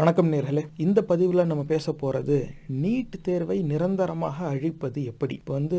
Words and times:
வணக்கம் 0.00 0.30
நேர்களே. 0.32 0.62
இந்த 0.84 1.00
பதிவில் 1.02 1.48
நம்ம 1.48 1.62
பேச 1.64 1.92
போகிறது 1.92 2.36
நீட் 2.84 3.12
தேர்வை 3.26 3.56
நிரந்தரமாக 3.62 4.46
அழிப்பது 4.52 5.04
எப்படி? 5.10 5.34
இப்போ 5.34 5.52
வந்து 5.52 5.78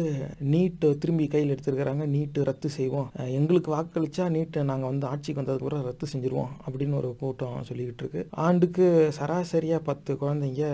நீட் 0.52 0.86
திரும்பி 1.02 1.26
கையில் 1.28 1.52
எடுத்துருக்கிறாங்க. 1.55 2.05
நீட்டு 2.14 2.43
ரத்து 2.50 2.70
செய்வோம். 2.70 3.09
எங்களுக்கு 3.39 3.70
வாக்களிச்சா 3.73 4.25
நீட்டு 4.36 4.64
நாங்கள் 4.70 4.91
வந்து 4.91 5.07
ஆட்சிக்கு 5.07 5.41
வந்ததுக்கு 5.41 5.64
அப்புறம் 5.64 5.84
ரத்து 5.88 6.07
செஞ்சுருவோம் 6.14 6.54
அப்படின்னு 6.66 6.96
ஒரு 7.00 7.09
கூட்டம் 7.23 7.57
சொல்லிக்கிட்டு 7.70 8.04
இருக்கு. 8.04 8.21
ஆண்டுக்கு 8.46 8.86
சராசரியாக 9.18 9.86
பத்து 9.89 10.14
குழந்தைங்க 10.21 10.70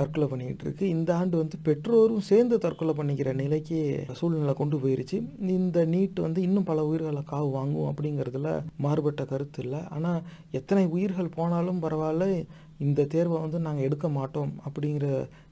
தற்கொலை 0.00 0.28
பண்ணிக்கிட்டு 0.32 0.66
இருக்கு. 0.68 0.84
இந்த 0.88 1.16
ஆண்டு 1.16 1.36
வந்து 1.42 1.58
பெற்றோரும் 1.70 2.28
சேர்ந்து 2.30 2.58
தற்கொலை 2.66 2.94
பண்ணிக்கிற 3.00 3.34
நிலைக்கு 3.42 3.80
சூழ்நிலை 4.20 4.54
கொண்டு 4.60 4.78
போயிருச்சு. 4.84 5.20
இந்த 5.58 5.86
நீட் 5.96 6.24
வந்து 6.26 6.42
இன்னும் 6.42 6.68
பல 6.70 6.86
உயிர்களை 6.92 7.24
காவு 7.32 7.50
வாங்குவோம் 7.58 7.90
அப்படிங்கிறதுல 7.94 8.54
மாறுபட்ட 8.86 9.24
கருத்து 9.34 9.62
இல்லை. 9.66 9.82
ஆனால் 9.98 10.22
எத்தனை 10.60 10.86
உயிர்கள் 10.96 11.34
போனாலும் 11.40 11.82
பரவாயில்ல. 11.86 12.30
இந்த 12.86 13.06
தேர்வை 13.14 13.38
வந்து 13.44 13.58
நாங்கள் 13.66 13.86
எடுக்க 13.88 14.06
மாட்டோம் 14.18 14.52
அப்படிங்கிற 14.66 15.08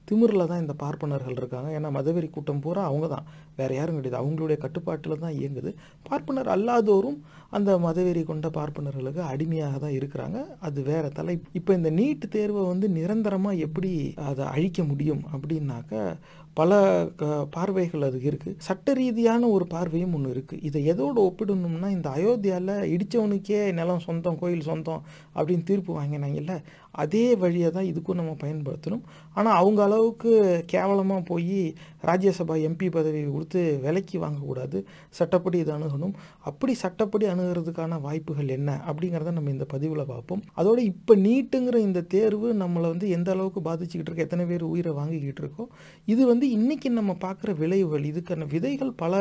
திமிரில் 0.08 0.48
தான் 0.50 0.62
இந்த 0.62 0.74
பார்ப்பனர்கள் 0.82 1.38
இருக்காங்க. 1.40 1.68
ஏன்னா 1.76 1.90
மதவெறி 1.96 2.28
கூட்டம் 2.30 2.60
பூரா 2.64 2.82
அவங்க 2.88 3.06
தான். 3.12 3.26
வேறு 3.58 3.74
யாரும் 3.76 3.98
கிடையாது. 3.98 4.20
அவங்களுடைய 4.22 4.56
கட்டுப்பாட்டில் 4.64 5.22
தான் 5.22 5.36
இயங்குது. 5.40 5.70
பார்ப்பனர் 6.08 6.50
அல்லாதோரும் 6.54 7.18
அந்த 7.56 7.70
மதவெறி 7.86 8.22
கொண்ட 8.30 8.48
பார்ப்பனர்களுக்கு 8.58 9.22
அடிமையாக 9.32 9.78
தான் 9.84 9.96
இருக்கிறாங்க. 9.98 10.38
அது 10.68 10.82
வேற 10.90 11.04
தலை 11.18 11.36
இப்போ 11.60 11.72
இந்த 11.78 11.90
நீட் 11.98 12.26
தேர்வை 12.36 12.64
வந்து 12.72 12.88
நிரந்தரமாக 12.98 13.62
எப்படி 13.66 13.92
அதை 14.30 14.46
அழிக்க 14.54 14.82
முடியும் 14.90 15.22
அப்படின்னாக்க 15.34 16.16
பல 16.58 16.72
க 17.20 17.24
பார்வைகள் 17.54 18.04
அது 18.08 18.18
இருக்குது 18.30 18.58
சட்ட 18.66 18.92
ரீதியான 18.94 19.48
ஒரு 19.54 19.64
பார்வையும் 19.72 20.12
ஒன்று 20.16 20.34
இருக்குது 20.34 20.62
இதை 20.68 20.80
எதோடு 20.92 21.20
ஒப்பிடணும்னா 21.28 21.88
இந்த 21.94 22.08
அயோத்தியாவில் 22.18 22.74
இடித்தவனுக்கே 22.92 23.58
நிலம் 23.78 24.04
சொந்தம் 24.06 24.38
கோயில் 24.42 24.68
சொந்தம் 24.68 25.02
அப்படின்னு 25.36 25.68
தீர்ப்பு 25.70 25.92
வாங்கினாங்கல்ல 25.98 26.54
அதே 27.02 27.24
வழியை 27.42 27.68
தான் 27.76 27.88
இதுக்கும் 27.90 28.18
நம்ம 28.20 28.32
பயன்படுத்தணும். 28.42 29.04
ஆனால் 29.38 29.58
அவங்க 29.60 29.80
அளவுக்கு 29.86 30.30
கேவலமாக 30.72 31.22
போய் 31.30 31.60
ராஜ்யசபா 32.08 32.54
எம்பி 32.68 32.88
பதவி 32.96 33.20
கொடுத்து 33.34 33.60
விலைக்கு 33.84 34.16
வாங்கக்கூடாது. 34.24 34.78
சட்டப்படி 35.18 35.58
இதை 35.64 35.72
அணுகணும். 35.76 36.14
அப்படி 36.50 36.72
சட்டப்படி 36.84 37.26
அணுகிறதுக்கான 37.32 38.00
வாய்ப்புகள் 38.06 38.54
என்ன 38.58 38.70
அப்படிங்கிறத 38.88 39.32
நம்ம 39.38 39.52
இந்த 39.56 39.66
பதிவில் 39.72 40.10
பார்ப்போம். 40.12 40.42
அதோட 40.60 40.78
இப்போ 40.92 41.14
நீட்டுங்கிற 41.26 41.76
இந்த 41.88 42.02
தேர்வு 42.14 42.48
நம்மளை 42.62 42.88
வந்து 42.94 43.08
எந்த 43.16 43.30
அளவுக்கு 43.36 43.62
பாதிச்சுக்கிட்டு 43.68 44.08
இருக்கோம் 44.08 44.28
எத்தனை 44.28 44.46
பேர் 44.50 44.64
உயிரை 44.72 44.92
வாங்கிக்கிட்டு 45.00 45.42
இருக்கோம் 45.44 45.70
இது 46.12 46.22
வந்து 46.32 46.46
இன்றைக்கி 46.56 46.88
நம்ம 47.00 47.12
பார்க்குற 47.26 47.50
விளைவுகள் 47.62 48.08
இதுக்கான 48.10 48.46
விதைகள் 48.54 48.92
பல 49.02 49.12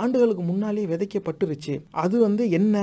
ஆண்டுகளுக்கு 0.00 0.44
முன்னாலே 0.50 0.86
விதைக்கப்பட்டுருச்சு. 0.92 1.76
அது 2.04 2.16
வந்து 2.26 2.42
என்ன 2.58 2.76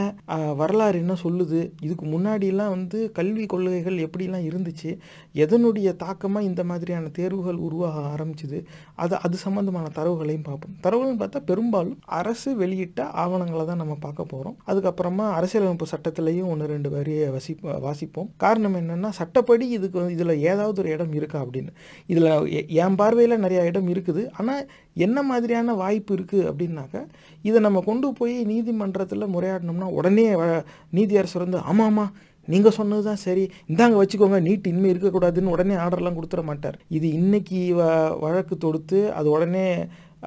வரலாறு 0.61 0.97
என்ன 1.03 1.15
சொல்லுது? 1.25 1.61
இதுக்கு 1.85 2.05
முன்னாடிலாம் 2.13 2.73
வந்து 2.75 2.99
கல்வி 3.19 3.45
கொள்கைகள் 3.53 3.97
எப்படி 4.05 4.26
எப்படிலாம் 4.27 4.47
இருந்துச்சு. 4.47 4.97
எதனுடைய 5.33 5.95
தாக்கமாக 5.95 6.45
இந்த 6.45 6.63
மாதிரியான 6.63 7.07
தேர்வுகள் 7.07 7.55
உருவாக 7.55 7.99
ஆரம்பிச்சுது? 8.13 8.63
அது 8.95 9.19
அது 9.21 9.37
சம்மந்தமான 9.37 9.87
தரவுகளையும் 9.95 10.43
பார்ப்போம். 10.43 10.75
தரவுகள்னு 10.83 11.21
பார்த்தா 11.21 11.39
பெரும்பாலும் 11.45 11.99
அரசு 12.05 12.55
வெளியிட்ட 12.55 13.03
ஆவணங்களை 13.03 13.65
தான் 13.65 13.75
நம்ம 13.75 13.97
பார்க்க 13.99 14.23
போகிறோம் 14.23 14.57
அதுக்கப்புறமா 14.67 15.31
அரசியலமைப்பு 15.31 15.85
சட்டத்திலையும் 15.85 16.47
ஒன்று 16.47 16.67
ரெண்டு 16.67 16.89
வரியை 16.89 17.29
வசி 17.29 17.53
வாசிப்போம். 17.61 18.29
காரணம் 18.37 18.75
என்னென்னா 18.75 19.09
சட்டப்படி 19.09 19.69
இதுக்கு 19.69 19.99
வந்து 19.99 20.13
இதில் 20.13 20.39
ஏதாவது 20.39 20.81
ஒரு 20.81 20.91
இடம் 20.91 21.13
இருக்கா 21.13 21.41
அப்படின்னு. 21.41 21.71
இதில் 22.07 22.67
என் 22.67 22.95
பார்வையில் 22.95 23.43
நிறையா 23.43 23.63
இடம் 23.63 23.87
இருக்குது. 23.87 24.29
ஆனால் 24.37 24.69
என்ன 24.93 25.23
மாதிரியான 25.23 25.73
வாய்ப்பு 25.73 26.15
இருக்குது 26.15 26.45
அப்படின்னாக்க 26.49 27.05
இதை 27.41 27.59
நம்ம 27.61 27.81
கொண்டு 27.81 28.13
போய் 28.13 28.43
நீதிமன்றத்தில் 28.43 29.25
முறையாடணும்னா 29.25 29.87
உடனே 29.97 30.27
வ- 30.33 30.63
நீதியரசர் 30.93 31.37
வந்து 31.37 31.57
ஆமாம் 31.57 31.87
ஆமாம் 31.87 32.11
நீங்கள் 32.53 32.77
சொன்னது 32.79 33.03
தான் 33.09 33.23
சரி. 33.27 33.45
இந்தாங்க 33.71 33.97
வச்சுக்கோங்க 34.01 34.39
நீட் 34.47 34.69
இனிமேல் 34.71 34.93
இருக்கக்கூடாதுன்னு 34.93 35.53
உடனே 35.55 35.77
ஆர்டர்லாம் 35.85 36.19
கொடுத்துட 36.19 36.43
மாட்டார். 36.49 36.77
இது 36.97 37.07
இன்னைக்கு 37.21 37.61
வ 37.79 37.85
வழக்கு 38.25 38.57
தொடுத்து 38.65 38.99
அது 39.19 39.29
உடனே 39.37 39.65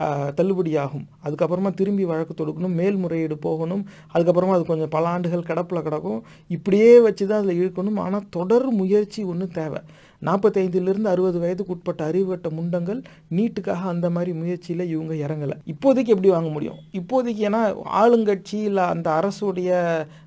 தள்ளுபடியாகும் 0.00 0.36
தள்ளுபடி 0.38 0.72
ஆகும். 0.82 1.06
அதுக்கப்புறமா 1.26 1.70
திரும்பி 1.78 2.04
வழக்கு 2.10 2.34
தொடுக்கணும் 2.40 2.76
மேல்முறையீடு 2.80 3.36
போகணும். 3.46 3.82
அதுக்கப்புறமா 4.14 4.54
அது 4.56 4.64
கொஞ்சம் 4.68 4.92
பல 4.94 5.08
ஆண்டுகள் 5.14 5.48
கிடப்பில் 5.48 5.86
கிடக்கும். 5.86 6.20
இப்படியே 6.56 6.92
வச்சு 7.06 7.24
தான் 7.26 7.40
அதில் 7.42 7.58
இழுக்கணும். 7.60 7.98
ஆனால் 8.04 8.28
தொடர் 8.36 8.66
முயற்சி 8.80 9.22
ஒன்று 9.32 9.48
தேவை. 9.58 9.80
நாற்பத்தைந்துலேருந்து 10.28 11.10
அறுபது 11.12 11.38
வயதுக்கு 11.42 11.74
உட்பட்ட 11.74 12.00
அறிவுகட்ட 12.10 12.48
முண்டங்கள் 12.56 12.98
நீட்டுக்காக 13.36 13.84
அந்த 13.92 14.06
மாதிரி 14.16 14.32
முயற்சியில் 14.40 14.84
இவங்க 14.94 15.14
இறங்கலை. 15.26 15.56
இப்போதைக்கு 15.72 16.14
எப்படி 16.14 16.30
வாங்க 16.34 16.50
முடியும்? 16.56 16.80
இப்போதைக்கு 17.00 17.42
ஏன்னா 17.50 17.62
ஆளுங்கட்சி 18.02 18.58
இல்லை 18.70 18.84
அந்த 18.94 19.08
அரசுடைய 19.20 19.70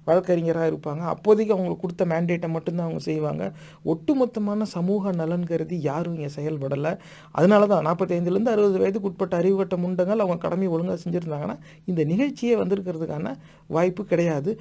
வழக்கறிஞராக 0.08 0.69
இருப்பாங்க. 0.72 1.03
அப்போதைக்கு 1.14 1.53
அவங்களுக்கு 1.56 1.84
கொடுத்த 1.84 2.06
மேண்டேட்டை 2.14 2.50
மட்டும்தான் 2.56 2.88
அவங்க 2.88 3.03
செய்வாங்க. 3.09 3.44
ஒட்டுமொத்தமான 3.94 4.68
சமூக 4.75 5.12
நலன் 5.22 5.47
கருதி 5.52 5.78
யாரும் 5.90 6.16
இங்கே 6.18 6.31
செயல்படலை. 6.38 6.94
அதனால 7.31 7.68
தான் 7.74 7.86
நாற்பத்தைந்துலேருந்து 7.90 8.53
அறுபது 8.56 8.80
வயதுக்கு 8.84 9.09
உட்பட்ட 9.12 9.36
அறிவுகட்ட 9.41 9.78
முண்டங்கள் 9.86 10.24
அவங்க 10.25 10.40
கடமையை 10.46 10.72
ஒழுங்காக 10.75 11.00
செஞ்சுருந்தாங்கன்னா 11.06 11.58
இந்த 11.91 12.02
நிகழ்ச்சியே 12.14 12.56
வந்திருக்கிறதுக்கான 12.62 13.36
வாய்ப்பு 13.75 14.02
கிடையாது. 14.06 14.52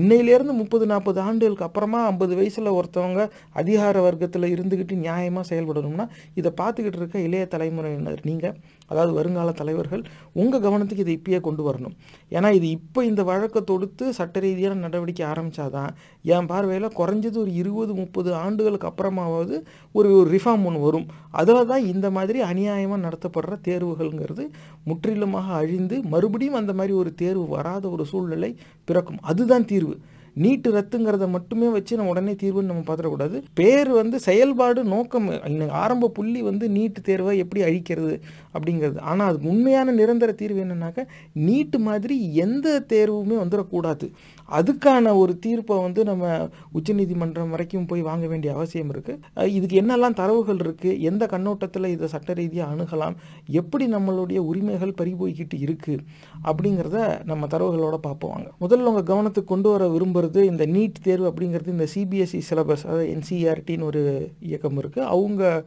இன்னையிலேருந்து 0.00 0.54
முப்பது 0.62 0.84
நாற்பது 0.92 1.20
ஆண்டுகளுக்கு 1.26 1.66
அப்புறமா 1.68 2.00
ஐம்பது 2.10 2.34
வயசில் 2.40 2.76
ஒருத்தவங்க 2.78 3.22
அதிகார 3.60 3.96
வர்க்கத்தில் 4.06 4.52
இருந்துக்கிட்டு 4.54 4.96
நியாயமாக 5.06 5.44
செயல்படணும்னா 5.50 6.06
இதை 6.40 6.50
பார்த்துக்கிட்டு 6.60 7.00
இருக்க 7.00 7.18
இளைய 7.28 7.44
தலைமுறையினர் 7.54 8.22
நீங்கள் 8.30 8.56
அதாவது 8.90 9.12
வருங்கால 9.18 9.54
தலைவர்கள் 9.60 10.02
உங்கள் 10.40 10.62
கவனத்துக்கு 10.66 11.04
இதை 11.06 11.14
இப்பயே 11.20 11.40
கொண்டு 11.46 11.62
வரணும். 11.68 11.94
ஏன்னா 12.36 12.48
இது 12.58 12.66
இப்போ 12.78 13.00
இந்த 13.10 13.22
வழக்கை 13.30 13.62
தொடுத்து 13.70 14.04
சட்ட 14.18 14.40
ரீதியான 14.44 14.80
நடவடிக்கை 14.86 15.24
ஆரம்பித்தாதான் 15.32 15.90
என் 16.34 16.50
பார்வையில் 16.52 16.88
குறைஞ்சது 16.98 17.38
ஒரு 17.44 17.52
இருபது 17.62 17.92
முப்பது 18.02 18.30
ஆண்டுகளுக்கு 18.44 18.90
அப்புறமாவது 18.90 19.56
ஒரு 19.98 20.08
ஒரு 20.18 20.28
ரிஃபார்ம் 20.36 20.66
ஒன்று 20.70 20.80
வரும். 20.86 21.06
அதில் 21.40 21.68
தான் 21.72 21.84
இந்த 21.94 22.06
மாதிரி 22.18 22.38
அநியாயமாக 22.50 23.04
நடத்தப்படுற 23.06 23.56
தேர்வுகள்ங்கிறது 23.68 24.46
முற்றிலுமாக 24.90 25.58
அழிந்து 25.60 25.96
மறுபடியும் 26.14 26.60
அந்த 26.60 26.72
மாதிரி 26.80 26.94
ஒரு 27.02 27.12
தேர்வு 27.22 27.44
வராத 27.56 27.84
ஒரு 27.96 28.06
சூழ்நிலை 28.12 28.50
பிறக்கும். 28.88 29.20
அதுதான் 29.30 29.68
தீர்வு. 29.72 29.94
நீட்டு 30.34 30.72
ரத்துங்கிறத 30.72 31.28
மட்டுமே 31.28 31.68
வச்சு 31.68 31.96
நம்ம 31.96 32.10
உடனே 32.10 32.32
தீர்வுன்னு 32.32 32.70
நம்ம 32.70 32.94
பார்த்துடக்கூடாது. 32.94 33.42
பேர் 33.54 33.88
வந்து 33.88 34.20
செயல்பாடு 34.20 34.84
நோக்கம். 34.84 35.28
ஆரம்ப 35.70 36.08
புள்ளி 36.08 36.42
வந்து 36.42 36.68
நீட்டு 36.68 37.00
தேர்வை 37.00 37.38
எப்படி 37.38 37.64
அழிக்கிறது 37.64 38.20
அப்படிங்கிறது. 38.54 38.98
ஆனால் 38.98 39.28
அதுக்கு 39.28 39.48
உண்மையான 39.48 39.92
நிரந்தர 39.92 40.32
தீர்வு 40.32 40.64
என்னன்னாக்க 40.64 41.06
நீட்டு 41.32 41.78
மாதிரி 41.78 42.34
எந்த 42.34 42.84
தேர்வுமே 42.88 43.36
வந்துடக்கூடாது. 43.44 44.08
அதுக்கான 44.50 45.16
ஒரு 45.16 45.38
தீர்ப்பை 45.38 45.78
வந்து 45.78 46.04
நம்ம 46.04 46.48
உச்சநீதிமன்றம் 46.72 47.50
வரைக்கும் 47.50 47.86
போய் 47.86 48.02
வாங்க 48.02 48.26
வேண்டிய 48.26 48.54
அவசியம் 48.54 48.92
இருக்குது 48.92 49.46
இதுக்கு 49.46 49.80
என்னெல்லாம் 49.80 50.14
தரவுகள் 50.14 50.56
இருக்குது 50.56 50.98
எந்த 50.98 51.26
கண்ணோட்டத்தில் 51.26 51.84
இதை 51.84 52.08
சட்ட 52.08 52.32
ரீதியாக 52.32 52.74
அணுகலாம்? 52.74 53.14
எப்படி 53.46 53.86
நம்மளுடைய 53.86 54.38
உரிமைகள் 54.38 54.94
பறிபோய்கிட்டு 54.98 55.58
இருக்குது 55.58 56.04
அப்படிங்கிறத 56.44 57.24
நம்ம 57.24 57.46
தரவுகளோட 57.46 57.96
பார்ப்போம் 57.96 58.28
முதல்ல 58.60 58.90
உங்கள் 58.92 59.02
கவனத்துக்கு 59.02 59.44
கொண்டு 59.44 59.70
வர 59.70 59.88
விரும்புறது 59.88 60.42
இந்த 60.42 60.66
நீட் 60.66 61.02
தேர்வு 61.02 61.28
அப்படிங்கிறது 61.30 61.66
இந்த 61.66 61.86
சிபிஎஸ்இ 61.94 62.40
சிலபஸ் 62.50 62.84
அதாவது 62.84 63.18
என்சிஆர்டின்னு 63.18 63.82
ஒரு 63.82 64.32
இயக்கம் 64.40 64.82
இருக்குது 64.82 65.04
அவங்க 65.04 65.64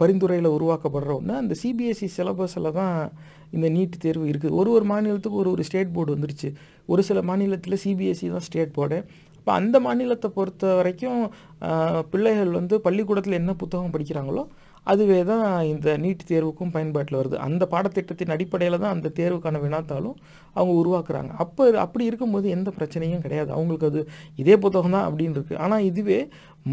பரிந்துரையில் 0.00 0.48
உருவாக்கப்படுற 0.56 1.10
ஒன்று 1.18 1.34
அந்த 1.42 1.54
சிபிஎஸ்சி 1.62 2.08
சிலபஸில் 2.16 2.74
தான் 2.80 2.96
இந்த 3.56 3.66
நீட் 3.76 3.96
தேர்வு 4.04 4.26
இருக்குது. 4.32 4.54
ஒரு 4.60 4.70
ஒரு 4.76 4.84
மாநிலத்துக்கு 4.92 5.40
ஒரு 5.42 5.50
ஒரு 5.54 5.62
ஸ்டேட் 5.68 5.94
போர்டு 5.96 6.14
வந்துருச்சு. 6.16 6.48
ஒரு 6.92 7.02
சில 7.08 7.22
மாநிலத்தில் 7.22 7.80
சிபிஎஸ்சி 7.84 8.28
தான் 8.34 8.46
ஸ்டேட் 8.48 8.76
போர்டு. 8.78 8.98
அப்போ 9.38 9.52
அந்த 9.60 9.76
மாநிலத்தை 9.80 10.28
பொறுத்த 10.36 10.74
வரைக்கும் 10.74 11.20
பிள்ளைகள் 12.12 12.52
வந்து 12.58 12.74
பள்ளிக்கூடத்தில் 12.86 13.40
என்ன 13.40 13.52
புத்தகம் 13.54 13.92
படிக்கிறாங்களோ 13.94 14.42
அதுவே 14.92 15.18
தான் 15.30 15.46
இந்த 15.72 15.88
நீட் 16.04 16.22
தேர்வுக்கும் 16.30 16.72
பயன்பாட்டில் 16.74 17.18
வருது. 17.20 17.36
அந்த 17.46 17.62
பாடத்திட்டத்தின் 17.72 18.34
அடிப்படையில் 18.36 18.82
தான் 18.84 18.94
அந்த 18.96 19.12
தேர்வுக்கான 19.18 19.60
வினாத்தாலும் 19.64 20.16
அவங்க 20.58 20.74
உருவாக்குறாங்க. 20.82 21.30
அப்போ 21.44 21.64
அப்படி 21.86 22.04
இருக்கும்போது 22.10 22.48
எந்த 22.56 22.70
பிரச்சனையும் 22.78 23.24
கிடையாது. 23.26 23.50
அவங்களுக்கு 23.56 23.90
அது 23.90 24.02
இதே 24.42 24.56
புத்தகம் 24.66 24.96
தான் 24.98 25.08
அப்படின்னு 25.08 25.36
இருக்குது 25.38 25.60
ஆனால் 25.66 25.86
இதுவே 25.90 26.20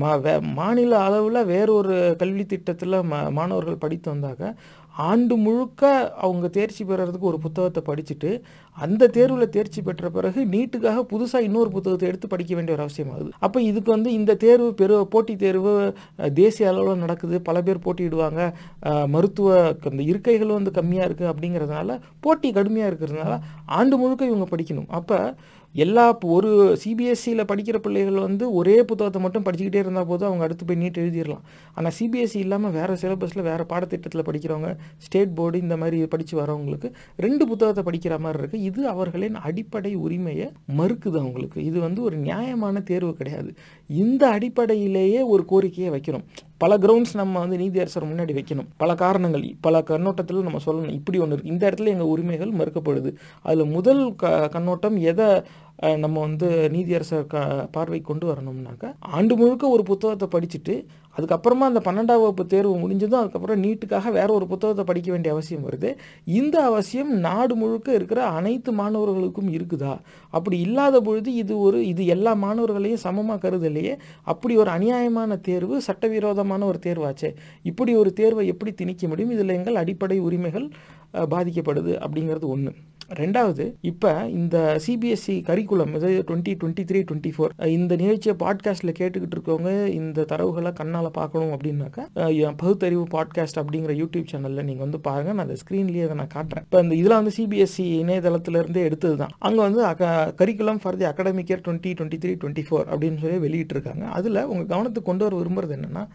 மா 0.01 0.11
வே 0.21 0.31
மாநில 0.59 0.93
அளவில் 1.07 1.47
வேறொரு 1.51 1.95
கல்வி 2.21 2.43
திட்டத்தில் 2.53 2.95
ம 3.09 3.17
மாணவர்கள் 3.37 3.83
படித்து 3.83 4.07
வந்தாக்க 4.13 4.45
ஆண்டு 5.09 5.35
முழுக்க 5.37 5.91
அவங்க 6.25 6.47
தேர்ச்சி 6.47 6.83
பெறறதுக்கு 6.83 7.29
ஒரு 7.31 7.39
புத்தகத்தை 7.45 7.81
படிச்சுட்டு 7.87 8.31
அந்த 8.77 9.07
தேர்வில் 9.07 9.53
தேர்ச்சி 9.55 9.81
பெற்ற 9.81 10.09
பிறகு 10.09 10.39
நீட்டுக்காக 10.53 11.03
புதுசாக 11.11 11.47
இன்னொரு 11.47 11.69
புத்தகத்தை 11.69 12.07
எடுத்து 12.09 12.27
படிக்க 12.27 12.51
வேண்டிய 12.55 12.75
ஒரு 12.75 12.83
அவசியம் 12.85 13.11
ஆகுது. 13.13 13.29
அப்போ 13.45 13.61
இதுக்கு 13.61 13.91
வந்து 13.91 14.11
இந்த 14.19 14.35
தேர்வு 14.45 14.69
பெரு 14.81 15.07
போட்டித் 15.13 15.43
தேர்வு 15.45 15.73
தேசிய 16.33 16.69
அளவில் 16.69 17.03
நடக்குது. 17.05 17.35
பல 17.41 17.61
பேர் 17.61 17.85
போட்டியிடுவாங்க. 17.85 18.41
மருத்துவ 19.15 19.57
அந்த 19.91 20.03
இருக்கைகளும் 20.11 20.59
வந்து 20.59 20.77
கம்மியாக 20.79 21.07
இருக்குது 21.09 21.31
அப்படிங்கிறதுனால 21.33 21.99
போட்டி 22.19 22.51
கடுமையாக 22.51 22.91
இருக்கிறதுனால 22.91 23.35
ஆண்டு 23.79 23.97
முழுக்க 23.97 24.31
இவங்க 24.31 24.47
படிக்கணும். 24.55 24.89
அப்போ 24.99 25.19
எல்லா 25.75 26.17
ஒரு 26.21 26.49
சிபிஎஸ்சியில் 26.83 27.47
படிக்கிற 27.51 27.77
பிள்ளைகள் 27.77 28.17
வந்து 28.25 28.53
ஒரே 28.53 28.75
புத்தகத்தை 28.83 29.21
மட்டும் 29.21 29.45
படிச்சுக்கிட்டே 29.45 29.79
இருந்தால் 29.83 30.05
போதும் 30.05 30.27
அவங்க 30.27 30.43
அடுத்து 30.43 30.65
போய் 30.65 30.79
நீட் 30.83 30.99
எழுதிடலாம். 31.03 31.43
ஆனால் 31.73 31.95
சிபிஎஸ்சி 31.99 32.39
இல்லாமல் 32.45 32.71
வேறு 32.71 32.93
சிலபஸில் 32.93 33.41
வேறு 33.41 33.65
பாடத்திட்டத்தில் 33.71 34.25
படிக்கிறவங்க 34.27 34.77
ஸ்டேட் 34.97 35.33
போர்டு 35.35 35.57
இந்த 35.59 35.77
மாதிரி 35.77 36.05
படித்து 36.05 36.37
வரவங்களுக்கு 36.41 36.91
ரெண்டு 37.15 37.47
புத்தகத்தை 37.47 37.83
படிக்கிற 37.83 38.19
மாதிரி 38.19 38.41
இருக்குது 38.43 38.65
இது 38.69 38.87
அவர்களின் 38.87 39.35
அடிப்படை 39.35 39.95
உரிமையை 39.95 40.49
மறுக்குது 40.79 41.17
அவங்களுக்கு. 41.23 41.59
இது 41.63 41.79
வந்து 41.79 42.01
ஒரு 42.01 42.17
நியாயமான 42.17 42.79
தேர்வு 42.79 43.13
கிடையாது. 43.13 43.51
இந்த 43.89 44.29
அடிப்படையிலேயே 44.29 45.21
ஒரு 45.21 45.45
கோரிக்கையை 45.45 45.91
வைக்கணும். 45.95 46.27
பல 46.63 46.77
கிரவுண்ட்ஸ் 46.83 47.15
நம்ம 47.21 47.39
வந்து 47.43 47.57
நீதியரசர் 47.63 48.09
முன்னாடி 48.11 48.33
வைக்கணும். 48.39 48.69
பல 48.81 48.91
காரணங்கள் 49.03 49.45
பல 49.65 49.81
கண்ணோட்டத்தில் 49.89 50.45
நம்ம 50.47 50.59
சொல்லணும். 50.65 50.97
இப்படி 50.99 51.19
ஒன்று 51.23 51.35
இருக்குது 51.35 51.53
இந்த 51.53 51.63
இடத்துல 51.69 51.93
எங்கள் 51.95 52.11
உரிமைகள் 52.13 52.51
மறுக்கப்படுது. 52.61 53.11
அதில் 53.47 53.73
முதல் 53.77 54.03
க 54.23 54.31
கண்ணோட்டம் 54.55 54.97
எதை 55.11 55.27
நம்ம 56.03 56.17
வந்து 56.25 56.47
நீதியரசர் 56.73 57.23
க 57.33 57.37
பார்வை 57.75 57.99
கொண்டு 58.09 58.25
வரணும்னாக்கா 58.31 58.89
ஆண்டு 59.17 59.33
முழுக்க 59.39 59.69
ஒரு 59.75 59.83
புத்தகத்தை 59.89 60.27
படிச்சுட்டு 60.35 60.75
அதுக்கப்புறமா 61.17 61.65
அந்த 61.69 61.81
பன்னெண்டாம் 61.85 62.21
வகுப்பு 62.21 62.43
தேர்வு 62.53 62.73
முடிஞ்சதும் 62.77 63.19
அதுக்கப்புறம் 63.19 63.59
நீட்டுக்காக 63.63 64.11
வேற 64.11 64.29
ஒரு 64.33 64.45
புத்தகத்தை 64.47 64.83
படிக்க 64.85 65.11
வேண்டிய 65.11 65.33
அவசியம் 65.35 65.65
வருது. 65.67 65.89
இந்த 66.39 66.55
அவசியம் 66.69 67.11
நாடு 67.27 67.55
முழுக்க 67.55 67.93
இருக்கிற 67.93 68.21
அனைத்து 68.37 68.71
மாணவர்களுக்கும் 68.71 69.51
இருக்குதா? 69.57 69.93
அப்படி 70.29 70.59
இல்லாத 70.59 71.01
பொழுது 71.01 71.33
இது 71.33 71.53
ஒரு 71.59 71.79
இது 71.87 72.05
எல்லா 72.05 72.33
மாணவர்களையும் 72.45 73.03
சமமாக 73.05 73.41
கருதலையே? 73.45 73.93
அப்படி 74.23 74.57
ஒரு 74.57 74.71
அநியாயமான 74.71 75.39
தேர்வு 75.41 75.77
சட்டவிரோதமான 75.81 76.65
ஒரு 76.65 76.79
தேர்வாச்சே? 76.87 77.31
இப்படி 77.63 77.95
ஒரு 77.95 78.13
தேர்வை 78.13 78.47
எப்படி 78.47 78.73
திணிக்க 78.73 79.07
முடியும்? 79.07 79.31
இதில் 79.31 79.57
எங்கள் 79.59 79.75
அடிப்படை 79.75 80.19
உரிமைகள் 80.19 80.67
பாதிக்கப்படுது 81.33 81.93
அப்படிங்கிறது 82.03 82.47
ஒன்று 82.47 82.71
ரெண்டாவது 83.09 83.65
இப்போ 83.81 84.11
இந்த 84.27 84.57
சிபிஎஸ்சி 84.85 85.35
கரிக்குலம் 85.47 85.93
இது 85.97 86.09
twenty 86.27 86.53
twenty 86.61 86.83
three 86.89 86.99
twenty 87.09 87.31
four 87.35 87.53
இந்த 87.67 87.95
நிகழ்ச்சியை 87.95 88.35
பாட்காஸ்ட்டில் 88.39 88.93
கேட்டுக்கிட்டு 88.99 89.35
இருக்கவங்க 89.37 89.71
இந்த 89.87 90.25
தரவுகளை 90.31 90.73
கண்ணால் 90.73 91.09
பார்க்கணும் 91.11 91.53
அப்படின்னாக்கா 91.55 92.03
என் 92.45 92.55
பகுத்தறிவு 92.55 93.03
பாட்காஸ்ட் 93.11 93.59
அப்படிங்கிற 93.61 93.95
யூடியூப் 94.01 94.29
சேனலில் 94.31 94.63
நீங்கள் 94.63 94.85
வந்து 94.85 94.99
பாருங்கள் 94.99 95.33
நான் 95.33 95.45
அந்த 95.47 95.57
ஸ்க்ரீன்லேயே 95.63 96.03
அதை 96.03 96.15
நான் 96.15 96.33
காட்டுறேன். 96.35 96.61
இப்போ 96.61 96.81
இந்த 96.81 96.95
இதெல்லாம் 96.95 97.23
வந்து 97.23 97.35
சிபிஎஸ்சி 97.39 97.85
இணையதளத்திலேருந்தே 98.03 98.83
எடுத்தது 98.89 99.17
தான். 99.17 99.33
அங்கே 99.39 99.61
வந்து 99.61 99.81
curriculum 100.41 100.81
for 100.83 100.97
the 100.97 101.05
academic 101.05 101.51
year 101.53 101.65
twenty 101.67 101.93
twenty 101.99 102.19
three 102.25 102.35
twenty 102.43 102.65
four 102.69 102.87
அப்படின்னு 102.91 103.21
சொல்லி 103.25 103.39
வெளியிட்டிருக்காங்க. 103.47 104.05
அதில் 104.19 104.45
உங்கள் 104.45 104.71
கவனத்துக்கு 104.73 105.09
கொண்டு 105.11 105.25
வர 105.25 105.35
விரும்புறது 105.41 105.75
என்னென்னா 105.79 106.05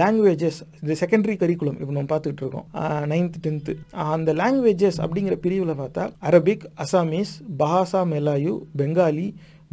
லாங்குவேஜஸ் 0.00 0.58
இந்த 0.82 0.94
செகண்டரி 1.00 1.34
கரிக்குலம் 1.40 1.78
இப்போ 1.80 1.92
நம்ம 1.94 2.10
பார்த்துக்கிட்டு 2.12 2.44
இருக்கோம். 2.44 2.66
நைன்த் 3.12 3.40
டென்த்து 3.44 3.72
அந்த 4.12 4.30
லாங்குவேஜஸ் 4.40 4.98
அப்படிங்கிற 5.04 5.36
பிரிவில் 5.44 5.80
பார்த்தா 5.80 6.04
Arabic 6.28 6.64
Assamese 6.84 7.32
Bahasa 7.60 8.02
Melayu 8.12 8.54
Bengali 8.80 9.26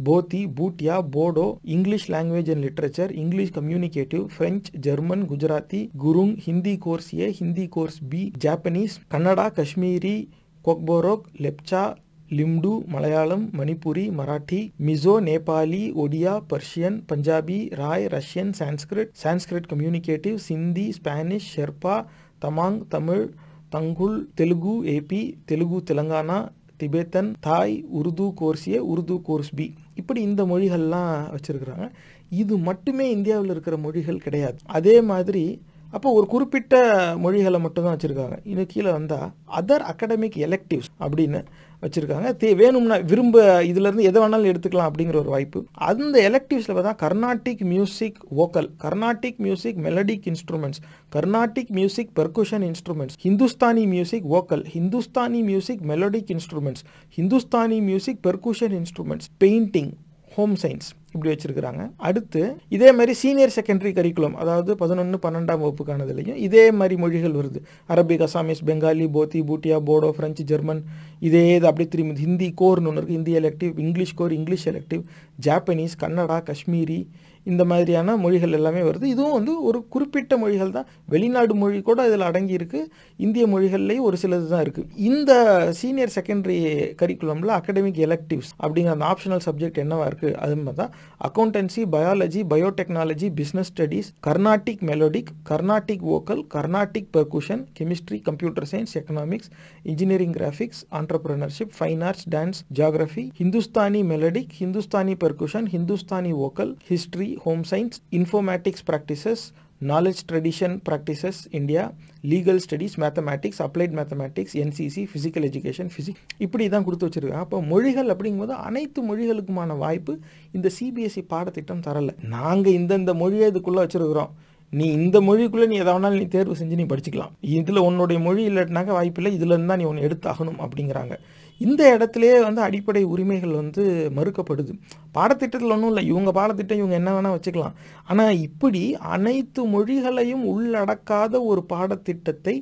Bhoti 0.08 0.42
Bhutia 0.58 0.96
Bodo 1.14 1.46
English 1.74 2.06
language 2.12 2.50
and 2.52 2.64
literature 2.66 3.10
English 3.22 3.54
communicative 3.56 4.22
French 4.36 4.68
German 4.86 5.24
Gujarati 5.32 5.80
Gurung 6.04 6.36
Hindi 6.46 6.74
course 6.86 7.10
A 7.18 7.28
Hindi 7.40 7.66
course 7.76 7.98
B 8.12 8.22
Japanese 8.44 8.94
Kannada 9.14 9.46
Kashmiri 9.58 10.16
Kokborok 10.64 11.26
Lepcha 11.44 11.82
Limbu 12.30 12.86
Malayalam 12.86 13.50
Manipuri 13.58 14.02
Marathi 14.18 14.58
Mizo 14.86 15.14
Nepali 15.28 15.80
Odia 16.02 16.34
Persian 16.50 16.98
Punjabi 17.12 17.74
Rai 17.74 18.04
Russian 18.04 18.52
Sanskrit 18.58 19.10
Sanskrit 19.22 19.66
communicative 19.72 20.34
Sindhi 20.34 20.92
Spanish 20.92 21.48
Sherpa 21.56 22.04
Tamang 22.44 22.78
Tamil 22.88 23.30
Tangkhul 23.68 24.28
Telugu 24.34 24.74
AP 24.84 25.32
Telugu 25.44 25.82
Telangana 25.90 26.38
Tibetan 26.82 27.32
Thai 27.40 27.84
Urdu 27.94 28.32
course 28.34 28.68
A 28.68 28.78
Urdu 28.78 29.22
course 29.22 29.50
B. 29.54 29.74
இப்படி 29.94 30.22
இந்த 30.22 30.44
மொழிகள்லாம் 30.44 31.16
வச்சுருக்குறாங்க. 31.34 31.90
இது 32.30 32.58
மட்டுமே 32.58 33.10
இந்தியாவில் 33.10 33.50
இருக்கிற 33.50 33.76
மொழிகள் 33.76 34.24
கிடையாது. 34.26 34.56
அதே 34.66 35.00
மாதிரி 35.00 35.62
அப்போ 35.90 36.12
ஒரு 36.12 36.26
குறிப்பிட்ட 36.26 36.74
மொழிகளை 37.18 37.60
மட்டும்தான் 37.60 37.96
வச்சுருக்காங்க. 37.96 38.38
இன்னும் 38.44 38.66
கீழே 38.68 38.90
வந்தால் 38.90 39.28
அதர் 39.60 39.84
அகடமிக் 39.92 40.38
எலெக்டிவ்ஸ் 40.46 40.90
அப்படின்னு 41.00 41.44
வச்சுருக்காங்க. 41.82 42.30
தே 42.42 42.48
வேணும்னா 42.54 42.96
விரும்ப 43.10 43.62
இதுலேருந்து 43.62 44.06
எதை 44.08 44.22
வேணாலும் 44.22 44.50
எடுத்துக்கலாம் 44.52 44.88
அப்படிங்கிற 44.90 45.16
ஒரு 45.22 45.30
வாய்ப்பு. 45.34 45.60
அந்த 45.72 46.16
எலெக்டிவ்ஸில் 46.30 46.76
பார்த்தா 46.76 46.94
Carnatic 47.04 47.62
music 47.72 48.18
vocal 48.40 48.68
Carnatic 48.84 49.36
music 49.36 49.78
melodic 49.86 50.26
instruments 50.32 50.82
Carnatic 51.16 51.72
music 51.78 52.10
percussion 52.18 52.66
instruments 52.70 53.16
Hindustani 53.26 53.86
music 53.86 54.26
vocal 54.34 54.64
Hindustani 54.74 55.42
music 55.42 55.82
melodic 55.92 56.30
instruments 56.36 56.84
Hindustani 57.18 57.80
music 57.80 58.22
percussion 58.26 58.76
instruments 58.80 59.30
painting 59.44 59.92
home 60.34 60.52
science 60.62 60.88
இப்படி 61.12 61.30
வச்சுருக்கிறாங்க. 61.30 61.82
அடுத்து 62.08 62.40
இதே 62.76 62.88
மாதிரி 62.96 63.12
சீனியர் 63.20 63.52
செகண்டரி 63.56 63.90
கரிக்குலம் 63.96 64.36
அதாவது 64.42 64.70
பதினொன்று 64.82 65.16
பன்னெண்டாம் 65.24 65.62
வகுப்புக்கானதுலேயும் 65.62 66.38
இதே 66.46 66.64
மாதிரி 66.80 66.96
மொழிகள் 67.02 67.34
வருது. 67.38 67.60
Arabic 67.92 68.22
Assamese 68.26 68.62
Bengali 68.68 69.06
Bhoti 69.16 69.40
Bhutia 69.48 69.78
Bodo 69.88 70.10
French 70.16 70.44
German 70.50 70.82
இதே 71.28 71.42
இது 71.56 71.68
அப்படியே 71.70 71.90
திரும்பி 71.94 72.22
ஹிந்தி 72.26 72.48
கோர்னு 72.60 72.90
ஒன்று 72.90 73.00
இருக்குது 73.00 73.18
Hindi 73.18 73.34
elective 73.40 73.72
English 73.86 74.14
core 74.20 74.36
English 74.38 74.68
elective 74.72 75.02
Japanese 75.46 76.00
Kannada 76.04 76.38
Kashmiri 76.50 77.00
இந்த 77.44 77.64
மாதிரியான 77.64 78.16
மொழிகள் 78.16 78.56
எல்லாமே 78.58 78.82
வருது. 78.88 79.04
இதுவும் 79.14 79.36
வந்து 79.38 79.52
ஒரு 79.62 79.78
குறிப்பிட்ட 79.88 80.36
மொழிகள் 80.36 80.74
தான். 80.76 80.88
வெளிநாடு 81.08 81.54
மொழி 81.54 81.82
கூட 81.82 82.06
இதில் 82.08 82.26
அடங்கியிருக்கு 82.28 82.80
இந்திய 83.16 83.46
மொழிகள்லேயும் 83.46 84.06
ஒரு 84.08 84.16
சிலது 84.22 84.48
தான் 84.52 84.62
இருக்குது 84.64 84.88
இந்த 85.10 85.32
சீனியர் 85.80 86.14
செகண்டரி 86.16 86.58
கரிக்குலமில் 87.02 87.54
அகடமிக் 87.58 88.00
எலக்டிவ்ஸ் 88.06 88.52
அப்படிங்கிற 88.62 88.94
அந்த 88.96 89.06
ஆப்ஷனல் 89.12 89.44
சப்ஜெக்ட் 89.46 89.80
என்னவா 89.84 90.06
இருக்குது 90.10 90.36
அது 90.44 90.56
மாதிரி 90.56 90.78
தான். 90.82 90.92
Accountancy 91.28 91.84
biology 91.94 92.42
biotechnology 92.52 93.30
business 93.40 93.70
studies 93.72 94.10
Carnatic 94.28 94.82
melodic 94.90 95.30
Carnatic 95.50 96.04
vocal 96.12 96.42
Carnatic 96.56 97.10
percussion 97.16 97.64
chemistry 97.78 98.20
computer 98.28 98.68
science 98.72 98.94
economics 99.00 99.50
engineering 99.82 100.34
graphics 100.38 100.82
entrepreneurship 101.00 101.74
fine 101.78 102.04
arts 102.08 102.26
dance 102.28 102.60
geography 102.78 103.24
Hindustani 103.40 104.02
melodic 104.12 104.54
Hindustani 104.60 105.16
percussion 105.24 105.68
Hindustani 105.74 106.32
vocal 106.42 106.72
history 106.90 107.29
home 107.44 107.64
science 107.70 107.98
informatics 108.18 108.84
practices 108.90 109.44
knowledge 109.90 110.20
tradition 110.30 110.74
practices 110.88 111.38
India 111.58 111.82
legal 112.30 112.60
studies 112.64 112.96
mathematics 113.02 113.60
applied 113.66 113.94
mathematics 113.98 114.54
NCC 114.62 115.02
physical 115.10 115.46
education 115.48 115.90
physic 115.92 116.20
இப்படி 116.44 116.68
தான் 116.68 116.84
கொடுத்து 116.86 117.06
வச்சிருக்காங்க. 117.06 117.46
அப்போ 117.46 117.60
மொழிகள் 117.62 118.10
அப்படிங்கும்போது 118.14 118.56
அனைத்து 118.68 119.02
மொழிகளுக்குமான 119.10 119.76
வாய்ப்பு 119.84 120.14
இந்த 120.52 120.70
சிபிஎஸ்சி 120.78 121.24
பாடத்திட்டம் 121.32 121.84
தரலை. 121.88 122.14
நாங்கள் 122.36 122.76
இந்தந்த 122.80 123.14
மொழியை 123.22 123.48
இதுக்குள்ளே 123.52 123.82
வச்சிருக்கிறோம். 123.84 124.32
நீ 124.72 124.86
இந்த 124.92 125.20
மொழிக்குள்ளே 125.20 125.66
நீ 125.66 125.76
எதை 125.76 125.92
வேணாலும் 125.94 126.20
நீ 126.22 126.26
தேர்வு 126.36 126.56
செஞ்சு 126.60 126.80
நீ 126.80 126.84
படிச்சுக்கலாம். 126.90 127.32
இதில் 127.58 127.86
உன்னுடைய 127.88 128.18
மொழி 128.26 128.42
இல்லாட்டினாக்க 128.50 128.90
வாய்ப்பில்லை. 128.98 129.32
இதுலேருந்து 129.38 129.70
தான் 129.72 129.80
நீ 129.82 129.84
ஒன்று 129.84 130.06
எடுத்தாகணும் 130.08 130.60
அப்படிங்கிறாங்க. 130.66 131.16
இந்த 131.60 131.82
இடத்துலையே 131.96 132.36
வந்து 132.44 132.60
அடிப்படை 132.66 133.02
உரிமைகள் 133.12 133.58
வந்து 133.60 133.82
மறுக்கப்படுது. 134.16 134.72
பாடத்திட்டத்தில் 135.16 135.74
ஒன்றும் 135.76 135.90
இல்லை. 135.92 136.04
இவங்க 136.12 136.30
பாடத்திட்டம் 136.32 136.80
இவங்க 136.82 136.94
என்ன 137.00 137.10
வேணால் 137.16 137.36
வச்சுக்கலாம். 137.36 137.76
ஆனால் 138.10 138.40
இப்படி 138.48 138.82
அனைத்து 139.14 139.62
மொழிகளையும் 139.74 140.44
உள்ளடக்காத 140.52 141.34
ஒரு 141.50 141.64
பாடத்திட்டத்தை 141.74 142.54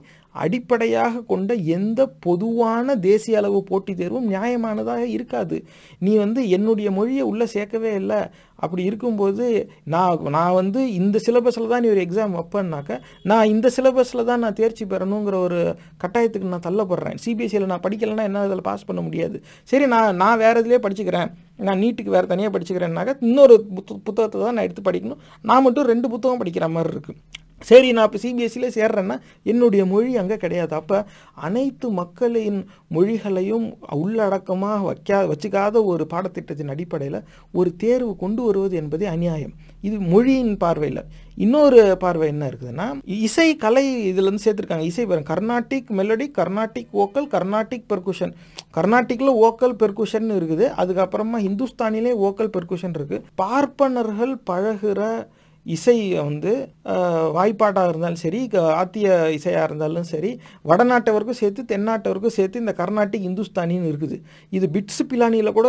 அடிப்படையாக 0.45 1.23
கொண்ட 1.31 1.53
எந்த 1.77 2.01
பொதுவான 2.27 2.97
தேசிய 3.09 3.41
அளவு 3.41 3.61
போட்டித் 3.71 4.01
தேர்வும் 4.01 4.29
நியாயமானதாக 4.35 5.05
இருக்காது. 5.17 5.57
நீ 6.07 6.13
வந்து 6.25 6.43
என்னுடைய 6.57 6.91
மொழியை 6.99 7.25
உள்ளே 7.31 7.49
சேர்க்கவே 7.55 7.93
இல்லை. 8.03 8.21
அப்படி 8.65 8.83
இருக்கும்போது 8.89 9.45
நான் 9.95 10.31
நான் 10.37 10.57
வந்து 10.59 10.81
இந்த 11.01 11.17
சிலபஸில் 11.27 11.71
தான் 11.73 11.83
நீ 11.85 11.89
ஒரு 11.95 12.03
எக்ஸாம் 12.07 12.37
வைப்பேன்னாக்க 12.39 12.93
நான் 13.31 13.51
இந்த 13.55 13.69
சிலபஸில் 13.77 14.29
தான் 14.31 14.43
நான் 14.45 14.57
தேர்ச்சி 14.61 14.85
பெறணுங்கிற 14.93 15.37
ஒரு 15.49 15.61
கட்டாயத்துக்கு 16.05 16.53
நான் 16.55 16.67
தள்ளப்படுறேன். 16.69 17.19
சிபிஎஸ்சியில் 17.25 17.71
நான் 17.73 17.85
படிக்கலைன்னா 17.87 18.27
என்ன 18.31 18.45
இதில் 18.49 18.67
பாஸ் 18.71 18.89
பண்ண 18.89 19.03
முடியாது. 19.09 19.39
சரி 19.73 19.87
நான் 19.95 20.19
நான் 20.23 20.41
வேறு 20.45 20.63
இதிலே 20.65 20.83
படிச்சுக்கிறேன். 20.87 21.31
நான் 21.69 21.83
நீட்டுக்கு 21.85 22.17
வேறு 22.17 22.33
தனியாக 22.33 22.53
படிச்சுக்கிறேன்னாக்க 22.55 23.15
இன்னொரு 23.29 23.57
புத்த 23.77 24.01
புத்தகத்தை 24.09 24.39
தான் 24.41 24.57
நான் 24.59 24.67
எடுத்து 24.69 24.89
படிக்கணும். 24.89 25.23
நான் 25.51 25.65
மட்டும் 25.67 25.91
ரெண்டு 25.93 26.09
புத்தகம் 26.15 26.43
படிக்கிற 26.43 26.69
மாதிரி 26.77 26.93
இருக்குது 26.97 27.21
சரி 27.69 27.89
நான் 27.97 28.07
இப்போ 28.09 28.19
சிபிஎஸ்சியில் 28.23 28.75
சேர்றேன்னா 28.77 29.17
என்னுடைய 29.53 29.83
மொழி 29.93 30.11
அங்கே 30.23 30.37
கிடையாது. 30.43 30.75
அப்போ 30.81 30.99
அனைத்து 31.47 31.87
மக்களின் 32.01 32.61
மொழிகளையும் 32.97 33.67
உள்ளடக்கமாக 34.03 34.81
வைக்கா 34.89 35.19
வச்சுக்காத 35.31 35.85
ஒரு 35.93 36.05
பாடத்திட்டத்தின் 36.13 36.73
அடிப்படையில் 36.75 37.19
ஒரு 37.61 37.71
தேர்வு 37.85 38.13
கொண்டு 38.23 38.43
வருவது 38.49 38.77
என்பதே 38.83 39.07
அநியாயம். 39.15 39.55
இது 39.89 39.97
மொழியின் 40.13 40.55
பார்வையில். 40.63 41.03
இன்னொரு 41.45 41.81
பார்வை 42.05 42.29
என்ன 42.35 42.45
இருக்குதுன்னா 42.51 42.87
இசை 43.27 43.49
கலை 43.65 43.85
இதில் 44.11 44.43
சேர்த்துருக்காங்க. 44.45 44.87
இசை 44.91 45.05
Carnatic 45.31 45.91
melody 45.99 46.27
Carnatic 46.39 46.95
vocal 47.03 47.29
Carnatic 47.35 47.89
percussion 47.93 48.35
கர்நாட்டிக்கில் 48.77 49.39
vocal 49.47 49.77
percussion 49.83 50.29
இருக்குது. 50.39 50.67
அதுக்கப்புறமா 50.83 51.39
ஹிந்துஸ்தானிலே 51.47 52.15
ஓக்கல் 52.29 52.53
பெர்குஷன் 52.57 52.97
இருக்குது 52.99 53.25
பார்ப்பனர்கள் 53.43 54.35
பழகுற 54.51 55.03
இசை 55.75 55.97
வந்து 56.15 56.53
வாய்ப்பாட்டாக 57.37 57.89
இருந்தாலும் 57.89 58.21
சரி 58.23 58.41
க- 58.53 58.61
ஆத்திய 58.83 59.07
இசையாக 59.37 59.69
இருந்தாலும் 59.69 60.07
சரி 60.13 60.31
வடநாட்டவருக்கும் 60.69 61.39
சேர்த்து 61.41 61.63
தென்னாட்டவருக்கும் 61.73 62.35
சேர்த்து 62.37 62.61
இந்த 62.61 62.73
கர்நாட்டிக் 62.79 63.27
இந்துஸ்தானின்னு 63.29 63.91
இருக்குது. 63.93 64.17
இது 64.51 64.67
பிட்ஸ் 64.73 65.03
பிலானியில் 65.11 65.53
கூட 65.59 65.69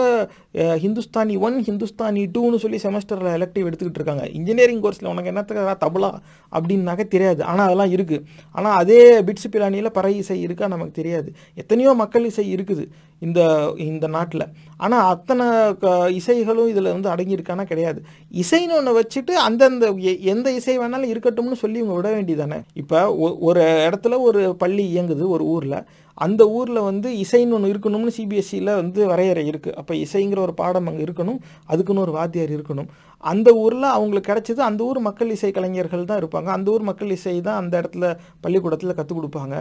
ஹிந்துஸ்தானி 0.84 1.36
ஒன் 1.48 1.58
ஹிந்துஸ்தானி 1.68 2.24
டூன்னு 2.36 2.62
சொல்லி 2.64 2.80
செமஸ்டரில் 2.84 3.36
எலக்டிவ் 3.40 3.68
எடுத்துக்கிட்டு 3.70 4.00
இருக்காங்க. 4.00 4.26
இன்ஜினியரிங் 4.40 4.82
கோர்ஸில் 4.82 5.12
உனக்கு 5.14 5.32
என்னத்துக்கு 5.34 5.76
தபலா 5.86 6.12
அப்படின்னாக்க 6.52 7.08
தெரியாது. 7.16 7.44
ஆனால் 7.52 7.66
அதெல்லாம் 7.70 7.94
இருக்குது 7.98 8.24
ஆனால் 8.52 8.78
அதே 8.84 9.02
பிட்ஸ் 9.22 9.52
பிலானியில் 9.52 9.96
பறை 10.00 10.14
இசை 10.24 10.40
இருக்கா 10.48 10.68
நமக்கு 10.76 10.98
தெரியாது. 11.02 11.30
எத்தனையோ 11.56 11.94
மக்கள் 12.04 12.30
இசை 12.32 12.46
இருக்குது. 12.56 12.86
இந்த 13.20 13.74
இந்த 13.78 14.08
நாட்டில். 14.08 14.48
ஆனால் 14.78 15.10
அத்தனை 15.10 15.78
க- 15.78 16.10
இசைகளும் 16.10 16.68
இதில் 16.68 16.84
வந்து 16.84 17.10
அடங்கியிருக்கானா 17.10 17.64
கிடையாது. 17.64 18.04
இசைன்னு 18.34 18.76
ஒன்று 18.78 19.02
வச்சுட்டு 19.02 19.32
அந்தந்த 19.32 19.94
எ- 19.94 20.18
எந்த 20.18 20.52
இசை 20.52 20.80
வேணாலும் 20.80 21.16
இருக்கட்டும்னு 21.16 21.54
சொல்லி 21.54 21.80
இவங்க 21.80 21.96
விட 21.96 22.22
வேண்டியதானே? 22.22 22.62
இப்போ 22.74 23.16
ஒரு 23.40 23.62
இடத்துல 23.62 24.20
ஒரு 24.20 24.56
பள்ளி 24.56 24.96
இயங்குது 24.96 25.28
ஒரு 25.28 25.44
ஊரில். 25.44 25.84
அந்த 26.14 26.50
ஊரில் 26.50 26.80
வந்து 26.80 27.12
இசைன்னு 27.12 27.52
ஒன்று 27.52 27.74
இருக்கணும்னு 27.74 28.12
சிபிஎஸ்சியில் 28.18 28.76
வந்து 28.76 29.08
வரையறை 29.08 29.50
இருக்குது 29.50 29.72
அப்போ 29.72 29.96
இசைங்கிற 29.96 30.40
ஒரு 30.40 30.54
பாடம் 30.54 30.88
அங்கே 30.88 31.04
இருக்கணும். 31.04 31.38
அதுக்குன்னு 31.66 32.02
ஒரு 32.02 32.12
வாத்தியார் 32.12 32.50
இருக்கணும். 32.50 32.88
அந்த 33.24 33.50
ஊரில் 33.64 33.88
அவங்களுக்கு 33.96 34.30
கிடைச்சது 34.32 34.62
அந்த 34.68 34.82
ஊர் 34.84 35.00
மக்கள் 35.08 35.32
இசை 35.36 35.52
கலைஞர்கள் 35.52 36.06
தான் 36.10 36.20
இருப்பாங்க. 36.22 36.50
அந்த 36.58 36.68
ஊர் 36.72 36.84
மக்கள் 36.90 37.10
இசை 37.16 37.34
தான் 37.48 37.60
அந்த 37.62 37.74
இடத்துல 37.82 38.06
பள்ளிக்கூடத்தில் 38.44 38.96
கற்றுக் 39.00 39.20
கொடுப்பாங்க. 39.20 39.56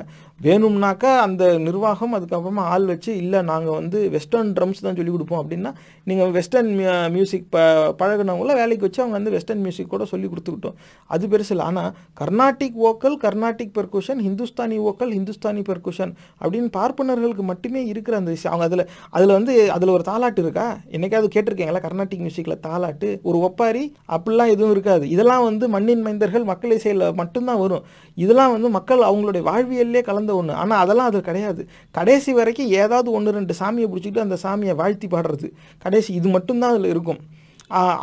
வேணும்னாக்கா 0.47 1.11
அந்த 1.27 1.45
நிர்வாகம் 1.67 2.15
அதுக்கப்புறமா 2.19 2.65
ஆள் 2.75 2.87
வச்சு 2.93 3.11
இல்லை 3.23 3.43
நாங்கள் 3.51 3.77
வந்து 3.81 4.01
வெஸ்டர்ன் 4.17 4.53
ட்ரம்ஸ் 4.59 4.85
தான் 4.85 4.99
சொல்லிக் 4.99 5.17
கொடுப்போம் 5.17 5.41
அப்படின்னா 5.43 5.73
நீங்கள் 6.11 6.31
வெஸ்டர்ன் 6.39 6.71
மியூசிக் 7.17 7.49
ப 7.55 7.65
பழகுனவங்கள 8.03 8.55
வேலைக்கு 8.61 8.87
வச்சு 8.87 9.03
அவங்க 9.03 9.17
வந்து 9.19 9.35
வெஸ்டர்ன் 9.37 9.63
மியூசிக் 9.67 9.93
கூட 9.95 10.05
சொல்லி 10.13 10.31
கொடுத்துக்கிட்டோம். 10.33 10.77
அது 11.07 11.27
பெருசு 11.35 11.53
இல்லை. 11.55 11.67
ஆனால் 11.71 11.91
Carnatic 12.21 12.79
vocal 12.85 13.19
Carnatic 13.25 13.75
percussion 13.79 14.23
Hindustani 14.29 14.79
vocal 14.87 15.13
Hindustani 15.19 15.65
percussion 15.71 16.15
அப்படின்னு 16.43 16.71
பார்ப்பனர்களுக்கு 16.79 17.47
மட்டுமே 17.53 17.87
இருக்கிற 17.87 18.17
அந்த 18.17 18.31
விஷயம் 18.37 18.55
அவங்க 18.55 18.69
அதில் 18.71 18.87
அதில் 19.17 19.37
வந்து 19.39 19.55
அதில் 19.77 19.95
ஒரு 19.97 20.05
தாலாட்டு 20.11 20.43
இருக்கா? 20.47 20.69
என்னைக்காவது 20.97 21.29
கேட்டிருக்கீங்களா? 21.35 21.85
கர்நாடிக் 21.89 22.25
மியூசிக்கில் 22.27 22.61
தாலாட்டு 22.69 23.11
ஒரு 23.23 23.39
ஒப்பாரி 23.49 23.85
அப்படிலாம் 24.15 24.53
எதுவும் 24.55 24.73
இருக்காது. 24.77 25.05
இதெல்லாம் 25.15 25.45
வந்து 25.49 25.65
மண்ணின் 25.75 26.05
மைந்தர்கள் 26.07 26.45
மக்கள் 26.51 26.75
இசையில் 26.77 27.05
மட்டும்தான் 27.21 27.61
வரும். 27.65 27.85
இதெல்லாம் 28.25 28.53
வந்து 28.57 28.69
மக்கள் 28.77 29.03
அவங்களுடைய 29.09 29.43
வாழ்வியல்லே 29.51 30.03
கலந்த 30.09 30.35
ஒன்று 30.41 30.59
ஆனால் 30.63 30.83
அதெல்லாம் 30.85 31.11
அது 31.11 31.21
கிடையாது. 31.29 31.65
கடைசி 31.99 32.33
வரைக்கும் 32.39 32.71
ஏதாவது 32.83 33.11
ஒன்று 33.19 33.37
ரெண்டு 33.39 33.55
சாமியை 33.61 33.89
பிடிச்சிக்கிட்டு 33.91 34.27
அந்த 34.27 34.39
சாமியை 34.47 34.77
வாழ்த்தி 34.83 35.09
பாடுறது. 35.17 35.49
கடைசி 35.87 36.11
இது 36.21 36.31
மட்டும்தான் 36.37 36.75
அதில் 36.75 36.93
இருக்கும். 36.95 37.21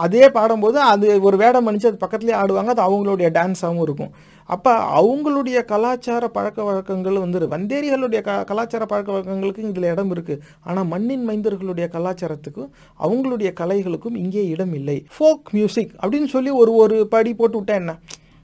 அதே 0.05 0.25
பாடும்போது 0.37 0.77
அது 0.93 1.07
ஒரு 1.27 1.37
வேடம் 1.41 1.65
மன்னிச்சு 1.67 1.89
அது 1.91 2.03
பக்கத்துலேயே 2.03 2.39
ஆடுவாங்க. 2.41 2.71
அது 2.73 2.83
அவங்களுடைய 2.87 3.27
டான்ஸாகவும் 3.37 3.85
இருக்கும். 3.87 4.11
அப்போ 4.45 5.01
அவங்களுடைய 5.01 5.65
கலாச்சார 5.65 6.27
பழக்க 6.27 6.63
வழக்கங்கள் 6.63 7.17
வந்து 7.17 7.47
வந்தேரிகளுடைய 7.47 8.21
க 8.21 8.43
கலாச்சார 8.43 8.85
பழக்க 8.85 9.11
வழக்கங்களுக்கும் 9.11 9.69
இதில் 9.69 9.91
இடம் 9.91 10.15
இருக்குது 10.15 10.41
ஆனால் 10.63 10.85
மண்ணின் 10.85 11.29
மைந்தர்களுடைய 11.29 11.87
கலாச்சாரத்துக்கும் 11.95 12.69
அவங்களுடைய 12.99 13.51
கலைகளுக்கும் 13.59 14.15
இங்கே 14.15 14.47
இடம் 14.47 14.73
இல்லை. 14.73 15.05
ஃபோக் 15.17 15.49
மியூசிக் 15.51 15.93
அப்படின்னு 16.01 16.25
சொல்லி 16.25 16.49
ஒரு 16.49 16.73
ஒரு 16.73 17.07
படி 17.07 17.33
போட்டு 17.33 17.61
விட்டா 17.61 17.67
என்ன? 17.67 17.99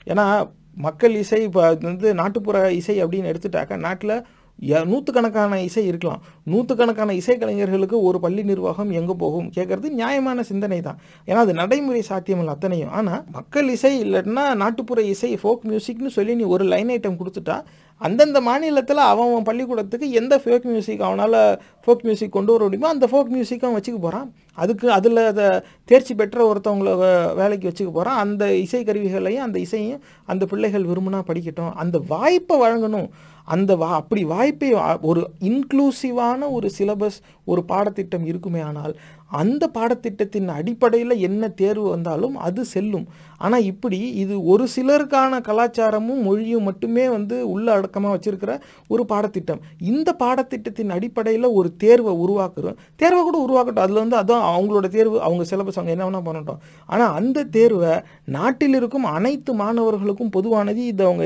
ஏன்னா 0.08 0.50
மக்கள் 0.76 1.16
இசை 1.16 1.42
இப்போ 1.44 1.78
வந்து 1.82 2.14
நாட்டுப்புற 2.14 2.72
இசை 2.72 3.04
அப்படின்னு 3.04 3.32
எடுத்துட்டாக்க 3.32 3.78
நாட்டில் 3.78 4.26
நூற்றுக்கணக்கான 4.60 5.62
இசை 5.62 5.84
இருக்கலாம். 5.88 6.22
நூற்றுக்கணக்கான 6.44 7.14
இசைக்கலைஞர்களுக்கு 7.14 7.98
ஒரு 8.02 8.20
பள்ளி 8.20 8.44
நிர்வாகம் 8.44 8.92
எங்கே 8.92 9.14
போகும் 9.14 9.52
கேட்குறது 9.58 9.90
நியாயமான 10.00 10.44
சிந்தனை 10.44 10.82
தான் 10.82 11.00
ஏன்னா 11.28 11.44
அது 11.46 11.54
நடைமுறை 11.54 12.02
சாத்தியமில்லை 12.02 12.54
அத்தனையும். 12.54 12.92
ஆனால் 12.92 13.24
மக்கள் 13.38 13.70
இசை 13.70 13.94
இல்லைன்னா 14.04 14.56
நாட்டுப்புற 14.64 15.02
இசை 15.14 15.32
ஃபோக் 15.44 15.64
மியூசிக்னு 15.70 16.12
சொல்லி 16.18 16.36
நீ 16.36 16.44
ஒரு 16.44 16.66
லைன் 16.74 16.92
ஐட்டம் 16.98 17.20
கொடுத்துட்டா 17.22 17.58
அந்தந்த 18.02 18.42
மாநிலத்தில் 18.42 19.02
அவன் 19.10 19.32
அவன் 19.32 19.48
பள்ளிக்கூடத்துக்கு 19.48 20.12
எந்த 20.12 20.42
ஃபோக் 20.44 20.64
மியூசிக் 20.70 21.02
அவனால் 21.08 21.40
ஃபோக் 21.86 22.06
மியூசிக் 22.08 22.32
கொண்டு 22.32 22.52
வர 22.54 22.64
முடியுமோ 22.64 22.88
அந்த 22.88 23.08
ஃபோக் 23.12 23.34
மியூசிக் 23.36 23.66
அவன் 23.66 23.78
வச்சுக்க 23.78 24.00
போகிறான் 24.00 24.30
அதுக்கு 24.54 24.92
அதில் 24.92 25.22
அதை 25.32 25.48
தேர்ச்சி 25.86 26.14
பெற்ற 26.16 26.54
ஒருத்தவங்கள 26.54 26.94
வேலைக்கு 27.42 27.70
வச்சுக்க 27.70 27.92
போகிறான் 27.92 28.22
அந்த 28.24 28.54
இசை 28.56 28.84
கருவிகளையும் 28.84 29.46
அந்த 29.48 29.60
இசையும் 29.60 30.02
அந்த 30.26 30.46
பிள்ளைகள் 30.46 30.90
விரும்பினா 30.92 31.20
படிக்கட்டும். 31.30 31.74
அந்த 31.74 32.02
வாய்ப்பை 32.08 32.58
வழங்கணும். 32.64 33.10
அந்த 33.46 33.76
வா 33.76 33.90
அப்படி 33.94 34.24
வாய்ப்பை 34.24 34.70
ஒரு 35.02 35.24
இன்க்ளூசிவான 35.40 36.52
ஒரு 36.52 36.70
சிலபஸ் 36.78 37.20
ஒரு 37.46 37.64
பாடத்திட்டம் 37.64 38.26
இருக்குமே 38.26 38.62
ஆனால் 38.62 38.94
அந்த 39.32 39.64
பாடத்திட்டத்தின் 39.74 40.48
அடிப்படையில் 40.56 41.14
என்ன 41.18 41.50
தேர்வு 41.50 41.90
வந்தாலும் 41.90 42.36
அது 42.38 42.62
செல்லும். 42.66 43.06
ஆனால் 43.38 43.64
இப்படி 43.64 44.00
இது 44.14 44.44
ஒரு 44.44 44.68
சிலருக்கான 44.76 45.40
கலாச்சாரமும் 45.48 46.22
மொழியும் 46.22 46.64
மட்டுமே 46.64 47.10
வந்து 47.10 47.48
உள்ள 47.48 47.68
அடக்கமாக 47.74 48.14
வச்சிருக்கிற 48.16 48.52
ஒரு 48.88 49.06
பாடத்திட்டம். 49.06 49.62
இந்த 49.80 50.10
பாடத்திட்டத்தின் 50.14 50.90
அடிப்படையில் 50.90 51.48
ஒரு 51.60 51.76
தேர்வை 51.78 52.14
உருவாக்குறோம் 52.26 52.78
தேர்வை 52.96 53.22
கூட 53.22 53.38
உருவாக்கட்டும். 53.46 53.86
அதில் 53.86 54.04
வந்து 54.04 54.18
அதான் 54.18 54.46
அவங்களோட 54.52 54.88
தேர்வு 54.88 55.22
அவங்க 55.22 55.46
சிலபஸ் 55.52 55.80
அவங்க 55.80 55.96
என்ன 55.96 56.08
வேணால் 56.10 56.28
பண்ணட்டும். 56.28 56.60
ஆனால் 56.86 57.14
அந்த 57.14 57.44
தேர்வை 57.44 57.94
நாட்டில் 58.26 58.74
இருக்கும் 58.74 59.04
அனைத்து 59.04 59.54
மாணவர்களுக்கும் 59.54 60.30
பொதுவானது 60.30 60.86
இது 60.86 61.06
அவங்க 61.06 61.26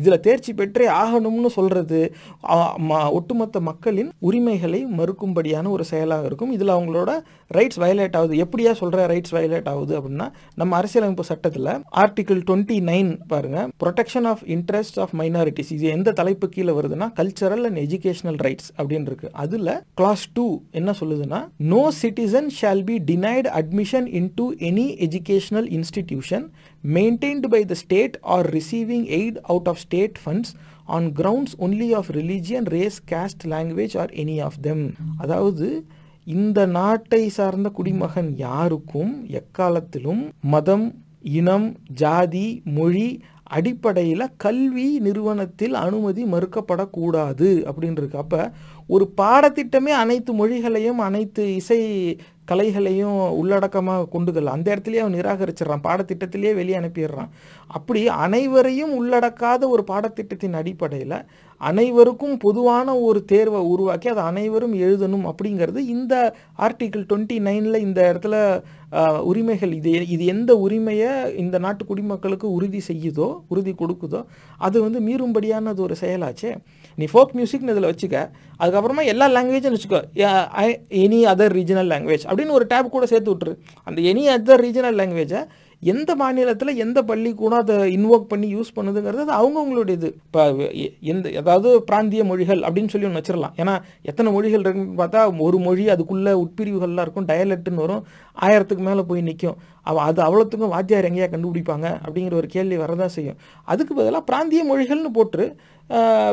இதில் 0.00 0.22
தேர்ச்சி 0.26 0.52
பெற்றே 0.60 0.86
ஆகணும்னு 1.02 1.50
சொல்கிறது 1.58 2.00
ஒட்டுமொத்த 3.18 3.60
மக்களின் 3.70 4.10
உரிமைகளை 4.28 4.80
மறுக்கும்படியான 4.98 5.70
ஒரு 5.76 5.84
செயலாக 5.92 6.26
இருக்கும். 6.30 6.52
இதில் 6.56 6.74
அவங்களோட 6.76 7.10
ரைட்ஸ் 7.56 7.80
வயலேட் 7.82 8.16
ஆகுது. 8.18 8.34
எப்படியா 8.44 8.72
சொல்கிற 8.80 9.06
ரைட்ஸ் 9.12 9.34
வயலேட் 9.36 9.68
ஆகுது 9.72 9.92
அப்படின்னா 10.00 10.26
நம்ம 10.60 10.76
அரசியலமைப்பு 10.80 11.24
சட்டத்தில் 11.30 11.70
ஆர்டிகிள் 12.02 12.40
டுவெண்ட்டி 12.48 12.78
நைன் 12.90 13.10
பாருங்க. 13.32 13.58
Protection 13.84 14.28
of 14.32 14.42
interest 14.56 14.98
of 15.04 15.14
minorities 15.20 15.72
இது 15.76 15.86
எந்த 15.96 16.12
தலைப்பு 16.20 16.48
கீழே 16.54 16.72
வருதுன்னா 16.78 17.08
கல்ச்சரல் 17.20 17.64
அண்ட் 17.68 17.80
எஜுகேஷனல் 17.86 18.38
ரைட்ஸ் 18.46 18.70
அப்படின்னு 18.78 19.10
இருக்கு. 19.10 19.30
அதில் 19.44 19.72
கிளாஸ் 20.00 20.24
டூ 20.32 20.46
என்ன 20.80 20.94
சொல்லுதுன்னா 21.00 21.40
no 21.72 21.82
citizen 22.02 22.48
shall 22.60 22.84
be 22.90 22.96
denied 23.10 23.50
admission 23.60 24.08
into 24.20 24.46
any 24.70 24.86
educational 25.06 25.68
institution 25.78 26.46
maintained 26.84 27.50
by 27.50 27.62
the 27.62 27.74
state 27.76 28.16
or 28.24 28.42
receiving 28.44 29.06
aid 29.10 29.38
out 29.48 29.66
of 29.66 29.78
state 29.78 30.18
funds 30.18 30.54
on 30.86 31.12
grounds 31.12 31.56
only 31.58 31.94
of 31.94 32.10
religion, 32.10 32.64
race, 32.66 33.00
caste, 33.02 33.44
language 33.46 33.96
or 33.96 34.08
any 34.14 34.38
of 34.40 34.56
them. 34.62 34.80
அதாவது 35.18 35.68
இந்த 36.26 36.66
நாட்டை 36.72 37.22
சார்ந்த 37.28 37.68
குடிமகன் 37.70 38.30
யாருக்கும் 38.38 39.12
எக்காலத்திலும் 39.40 40.22
மதம் 40.46 40.86
இனம் 41.34 41.68
ஜாதி 41.94 42.46
மொழி 42.76 43.08
அடிப்படையில் 43.50 44.32
கல்வி 44.36 44.86
நிறுவனத்தில் 45.00 45.74
அனுமதி 45.76 46.22
மறுக்கப்படக்கூடாது 46.24 47.50
அப்படின்னு 47.68 48.00
இருக்கு 48.00 48.22
அப்போ 48.22 48.40
ஒரு 48.88 49.04
பாடத்திட்டமே 49.16 49.92
அனைத்து 50.02 50.32
மொழிகளையும் 50.32 51.00
அனைத்து 51.08 51.42
இசை 51.54 51.80
கலைகளையும் 52.50 53.18
உள்ளடக்கமாக 53.40 54.08
கொண்டுதல் 54.14 54.52
அந்த 54.54 54.66
இடத்துலயே 54.74 55.02
அவன் 55.04 55.16
நிராகரிச்சிடறான். 55.18 55.84
பாடத்திட்டத்திலேயே 55.88 56.52
வெளியே 56.60 56.76
அனுப்பிடுறான். 56.80 57.30
அப்படி 57.76 58.00
அனைவரையும் 58.26 58.92
உள்ளடக்காத 59.00 59.62
ஒரு 59.74 59.84
பாடத்திட்டத்தின் 59.92 60.58
அடிப்படையில் 60.60 61.18
அனைவருக்கும் 61.60 62.36
பொதுவான 62.38 62.88
ஒரு 63.06 63.20
தேர்வை 63.24 63.60
உருவாக்கி 63.72 64.08
அதை 64.12 64.22
அனைவரும் 64.30 64.74
எழுதணும் 64.84 65.26
அப்படிங்கிறது 65.30 65.80
இந்த 65.94 66.14
ஆர்டிகிள் 66.66 67.04
டுவெண்ட்டி 67.10 67.36
நைனில் 67.48 67.84
இந்த 67.86 68.00
இடத்துல 68.10 68.36
உரிமைகள் 69.30 69.72
இது 69.78 69.92
இது 70.14 70.24
எந்த 70.34 70.52
உரிமையை 70.64 71.10
இந்த 71.42 71.56
நாட்டு 71.58 71.84
குடிமக்களுக்கு 71.86 72.48
உறுதி 72.56 72.80
செய்யுதோ 72.88 73.28
உறுதி 73.52 73.72
கொடுக்குதோ 73.82 74.20
அது 74.66 74.76
வந்து 74.82 75.00
மீறும்படியானது 75.08 75.80
ஒரு 75.86 75.96
செயலாச்சே. 76.00 76.52
நீ 77.00 77.04
ஃபோக் 77.12 77.34
மியூசிக்னு 77.38 77.74
இதில் 77.74 77.90
வச்சுக்க 77.90 78.16
அதுக்கப்புறமா 78.60 79.04
எல்லா 79.12 79.26
லாங்குவேஜும் 79.36 79.76
வச்சுக்கோ. 79.76 80.00
எனி 81.04 81.20
அதர் 81.32 81.54
ரீஜனல் 81.58 81.92
லாங்குவேஜ் 81.92 82.24
அப்படின்னு 82.30 82.56
ஒரு 82.60 82.66
டேப் 82.72 82.94
கூட 82.96 83.06
சேர்த்து 83.12 83.32
விட்டுரு. 83.34 83.54
அந்த 83.88 84.00
எனி 84.12 84.24
அதர் 84.36 84.64
ரீஜனல் 84.66 84.98
லாங்குவேஜை 85.02 85.42
எந்த 85.92 86.10
மாநிலத்தில் 86.20 86.78
எந்த 86.82 86.98
பள்ளிக்கூடம் 87.08 87.62
அதை 87.62 87.74
இன்வோக் 87.96 88.30
பண்ணி 88.30 88.46
யூஸ் 88.54 88.70
பண்ணுதுங்கிறது 88.76 89.24
அது 89.24 89.32
அவங்கவுங்களுடையது 89.38 90.08
இப்போ 90.26 90.42
எந்த 91.12 91.32
அதாவது 91.40 91.70
பிராந்திய 91.88 92.22
மொழிகள் 92.30 92.60
அப்படின்னு 92.66 92.92
சொல்லி 92.92 93.08
ஒன்று 93.08 93.20
வச்சிடலாம் 93.20 93.56
ஏன்னா 93.62 93.74
எத்தனை 94.10 94.32
மொழிகள் 94.36 94.64
இருக்குன்னு 94.64 94.98
பார்த்தா 95.02 95.24
ஒரு 95.46 95.58
மொழி 95.66 95.84
அதுக்குள்ளே 95.94 96.32
உட்பிரிவுகள்லாம் 96.44 97.04
இருக்கும். 97.06 97.28
டயலெட்டுன்னு 97.30 97.82
வரும். 97.84 98.02
ஆயிரத்துக்கு 98.44 98.86
மேலே 98.88 99.04
போய் 99.10 99.26
நிற்கும் 99.28 99.58
அவ 99.90 100.02
அது 100.08 100.20
அவ்வளோத்துக்கும் 100.26 100.74
வாத்தியார் 100.74 101.08
எங்கேயா 101.10 101.28
கண்டுபிடிப்பாங்க 101.34 101.86
அப்படிங்கிற 102.06 102.34
ஒரு 102.40 102.48
கேள்வி 102.54 102.76
வரதான் 102.84 103.14
செய்யும். 103.16 103.38
அதுக்கு 103.72 103.92
பதிலாக 104.00 104.24
பிராந்திய 104.30 104.62
மொழிகள்னு 104.70 105.12
போட்டு 105.18 105.44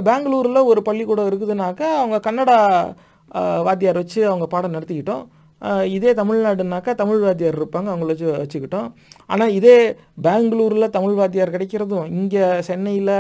பெங்களூரில் 0.10 0.68
ஒரு 0.72 0.82
பள்ளிக்கூடம் 0.88 1.30
இருக்குதுனாக்கா 1.32 1.90
அவங்க 2.02 2.20
கன்னடா 2.30 2.58
வாத்தியார் 3.68 4.02
வச்சு 4.02 4.20
அவங்க 4.32 4.48
பாடம் 4.56 4.76
நடத்திக்கிட்டோம். 4.78 5.24
இதே 5.96 6.12
தமிழ்நாடுனாக்கா 6.20 6.92
தமிழ் 7.02 7.20
வாத்தியார் 7.24 7.58
இருப்பாங்க 7.60 7.90
அவங்கள 7.92 8.12
வச்சு 8.12 8.28
வச்சுக்கிட்டோம். 8.44 8.88
ஆனால் 9.32 9.52
இதே 9.58 9.76
பெங்களூரில் 10.28 10.94
தமிழ் 10.96 11.18
வாத்தியார் 11.20 11.54
கிடைக்கிறதும் 11.56 12.08
இங்கே 12.20 12.46
சென்னையில் 12.68 13.14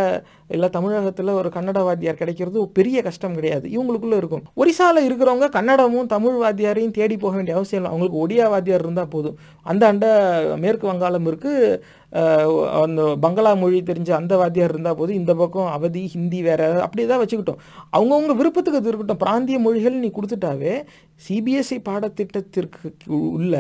இல்லை 0.55 0.69
தமிழகத்தில் 0.77 1.29
ஒரு 1.39 1.49
கன்னட 1.57 1.79
வாத்தியார் 1.87 2.19
கிடைக்கிறதும் 2.21 2.71
பெரிய 2.77 2.97
கஷ்டம் 3.07 3.37
கிடையாது. 3.37 3.65
இவங்களுக்குள்ளே 3.75 4.17
இருக்கும். 4.21 4.43
ஒரிசாவில் 4.61 5.07
இருக்கிறவங்க 5.09 5.49
கன்னடமும் 5.57 6.09
தமிழ் 6.15 6.39
வாத்தியாரையும் 6.43 6.95
தேடி 6.97 7.17
போக 7.23 7.33
வேண்டிய 7.37 7.57
அவசியம் 7.57 7.81
இல்லை. 7.81 7.91
அவங்களுக்கு 7.93 8.21
ஒடியா 8.23 8.47
வாத்தியார் 8.53 8.85
இருந்தால் 8.85 9.13
போதும். 9.15 9.37
அந்த 9.71 9.85
அண்ட 9.91 10.07
மேற்கு 10.63 10.87
வங்காளம் 10.91 11.29
இருக்குது 11.31 11.79
அந்த 12.83 13.01
பங்களா 13.23 13.51
மொழி 13.61 13.77
தெரிஞ்ச 13.89 14.09
அந்த 14.19 14.33
வாத்தியார் 14.41 14.73
இருந்தால் 14.73 14.97
போது 15.01 15.11
இந்த 15.19 15.33
பக்கம் 15.41 15.69
அவதி 15.75 16.01
ஹிந்தி 16.15 16.39
வேற 16.47 16.61
அப்படி 16.85 17.05
தான் 17.05 17.21
வச்சுக்கிட்டோம். 17.21 17.61
அவங்கவுங்க 17.97 18.35
விருப்பத்துக்கு 18.39 18.81
அது 18.81 18.91
இருக்கட்டும் 18.91 19.21
பிராந்திய 19.23 19.59
மொழிகள் 19.65 20.01
நீ 20.03 20.09
கொடுத்துட்டாவே 20.17 20.73
சிபிஎஸ்இ 21.25 21.77
பாடத்திட்டத்திற்கு 21.87 22.87
உள்ள 23.35 23.55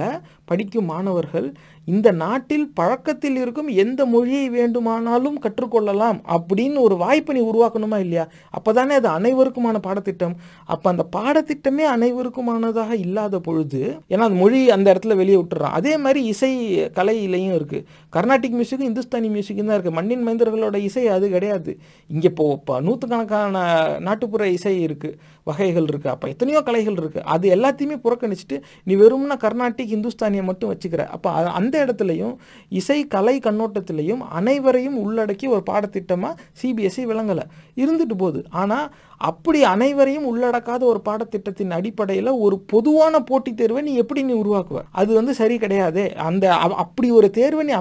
படிக்கும் 0.45 0.89
மாணவர்கள் 0.91 1.47
இந்த 1.87 2.07
நாட்டில் 2.21 2.65
பழக்கத்தில் 2.73 3.37
இருக்கும் 3.41 3.69
எந்த 3.83 4.01
மொழியை 4.05 4.49
வேண்டுமானாலும் 4.49 5.37
கற்றுக்கொள்ளலாம் 5.45 6.19
அப்படின்னு 6.35 6.79
ஒரு 6.87 6.95
வாய்ப்பை 6.95 7.33
நீ 7.37 7.41
உருவாக்கணுமா 7.51 7.97
இல்லையா? 8.05 8.25
அப்போ 8.57 8.69
தானே 8.73 8.93
அது 8.99 9.09
அனைவருக்குமான 9.09 9.79
பாடத்திட்டம். 9.87 10.35
அப்போ 10.65 10.87
அந்த 10.89 11.03
பாடத்திட்டமே 11.15 11.85
அனைவருக்குமானதாக 11.95 12.91
இல்லாத 13.05 13.39
பொழுது 13.39 13.81
ஏன்னா 14.09 14.27
அந்த 14.29 14.39
மொழி 14.43 14.59
அந்த 14.77 14.87
இடத்துல 14.93 15.15
வெளியே 15.15 15.37
விட்டுறான். 15.37 15.77
அதே 15.79 15.93
மாதிரி 15.97 16.23
இசை 16.33 16.51
கலையிலையும் 16.99 17.57
இருக்குது 17.59 17.85
கர்நாடிக் 18.15 18.55
மியூசிக்கும் 18.59 18.89
இந்துஸ்தானி 18.91 19.27
மியூசிக்கும் 19.35 19.69
தான் 19.69 19.77
இருக்குது 19.77 19.97
மண்ணின் 19.99 20.23
மைந்தர்களோட 20.27 20.77
இசை 20.87 21.03
அது 21.15 21.25
கிடையாது. 21.35 21.71
இங்கே 22.13 22.27
இப்போ 22.31 22.45
இப்போ 22.57 22.73
நூற்றுக்கணக்கான 22.87 23.61
நாட்டுப்புற 24.07 24.47
இசை 24.57 24.73
இருக்குது 24.87 25.17
வகைகள் 25.49 25.87
இருக்குது 25.91 26.13
அப்போ 26.13 26.27
எத்தனையோ 26.33 26.59
கலைகள் 26.69 26.97
இருக்குது 27.01 27.25
அது 27.35 27.45
எல்லாத்தையுமே 27.55 27.97
புறக்கணிச்சிட்டு 28.05 28.57
நீ 28.87 28.95
வெறும்னா 29.03 29.37
கர்நாடிக் 29.45 29.95
இந்துஸ்தானியை 29.97 30.43
மட்டும் 30.49 30.71
வச்சுக்கிற. 30.73 31.03
அப்போ 31.15 31.29
அந்த 31.59 31.73
இடத்துலையும் 31.85 32.35
இசை 32.81 32.99
கலை 33.15 33.35
கண்ணோட்டத்திலையும் 33.47 34.21
அனைவரையும் 34.39 34.97
உள்ளடக்கி 35.05 35.47
ஒரு 35.55 35.63
பாடத்திட்டமாக 35.71 36.35
சிபிஎஸ்சி 36.61 37.05
விளங்கலை. 37.11 37.45
இருந்துட்டு 37.81 38.17
போகுது. 38.23 38.41
ஆனால் 38.61 38.87
அப்படி 39.21 39.59
அனைவரையும் 39.63 40.27
உள்ளடக்காத 40.27 40.81
ஒரு 40.83 40.99
பாடத்திட்டத்தின் 41.07 41.71
அடிப்படையில் 41.71 42.31
ஒரு 42.39 42.55
பொதுவான 42.67 43.19
போட்டித் 43.21 43.57
தேர்வை 43.57 43.81
நீ 43.81 43.93
எப்படி 43.95 44.21
நீ 44.23 44.33
உருவாக்குவ? 44.33 44.79
அது 44.91 45.11
வந்து 45.13 45.33
சரி 45.33 45.57
கிடையாது. 45.57 46.03
அந்த 46.21 46.45
அப்படி 46.83 47.11
ஒரு 47.11 47.29
தேர்வை 47.29 47.63
நீ 47.63 47.73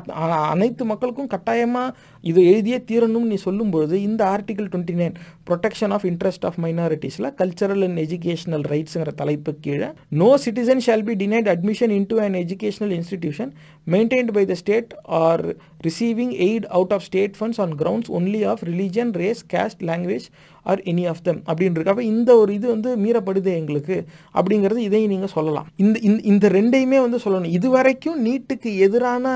அனைத்து 0.51 0.85
மக்களுக்கும் 0.85 1.27
கட்டாயமாக 1.27 1.95
இது 2.25 2.41
எழுதியே 2.43 2.79
தீரணும்னு 2.91 3.31
நீ 3.31 3.39
சொல்லும் 3.39 3.71
பொழுது 3.71 3.97
இந்த 4.03 4.23
article 4.35 4.69
twenty 4.73 4.97
nine 4.99 5.15
protection 5.49 5.93
of 5.93 6.05
interest 6.05 6.45
of 6.45 6.59
மைனாரிட்டிஸில் 6.65 7.31
cultural 7.41 7.83
and 7.83 7.99
educational 7.99 8.67
ரைட்ஸுங்கிற 8.73 9.13
தலைப்பு 9.15 9.55
கீழே 9.61 9.89
no 10.23 10.31
citizen 10.45 10.85
shall 10.87 11.07
be 11.09 11.17
denied 11.17 11.51
admission 11.55 11.95
into 12.07 12.19
an 12.19 12.39
educational 12.43 12.95
institution 12.99 13.53
maintained 13.87 14.33
by 14.33 14.45
the 14.45 14.57
state 14.63 14.93
or 15.23 15.45
receiving 15.85 16.35
aid 16.47 16.67
out 16.71 16.93
of 16.93 17.05
state 17.05 17.37
funds 17.39 17.61
on 17.61 17.75
grounds 17.77 18.13
only 18.19 18.43
of 18.45 18.65
religion 18.71 19.13
race 19.23 19.43
caste 19.55 19.83
language 19.91 20.27
or 20.63 20.81
any 20.93 21.05
of 21.09 21.23
them 21.23 21.41
அப்படின்றது. 21.51 21.87
அப்போ 21.93 22.03
இந்த 22.03 22.31
ஒரு 22.37 22.51
இது 22.59 22.67
வந்து 22.69 22.91
மீறப்படுது 23.05 23.51
எங்களுக்கு 23.61 23.97
அப்படிங்கிறது 24.39 24.81
இதையும் 24.89 25.13
நீங்கள் 25.15 25.33
சொல்லலாம். 25.37 25.67
இந்த 25.77 25.99
இந்த 26.33 26.49
ரெண்டையுமே 26.57 27.01
வந்து 27.07 27.21
சொல்லணும். 27.25 27.53
இது 27.59 27.71
வரைக்கும் 27.71 28.19
நீட்டுக்கு 28.27 28.73
எதிரான 28.87 29.35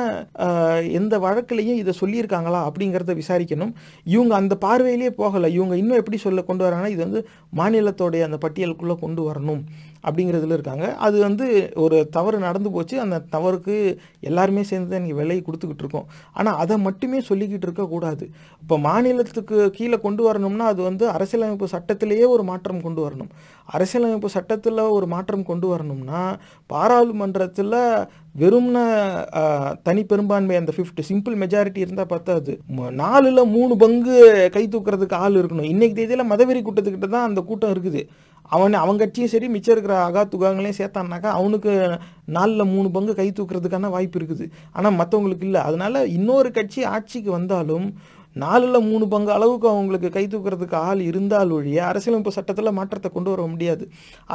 எந்த 1.00 1.18
வழக்குலையும் 1.26 1.80
இதை 1.82 1.94
சொல்லியிருக்காங்களா 2.02 2.60
அப்படிங்கிறத 2.68 3.14
விசாரிக்கணும். 3.22 3.72
இவங்க 4.04 4.34
அந்த 4.34 4.56
பார்வையிலே 4.66 5.10
போகலை. 5.22 5.50
இவங்க 5.58 5.76
இன்னும் 5.82 6.00
எப்படி 6.02 6.20
சொல்ல 6.26 6.42
கொண்டு 6.42 6.64
வராங்கன்னா 6.66 6.94
இது 6.96 7.02
வந்து 7.08 7.22
மாநிலத்தோடைய 7.60 8.22
அந்த 8.28 8.38
பட்டியலுக்குள்ளே 8.46 8.96
கொண்டு 9.04 9.22
வரணும். 9.30 9.62
அப்படிங்கிறதுல 10.08 10.56
இருக்காங்க. 10.58 10.86
அது 11.06 11.16
வந்து 11.26 11.46
ஒரு 11.84 11.96
தவறு 12.16 12.38
நடந்து 12.46 12.70
போச்சு. 12.76 12.96
அந்த 13.04 13.16
தவறுக்கு 13.34 13.76
எல்லாருமே 14.30 14.64
சேர்ந்து 14.70 14.92
தான் 14.94 15.04
நீங்கள் 15.04 15.20
விலையை 15.22 15.42
கொடுத்துக்கிட்டு 15.48 15.84
இருக்கோம். 15.84 16.08
ஆனால் 16.38 16.58
அதை 16.64 16.78
மட்டுமே 16.88 17.20
சொல்லிக்கிட்டு 17.30 17.68
இருக்கக்கூடாது 17.68 18.26
இப்போ 18.62 18.76
மாநிலத்துக்கு 18.88 19.58
கீழே 19.78 19.98
கொண்டு 20.06 20.22
வரணும்னா 20.28 20.66
அது 20.74 20.82
வந்து 20.90 21.04
அரசியலமைப்பு 21.16 21.68
சட்டத்திலேயே 21.76 22.26
ஒரு 22.34 22.44
மாற்றம் 22.50 22.84
கொண்டு 22.86 23.00
வரணும். 23.06 23.30
அரசியலமைப்பு 23.76 24.28
சட்டத்தில் 24.36 24.80
ஒரு 24.96 25.06
மாற்றம் 25.14 25.48
கொண்டு 25.50 25.66
வரணும்னா 25.72 26.22
பாராளுமன்றத்தில் 26.72 27.78
வெறும்ன 28.42 28.78
தனி 29.86 30.02
பெரும்பான்மை 30.10 30.54
அந்த 30.60 30.72
ஃபிஃப்டி 30.76 31.02
சிம்பிள் 31.10 31.34
மெஜாரிட்டி 31.42 31.80
இருந்தால் 31.84 32.10
பத்தாது. 32.12 32.52
நாலில் 33.02 33.50
மூணு 33.56 33.74
பங்கு 33.82 34.16
கை 34.56 34.64
தூக்குறதுக்கு 34.72 35.16
ஆள் 35.24 35.38
இருக்கணும். 35.40 35.70
இன்னைக்கு 35.72 35.96
தேதியில் 35.98 36.30
மதவெறி 36.32 36.62
கூட்டத்துக்கிட்ட 36.66 37.08
தான் 37.16 37.28
அந்த 37.28 37.42
கூட்டம் 37.50 37.72
இருக்குது. 37.74 38.02
அவன் 38.48 38.72
அவன் 38.72 38.98
கட்சியும் 38.98 39.30
சரி 39.30 39.48
மிச்சம் 39.48 39.74
இருக்கிற 39.74 39.94
அகா 40.08 40.22
துகாங்களையும் 40.28 40.78
சேர்த்தான்னாக்கா 40.78 41.30
அவனுக்கு 41.38 41.98
நாலில் 42.24 42.64
மூணு 42.64 42.90
பங்கு 42.90 43.14
கை 43.14 43.30
தூக்குறதுக்கான 43.30 43.90
வாய்ப்பு 43.90 44.18
இருக்குது. 44.18 44.46
ஆனால் 44.72 44.92
மற்றவங்களுக்கு 44.92 45.42
இல்லை. 45.42 45.60
அதனால 45.60 46.06
இன்னொரு 46.06 46.50
கட்சி 46.50 46.84
ஆட்சிக்கு 46.84 47.30
வந்தாலும் 47.30 47.94
நாலில் 48.42 48.78
மூணு 48.88 49.04
பங்கு 49.12 49.30
அளவுக்கு 49.36 49.66
அவங்களுக்கு 49.72 50.08
கை 50.16 50.24
தூக்குறதுக்கு 50.32 50.76
ஆள் 50.88 51.00
இருந்தால் 51.08 51.52
ஒழிய 51.56 51.80
அரசியலமைப்பு 51.90 52.32
சட்டத்தில் 52.36 52.70
மாற்றத்தை 52.78 53.10
கொண்டு 53.16 53.30
வர 53.32 53.42
முடியாது. 53.52 53.84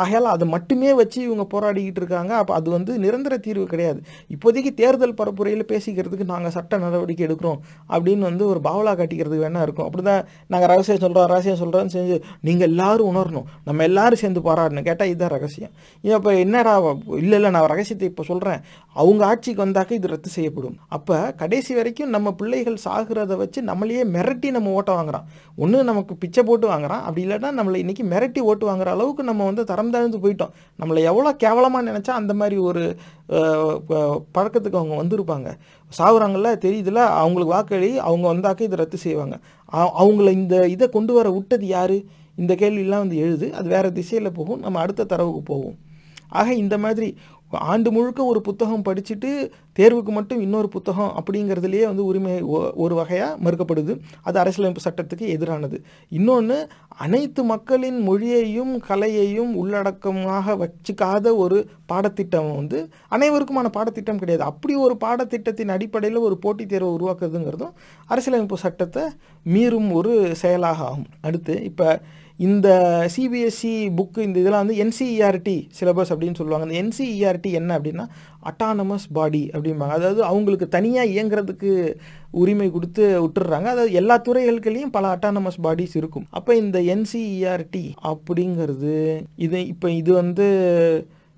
ஆகையால் 0.01 0.29
அதை 0.33 0.47
மட்டுமே 0.55 0.91
வச்சு 0.99 1.19
இவங்க 1.27 1.45
போராடிக்கிட்டு 1.53 2.01
இருக்காங்க. 2.03 2.31
அப்போ 2.41 2.53
அது 2.59 2.69
வந்து 2.75 2.91
நிரந்தர 3.05 3.37
தீர்வு 3.47 3.65
கிடையாது. 3.73 3.99
இப்போதைக்கு 4.35 4.73
தேர்தல் 4.81 5.15
பரப்புரையில் 5.21 5.65
பேசிக்கிறதுக்கு 5.71 6.27
நாங்கள் 6.33 6.55
சட்ட 6.57 6.79
நடவடிக்கை 6.85 7.25
எடுக்கிறோம் 7.27 7.59
அப்படின்னு 7.95 8.25
வந்து 8.29 8.45
ஒரு 8.51 8.61
பாவலா 8.67 8.93
காட்டிக்கிறதுக்கு 9.01 9.45
வேணா 9.47 9.63
இருக்கும். 9.67 9.87
அப்படி 9.89 10.05
தான் 10.09 10.23
நாங்கள் 10.53 10.71
ரகசியம் 10.73 11.01
சொல்கிறோம் 11.05 11.27
ரகசியம் 11.33 11.61
சொல்கிறோன்னு 11.63 11.95
செஞ்சு 11.97 12.17
நீங்கள் 12.49 12.69
எல்லாரும் 12.71 13.09
உணரணும். 13.11 13.47
நம்ம 13.67 13.83
எல்லாரும் 13.89 14.21
சேர்ந்து 14.23 14.43
போராடணும். 14.49 14.87
கேட்டால் 14.89 15.11
இதுதான் 15.13 15.33
ரகசியம். 15.37 15.73
ஏன் 16.07 16.17
இப்போ 16.19 16.33
என்னடா 16.45 16.75
இல்லை 17.21 17.35
இல்லை 17.39 17.51
நான் 17.57 17.69
ரகசியத்தை 17.73 18.07
இப்போ 18.11 18.23
சொல்கிறேன் 18.31 18.59
அவங்க 18.95 19.21
ஆட்சிக்கு 19.31 19.63
வந்தாக்க 19.65 19.99
இது 19.99 20.13
ரத்து 20.13 20.29
செய்யப்படும். 20.37 20.77
அப்போ 20.97 21.17
கடைசி 21.43 21.71
வரைக்கும் 21.79 22.13
நம்ம 22.15 22.33
பிள்ளைகள் 22.41 22.79
சாகிறத 22.87 23.35
வச்சு 23.43 23.59
நம்ம 23.69 23.87
நம்மளையே 23.89 24.03
மிரட்டி 24.15 24.49
நம்ம 24.55 24.71
ஓட்டை 24.77 24.93
வாங்குறான். 24.95 25.25
ஒன்று 25.63 25.77
நமக்கு 25.89 26.13
பிச்சை 26.21 26.41
போட்டு 26.43 26.65
வாங்குறான். 26.71 27.03
அப்படி 27.07 27.21
இல்லைன்னா 27.27 27.49
நம்மளை 27.59 27.77
இன்றைக்கி 27.83 28.03
மிரட்டி 28.11 28.41
ஓட்டு 28.49 28.65
வாங்குற 28.69 28.89
அளவுக்கு 28.95 29.23
நம்ம 29.29 29.45
வந்து 29.49 29.63
தரம் 29.71 29.91
தாழ்ந்து 29.93 30.19
போயிட்டோம். 30.23 30.53
நம்மளை 30.81 31.01
எவ்வளோ 31.11 31.31
கேவலமாக 31.43 31.83
நினச்சா 31.89 32.13
அந்த 32.21 32.33
மாதிரி 32.41 32.57
ஒரு 32.69 32.83
பழக்கத்துக்கு 34.35 34.79
அவங்க 34.81 34.95
வந்திருப்பாங்க. 35.01 35.49
சாகுறாங்கல்ல 35.97 36.49
தெரியுதுல 36.65 37.01
அவங்களுக்கு 37.21 37.55
வாக்களி 37.57 37.91
அவங்க 38.07 38.25
வந்தாக்க 38.33 38.67
இதை 38.69 38.79
ரத்து 38.83 38.99
செய்வாங்க. 39.05 39.35
அவங்கள 40.01 40.29
இந்த 40.39 40.55
இதை 40.75 40.87
கொண்டு 40.97 41.13
வர 41.17 41.27
விட்டது 41.37 41.67
யார்? 41.75 41.97
இந்த 42.41 42.53
கேள்வியெல்லாம் 42.61 43.05
வந்து 43.05 43.17
எழுது. 43.25 43.47
அது 43.59 43.67
வேறு 43.75 43.97
திசையில் 43.99 44.35
போகும். 44.39 44.63
நம்ம 44.65 44.79
அடுத்த 44.83 45.07
தரவுக்கு 45.13 45.43
போவோம். 45.51 45.77
ஆக 46.39 46.47
இந்த 46.63 46.75
மாதிரி 46.83 47.07
ஆண்டு 47.49 47.91
முழுக்க 47.91 48.23
ஒரு 48.23 48.41
புத்தகம் 48.41 48.83
படிச்சுட்டு 48.83 49.51
தேர்வுக்கு 49.79 50.09
மட்டும் 50.09 50.41
இன்னொரு 50.41 50.69
புத்தகம் 50.69 51.11
அப்படிங்கிறதுலேயே 51.19 51.85
வந்து 51.85 52.05
உரிமை 52.05 52.41
ஒரு 52.75 52.95
வகையாக 52.95 53.37
மறுக்கப்படுது. 53.43 53.99
அது 54.21 54.39
அரசியலமைப்பு 54.39 54.89
சட்டத்துக்கு 54.89 55.25
எதிரானது. 55.37 55.77
இன்னொன்று 56.09 56.67
அனைத்து 56.87 57.43
மக்களின் 57.43 57.99
மொழியையும் 58.09 58.81
கலையையும் 58.87 59.53
உள்ளடக்கமாக 59.63 60.55
வச்சுக்காத 60.63 61.35
ஒரு 61.35 61.69
பாடத்திட்டம் 61.85 62.55
வந்து 62.55 62.89
அனைவருக்குமான 63.11 63.67
பாடத்திட்டம் 63.71 64.17
கிடையாது. 64.17 64.43
அப்படி 64.43 64.75
ஒரு 64.75 64.97
பாடத்திட்டத்தின் 65.05 65.67
அடிப்படையில் 65.67 66.19
ஒரு 66.19 66.37
போட்டித் 66.37 66.69
தேர்வை 66.69 66.93
உருவாக்குறதுங்கிறதும் 66.99 67.73
அரசியலமைப்பு 68.07 68.57
சட்டத்தை 68.57 69.03
மீறும் 69.45 69.91
ஒரு 69.91 70.35
செயலாக 70.35 70.83
ஆகும். 70.83 71.05
அடுத்து 71.21 71.63
இப்போ 71.63 71.99
இந்த 72.47 72.67
சிபிஎஸ்சி 73.13 73.71
புக்கு 73.97 74.19
இந்த 74.25 74.37
இதெல்லாம் 74.39 74.63
வந்து 74.65 74.77
என்சிஇஆர்டி 74.83 75.55
சிலபஸ் 75.79 76.11
அப்படின்னு 76.13 76.39
சொல்லுவாங்க. 76.39 76.65
அந்த 76.67 76.77
என்சிஇஆர்டி 76.81 77.51
என்ன 77.59 77.71
அப்படின்னா 77.77 78.05
அட்டானமஸ் 78.51 79.07
பாடி 79.17 79.43
அப்படிம்பாங்க. 79.53 79.95
அதாவது 79.99 80.21
அவங்களுக்கு 80.23 80.67
தனியாக 80.67 81.11
இயங்குறதுக்கு 81.15 81.71
உரிமை 82.41 82.71
கொடுத்து 82.71 83.03
விட்டுடுறாங்க. 83.23 83.67
அதாவது 83.75 83.91
எல்லா 84.01 84.17
துறைகளுக்குலேயும் 84.27 84.95
பல 84.97 85.15
அட்டானமஸ் 85.15 85.61
பாடிஸ் 85.67 85.95
இருக்கும். 86.01 86.27
அப்போ 86.29 86.55
இந்த 86.55 86.79
என்சிஇஆர்டி 86.95 87.85
அப்படிங்கிறது 88.11 88.97
இது 89.35 89.67
இப்போ 89.67 89.89
இது 89.91 90.13
வந்து 90.13 90.47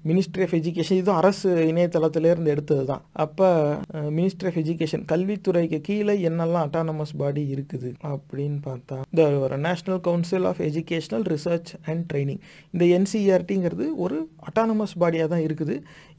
மினிஸ்ட்ரி 0.10 0.44
ஆஃப் 0.46 0.56
எஜுகேஷன் 0.60 1.00
இதுவும் 1.00 1.20
அரசு 1.22 1.50
இணையதளத்திலேருந்து 1.72 2.52
எடுத்தது 2.54 2.84
தான் 2.92 3.04
அப்போ 3.24 3.48
மினிஸ்ட்ரி 4.18 4.48
ஆஃப் 4.52 4.60
எஜுகேஷன் 4.62 5.04
கல்வித்துறைக்கு 5.12 5.80
கீழே 5.88 6.16
என்னெல்லாம் 6.30 6.66
அட்டானமஸ் 6.68 7.14
பாடி 7.22 7.44
இருக்குது 7.56 7.90
அப்படின்னு 8.12 8.60
பார்த்தா 8.70 8.98
இந்த 9.12 9.26
ஒரு 9.46 9.58
national 9.68 10.02
council 10.08 10.48
of 10.52 10.62
educational 10.70 11.26
research 11.34 11.72
and 11.90 12.04
training 12.12 12.42
இந்த 12.74 12.86
என்சிஆர்டிங்கிறது 12.98 13.88
ஒரு 14.06 14.18
அட்டானமஸ் 14.48 14.96
பாடியாக 15.02 15.30
தான் 15.34 15.44
இருக்குது. 15.48 15.76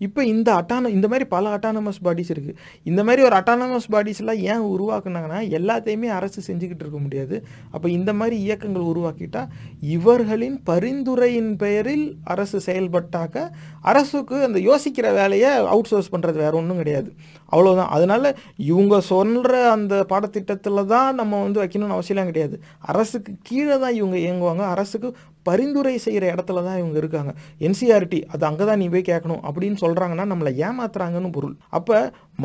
இப்போ 0.07 0.21
இந்த 0.33 0.49
அட்டான 0.61 0.91
இந்த 0.97 1.07
மாதிரி 1.13 1.27
பல 1.35 1.51
அட்டானமஸ் 1.57 2.01
பாடிஸ் 2.07 2.31
இருக்குது 2.35 2.57
இந்த 2.91 3.01
மாதிரி 3.07 3.23
ஒரு 3.29 3.37
அட்டானமஸ் 3.41 3.89
பாடிஸ்லாம் 3.95 4.41
ஏன் 4.53 4.65
உருவாக்குனாங்கன்னா 4.75 5.41
எல்லாத்தையுமே 5.59 6.09
அரசு 6.19 6.41
செஞ்சுக்கிட்டு 6.49 6.85
இருக்க 6.85 6.99
முடியாது. 6.99 7.37
அப்போ 7.71 7.89
இந்த 7.99 8.13
மாதிரி 8.21 8.37
இயக்கங்கள் 8.47 8.89
உருவாக்கிட்டா 8.93 9.43
இவர்களின் 9.97 10.57
பரிந்துரையின் 10.71 11.53
பெயரில் 11.57 12.07
அரசு 12.35 12.61
செயல்பட்டாக்க 12.67 13.47
அரசுக்கு 13.83 14.43
அந்த 14.43 14.59
யோசிக்கிற 14.59 15.15
வேலையை 15.15 15.51
அவுட் 15.51 15.91
சோர்ஸ் 15.91 16.13
பண்ணுறது 16.15 16.33
வேறு 16.33 16.57
ஒன்றும் 16.57 16.77
கிடையாது. 16.77 17.13
அவ்வளோதான் 17.53 17.89
அதனால் 17.89 18.37
இவங்க 18.57 19.01
சொல்கிற 19.01 19.71
அந்த 19.71 20.05
பாடத்திட்டத்தில் 20.09 20.87
தான் 20.87 21.15
நம்ம 21.15 21.43
வந்து 21.43 21.63
வைக்கணும்னு 21.63 21.97
அவசியம் 21.99 22.27
கிடையாது. 22.27 22.61
அரசுக்கு 22.81 23.33
கீழே 23.43 23.79
தான் 23.79 23.95
இவங்க 23.95 24.17
இயங்குவாங்க. 24.17 24.65
அரசுக்கு 24.69 25.17
பரிந்துரை 25.49 25.95
செய்கிற 26.05 26.25
இடத்துல 26.35 26.63
தான் 26.69 26.79
இவங்க 26.83 26.97
இருக்காங்க. 27.03 27.33
என்சிஆர்டி 27.67 28.21
அது 28.35 28.45
அங்கே 28.49 28.65
தான் 28.71 28.81
நீ 28.83 28.87
போய் 28.95 29.09
கேட்கணும் 29.11 29.43
அப்படின்னு 29.49 29.79
சொல்கிறாங்கன்னா 29.85 30.27
நம்மளை 30.33 30.53
ஏமாத்துறாங்கன்னு 30.67 31.31
பொருள். 31.37 31.55
அப்போ 31.79 31.97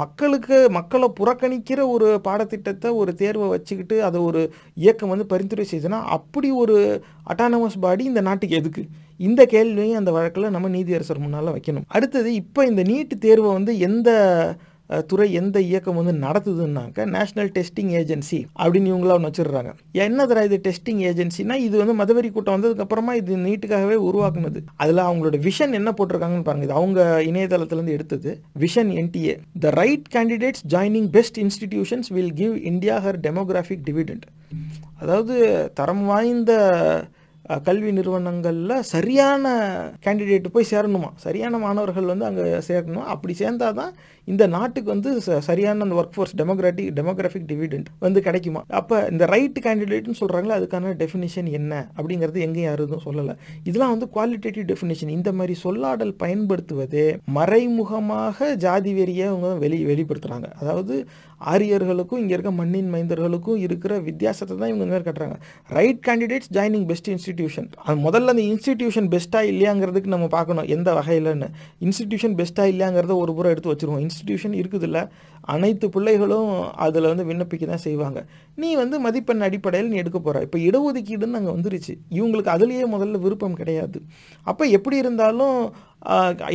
மக்களுக்கு 0.02 0.58
மக்களை 0.78 1.10
புறக்கணிக்கிற 1.20 1.82
ஒரு 1.96 2.08
பாடத்திட்டத்தை 2.28 2.92
ஒரு 3.02 3.14
தேர்வை 3.24 3.48
வச்சுக்கிட்டு 3.56 3.98
அதை 4.10 4.22
ஒரு 4.30 4.42
இயக்கம் 4.84 5.14
வந்து 5.14 5.32
பரிந்துரை 5.34 5.66
செய்யுதுன்னா 5.72 6.02
அப்படி 6.18 6.52
ஒரு 6.64 6.78
அட்டானமஸ் 7.34 7.84
பாடி 7.86 8.04
இந்த 8.12 8.22
நாட்டுக்கு 8.30 8.60
எதுக்கு? 8.62 8.84
இந்த 9.28 9.42
கேள்வியும் 9.54 10.00
அந்த 10.00 10.12
வழக்கில் 10.16 10.54
நம்ம 10.56 10.68
நீதியரசர் 10.70 11.24
முன்னால் 11.24 11.54
வைக்கணும். 11.56 11.86
அடுத்தது 11.96 12.30
இப்போ 12.42 12.62
இந்த 12.72 12.82
நீட் 12.90 13.14
தேர்வை 13.26 13.52
வந்து 13.58 13.74
எந்த 13.88 14.10
துறை 15.10 15.26
எந்த 15.40 15.58
இயக்கம் 15.70 15.98
வந்து 16.00 16.14
நடத்துதுன்னாக்க 16.26 17.06
நேஷனல் 17.16 17.50
டெஸ்டிங் 17.58 17.92
ஏஜென்சி 18.00 18.40
அப்படின்னு 18.62 18.92
இவங்கள 18.92 19.16
ஒன்று 19.16 19.30
வச்சிடுறாங்க. 19.30 19.72
என்னதுடா 20.06 20.44
இது 20.50 20.60
டெஸ்டிங் 20.68 21.02
ஏஜென்சினா 21.10 21.58
இது 21.68 21.76
வந்து 21.82 21.96
மதவெறி 22.02 22.32
கூட்டம் 22.32 22.56
வந்ததுக்கப்புறமா 22.58 23.14
இது 23.22 23.42
நீட்டுக்காகவே 23.48 23.98
உருவாக்குனது. 24.10 24.62
அதில் 24.84 25.04
அவங்களோட 25.08 25.40
விஷன் 25.48 25.78
என்ன 25.80 25.94
போட்டிருக்காங்கன்னு 25.98 26.48
பாருங்க. 26.50 26.68
இது 26.70 26.78
அவங்க 26.80 27.02
இணையதளத்திலேருந்து 27.32 27.98
எடுத்தது. 27.98 28.34
Vision 28.66 28.92
NTA 29.02 29.36
the 29.66 29.76
right 29.82 30.08
candidates 30.18 30.66
joining 30.76 31.12
best 31.18 31.40
institutions 31.46 32.12
will 32.18 32.34
give 32.42 32.56
India 32.72 32.98
her 33.08 33.22
demographic 33.28 33.86
dividend 33.92 34.28
அதாவது 35.04 35.36
தரம் 35.80 36.06
வாய்ந்த 36.06 36.52
கல்வி 37.68 37.92
நிறுவனங்களில் 37.98 38.74
சரியான 38.94 39.52
கேண்டிடேட் 40.06 40.48
போய் 40.56 40.68
சேரணுமா? 40.72 41.10
சரியான 41.26 41.58
மாணவர்கள் 41.58 42.10
வந்து 42.12 42.26
அங்கே 42.30 42.46
சேரணும்? 42.70 43.06
அப்படி 43.14 43.34
சேர்ந்தாதான் 43.42 43.78
தான் 43.82 43.94
இந்த 44.28 44.48
நாட்டுக்கு 44.48 44.90
வந்து 44.92 45.18
ச- 45.18 45.38
சரியான 45.38 45.84
அந்த 45.84 45.96
work 45.96 46.14
force 46.14 46.36
democratic 46.36 46.92
demographic 46.96 47.48
dividend 47.48 47.86
வந்து 48.00 48.22
கிடைக்குமா? 48.22 48.64
அப்போ 48.68 49.08
இந்த 49.12 49.26
ரைட் 49.26 49.60
கேண்டிடேட்னு 49.64 50.14
சொல்கிறாங்களே 50.20 50.56
அதுக்கான 50.60 51.08
டெஃபினிஷன் 51.08 51.52
என்ன? 51.52 51.92
அப்படிங்கிறது 51.98 52.40
எங்கேயும் 52.40 52.54
யாரும் 52.54 52.92
எதுவும் 52.92 53.04
சொல்லலை. 53.06 53.36
இதெல்லாம் 53.64 53.98
வந்து 53.98 54.10
குவாலிட்டேட்டிவ் 54.14 54.76
டெஃபினேஷன் 54.76 55.10
இந்த 55.10 55.32
மாதிரி 55.32 55.60
சொல்லாடல் 55.64 56.16
பயன்படுத்துவதே 56.24 57.18
மறைமுகமாக 57.26 58.56
ஜாதி 58.56 58.94
வெறியை 58.94 59.26
அவங்க 59.26 59.54
வெளி 59.54 59.86
வெளிப்படுத்துகிறாங்க 59.86 60.52
அதாவது 60.52 61.08
ஆரியர்களுக்கும் 61.46 62.18
இங்கே 62.18 62.34
இருக்க 62.34 62.52
மண்ணின் 62.52 62.94
மைந்தர்களுக்கும் 62.94 63.56
இருக்கிற 63.56 64.00
வித்தியாசத்தை 64.00 64.58
தான் 64.58 64.70
இவங்க 64.70 64.86
இந்த 64.86 64.96
மாதிரி 64.96 65.12
கட்டுறாங்க. 65.12 65.36
Right 65.68 66.06
candidates 66.08 66.56
joining 66.56 66.86
best 66.86 67.10
institution 67.10 67.72
அது 67.76 68.00
முதல்ல 68.00 68.26
அந்த 68.26 68.42
இன்ஸ்டிடியூஷன் 68.42 69.08
பெஸ்ட்டாக 69.08 69.50
இல்லையாங்கிறதுக்கு 69.52 70.08
நம்ம 70.08 70.28
பார்க்கணும். 70.28 70.68
எந்த 70.68 70.94
வகையிலன்னு. 70.94 71.50
இன்ஸ்டிடியூஷன் 71.82 72.46
பெஸ்ட்டாக 72.46 72.72
இல்லையாங்கிறத 72.72 73.16
ஒரு 73.16 73.34
புறம் 73.34 73.52
எடுத்து 73.52 73.74
வச்சுருவோம். 73.74 74.10
இன்ஸ்டிடியூஷன் 74.18 74.56
இருக்குதுல்ல 74.62 75.00
அனைத்து 75.54 75.86
பிள்ளைகளும் 75.96 76.50
அதில் 76.86 77.08
வந்து 77.10 77.26
விண்ணப்பிக்க 77.28 77.66
தான் 77.68 77.84
செய்வாங்க. 77.86 78.20
நீ 78.62 78.70
வந்து 78.80 78.96
மதிப்பெண் 79.06 79.46
அடிப்படையில் 79.48 79.92
நீ 79.92 79.98
எடுக்க 80.02 80.20
போகிற 80.20 80.42
இப்போ 80.46 80.58
இடஒதுக்கீடுன்னு 80.68 81.40
அங்கே 81.40 81.54
வந்துருச்சு. 81.58 81.94
இவங்களுக்கு 82.18 82.52
அதுலேயே 82.56 82.86
முதல்ல 82.96 83.22
விருப்பம் 83.26 83.60
கிடையாது. 83.60 84.00
அப்போ 84.52 84.64
எப்படி 84.78 84.98
இருந்தாலும் 85.04 85.58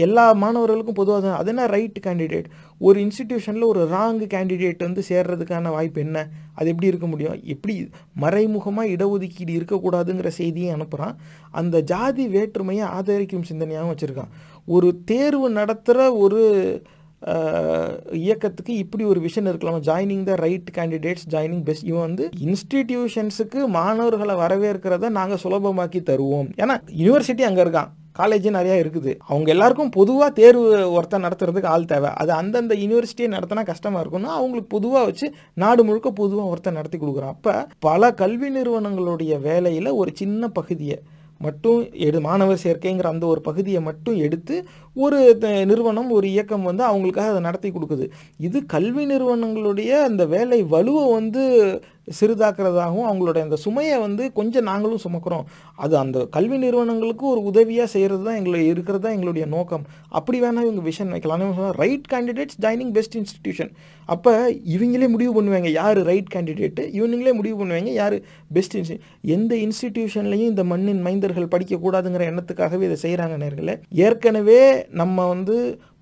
எல்லா 0.06 0.24
மாணவர்களுக்கும் 0.42 0.98
பொதுவாக 0.98 1.30
அது 1.38 1.50
என்ன 1.52 1.64
ரைட் 1.74 1.98
கேண்டிடேட் 2.04 2.48
ஒரு 2.86 2.96
இன்ஸ்டிடியூஷனில் 3.04 3.66
ஒரு 3.70 3.82
ராங் 3.94 4.22
கேண்டிடேட் 4.34 4.86
வந்து 4.86 5.02
சேர்றதுக்கான 5.08 5.72
வாய்ப்பு 5.76 6.00
என்ன? 6.06 6.18
அது 6.58 6.70
எப்படி 6.72 6.90
இருக்க 6.92 7.06
முடியும்? 7.12 7.40
எப்படி 7.54 7.74
மறைமுகமாக 8.24 8.92
இடஒதுக்கீடு 8.94 9.52
இருக்கக்கூடாதுங்கிற 9.58 10.30
செய்தியை 10.40 10.70
அனுப்புகிறான் 10.76 11.16
அந்த 11.60 11.76
ஜாதி 11.92 12.26
வேற்றுமையை 12.36 12.86
ஆதரிக்கும் 12.98 13.48
சிந்தனையாகவும் 13.50 13.92
வச்சுருக்கான். 13.94 14.32
ஒரு 14.76 14.90
தேர்வு 15.12 15.48
நடத்துகிற 15.60 16.00
ஒரு 16.24 16.42
இயக்கத்துக்கு 18.26 18.72
இப்படி 18.82 19.04
ஒரு 19.12 19.20
விஷன் 19.26 19.48
இருக்கலாம். 19.50 19.80
Joining 19.88 20.24
the 20.28 20.34
right 20.44 20.70
candidates 20.78 21.26
joining 21.34 21.64
best 21.68 21.88
இவன் 21.90 22.06
வந்து 22.08 22.24
இன்ஸ்டிடியூஷன்ஸுக்கு 22.46 23.60
மாணவர்களை 23.78 24.36
வரவேற்கிறத 24.44 25.10
நாங்கள் 25.18 25.42
சுலபமாக்கி 25.44 26.02
தருவோம். 26.10 26.48
ஏன்னா 26.62 26.76
யூனிவர்சிட்டி 27.00 27.44
அங்கே 27.48 27.62
இருக்கான். 27.66 27.90
காலேஜ் 28.20 28.46
நிறையா 28.56 28.76
இருக்குது. 28.80 29.12
அவங்க 29.28 29.48
எல்லாருக்கும் 29.54 29.92
பொதுவாக 29.98 30.30
தேர்வு 30.40 30.66
ஒருத்தர் 30.96 31.24
நடத்துறதுக்கு 31.26 31.70
ஆள் 31.74 31.88
தேவை. 31.92 32.10
அது 32.22 32.32
அந்தந்த 32.40 32.74
யூனிவர்சிட்டியை 32.82 33.28
நடத்தினா 33.36 33.62
கஷ்டமாக 33.70 34.02
இருக்கும்னா 34.02 34.32
அவங்களுக்கு 34.38 34.70
பொதுவாக 34.76 35.04
வச்சு 35.08 35.28
நாடு 35.62 35.82
முழுக்க 35.88 36.10
பொதுவாக 36.20 36.50
ஒருத்தன் 36.52 36.78
நடத்தி 36.80 36.98
கொடுக்குறான். 36.98 37.34
அப்போ 37.36 37.54
பல 37.88 38.12
கல்வி 38.22 38.50
நிறுவனங்களுடைய 38.58 39.40
வேலையில் 39.48 39.90
ஒரு 40.00 40.12
சின்ன 40.22 40.48
பகுதியை 40.58 40.98
மட்டும் 41.42 41.78
எடு 42.00 42.20
மாணவர் 42.20 42.60
சேர்க்கைங்கிற 42.62 43.02
அந்த 43.06 43.26
ஒரு 43.26 43.40
பகுதியை 43.40 43.82
மட்டும் 43.82 44.16
எடுத்து 44.16 44.56
ஒரு 44.96 45.38
த- 45.38 45.64
நிறுவனம் 45.64 46.10
ஒரு 46.10 46.30
இயக்கம் 46.30 46.62
வந்து 46.62 46.84
அவங்களுக்காக 46.84 47.28
அதை 47.28 47.40
நடத்தி 47.40 47.70
கொடுக்குது. 47.70 48.06
இது 48.38 48.66
கல்வி 48.66 49.06
நிறுவனங்களுடைய 49.06 50.02
அந்த 50.02 50.26
வேலை 50.26 50.64
வலுவை 50.64 51.12
வந்து 51.12 51.44
சிறிதாக்குறதாகவும் 52.08 53.08
அவங்களுடைய 53.08 53.42
அந்த 53.46 53.58
சுமையை 53.64 53.96
வந்து 54.04 54.24
கொஞ்சம் 54.38 54.66
நாங்களும் 54.70 55.02
சுமக்கிறோம். 55.04 55.44
அது 55.84 55.94
அந்த 56.02 56.18
கல்வி 56.36 56.56
நிறுவனங்களுக்கு 56.64 57.24
ஒரு 57.32 57.42
உதவியாக 57.50 57.88
செய்கிறது 57.94 58.22
தான் 58.28 58.38
எங்களை 58.40 58.60
இருக்கிறது 58.72 59.04
தான் 59.04 59.16
எங்களுடைய 59.16 59.46
நோக்கம். 59.56 59.84
அப்படி 60.20 60.40
வேணால் 60.44 60.66
இவங்க 60.68 60.84
விஷன் 60.90 61.12
வைக்கலாம். 61.16 61.44
Right 61.82 62.08
candidates 62.14 62.58
joining 62.66 62.92
best 62.98 63.16
institution 63.20 63.72
அப்போ 64.08 64.32
இவங்களே 64.74 65.08
முடிவு 65.14 65.32
பண்ணுவாங்க 65.36 65.68
யார் 65.80 65.98
ரைட் 66.10 66.32
கேண்டிடேட்டு 66.34 66.82
இவனுங்களே 66.98 67.32
முடிவு 67.40 67.56
பண்ணுவாங்க 67.60 67.92
யார் 68.00 68.16
பெஸ்ட் 68.56 68.76
இன்ஸ்டி 68.80 68.98
எந்த 69.36 69.52
இன்ஸ்டிடியூஷன்லையும் 69.66 70.50
இந்த 70.52 70.64
மண்ணின் 70.72 71.04
மைந்தர்கள் 71.06 71.52
படிக்கக்கூடாதுங்கிற 71.54 72.26
எண்ணத்துக்காகவே 72.32 72.86
இதை 72.88 72.98
செய்கிறாங்க 73.06 73.36
நேர்களே. 73.44 73.76
ஏற்கனவே 74.06 74.60
நம்ம 75.02 75.26
வந்து 75.34 75.56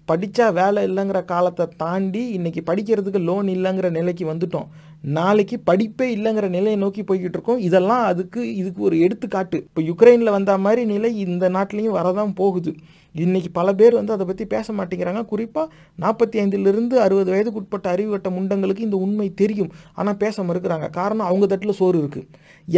படித்தா 0.08 0.46
வேலை 0.52 0.80
இல்லைங்கிற 0.88 1.18
காலத்தை 1.24 1.64
தாண்டி 1.82 2.22
இன்றைக்கி 2.36 2.60
படிக்கிறதுக்கு 2.70 3.20
லோன் 3.28 3.48
இல்லைங்கிற 3.54 3.88
நிலைக்கு 3.98 4.24
வந்துட்டோம். 4.30 4.70
நாளைக்கு 5.02 5.62
படிப்பே 5.66 6.06
இல்லைங்கிற 6.16 6.48
நிலையை 6.48 6.76
நோக்கி 6.76 7.02
போய்கிட்டு 7.02 7.36
இருக்கோம். 7.38 7.58
இதெல்லாம் 7.58 8.04
அதுக்கு 8.04 8.56
இதுக்கு 8.56 8.82
ஒரு 8.82 9.00
எடுத்துக்காட்டு. 9.00 9.56
இப்போ 9.56 9.82
யுக்ரைனில் 9.82 10.30
வந்த 10.30 10.58
மாதிரி 10.58 10.84
நிலை 10.84 11.18
இந்த 11.18 11.50
நாட்டிலையும் 11.50 11.96
வரதான் 11.98 12.32
போகுது. 12.34 12.74
இன்னைக்கு 13.12 13.50
பல 13.50 13.72
பேர் 13.74 13.94
வந்து 13.94 14.12
அதை 14.12 14.26
பற்றி 14.26 14.46
பேச 14.46 14.72
மாட்டேங்கிறாங்க. 14.72 15.24
குறிப்பாக 15.24 15.72
நாற்பத்தி 16.00 16.36
ஐந்துலேருந்து 16.42 16.92
அறுபது 16.92 17.30
வயதுக்கு 17.30 17.60
உட்பட்ட 17.60 17.94
அறிவுகட்ட 17.94 18.28
முண்டங்களுக்கு 18.36 18.78
இந்த 18.78 18.96
உண்மை 18.96 19.34
தெரியும். 19.34 19.72
ஆனால் 19.94 20.16
பேச 20.16 20.42
மறுக்கிறாங்க. 20.42 20.90
காரணம் 20.90 21.26
அவங்க 21.26 21.46
தட்டில் 21.46 21.72
சோறு 21.72 21.98
இருக்குது 22.02 22.26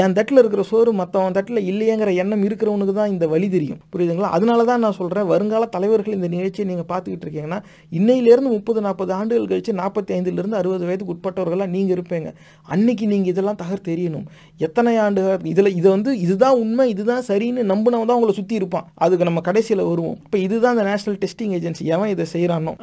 என் 0.00 0.14
தட்டில் 0.16 0.40
இருக்கிற 0.40 0.62
சோறு 0.68 0.90
மற்றவன் 0.98 1.34
தட்டில் 1.36 1.60
இல்லையேங்கிற 1.70 2.10
எண்ணம் 2.22 2.44
இருக்கிறவனுக்கு 2.46 2.92
தான் 2.98 3.10
இந்த 3.12 3.24
வழி 3.32 3.48
தெரியும். 3.54 3.80
புரியுதுங்களா? 3.92 4.28
அதனால 4.36 4.60
தான் 4.68 4.82
நான் 4.84 4.96
சொல்கிறேன் 4.98 5.26
வருங்கால 5.30 5.64
தலைவர்கள் 5.74 6.14
இந்த 6.18 6.28
நிகழ்ச்சியை 6.34 6.66
நீங்கள் 6.70 6.88
பார்த்துக்கிட்டு 6.92 7.26
இருக்கீங்கன்னா 7.26 7.58
இன்னையிலேருந்து 7.98 8.50
முப்பது 8.54 8.80
நாற்பது 8.86 9.12
ஆண்டுகள் 9.16 9.48
கழிச்சு 9.50 9.72
நாற்பத்தி 9.80 10.12
ஐந்துலேருந்து 10.18 10.58
அறுபது 10.60 10.86
வயதுக்கு 10.88 11.14
உட்பட்டவர்களாக 11.14 11.68
நீங்கள் 11.74 11.94
இருப்பீங்க. 11.96 12.30
அன்னைக்கு 12.74 13.06
நீங்கள் 13.12 13.32
இதெல்லாம் 13.32 13.58
தகர் 13.62 13.84
தெரியணும் 13.90 14.26
எத்தனை 14.66 14.94
ஆண்டுகள் 15.04 15.50
இதில் 15.52 15.72
இதை 15.80 15.88
வந்து 15.96 16.12
இதுதான் 16.24 16.56
உண்மை 16.62 16.86
இதுதான் 16.94 17.22
சரின்னு 17.28 17.66
நம்பினவன் 17.72 18.10
தான் 18.10 18.18
உங்களை 18.20 18.36
சுற்றி 18.38 18.56
இருப்பான். 18.60 18.86
அதுக்கு 19.04 19.28
நம்ம 19.30 19.42
கடைசியில் 19.50 19.84
வருவோம். 19.90 20.16
இப்போ 20.26 20.40
இதுதான் 20.46 20.74
இந்த 20.78 20.86
நேஷனல் 20.90 21.20
டெஸ்டிங் 21.26 21.54
ஏஜென்சி 21.58 21.84
எவன் 21.96 22.12
இதை 22.14 22.28
செய்கிறானோ 22.34 22.74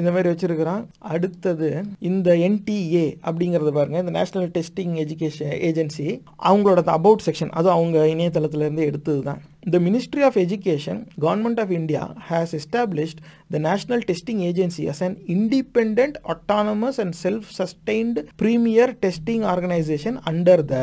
இந்த 0.00 0.08
மாதிரி 0.16 0.30
வச்சுருக்கிறான். 0.32 0.82
அடுத்தது 1.14 1.70
இந்த 2.10 2.28
என்டிஏ 2.48 3.06
அப்படிங்கிறத 3.28 3.72
பாருங்க 3.78 4.04
இந்த 4.06 4.16
நேஷனல் 4.18 4.50
டெஸ்டிங் 4.58 4.94
எஜுகேஷன் 5.04 5.54
ஏஜென்சி 5.70 6.08
அவங்களோட 6.48 6.82
அபவுட் 6.92 7.24
செக்ஷன் 7.26 7.52
அது 7.52 7.68
அவங்க 7.70 7.98
இணையதளத்திலேருந்து 8.06 8.84
எடுத்தது 8.84 9.20
தான் 9.22 9.40
the 9.70 9.78
ministry 9.78 10.22
of 10.22 10.38
education 10.38 11.00
government 11.20 11.60
of 11.60 11.72
India 11.72 12.02
has 12.28 12.54
established 12.54 13.20
the 13.50 13.60
national 13.64 14.04
testing 14.08 14.42
agency 14.48 14.84
as 14.88 15.02
an 15.02 15.16
independent 15.28 16.18
autonomous 16.28 17.00
and 17.00 17.16
self 17.22 17.50
sustained 17.58 18.22
premier 18.36 18.92
testing 19.00 19.46
organisation 19.46 20.18
under 20.24 20.64
the 20.66 20.76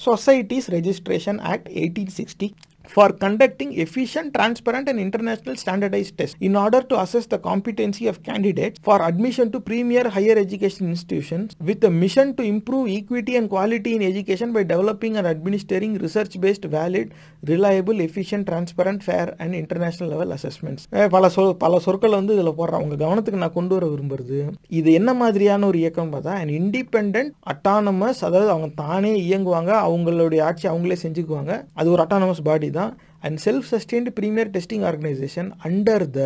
societies 0.00 0.68
registration 0.70 1.40
act 1.44 1.70
eighteen 1.76 2.14
sixty 2.14 2.48
for 2.86 3.12
conducting 3.16 3.72
efficient, 3.76 4.34
transparent, 4.34 4.88
and 4.88 4.98
international 4.98 5.56
standardized 5.56 6.18
tests 6.18 6.36
in 6.40 6.56
order 6.56 6.82
to 6.82 7.00
assess 7.00 7.26
the 7.26 7.38
competency 7.40 8.06
of 8.06 8.22
candidates 8.22 8.78
for 8.82 9.02
admission 9.02 9.50
to 9.50 9.60
premier 9.60 10.08
higher 10.08 10.36
education 10.36 10.88
institutions 10.88 11.56
with 11.66 11.84
a 11.84 11.90
mission 11.94 12.34
to 12.34 12.42
improve 12.44 12.88
equity 12.90 13.36
and 13.36 13.48
quality 13.48 13.94
in 13.94 14.02
education 14.02 14.52
by 14.52 14.64
developing 14.64 15.16
and 15.16 15.26
administering 15.26 15.94
research 15.98 16.40
based, 16.40 16.64
valid, 16.68 17.08
reliable, 17.44 18.00
efficient, 18.00 18.46
transparent, 18.46 19.02
fair, 19.02 19.34
and 19.38 19.54
international 19.54 20.08
level 20.08 20.30
assessments. 20.30 20.82
அஹ் 20.92 21.08
பல 21.08 21.28
சொல் 21.28 21.56
பல 21.56 21.78
சொற்கள் 21.78 22.10
வந்து 22.10 22.34
இதில் 22.34 22.56
போடுறேன் 22.58 22.82
உங்கள் 22.82 23.08
கவனத்துக்கு 23.08 23.42
நான் 23.42 23.52
கொண்டு 23.52 23.74
வர 23.74 23.86
விரும்புறது 23.86 24.38
இது 24.68 24.92
என்ன 24.92 25.14
மாதிரியான 25.14 25.66
ஒரு 25.66 25.78
இயக்கம் 25.78 26.12
பார்த்தா 26.12 26.32
அண்ட் 26.34 26.50
இண்டிபெண்ட் 26.50 27.18
அட்டானமஸ் 27.52 28.22
அதாவது 28.28 28.50
அவங்க 28.50 28.68
தானே 28.74 29.30
இயங்குவாங்க 29.30 29.72
அவங்களுடைய 29.86 30.42
ஆட்சி 30.42 30.68
அவங்களே 30.68 30.96
செஞ்சுக்குவாங்க 31.02 31.52
அது 31.72 31.90
ஒரு 31.90 32.02
அட்டானமஸ் 32.02 32.44
பாடி 32.44 32.70
தான். 32.72 32.92
And 33.26 33.38
self 33.44 33.66
sustained 33.70 34.10
premier 34.18 34.48
testing 34.54 34.84
organisation 34.88 35.48
under 35.68 36.04
the 36.16 36.20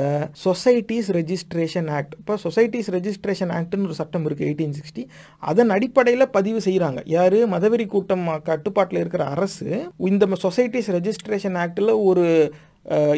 societies 0.44 1.08
registration 1.18 1.88
act 1.96 2.14
இப்போ 2.20 2.34
சொசைட்டிஸ் 2.44 2.88
ரெஜிஸ்ட்ரேஷன் 2.96 3.52
ஆக்ட்னு 3.56 3.88
ஒரு 3.88 3.96
சட்டம் 4.00 4.24
இருக்குது 4.28 4.48
எயிட்டீன் 4.50 4.76
சிக்ஸ்டி 4.78 5.02
அதன் 5.50 5.70
அடிப்படையில் 5.70 6.26
பதிவு 6.28 6.60
செய்கிறாங்க 6.64 7.02
யார்? 7.16 7.38
மதவெறி 7.54 7.86
கூட்டம் 7.86 8.24
கட்டுப்பாட்டில் 8.50 9.00
இருக்கிற 9.00 9.24
அரசு. 9.24 9.68
இந்த 10.12 10.26
சொசைட்டிஸ் 10.46 10.90
ரெஜிஸ்ட்ரேஷன் 10.98 11.58
ஆக்டில் 11.64 11.92
ஒரு 12.02 12.26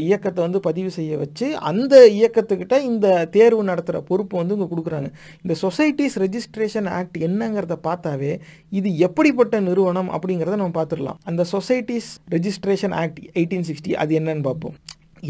இயக்கத்தை 0.09 0.41
வந்து 0.45 0.61
பதிவு 0.67 0.91
செய்ய 0.97 1.17
வச்சு 1.23 1.47
அந்த 1.71 1.95
இயக்கத்துக்கிட்ட 2.19 2.77
இந்த 2.91 3.07
தேர்வு 3.37 3.63
நடத்துகிற 3.71 3.99
பொறுப்பு 4.11 4.35
வந்து 4.41 4.55
இங்கே 4.57 4.69
கொடுக்குறாங்க. 4.73 5.09
இந்த 5.45 5.55
சொசைட்டிஸ் 5.65 6.17
ரெஜிஸ்ட்ரேஷன் 6.25 6.89
ஆக்ட் 6.99 7.19
என்னங்கிறத 7.29 7.77
பார்த்தாவே 7.89 8.33
இது 8.81 8.91
எப்படிப்பட்ட 9.07 9.61
நிறுவனம் 9.69 10.13
அப்படிங்கிறத 10.17 10.59
நம்ம 10.63 10.77
பார்த்துடலாம். 10.81 11.19
அந்த 11.31 11.45
societies 11.55 12.11
registration 12.37 12.97
act 13.03 13.21
eighteen 13.39 13.69
sixty 13.71 13.93
அது 14.05 14.15
என்னன்னு 14.21 14.47
பார்ப்போம். 14.51 14.77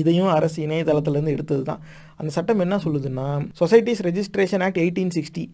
இதையும் 0.00 0.30
அரசு 0.36 0.58
இணையதளத்துலேருந்து 0.66 1.34
எடுத்தது 1.36 1.62
தான் 1.68 1.82
அந்த 2.20 2.30
சட்டம் 2.36 2.62
என்ன 2.64 2.76
சொல்லுதுன்னா 2.84 3.26
societies 3.60 4.00
registration 4.08 4.62
act 4.66 4.80
eighteen 4.84 5.12
sixty 5.16 5.44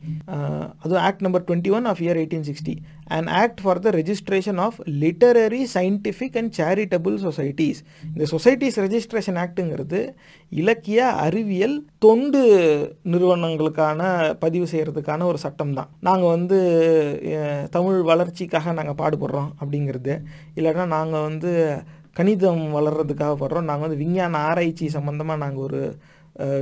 அதுவும் 0.82 1.02
act 1.06 1.24
number 1.26 1.44
twenty 1.48 1.72
one 1.78 1.86
of 1.90 2.00
year 2.04 2.18
eighteen 2.20 2.46
sixty 2.50 2.74
and 3.16 3.28
act 3.40 3.60
for 3.64 3.80
the 3.86 3.90
registration 3.98 4.60
of 4.66 4.78
literary 5.02 5.62
scientific 5.74 6.36
and 6.40 6.52
charitable 6.60 7.16
societies 7.26 7.80
இந்த 8.12 8.26
சொசைட்டிஸ் 8.34 8.78
ரெஜிஸ்ட்ரேஷன் 8.84 9.40
ஆக்ட்டுங்கிறது 9.44 10.00
இலக்கிய 10.52 11.10
அறிவியல் 11.26 11.76
தொண்டு 12.04 12.42
நிறுவனங்களுக்கான 13.12 14.00
பதிவு 14.44 14.66
செய்கிறதுக்கான 14.72 15.26
ஒரு 15.30 15.38
சட்டம் 15.44 15.76
தான். 15.78 15.90
நாங்கள் 16.08 16.32
வந்து 16.36 16.58
தமிழ் 17.76 18.00
வளர்ச்சிக்காக 18.10 18.72
நாங்கள் 18.78 18.98
பாடுபடுறோம் 19.02 19.50
அப்படிங்கிறது. 19.60 20.14
இல்லைன்னா 20.58 20.86
நாங்கள் 20.96 21.26
வந்து 21.28 21.52
கணிதம் 22.18 22.64
வளர்கிறதுக்காக 22.78 23.34
படுறோம். 23.40 23.68
நாங்கள் 23.70 23.86
வந்து 23.86 24.02
விஞ்ஞான 24.02 24.40
ஆராய்ச்சி 24.48 24.88
சம்மந்தமாக 24.96 25.42
நாங்கள் 25.44 25.64
ஒரு 25.68 25.80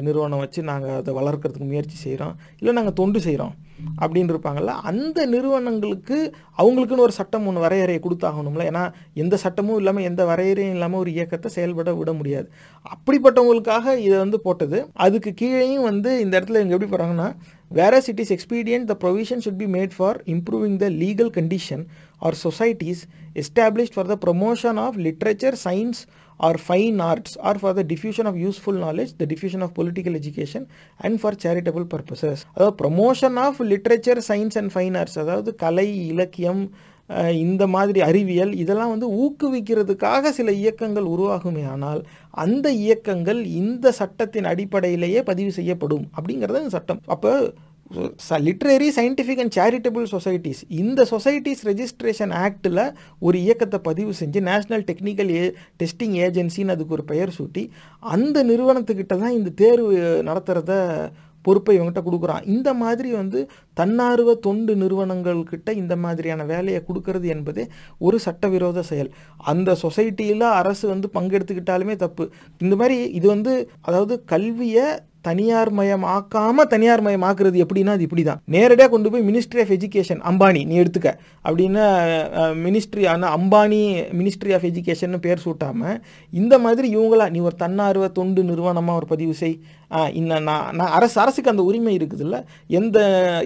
நிறுவனம் 0.07 0.43
வச்சு 0.45 0.63
நாங்கள் 0.63 0.97
அதை 1.01 1.13
வளர்க்கறதுக்கு 1.15 1.69
முயற்சி 1.73 1.97
செய்கிறோம் 1.97 2.35
இல்லை 2.59 2.75
நாங்கள் 2.79 2.99
தொண்டு 3.01 3.21
செய்கிறோம் 3.21 3.55
அப்படின்னு 4.03 4.33
இருப்பாங்கல்ல 4.33 4.73
அந்த 4.91 5.27
நிறுவனங்களுக்கு 5.27 6.19
அவங்களுக்குன்னு 6.59 7.05
ஒரு 7.07 7.15
சட்டம் 7.19 7.47
ஒன்று 7.47 7.65
வரையறையை 7.65 8.01
கொடுத்தாகணும்ல. 8.03 8.67
ஏன்னா 8.71 8.83
எந்த 9.23 9.37
சட்டமும் 9.37 9.77
இல்லாமல் 9.77 10.07
எந்த 10.11 10.25
வரையறையும் 10.31 10.77
இல்லாமல் 10.77 11.01
ஒரு 11.01 11.11
இயக்கத்தை 11.13 11.51
செயல்பட 11.57 11.95
விட 11.95 12.13
முடியாது. 12.13 12.49
அப்படிப்பட்டவங்களுக்காக 12.93 13.97
இதை 14.07 14.17
வந்து 14.19 14.41
போட்டது. 14.41 14.87
அதுக்கு 15.07 15.33
கீழேயும் 15.41 15.89
வந்து 15.91 16.13
இந்த 16.21 16.41
இடத்துல 16.41 16.63
இங்கே 16.65 16.77
எப்படி 16.77 16.91
போகிறாங்கன்னா 16.93 17.29
whereas 17.71 18.07
it 18.13 18.19
is 18.21 18.31
expedient 18.37 18.87
the 18.89 18.97
provision 19.03 19.39
should 19.45 19.59
be 19.65 19.69
made 19.77 19.93
for 19.99 20.13
improving 20.35 20.75
the 20.83 20.91
legal 21.03 21.29
condition 21.39 21.81
or 22.21 22.33
societies 22.47 22.99
established 23.43 23.95
for 23.95 24.05
the 24.11 24.19
promotion 24.25 24.77
of 24.87 24.97
literature 25.07 25.55
science 25.65 26.01
or 26.41 26.59
fine 26.67 27.01
arts 27.01 27.35
or 27.41 27.59
for 27.59 27.77
the 27.77 27.85
diffusion 27.93 28.27
of 28.27 28.39
useful 28.45 28.81
knowledge 28.85 29.13
the 29.19 29.27
diffusion 29.27 29.63
of 29.63 29.73
political 29.75 30.15
education 30.15 30.63
and 31.01 31.21
for 31.21 31.33
charitable 31.37 31.87
purposes. 31.87 32.39
அதாவது 32.55 32.77
promotion 32.77 33.37
of 33.37 33.61
literature 33.73 34.23
science 34.29 34.59
and 34.59 34.73
fine 34.75 34.97
arts 34.97 35.19
அதாவது 35.19 35.53
கலை 35.57 35.89
இலக்கியம் 36.07 36.63
இந்த 37.41 37.65
மாதிரி 37.67 38.01
அறிவியல் 38.01 38.53
இதெல்லாம் 38.55 38.93
வந்து 38.95 39.09
ஊக்குவிக்கிறதுக்காக 39.23 40.31
சில 40.31 40.51
இயக்கங்கள் 40.53 41.11
உருவாகுமே 41.15 41.65
ஆனால் 41.67 42.01
அந்த 42.35 42.67
இயக்கங்கள் 42.85 43.41
இந்த 43.55 43.93
சட்டத்தின் 43.93 44.45
அடிப்படையிலேயே 44.45 45.23
பதிவு 45.23 45.53
செய்யப்படும் 45.53 46.07
அப்படிங்கிறது 46.17 46.75
சட்டம் 46.77 47.03
அப்போ 47.07 47.33
literary 48.47 48.89
scientific 48.99 49.43
and 49.45 49.55
charitable 49.59 50.07
societies 50.15 50.63
இந்த 50.83 51.07
சொசைட்டிஸ் 51.11 51.63
ரெஜிஸ்ட்ரேஷன் 51.71 52.33
ஆக்டில் 52.45 52.85
ஒரு 53.19 53.39
இயக்கத்தை 53.39 53.81
பதிவு 53.89 54.13
செஞ்சு 54.21 54.41
நேஷ்னல் 54.51 54.87
டெக்னிக்கல் 54.91 55.33
ஏ 55.41 55.43
டெஸ்டிங் 55.83 56.17
ஏஜென்சின்னு 56.27 56.75
அதுக்கு 56.77 56.97
ஒரு 56.99 57.05
பெயர் 57.05 57.35
சூட்டி 57.39 57.65
அந்த 58.01 58.45
நிறுவனத்துக்கிட்ட 58.45 59.17
தான் 59.19 59.37
இந்த 59.41 59.53
தேர்வு 59.63 59.93
நடத்துகிறத 60.31 60.73
பொறுப்பை 61.45 61.73
இவங்ககிட்ட 61.77 62.03
கொடுக்குறான். 62.09 62.45
இந்த 62.55 62.71
மாதிரி 62.75 63.09
வந்து 63.13 63.39
தன்னார்வ 63.75 64.35
தொண்டு 64.35 64.73
நிறுவனங்கள்கிட்ட 64.77 65.71
இந்த 65.83 65.95
மாதிரியான 65.97 66.45
வேலையை 66.45 66.81
கொடுக்கறது 66.89 67.27
என்பதே 67.27 67.65
ஒரு 67.99 68.19
சட்டவிரோத 68.19 68.83
செயல். 68.83 69.11
அந்த 69.53 69.77
சொசைட்டியில் 69.83 70.47
அரசு 70.61 70.85
வந்து 70.89 71.09
பங்கெடுத்துக்கிட்டாலுமே 71.15 71.97
தப்பு. 71.97 72.27
இந்த 72.61 72.77
மாதிரி 72.77 72.99
இது 73.19 73.27
வந்து 73.27 73.55
அதாவது 73.81 74.17
கல்வியை 74.25 74.87
தனியார் 75.29 75.71
மயம் 75.79 76.05
ஆக்காம 76.17 76.65
தனியார் 76.73 77.03
மயமாக்குறது 77.07 77.57
எப்படின்னா 77.65 77.93
அது 77.97 78.07
இப்படி 78.07 78.23
தான் 78.29 78.41
நேரடியாக 78.55 78.91
கொண்டு 78.95 79.11
போய் 79.13 79.25
மினிஸ்ட்ரி 79.29 79.61
ஆஃப் 79.65 79.73
எஜுகேஷன் 79.77 80.23
அம்பானி 80.31 80.63
நீ 80.71 80.75
எடுத்துக்க. 80.83 81.11
அப்படின்னா 81.49 81.85
மினிஸ்ட்ரி 82.67 83.05
ஆனால் 83.13 83.33
அம்பானி 83.39 83.81
மினிஸ்ட்ரி 84.21 84.53
ஆஃப் 84.57 84.67
எஜுகேஷன் 84.71 85.23
பேர் 85.27 85.45
சூட்டாமல் 85.45 86.01
இந்த 86.43 86.55
மாதிரி 86.65 86.89
இவங்களா 86.97 87.29
நீ 87.37 87.41
ஒரு 87.49 87.57
தன்னார்வ 87.65 88.09
தொண்டு 88.19 88.43
நிறுவனமாக 88.51 89.01
ஒரு 89.01 89.09
பதிவு 89.15 89.35
செய். 89.43 89.57
இந்த 90.21 90.35
நான் 90.49 90.67
நான் 90.79 90.93
அரசு 90.97 91.17
அரசுக்கு 91.23 91.53
அந்த 91.53 91.63
உரிமை 91.71 91.93
இருக்குதுல்ல. 91.99 92.37
எந்த 92.79 92.99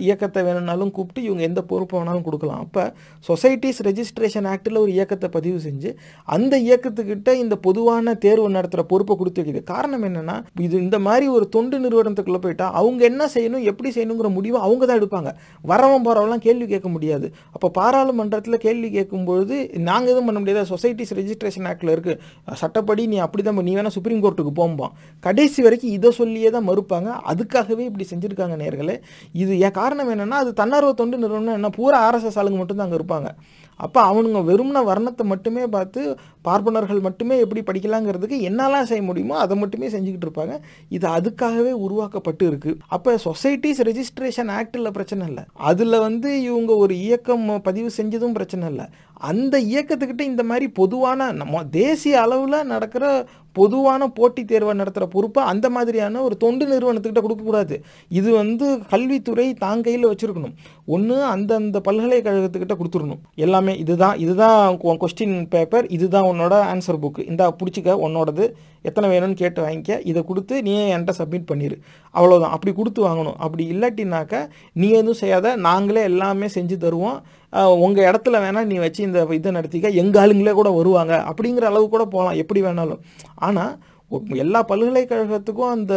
இயக்கத்தை 0.06 0.40
வேணும்னாலும் 0.48 0.92
கூப்பிட்டு 0.96 1.20
இவங்க 1.26 1.42
எந்த 1.48 1.60
பொறுப்பை 1.70 1.96
வேணாலும் 1.98 2.26
கொடுக்கலாம். 2.28 2.60
அப்போ 2.66 2.82
சொசைட்டிஸ் 3.28 3.80
ரெஜிஸ்ட்ரேஷன் 3.88 4.48
ஆக்டில் 4.52 4.80
ஒரு 4.82 4.92
இயக்கத்தை 4.96 5.28
பதிவு 5.36 5.58
செஞ்சு 5.66 5.92
அந்த 6.36 6.54
இயக்கத்துக்கிட்ட 6.66 7.30
இந்த 7.44 7.54
பொதுவான 7.66 8.14
தேர்வு 8.24 8.48
நடத்துகிற 8.56 8.84
பொறுப்பை 8.92 9.16
கொடுத்து 9.22 9.40
வைக்கிது 9.42 9.62
காரணம் 9.72 10.06
என்னென்னா 10.08 10.36
இது 10.66 10.74
இந்த 10.84 10.98
மாதிரி 11.06 11.28
ஒரு 11.36 11.48
தொண்டு 11.56 11.78
நிறுவனத்துக்குள்ளே 11.84 12.40
போயிட்டா 12.44 12.68
அவங்க 12.82 13.04
என்ன 13.10 13.28
செய்யணும் 13.34 13.66
எப்படி 13.72 13.90
செய்யணுங்கிற 13.96 14.30
முடிவை 14.36 14.60
அவங்க 14.66 14.82
தான் 14.86 15.00
எடுப்பாங்க. 15.00 15.32
வரவன் 15.72 16.04
போகிறவெல்லாம் 16.06 16.44
கேள்வி 16.46 16.68
கேட்க 16.74 16.88
முடியாது. 16.96 17.26
அப்போ 17.56 17.70
பாராளுமன்றத்தில் 17.80 18.62
கேள்வி 18.66 18.90
கேட்கும்பொழுது 18.96 19.56
நாங்கள் 19.90 20.12
எதுவும் 20.12 20.28
பண்ண 20.30 20.38
முடியாது. 20.42 20.70
சொசைட்டிஸ் 20.74 21.14
ரெஜிஸ்ட்ரேஷன் 21.20 21.68
ஆக்டில் 21.72 21.94
இருக்குது 21.94 22.54
சட்டப்படி 22.62 23.02
நீ 23.12 23.18
அப்படி 23.26 23.42
தான் 23.48 23.60
நீ 23.68 23.74
வேணால் 23.78 23.96
சுப்ரீம் 23.98 24.22
கோர்ட்டுக்கு 24.24 24.52
போகும்போம் 24.60 24.92
கடைசி 25.26 25.60
வரைக்கும் 25.66 25.94
இதை 25.96 26.10
சொல்லியே 26.36 26.50
தான் 26.56 26.68
மறுப்பாங்க. 26.70 27.10
அதுக்காகவே 27.30 27.82
இப்படி 27.90 28.04
செஞ்சுருக்காங்க 28.12 28.54
நேர்களே. 28.62 28.96
இது 29.42 29.52
என் 29.66 29.78
காரணம் 29.80 30.10
என்னென்னா 30.14 30.38
அது 30.44 30.50
தன்னார்வ 30.60 30.90
தொண்டு 31.00 31.22
நிறுவனம் 31.22 31.58
என்ன 31.58 31.70
பூரா 31.78 31.98
ஆர்எஸ்எஸ் 32.06 32.38
ஆளுங்க 32.40 32.58
மட்டும்தான் 32.60 32.86
அங்கே 32.88 32.98
இருப்பாங்க. 33.00 33.28
அப்போ 33.84 34.00
அவனுங்க 34.10 34.40
வெறும்ன 34.50 34.82
வர்ணத்தை 34.88 35.24
மட்டுமே 35.30 35.62
பார்த்து 35.74 36.02
பார்ப்பனர்கள் 36.46 37.00
மட்டுமே 37.06 37.34
எப்படி 37.44 37.60
படிக்கலாங்கிறதுக்கு 37.68 38.36
என்னெல்லாம் 38.48 38.86
செய்ய 38.90 39.02
முடியுமோ 39.08 39.34
அதை 39.44 39.54
மட்டுமே 39.62 39.88
செஞ்சுக்கிட்டு 39.94 40.26
இருப்பாங்க. 40.28 40.54
இது 40.96 41.06
அதுக்காகவே 41.16 41.72
உருவாக்கப்பட்டு 41.86 42.44
இருக்குது 42.50 42.78
அப்போ 42.96 43.12
சொசைட்டிஸ் 43.26 43.82
ரெஜிஸ்ட்ரேஷன் 43.90 44.52
ஆக்டில் 44.58 44.94
பிரச்சனை 44.98 45.24
இல்லை. 45.30 45.44
அதில் 45.70 46.02
வந்து 46.06 46.30
இவங்க 46.48 46.72
ஒரு 46.84 46.96
இயக்கம் 47.06 47.46
பதிவு 47.68 47.90
செஞ்சதும் 47.98 48.36
பிரச்சனை 48.38 48.64
இல்லை. 48.72 48.86
அந்த 49.30 49.56
இயக்கத்துக்கிட்ட 49.72 50.20
இந்த 50.20 50.42
மாதிரி 50.42 50.68
பொதுவான 50.68 51.32
நம்ம 51.32 51.64
தேசிய 51.64 52.20
அளவில் 52.20 52.70
நடக்கிற 52.74 53.26
பொதுவான 53.58 54.06
போட்டித் 54.16 54.48
தேர்வை 54.48 54.72
நடத்துகிற 54.74 55.06
பொறுப்பை 55.12 55.42
அந்த 55.50 55.66
மாதிரியான 55.70 56.22
ஒரு 56.22 56.34
தொண்டு 56.36 56.64
நிறுவனத்துக்கிட்ட 56.72 57.22
கொடுக்கக்கூடாது. 57.24 57.76
இது 58.08 58.30
வந்து 58.32 58.66
கல்வித்துறை 58.90 59.46
தான் 59.54 59.84
கையில் 59.86 60.08
வச்சுருக்கணும். 60.08 60.56
ஒன்று 60.94 61.16
அந்தந்த 61.24 61.80
பல்கலைக்கழகத்துக்கிட்ட 61.86 62.76
கொடுத்துடணும். 62.80 63.22
எல்லாமே 63.34 63.74
இதுதான் 63.82 64.18
இதுதான் 64.24 64.76
கொஸ்டின் 65.02 65.36
பேப்பர் 65.54 65.86
இதுதான் 65.96 66.28
உன்னோட 66.32 66.54
ஆன்சர் 66.72 67.02
புக்கு 67.04 67.24
இந்தா 67.30 67.46
பிடிச்சிக்க 67.60 67.96
உன்னோடது 68.06 68.46
எத்தனை 68.82 69.06
வேணும்னு 69.12 69.40
கேட்டு 69.42 69.60
வாங்கிக்க. 69.66 70.00
இதை 70.10 70.24
கொடுத்து 70.24 70.62
நீ 70.62 70.74
என்கிட்ட 70.94 71.14
சப்மிட் 71.20 71.48
பண்ணிடு 71.52 71.78
அவ்வளோதான் 72.14 72.54
அப்படி 72.56 72.74
கொடுத்து 72.74 73.00
வாங்கணும். 73.08 73.38
அப்படி 73.38 73.64
இல்லாட்டினாக்கா 73.72 74.42
நீ 74.72 74.88
எதுவும் 74.90 75.20
செய்யாத 75.22 75.56
நாங்களே 75.68 76.02
எல்லாமே 76.10 76.46
செஞ்சு 76.46 76.78
தருவோம். 76.84 77.18
உங்கள் 77.84 78.08
இடத்துல 78.10 78.40
வேணால் 78.44 78.70
நீ 78.70 78.78
வச்சு 78.84 79.02
இந்த 79.08 79.26
இதை 79.38 79.52
நடத்திக்க 79.58 80.00
எங்கள் 80.02 80.22
ஆளுங்களே 80.22 80.54
கூட 80.60 80.70
வருவாங்க 80.78 81.14
அப்படிங்கிற 81.30 81.66
அளவு 81.72 81.86
கூட 81.88 82.06
போகலாம் 82.14 82.40
எப்படி 82.44 82.62
வேணாலும். 82.68 83.02
ஆனால் 83.48 83.74
எல்லா 84.42 84.60
பல்கலைக்கழகத்துக்கும் 84.68 85.72
அந்த 85.76 85.94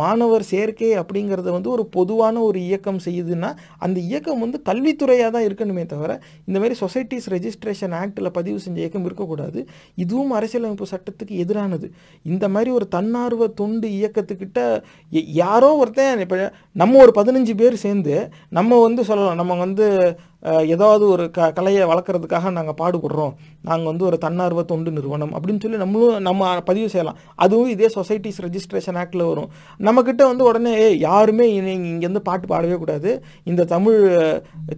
மாணவர் 0.00 0.42
சேர்க்கை 0.50 0.90
அப்படிங்கிறத 1.00 1.48
வந்து 1.54 1.70
ஒரு 1.74 1.84
பொதுவான 1.94 2.40
ஒரு 2.48 2.58
இயக்கம் 2.66 3.00
செய்யுதுன்னா 3.04 3.50
அந்த 3.84 3.98
இயக்கம் 4.08 4.42
வந்து 4.44 4.58
கல்வித்துறையாக 4.68 5.30
தான் 5.36 5.46
இருக்கணுமே 5.48 5.84
தவிர 5.92 6.10
இந்த 6.48 6.56
மாதிரி 6.58 6.76
சொசைட்டிஸ் 6.82 7.28
ரெஜிஸ்ட்ரேஷன் 7.34 7.94
ஆக்டில் 8.00 8.30
பதிவு 8.38 8.58
செஞ்ச 8.64 8.78
இயக்கம் 8.82 9.06
இருக்கக்கூடாது. 9.08 9.62
இதுவும் 10.04 10.34
அரசியலமைப்பு 10.40 10.92
சட்டத்துக்கு 10.92 11.40
எதிரானது. 11.44 11.88
இந்த 12.22 12.44
மாதிரி 12.48 12.72
ஒரு 12.78 12.88
தன்னார்வ 12.96 13.48
தொண்டு 13.62 13.88
இயக்கத்துக்கிட்ட 13.98 14.60
யாரோ 15.42 15.72
ஒருத்தன் 15.82 16.24
இப்போ 16.26 16.52
நம்ம 16.82 17.00
ஒரு 17.06 17.14
பதினஞ்சு 17.20 17.56
பேர் 17.62 17.82
சேர்ந்து 17.86 18.16
நம்ம 18.58 18.80
வந்து 18.86 19.04
சொல்லலாம் 19.10 19.40
நம்ம 19.42 19.56
வந்து 19.66 19.88
ஏதாவது 20.42 21.08
ஒரு 21.08 21.30
க 21.30 21.52
கலையை 21.52 21.84
வளர்க்குறதுக்காக 21.84 22.50
நாங்கள் 22.50 22.78
பாடுபடுறோம். 22.80 23.34
நாங்கள் 23.62 23.86
வந்து 23.86 24.04
ஒரு 24.04 24.18
தன்னார்வ 24.18 24.62
தொண்டு 24.62 24.90
நிறுவனம் 24.90 25.32
அப்படின்னு 25.34 25.60
சொல்லி 25.60 25.76
நம்மளும் 25.76 26.22
நம்ம 26.22 26.60
பதிவு 26.60 26.88
செய்யலாம். 26.88 27.16
அதுவும் 27.34 27.68
இதே 27.68 27.86
சொசைட்டிஸ் 27.86 28.40
ரெஜிஸ்ட்ரேஷன் 28.40 28.98
ஆக்டில் 29.02 29.26
வரும். 29.26 29.48
நம்மக்கிட்ட 29.78 30.22
வந்து 30.22 30.44
உடனே 30.44 30.78
ஏ 30.80 30.98
யாருமே 30.98 31.60
இங்கேருந்து 31.60 32.18
பாட்டு 32.18 32.54
பாடவே 32.54 32.78
கூடாது. 32.78 33.24
இந்த 33.44 33.64
தமிழ் 33.64 34.00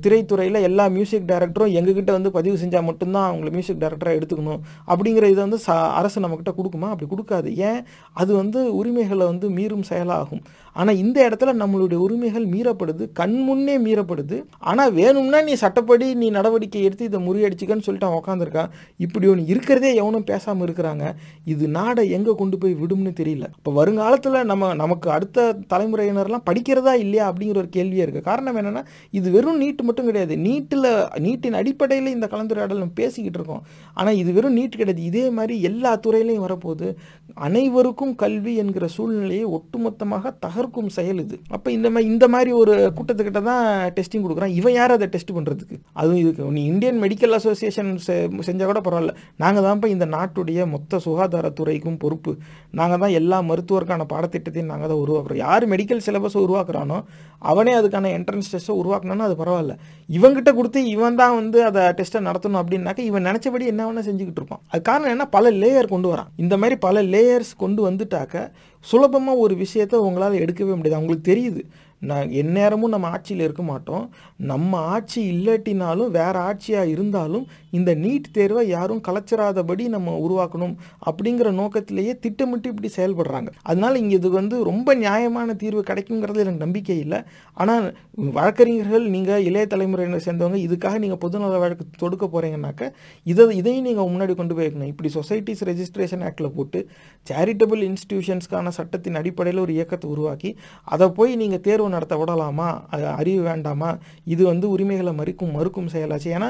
திரைத்துறையில் 0.06 0.60
எல்லா 0.60 0.86
மியூசிக் 0.86 1.24
டைரக்டரும் 1.26 1.74
எங்ககிட்ட 1.80 2.10
வந்து 2.10 2.30
பதிவு 2.30 2.56
செஞ்சால் 2.56 2.84
மட்டும்தான் 2.84 3.34
அவங்கள 3.34 3.50
மியூசிக் 3.50 3.82
டைரக்டராக 3.82 4.18
எடுத்துக்கணும். 4.20 4.60
அப்படிங்கிற 4.86 5.24
இதை 5.34 5.34
வந்து 5.34 5.58
ச 5.66 5.70
அரசு 5.70 6.20
நம்மக்கிட்ட 6.20 6.54
கொடுக்குமா? 6.56 6.88
அப்படி 6.88 7.10
கொடுக்காது. 7.10 7.56
ஏன்? 7.56 7.84
அது 8.12 8.34
வந்து 8.34 8.76
உரிமைகளை 8.76 9.26
வந்து 9.26 9.50
மீறும் 9.50 9.82
செயலாகும். 9.82 10.42
ஆனால் 10.80 10.98
இந்த 11.02 11.18
இடத்துல 11.28 11.52
நம்மளுடைய 11.60 11.98
உரிமைகள் 12.06 12.46
மீறப்படுது 12.54 13.04
கண் 13.20 13.36
முன்னே 13.46 13.76
மீறப்படுது. 13.86 14.36
ஆனால் 14.70 14.92
வேணும்னா 14.98 15.38
நீ 15.48 15.54
சட்டப்படி 15.62 16.06
நீ 16.22 16.26
நடவடிக்கை 16.38 16.82
எடுத்து 16.88 17.08
இதை 17.10 17.20
முறியடிச்சுக்கன்னு 17.28 17.86
சொல்லிட்டு 17.86 18.08
அவன் 18.08 18.20
உட்காந்துருக்கான் 18.22 18.70
இப்படி 19.06 19.26
ஒன்று 19.32 19.44
இருக்கிறதே 19.52 19.90
எவனும் 20.02 20.26
பேசாமல் 20.30 20.66
இருக்கிறாங்க. 20.66 21.04
இது 21.52 21.64
நாடை 21.78 22.04
எங்கே 22.18 22.34
கொண்டு 22.42 22.58
போய் 22.62 22.74
விடும்னு 22.82 23.12
தெரியல. 23.20 23.46
இப்போ 23.58 23.72
வருங்காலத்தில் 23.80 24.38
நம்ம 24.52 24.72
நமக்கு 24.82 25.10
அடுத்த 25.16 25.48
தலைமுறையினர்லாம் 25.72 26.46
படிக்கிறதா 26.50 26.94
இல்லையா 27.04 27.24
அப்படிங்கிற 27.30 27.60
ஒரு 27.64 27.72
கேள்வியாக 27.78 28.06
இருக்குது 28.06 28.28
காரணம் 28.30 28.58
என்னென்னா 28.62 28.84
இது 29.20 29.28
வெறும் 29.36 29.60
நீட்டு 29.64 29.82
மட்டும் 29.88 30.08
கிடையாது. 30.10 30.36
நீட்டில் 30.46 30.88
நீட்டின் 31.26 31.58
அடிப்படையில் 31.62 32.14
இந்த 32.16 32.28
கலந்துரையாடல் 32.34 32.82
நம்ம 32.82 32.98
பேசிக்கிட்டு 33.02 33.40
இருக்கோம். 33.40 33.64
ஆனால் 33.98 34.18
இது 34.22 34.30
வெறும் 34.38 34.56
நீட் 34.60 34.80
கிடையாது. 34.80 35.04
இதே 35.10 35.26
மாதிரி 35.38 35.56
எல்லா 35.70 35.94
துறையிலையும் 36.06 36.46
வரப்போகுது. 36.46 36.88
அனைவருக்கும் 37.48 38.14
கல்வி 38.24 38.54
என்கிற 38.64 38.84
சூழ்நிலையை 38.96 39.46
ஒட்டுமொத்தமாக 39.58 40.32
தகர் 40.44 40.67
தகர்க்கும் 40.68 40.94
செயல் 40.96 41.20
இது. 41.24 41.36
அப்போ 41.56 41.68
இந்த 41.76 41.88
மாதிரி 41.92 42.08
இந்த 42.12 42.26
மாதிரி 42.34 42.50
ஒரு 42.60 42.72
கூட்டத்துக்கிட்ட 42.96 43.40
தான் 43.50 43.64
டெஸ்டிங் 43.96 44.24
கொடுக்குறான். 44.24 44.54
இவன் 44.60 44.74
யார் 44.78 44.94
அதை 44.96 45.06
டெஸ்ட் 45.14 45.32
பண்ணுறதுக்கு 45.36 45.76
அதுவும் 46.00 46.20
இதுக்கு. 46.22 46.50
நீ 46.56 46.62
இந்தியன் 46.72 46.98
மெடிக்கல் 47.04 47.36
அசோசியேஷன் 47.38 47.90
செஞ்சால் 48.48 48.70
கூட 48.70 48.80
பரவாயில்ல. 48.86 49.14
நாங்கள் 49.42 49.66
தான்ப்பா 49.66 49.88
இந்த 49.94 50.06
நாட்டுடைய 50.16 50.66
மொத்த 50.74 51.00
சுகாதாரத்துறைக்கும் 51.06 51.98
பொறுப்பு. 52.04 52.34
நாங்கள் 52.80 53.02
தான் 53.04 53.14
எல்லா 53.20 53.38
மருத்துவருக்கான 53.50 54.06
பாடத்திட்டத்தையும் 54.12 54.70
நாங்கள் 54.72 54.92
தான் 54.92 55.02
உருவாக்குறோம். 55.04 55.42
யார் 55.46 55.66
மெடிக்கல் 55.74 56.04
சிலபஸை 56.08 56.40
உருவாக்குறானோ 56.46 56.98
அவனே 57.50 57.72
அதுக்கான 57.80 58.12
என்ட்ரன்ஸ் 58.18 58.52
டெஸ்ட்டை 58.54 58.76
உருவாக்கணும்னா 58.82 59.26
அது 59.30 59.36
பரவாயில்ல. 59.42 59.74
இவங்கிட்ட 60.16 60.50
கொடுத்து 60.58 60.80
இவன் 60.94 61.18
தான் 61.22 61.36
வந்து 61.40 61.58
அதை 61.70 61.82
டெஸ்ட்டை 61.98 62.22
நடத்தணும் 62.28 62.60
அப்படின்னாக்கா 62.62 63.02
இவன் 63.10 63.26
நினச்சபடி 63.30 63.64
என்ன 63.72 63.82
வேணால் 63.88 64.08
செஞ்சுக்கிட்டு 64.08 64.40
இருப்பான். 64.42 64.62
அது 64.72 64.82
காரணம் 64.90 65.12
என்ன? 65.16 65.26
பல 65.36 65.50
லேயர் 65.62 65.92
கொண்டு 65.94 66.08
வரான். 66.14 66.30
இந்த 66.44 66.54
மாதிரி 66.62 66.76
பல 66.86 67.02
லேயர்ஸ் 67.14 67.52
கொண்டு 67.64 67.80
வந்துட்டாக்க 67.88 68.34
சுலபமாக 68.80 69.38
ஒரு 69.38 69.54
விஷயத்தை 69.54 69.98
உங்களால் 69.98 70.32
எடுக்கவே 70.32 70.74
முடியாது. 70.76 70.94
அவங்களுக்கு 70.94 71.34
தெரியுது. 71.34 71.62
நான் 72.10 72.28
எந்நேரமும் 72.40 72.92
நம்ம 72.94 73.08
ஆட்சியில் 73.14 73.44
இருக்க 73.46 73.62
மாட்டோம். 73.70 74.04
நம்ம 74.50 74.80
ஆட்சி 74.94 75.20
இல்லாட்டினாலும் 75.32 76.10
வேறு 76.16 76.38
ஆட்சியாக 76.48 76.92
இருந்தாலும் 76.94 77.46
இந்த 77.78 77.90
நீட் 78.02 78.28
தேர்வை 78.36 78.62
யாரும் 78.68 79.02
கலைச்சிராதபடி 79.06 79.84
நம்ம 79.94 80.14
உருவாக்கணும் 80.24 80.74
அப்படிங்கிற 81.08 81.48
நோக்கத்திலேயே 81.60 82.12
திட்டமிட்டு 82.24 82.70
இப்படி 82.72 82.90
செயல்படுறாங்க. 82.98 83.50
அதனால் 83.70 84.00
இங்கே 84.02 84.16
இது 84.20 84.30
வந்து 84.38 84.58
ரொம்ப 84.70 84.94
நியாயமான 85.04 85.56
தீர்வு 85.62 85.82
கிடைக்குங்கிறது 85.90 86.42
எனக்கு 86.44 86.64
நம்பிக்கை 86.66 86.98
இல்லை. 87.04 87.20
ஆனால் 87.56 87.86
வழக்கறிஞர்கள் 88.36 89.04
நீங்கள் 89.16 89.44
இளைய 89.48 89.64
தலைமுறையினர் 89.74 90.24
சேர்ந்தவங்க 90.28 90.60
இதுக்காக 90.66 90.96
நீங்கள் 91.04 91.22
பொதுநல 91.24 91.58
வழக்கு 91.64 91.86
தொடுக்க 92.04 92.24
போகிறீங்கன்னாக்க 92.26 92.92
இதை 93.26 93.48
இதையும் 93.60 93.86
நீங்கள் 93.88 94.10
முன்னாடி 94.12 94.34
கொண்டு 94.40 94.56
போயிருக்கணும். 94.58 94.92
இப்படி 94.94 95.10
சொசைட்டிஸ் 95.18 95.64
ரெஜிஸ்ட்ரேஷன் 95.70 96.24
ஆக்டில் 96.28 96.54
போட்டு 96.56 96.80
சேரிட்டபிள் 97.26 97.82
இன்ஸ்டிடியூஷன்ஸ்க்கான 97.90 98.72
சட்டத்தின் 98.78 99.20
அடிப்படையில் 99.22 99.64
ஒரு 99.66 99.72
இயக்கத்தை 99.78 100.08
உருவாக்கி 100.14 100.52
அதை 100.94 101.08
போய் 101.20 101.32
நீங்கள் 101.42 101.64
தேர்வு 101.68 101.87
நடத்த 101.88 102.16
விடலாமா? 102.16 102.68
அது 102.90 103.06
அறிவு 103.20 103.42
வேண்டாமா? 103.42 103.90
இது 104.34 104.42
வந்து 104.44 104.66
உரிமைகளை 104.70 105.12
மறுக்கும் 105.20 105.54
மறுக்கும் 105.56 105.90
செயலாச்சு. 105.94 106.28
ஏன்னா 106.36 106.48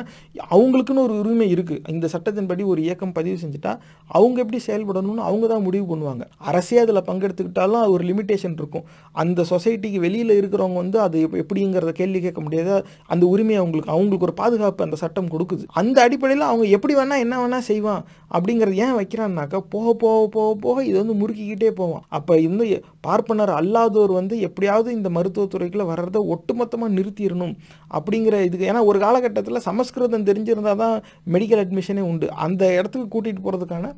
அவங்களுக்குன்னு 0.51 1.05
ஒரு 1.09 1.15
உரிமை 1.23 1.49
இருக்குது 1.55 1.83
இந்த 1.95 2.09
சட்டத்தின்படி 2.15 2.65
ஒரு 2.73 2.81
இயக்கம் 2.87 3.15
பதிவு 3.19 3.37
செஞ்சுட்டா 3.43 3.73
அவங்க 4.11 4.39
எப்படி 4.45 4.61
செயல்படணும்னு 4.67 5.27
அவங்க 5.29 5.47
தான் 5.47 5.65
முடிவு 5.69 5.87
பண்ணுவாங்க. 5.93 6.25
அரசே 6.51 6.79
அதில் 6.85 7.05
பங்கெடுத்துக்கிட்டாலும் 7.09 7.81
அது 7.83 7.95
ஒரு 7.97 8.07
லிமிட்டேஷன் 8.11 8.57
இருக்கும். 8.61 8.87
அந்த 9.23 9.47
சொசைட்டிக்கு 9.53 10.01
வெளியில் 10.07 10.39
இருக்கிறவங்க 10.41 10.79
வந்து 10.85 11.01
அது 11.07 11.19
எப்படிங்கிறத 11.43 11.93
கேள்வி 12.01 12.21
கேட்க 12.27 12.41
முடியாது. 12.41 12.77
அந்த 13.07 13.27
உரிமையை 13.27 13.61
அவங்களுக்கு 13.63 13.95
அவங்களுக்கு 13.95 14.29
ஒரு 14.29 14.37
பாதுகாப்பு 14.43 14.87
அந்த 14.87 14.99
சட்டம் 15.05 15.33
கொடுக்குது. 15.35 15.65
அந்த 15.81 15.97
அடிப்படையில் 16.07 16.49
அவங்க 16.51 16.67
எப்படி 16.79 16.95
வேணால் 17.01 17.25
என்ன 17.25 17.35
வேணால் 17.43 17.67
செய்வான் 17.71 18.03
அப்படிங்கிறது 18.35 18.81
ஏன் 18.87 18.97
வைக்கிறான்னாக்கா 18.99 19.59
போக 19.75 19.93
போக 20.03 20.27
போக 20.37 20.55
போக 20.65 20.77
இது 20.85 20.97
வந்து 21.03 21.15
முறுக்கிக்கிட்டே 21.21 21.71
போவான். 21.81 22.05
அப்போ 22.09 22.35
இந்த 22.47 22.65
பார்ப்பனர் 23.01 23.53
அல்லாதோர் 23.61 24.13
வந்து 24.21 24.35
எப்படியாவது 24.41 24.89
இந்த 24.97 25.09
மறு 25.11 25.28
மருத்துவத்துறைக்குள்ளே 25.29 25.87
வர்றதை 25.87 26.21
ஒட்டுமொத்தமாக 26.35 26.95
நிறுத்திடணும் 26.99 27.55
அப்படிங்கிற 27.99 28.37
இதுக்கு 28.45 28.69
ஏன்னா 28.71 28.85
ஒரு 28.85 28.99
காலகட்டத்தில் 28.99 29.67
சமஸ்கிருதம் 29.69 30.27
தெரிஞ்சிருந்தால் 30.27 30.77
தான் 30.77 30.97
மெடிக்கல் 31.33 31.63
அட்மிஷனே 31.65 32.01
உண்டு. 32.01 32.33
அந்த 32.47 32.63
இடத்துக்கு 32.73 33.09
கூட்டிகிட்டு 33.15 33.45
போகிறதுக்கான 33.45 33.93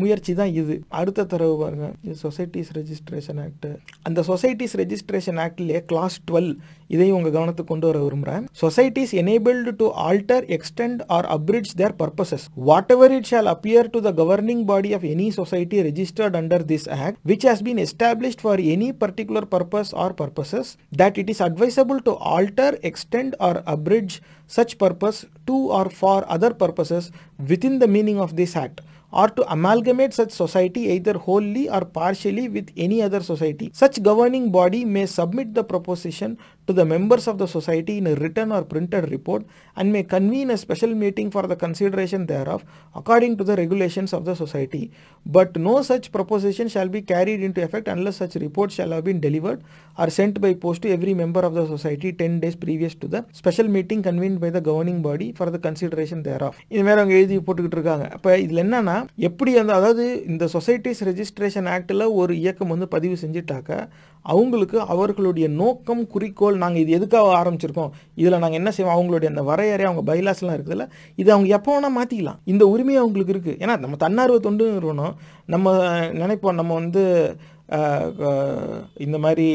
முயற்சி 0.00 0.32
தான் 0.40 0.52
இது. 0.60 0.74
அடுத்த 1.00 1.26
தரவு 1.32 1.54
பாருங்க. 1.62 1.88
இது 2.06 2.14
சொசைட்டிஸ் 2.24 2.70
ரெஜிஸ்ட்ரேஷன் 2.78 3.40
ஆக்ட் 3.44 3.68
அந்த 4.08 4.22
சொசைட்டிஸ் 4.30 4.74
ரெஜிஸ்ட்ரேஷன் 4.82 5.40
ஆக்ட்லேயே 5.44 5.80
கிளாஸ் 5.92 6.16
டுவெல் 6.30 6.50
இதையும் 6.94 7.16
உங்கள் 7.18 7.34
கவனத்துக்கு 7.36 7.72
கொண்டு 7.72 7.88
வர 7.90 7.98
விரும்புகிறேன் 8.06 8.46
societies 8.62 9.14
enabled 9.22 9.74
to 9.82 9.86
alter 10.08 10.46
extend 10.56 11.02
or 11.18 11.28
abridge 11.36 11.72
their 11.82 11.96
purposes 12.02 12.46
whatever 12.96 13.14
it 13.18 13.30
shall 13.32 13.50
appear 13.54 13.92
to 13.94 14.00
the 14.08 14.12
governing 14.22 14.64
body 14.72 14.92
of 14.98 15.06
any 15.14 15.28
society 15.40 15.80
registered 15.90 16.38
under 16.42 16.66
this 16.72 16.88
act 17.00 17.20
which 17.30 17.44
has 17.50 17.60
been 17.66 17.78
established 17.86 18.40
for 18.46 18.56
any 18.74 18.88
particular 19.02 19.42
purpose 19.54 19.90
or 20.02 20.08
purposes 20.22 20.66
that 21.00 21.14
it 21.22 21.28
is 21.32 21.40
advisable 21.46 22.00
to 22.08 22.12
alter 22.36 22.70
extend 22.90 23.30
or 23.46 23.54
abridge 23.74 24.14
such 24.50 24.72
purpose 24.82 25.18
to 25.48 25.56
or 25.78 25.86
for 26.00 26.18
other 26.34 26.52
purposes 26.62 27.04
within 27.50 27.76
the 27.82 27.88
meaning 27.96 28.18
of 28.24 28.32
this 28.40 28.52
act. 28.64 28.78
Or 29.14 29.28
to 29.28 29.50
amalgamate 29.52 30.12
such 30.12 30.32
society 30.32 30.80
either 30.94 31.14
wholly 31.16 31.68
or 31.70 31.82
partially 31.84 32.48
with 32.48 32.70
any 32.76 33.00
other 33.00 33.20
society. 33.22 33.70
Such 33.72 34.02
governing 34.02 34.50
body 34.50 34.84
may 34.84 35.06
submit 35.06 35.54
the 35.54 35.64
proposition 35.64 36.36
to 36.68 36.72
the 36.72 36.84
members 36.84 37.26
of 37.26 37.36
the 37.38 37.46
society 37.48 37.98
in 37.98 38.06
a 38.06 38.14
written 38.14 38.50
or 38.50 38.62
printed 38.64 39.10
report 39.10 39.42
and 39.76 39.92
may 39.92 40.02
convene 40.04 40.50
a 40.50 40.56
special 40.56 40.92
meeting 40.94 41.30
for 41.30 41.42
the 41.46 41.56
consideration 41.56 42.26
thereof 42.26 42.60
according 42.94 43.36
to 43.36 43.44
the 43.44 43.56
regulations 43.56 44.12
of 44.12 44.24
the 44.24 44.34
society. 44.34 44.82
But 45.26 45.56
no 45.58 45.82
such 45.82 46.10
proposition 46.10 46.68
shall 46.68 46.88
be 46.88 47.02
carried 47.02 47.42
into 47.42 47.62
effect 47.62 47.88
unless 47.88 48.16
such 48.16 48.36
report 48.36 48.70
shall 48.70 48.90
have 48.90 49.04
been 49.04 49.20
delivered 49.20 49.60
or 49.98 50.08
sent 50.10 50.40
by 50.40 50.54
post 50.54 50.82
to 50.82 50.90
every 50.90 51.14
member 51.14 51.40
of 51.40 51.54
the 51.54 51.66
society 51.66 52.12
10 52.12 52.40
days 52.40 52.56
previous 52.56 52.94
to 52.96 53.08
the 53.08 53.20
special 53.32 53.68
meeting 53.68 54.02
convened 54.02 54.40
by 54.40 54.50
the 54.50 54.60
governing 54.60 55.02
body 55.02 55.28
for 55.32 55.48
the 55.50 55.58
consideration 55.58 56.18
thereof. 56.28 56.54
இது 56.72 56.82
மாதிரி 56.86 57.00
அவங்க 57.02 57.14
எழுதி 57.20 57.36
போட்டுக்கிட்டு 57.46 57.78
இருக்காங்க 57.78 58.06
அப்போ 58.16 58.30
இதில் 58.44 58.62
என்னன்னா 58.64 58.96
எப்படி 59.28 59.52
அந்த 59.62 59.72
அதாவது 59.80 60.04
இந்த 60.32 60.44
சொசைட்டிஸ் 60.56 61.02
ரெஜிஸ்ட்ரேஷன் 61.10 61.68
ஆக்டில் 61.76 62.04
ஒரு 62.20 62.32
இயக்கம் 62.42 62.72
வந்து 62.74 62.88
பதிவு 62.96 63.16
செஞ்சுட்டாக்க 63.22 63.70
அவங்களுக்கு 64.32 64.78
அவர்களுடைய 64.94 65.46
நோக்கம் 65.62 66.02
குறிக்கோள் 66.12 66.53
நாங்கள் 66.62 66.82
இது 66.82 66.92
எதுக்காக 66.98 67.32
ஆரம்பிச்சிருக்கோம்? 67.40 67.90
இதில் 68.20 68.40
நாங்கள் 68.42 68.60
என்ன 68.60 68.70
செய்வோம்? 68.76 68.96
அவங்களுடைய 68.96 69.28
அந்த 69.32 69.42
வரையறை 69.50 69.84
அவங்க 69.90 70.02
பைலாஸ்லாம் 70.10 70.56
இருக்குதுல்ல 70.58 70.86
இது 71.20 71.28
அவங்க 71.34 71.48
எப்போ 71.58 71.72
வேணால் 71.74 71.96
மாற்றிக்கலாம் 71.98 72.40
இந்த 72.52 72.66
உரிமை 72.74 72.96
அவங்களுக்கு 73.02 73.34
இருக்குது 73.36 73.58
ஏன்னா 73.62 73.76
நம்ம 73.84 73.98
தன்னார்வ 74.04 74.38
தொண்டு 74.46 74.66
நிறுவனம் 74.76 75.14
நம்ம 75.54 75.74
நினைப்போம் 76.22 76.58
நம்ம 76.60 76.74
வந்து 76.80 77.04
இந்த 79.04 79.16
மாதிரி 79.24 79.46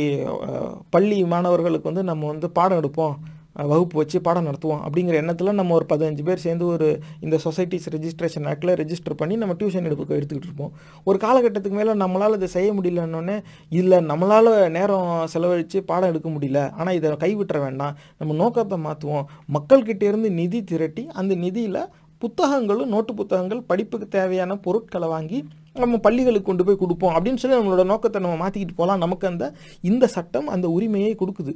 பள்ளி 0.96 1.18
மாணவர்களுக்கு 1.34 1.90
வந்து 1.92 2.04
நம்ம 2.12 2.28
வந்து 2.34 2.48
பாடம் 2.58 2.80
எடுப்போம். 2.82 3.16
வகுப்பு 3.56 3.98
வச்சு 4.00 4.18
பாடம் 4.22 4.48
நடத்துவோம். 4.48 4.82
அப்படிங்கிற 4.86 5.16
எண்ணத்தில் 5.22 5.58
நம்ம 5.60 5.74
ஒரு 5.78 5.86
பதினஞ்சு 5.92 6.24
பேர் 6.28 6.44
சேர்ந்து 6.44 6.66
ஒரு 6.66 6.88
இந்த 7.26 7.40
சொசைட்டிஸ் 7.46 7.88
ரெஜிஸ்ட்ரேஷன் 7.96 8.48
ஆக்டில் 8.52 8.74
ரெஜிஸ்டர் 8.82 9.18
பண்ணி 9.22 9.36
நம்ம 9.42 9.56
டியூஷன் 9.60 9.88
எடுக்க 9.90 10.20
எடுத்துக்கிட்டு 10.20 10.50
இருப்போம். 10.50 10.74
ஒரு 11.04 11.20
காலகட்டத்துக்கு 11.26 11.80
மேலே 11.80 11.96
நம்மளால் 12.04 12.38
இதை 12.40 12.50
செய்ய 12.58 12.72
முடியலன்னொன்னே 12.80 13.38
இல்லை 13.70 14.00
நம்மளால் 14.12 14.52
நேரம் 14.78 15.10
செலவழித்து 15.34 15.82
பாடம் 15.92 16.12
எடுக்க 16.14 16.30
முடியல 16.36 16.62
ஆனால் 16.80 16.98
இதை 17.00 17.16
கைவிட்டுற 17.26 17.60
வேண்டாம். 17.68 17.96
நம்ம 18.20 18.38
நோக்கத்தை 18.44 18.80
மாற்றுவோம் 18.88 19.26
மக்கள்கிட்டேருந்து 19.58 20.32
நிதி 20.42 20.62
திரட்டி 20.64 21.06
அந்த 21.22 21.36
நிதியில் 21.46 21.82
புத்தகங்களும் 22.24 22.92
நோட்டு 22.94 23.12
புத்தகங்கள் 23.20 23.68
படிப்புக்கு 23.68 24.08
தேவையான 24.16 24.56
பொருட்களை 24.64 25.08
வாங்கி 25.16 25.38
நம்ம 25.82 25.98
பள்ளிகளுக்கு 26.06 26.48
கொண்டு 26.48 26.64
போய் 26.68 26.80
கொடுப்போம். 26.82 27.14
அப்படின்னு 27.16 27.42
சொல்லி 27.42 27.58
நம்மளோட 27.58 27.84
நோக்கத்தை 27.92 28.22
நம்ம 28.24 28.38
மாற்றிக்கிட்டு 28.42 28.80
போகலாம். 28.80 29.04
நமக்கு 29.04 29.26
அந்த 29.30 29.46
இந்த 29.90 30.06
சட்டம் 30.16 30.48
அந்த 30.56 30.68
உரிமையை 30.78 31.16
கொடுக்குது. 31.22 31.54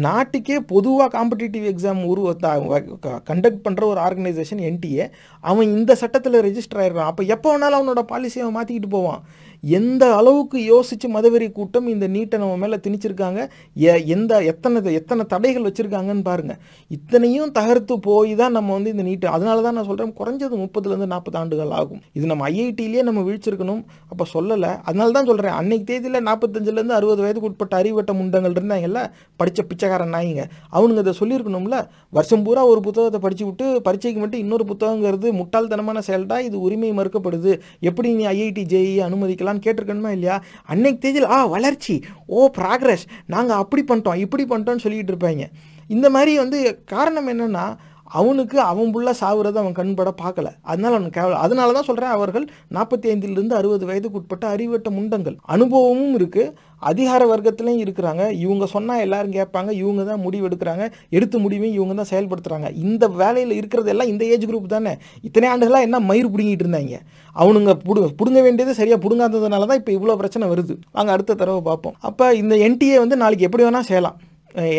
நாட்டுக்கே 0.00 0.60
பொதுவாக 0.60 1.08
காம்படிட்டிவ் 1.18 1.64
எக்ஸாம் 1.70 2.02
உருவ 2.04 2.32
கண்டக்ட் 3.30 3.64
பண்ணுற 3.64 3.84
ஒரு 3.84 4.00
ஆர்கனைசேஷன் 4.00 4.62
என்டிஏ 4.70 5.10
அவன் 5.40 5.68
இந்த 5.68 5.94
சட்டத்தில் 5.94 6.40
ரெஜிஸ்டர் 6.40 6.80
ஆயிருக்கான் 6.82 7.10
அப்போ 7.10 7.22
எப்போ 7.22 7.58
வேணாலும் 7.58 7.78
அவனோட 7.80 8.02
பாலிசியை 8.12 8.44
அவன் 8.44 8.56
மாற்றிக்கிட்டு 8.56 8.90
போவான். 8.90 9.22
எந்த 9.64 10.16
அளவுக்கு 10.16 10.64
யோசித்து 10.64 11.08
மதவெறி 11.08 11.52
கூட்டம் 11.52 11.86
இந்த 11.86 12.08
நீட்டை 12.08 12.38
நம்ம 12.38 12.56
மேலே 12.56 12.76
திணிச்சிருக்காங்க? 12.76 13.48
எ- 13.74 14.04
எந்த 14.04 14.42
எத்தனை 14.42 14.94
எத்தனை 14.94 15.24
தடைகள் 15.24 15.62
வச்சுருக்காங்கன்னு 15.62 16.22
பாருங்கள் 16.22 16.56
இத்தனையும் 16.88 17.52
தகர்த்து 17.52 18.00
போய் 18.00 18.34
தான் 18.34 18.52
நம்ம 18.52 18.72
வந்து 18.72 18.90
இந்த 18.90 19.02
நீட்டை 19.02 19.30
அதனால 19.30 19.62
தான் 19.62 19.74
நான் 19.74 19.84
சொல்கிறேன் 19.84 20.14
குறைஞ்சது 20.18 20.54
முப்பதுலேருந்து 20.54 21.06
நாற்பது 21.06 21.38
ஆண்டுகள் 21.38 21.70
ஆகும். 21.70 22.00
இது 22.12 22.26
நம்ம 22.26 22.48
ஐஐடியிலேயே 22.48 23.02
நம்ம 23.02 23.20
வீழ்ச்சிருக்கணும். 23.20 23.84
அப்போ 24.08 24.26
சொல்லலை. 24.34 24.80
அதனால 24.84 25.10
தான் 25.10 25.24
சொல்கிறேன் 25.24 25.52
அன்னைக்கு 25.52 25.84
தேதியில் 25.84 26.24
நாற்பத்தஞ்சிலேருந்து 26.24 26.88
அறுபது 26.88 27.20
வயதுக்கு 27.20 27.48
உட்பட்ட 27.48 27.76
அறிவட்ட 27.76 28.12
முண்டங்கள் 28.12 28.52
இருந்தாங்கல்ல 28.52 29.12
படித்த 29.36 29.62
பிச்சைக்காரன் 29.62 30.12
நாயிங்க. 30.12 30.44
அவனுங்க 30.72 30.98
இதை 30.98 31.14
சொல்லியிருக்கணும்ல? 31.20 31.86
வருஷம் 32.10 32.42
பூரா 32.42 32.66
ஒரு 32.66 32.80
புத்தகத்தை 32.80 33.20
படித்து 33.20 33.44
விட்டு 33.44 33.80
பரீட்சைக்கு 33.82 34.20
மட்டும் 34.20 34.40
இன்னொரு 34.40 34.64
புத்தகங்கிறது 34.64 35.32
முட்டாள்தனமான 35.32 36.02
செயல்டா 36.06 36.40
இது 36.40 36.60
உரிமை 36.60 36.92
மறுக்கப்படுது. 36.92 37.60
எப்படி 37.80 38.14
நீ 38.14 38.26
ஐஐடி 38.26 38.64
ஜேஇ 38.64 39.52
நான் 39.54 39.64
கேட்டிருக்கணுமா 39.66 40.12
இல்லையா? 40.18 40.38
அன்னைக்கு 40.66 41.00
தேதியில் 41.00 41.28
ஆ 41.28 41.46
வளர்ச்சி. 41.46 41.96
ஓ 42.26 42.50
ப்ராக்ரஸ் 42.58 43.06
நாங்கள் 43.26 43.56
அப்படி 43.56 43.84
பண்ணிட்டோம் 43.88 44.22
இப்படி 44.26 44.44
பண்ணிட்டோம்னு 44.44 44.84
சொல்லிட்டு 44.86 45.14
இருப்பாங்க. 45.14 45.44
இந்த 45.88 46.10
மாதிரி 46.10 46.32
வந்து 46.36 46.60
காரணம் 46.86 47.28
என்னன்னா 47.32 47.64
அவனுக்கு 48.10 48.60
அவன் 48.60 48.92
புள்ள 48.94 49.10
சாவுறதை 49.20 49.58
அவன் 49.62 49.76
கண்பட 49.78 50.10
பார்க்கல. 50.22 50.48
அதனால 50.62 50.94
அவனுக்கு 50.96 51.20
கேவல. 51.20 51.38
அதனால 51.46 51.72
தான் 51.72 51.86
சொல்கிறேன் 51.88 52.14
அவர்கள் 52.16 52.46
நாற்பத்தி 52.76 53.06
ஐந்திலிருந்து 53.12 53.54
அறுபது 53.60 53.86
வயதுக்கு 53.86 54.18
உட்பட்ட 54.20 54.48
அறிவட்ட 54.48 54.90
முண்டங்கள். 54.90 55.36
அனுபவமும் 55.42 56.14
இருக்குது 56.18 56.52
அதிகார 56.82 57.22
வர்க்கத்திலையும் 57.32 57.82
இருக்கிறாங்க. 57.84 58.30
இவங்க 58.44 58.66
சொன்னால் 58.66 59.00
எல்லாரும் 59.00 59.36
கேட்பாங்க. 59.38 59.70
இவங்க 59.70 60.04
தான் 60.04 60.22
முடிவு 60.26 60.48
எடுக்கிறாங்க. 60.48 60.86
எடுத்த 61.10 61.38
முடிவையும் 61.38 61.76
இவங்க 61.78 61.94
தான் 62.00 62.10
செயல்படுத்துகிறாங்க 62.12 62.70
இந்த 62.84 63.08
வேலையில் 63.08 63.56
இருக்கிறது 63.60 63.90
எல்லாம் 63.94 64.08
இந்த 64.08 64.24
ஏஜ் 64.24 64.46
குரூப் 64.50 64.66
தானே. 64.66 64.94
இத்தனை 65.22 65.48
ஆண்டுகளாக 65.48 65.88
என்ன 65.88 66.00
மயிர் 66.10 66.32
பிடுங்கிட்டு 66.34 66.66
இருந்தாங்க? 66.66 67.00
அவனுங்க 67.36 67.74
புடு 67.86 68.00
பிடுங்க 68.20 68.42
வேண்டியது 68.42 68.74
சரியாக 68.80 69.00
பிடுங்காததுனால 69.04 69.66
தான் 69.66 69.80
இப்போ 69.82 69.92
இவ்வளோ 69.92 70.16
பிரச்சனை 70.22 70.48
வருது. 70.52 70.76
நாங்கள் 70.92 71.14
அடுத்த 71.16 71.34
தடவை 71.34 71.62
பார்ப்போம். 71.70 71.96
அப்போ 72.00 72.34
இந்த 72.34 72.56
என்டிஏ 72.68 72.98
வந்து 73.04 73.16
நாளைக்கு 73.24 73.48
எப்படி 73.48 73.64
வேணால் 73.68 73.90
செய்யலாம். 73.90 74.18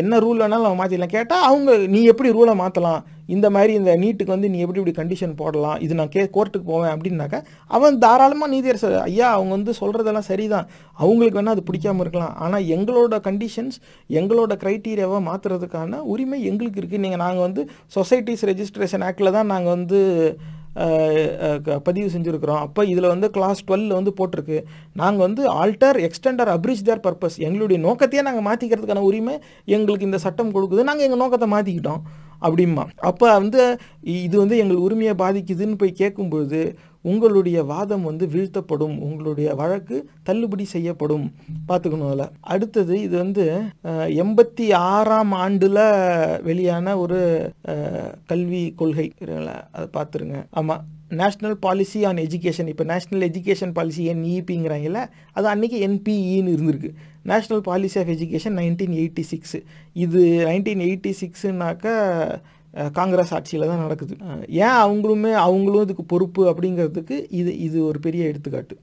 என்ன 0.01 0.19
ரூல் 0.23 0.41
வேணாலும் 0.41 0.65
நம்ம 0.67 0.79
மாற்றிடலாம் 0.81 1.15
கேட்டால் 1.15 1.45
அவங்க 1.49 1.71
நீ 1.93 2.01
எப்படி 2.11 2.29
ரூலை 2.37 2.53
மாற்றலாம் 2.61 3.01
இந்த 3.35 3.47
மாதிரி 3.53 3.71
இந்த 3.79 3.91
நீட்டுக்கு 4.01 4.33
வந்து 4.33 4.49
நீ 4.53 4.57
எப்படி 4.63 4.79
இப்படி 4.81 4.95
கண்டிஷன் 4.99 5.33
போடலாம்? 5.39 5.77
இது 5.85 5.93
நான் 5.99 6.11
கே 6.15 6.23
கோர்ட்டுக்கு 6.35 6.67
போவேன். 6.71 6.91
அப்படின்னாக்கா 6.95 7.39
அவன் 7.75 7.95
தாராளமாக 8.03 8.49
நீதியரசர் 8.53 8.95
ஐயா 9.05 9.27
அவங்க 9.37 9.51
வந்து 9.57 9.73
சொல்கிறதெல்லாம் 9.79 10.27
சரிதான். 10.31 10.67
அவங்களுக்கு 11.03 11.39
வேணால் 11.39 11.55
அது 11.57 11.67
பிடிக்காம 11.69 12.03
இருக்கலாம். 12.05 12.35
ஆனால் 12.45 12.67
எங்களோட 12.75 13.17
கண்டிஷன்ஸ் 13.29 13.77
எங்களோட 14.19 14.53
க்ரைட்டீரியாவை 14.63 15.21
மாற்றுறதுக்கான 15.29 16.01
உரிமை 16.13 16.39
எங்களுக்கு 16.51 16.81
இருக்குது 16.81 17.03
நீங்கள் 17.05 17.23
நாங்கள் 17.25 17.45
வந்து 17.47 17.63
சொசைட்டிஸ் 17.97 18.45
ரெஜிஸ்ட்ரேஷன் 18.51 19.05
ஆக்டில் 19.09 19.35
தான் 19.37 19.51
நாங்கள் 19.53 19.75
வந்து 19.77 20.01
பதிவு 21.87 22.07
செஞ்சுருக்கிறோம். 22.15 22.61
அப்போ 22.65 22.81
இதில் 22.93 23.11
வந்து 23.13 23.27
கிளாஸ் 23.35 23.63
டுவெல் 23.67 23.85
வந்து 23.97 24.13
போட்டிருக்கு. 24.19 24.57
நாங்கள் 25.01 25.25
வந்து 25.27 25.43
alter 25.61 25.99
extend or 26.07 26.51
abridge 26.55 26.85
their 26.89 27.03
purpose 27.05 27.37
எங்களுடைய 27.47 27.79
நோக்கத்தையே 27.87 28.23
நாங்கள் 28.27 28.47
மாற்றிக்கிறதுக்கான 28.49 29.05
உரிமை 29.09 29.35
எங்களுக்கு 29.77 30.09
இந்த 30.09 30.21
சட்டம் 30.25 30.53
கொடுக்குது. 30.57 30.87
நாங்கள் 30.89 31.07
எங்கள் 31.07 31.23
நோக்கத்தை 31.23 31.49
மாற்றிக்கிட்டோம் 31.55 32.03
அப்படிமா 32.45 32.83
அப்போ 33.09 33.27
வந்து 33.39 33.61
இது 34.23 34.35
வந்து 34.41 34.55
எங்கள் 34.63 34.83
உரிமையை 34.85 35.13
பாதிக்குதுன்னு 35.21 35.79
போய் 35.81 35.99
கேட்கும்பொழுது 36.01 36.61
உங்களுடைய 37.11 37.57
வாதம் 37.71 38.07
வந்து 38.09 38.25
வீழ்த்தப்படும் 38.33 38.95
உங்களுடைய 39.07 39.49
வழக்கு 39.61 39.97
தள்ளுபடி 40.27 40.65
செய்யப்படும். 40.73 41.25
பார்த்துக்கணும் 41.67 42.09
அதில். 42.11 42.33
அடுத்தது 42.53 42.93
இது 43.05 43.15
வந்து 43.23 43.45
எண்பத்தி 44.23 44.67
ஆறாம் 44.73 45.33
ஆண்டில் 45.43 45.81
வெளியான 46.49 46.97
ஒரு 47.03 47.19
கல்வி 48.31 48.63
கொள்கை. 48.81 49.07
அதை 49.75 49.87
பார்த்துருங்க. 49.97 50.39
ஆமாம் 50.59 50.83
நேஷ்னல் 51.19 51.57
பாலிசி 51.65 51.99
ஆன் 52.09 52.21
எஜுகேஷன் 52.25 52.69
இப்போ 52.71 52.83
நேஷ்னல் 52.91 53.25
எஜுகேஷன் 53.27 53.75
பாலிசி 53.77 54.03
என்இபிங்கிறாங்கல்ல 54.13 55.01
அது 55.37 55.47
அன்றைக்கி 55.53 55.77
என்பிஇன்னு 55.87 56.53
இருந்திருக்கு. 56.55 56.91
National 57.31 57.63
policy 57.69 57.97
of 58.01 58.11
education 58.15 58.57
nineteen 58.61 58.95
eighty 59.01 59.23
six 59.31 59.57
இது 60.05 60.21
நைன்டீன் 60.49 60.81
எயிட்டி 60.87 61.11
சிக்ஸுனாக்கா 61.21 61.95
காங்கிரஸ் 62.97 63.33
ஆட்சியில் 63.37 63.67
தான் 63.71 63.83
நடக்குது. 63.85 64.13
ஏன் 64.65 64.77
அவங்களுமே 64.85 65.31
அவங்களும் 65.45 65.85
இதுக்கு 65.85 66.05
பொறுப்பு 66.13 66.41
அப்படிங்கிறதுக்கு 66.51 67.17
இது 67.39 67.51
இது 67.67 67.77
ஒரு 67.89 67.99
பெரிய 68.05 68.23
எடுத்துக்காட்டு. 68.31 68.75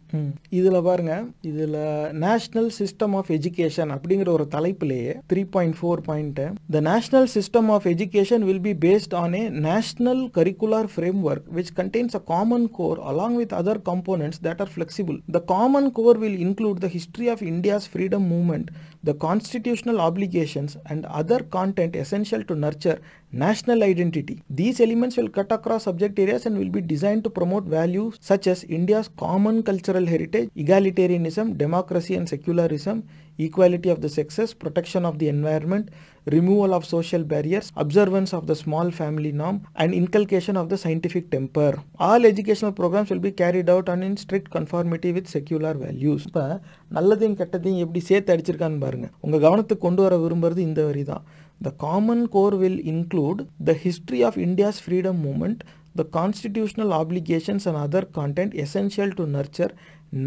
இதில் 0.59 0.80
பாருங்க 0.88 1.12
இதில் 1.51 1.78
நேஷ்னல் 2.24 2.70
சிஸ்டம் 2.78 3.16
ஆஃப் 3.20 3.30
எஜுகேஷன் 3.38 3.93
அப்படிங்கிற 3.97 4.30
ஒரு 4.38 4.47
தலைப்பிலேயே 4.57 5.14
three 5.32 5.45
point 5.57 5.78
four 5.80 6.05
point 6.09 6.47
the 6.76 6.82
national 6.90 7.28
system 7.36 7.70
of 7.76 7.88
education 7.95 8.45
will 8.51 8.64
be 8.68 8.74
based 8.86 9.16
on 9.22 9.36
a 9.40 9.45
national 9.68 10.22
curricular 10.38 10.88
work 11.30 11.47
which 11.57 11.72
contains 11.78 12.14
a 12.18 12.22
common 12.32 12.66
core 12.78 12.99
along 13.11 13.36
with 13.40 13.55
other 13.61 13.80
components 13.90 14.38
that 14.47 14.61
are 14.61 14.72
flexible 14.74 15.16
the 15.36 15.40
common 15.53 15.88
core 15.93 16.18
will 16.18 16.38
include 16.47 16.80
the 16.84 16.90
history 16.97 17.28
of 17.28 17.43
India's 17.53 17.86
freedom 17.93 18.26
movement 18.32 18.68
the 19.03 19.14
constitutional 19.14 20.00
obligations, 20.00 20.76
and 20.86 21.05
other 21.07 21.40
content 21.40 21.96
essential 21.96 22.42
to 22.44 22.55
nurture 22.55 23.00
national 23.32 23.82
identity. 23.82 24.42
These 24.48 24.80
elements 24.80 25.16
will 25.16 25.28
cut 25.28 25.50
across 25.50 25.84
subject 25.84 26.18
areas 26.18 26.46
and 26.46 26.57
will 26.57 26.68
be 26.68 26.80
designed 26.80 27.24
to 27.24 27.30
promote 27.30 27.64
values 27.64 28.18
such 28.20 28.46
as 28.46 28.64
India's 28.64 29.09
common 29.16 29.62
cultural 29.62 30.07
heritage, 30.07 30.50
egalitarianism, 30.57 31.59
democracy 31.59 32.14
and 32.14 32.28
secularism, 32.28 33.03
equality 33.38 33.88
of 33.88 34.00
the 34.00 34.09
sexes, 34.09 34.55
protection 34.55 35.05
of 35.05 35.18
the 35.18 35.28
environment, 35.28 35.90
removal 36.26 36.72
of 36.72 36.84
social 36.84 37.24
barriers, 37.24 37.72
observance 37.76 38.32
of 38.32 38.46
the 38.46 38.54
small 38.54 38.90
family 38.90 39.32
norm, 39.32 39.66
and 39.74 39.92
inculcation 39.92 40.56
of 40.56 40.68
the 40.68 40.76
scientific 40.76 41.30
temper. 41.30 41.74
All 41.98 42.24
educational 42.24 42.72
programs 42.72 43.10
will 43.10 43.18
be 43.18 43.32
carried 43.32 43.68
out 43.68 43.88
and 43.88 44.04
in 44.04 44.16
strict 44.16 44.50
conformity 44.50 45.12
with 45.12 45.28
secular 45.28 45.74
values. 45.74 46.24
இப்போ 46.26 46.44
நல்லதையும் 46.90 47.38
கெட்டதையும் 47.40 47.82
எப்படி 47.84 48.02
சேர்த்து 48.10 48.34
அடிச்சிருக்கான்னு 48.34 48.82
பாருங்க 48.86 49.08
உங்க 49.26 49.38
கவனத்துக்கு 49.46 49.86
கொண்டு 49.86 50.02
வர 50.06 50.16
விரும்புறது 50.24 50.62
இந்த 50.70 50.82
வரி 50.90 51.04
தான் 51.12 51.24
The 51.60 51.72
common 51.84 52.26
core 52.28 52.56
will 52.56 52.78
include 52.92 53.46
the 53.68 53.74
history 53.74 54.20
of 54.24 54.36
India's 54.36 54.78
freedom 54.80 55.16
movement, 55.26 55.58
the 55.94 56.04
constitutional 56.18 56.92
obligations 56.92 57.66
and 57.66 57.76
other 57.76 58.02
content 58.18 58.52
essential 58.54 59.10
to 59.12 59.26
nurture 59.36 59.70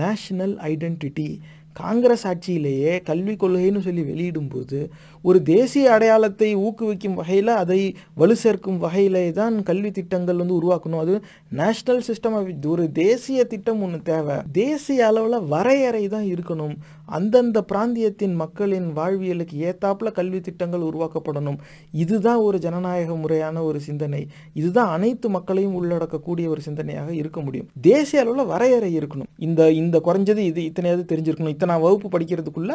national 0.03 0.53
identity. 0.73 1.29
Congress 1.79 2.23
ஆட்சியிலேயே 2.29 2.91
கல்விக் 3.03 3.39
கொள்கைன்னு 3.41 3.79
சொல்லி 3.79 4.03
வெளியிடும்போது 4.11 4.77
ஒரு 5.30 5.39
தேசிய 5.53 5.86
அடையாளத்தை 5.93 6.49
ஊக்குவிக்கும் 6.65 7.15
வகையில் 7.19 7.51
அதை 7.61 7.80
வலு 8.21 8.36
சேர்க்கும் 8.41 8.80
வகையிலே 8.84 9.23
தான் 9.39 9.55
கல்வி 9.69 9.91
திட்டங்கள் 9.91 10.41
வந்து 10.41 10.57
உருவாக்கணும். 10.59 11.01
அது 11.03 11.13
நேஷ்னல் 11.59 12.03
சிஸ்டம் 12.07 12.36
ஒரு 12.73 12.84
தேசிய 12.91 13.43
திட்டம் 13.53 13.82
ஒன்று 13.86 13.99
தேவை. 14.11 14.36
தேசிய 14.51 15.07
அளவில் 15.07 15.47
வரையறை 15.53 16.03
தான் 16.15 16.28
இருக்கணும். 16.34 16.76
அந்தந்த 17.17 17.57
பிராந்தியத்தின் 17.71 18.36
மக்களின் 18.43 18.88
வாழ்வியலுக்கு 18.97 19.55
ஏத்தாப்புல 19.69 20.11
கல்வி 20.11 20.39
திட்டங்கள் 20.47 20.86
உருவாக்கப்படணும். 20.89 21.57
இதுதான் 22.03 22.39
ஒரு 22.47 22.59
ஜனநாயக 22.59 23.15
முறையான 23.15 23.63
ஒரு 23.63 23.80
சிந்தனை. 23.88 24.21
இதுதான் 24.53 24.91
அனைத்து 24.97 25.30
மக்களையும் 25.30 25.76
உள்ளடக்கக்கூடிய 25.82 26.45
ஒரு 26.53 26.61
சிந்தனையாக 26.67 27.09
இருக்க 27.21 27.39
முடியும். 27.41 27.67
தேசிய 27.89 28.23
அளவில் 28.23 28.51
வரையறை 28.53 28.91
இருக்கணும். 28.99 29.32
இந்த 29.47 29.71
இந்த 29.82 29.97
குறைஞ்சது 30.07 30.43
இது 30.51 30.61
இத்தனையாவது 30.69 31.05
தெரிஞ்சிருக்கணும். 31.13 31.55
இத்தனை 31.57 31.80
வகுப்பு 31.88 32.09
படிக்கிறதுக்குள்ள 32.15 32.73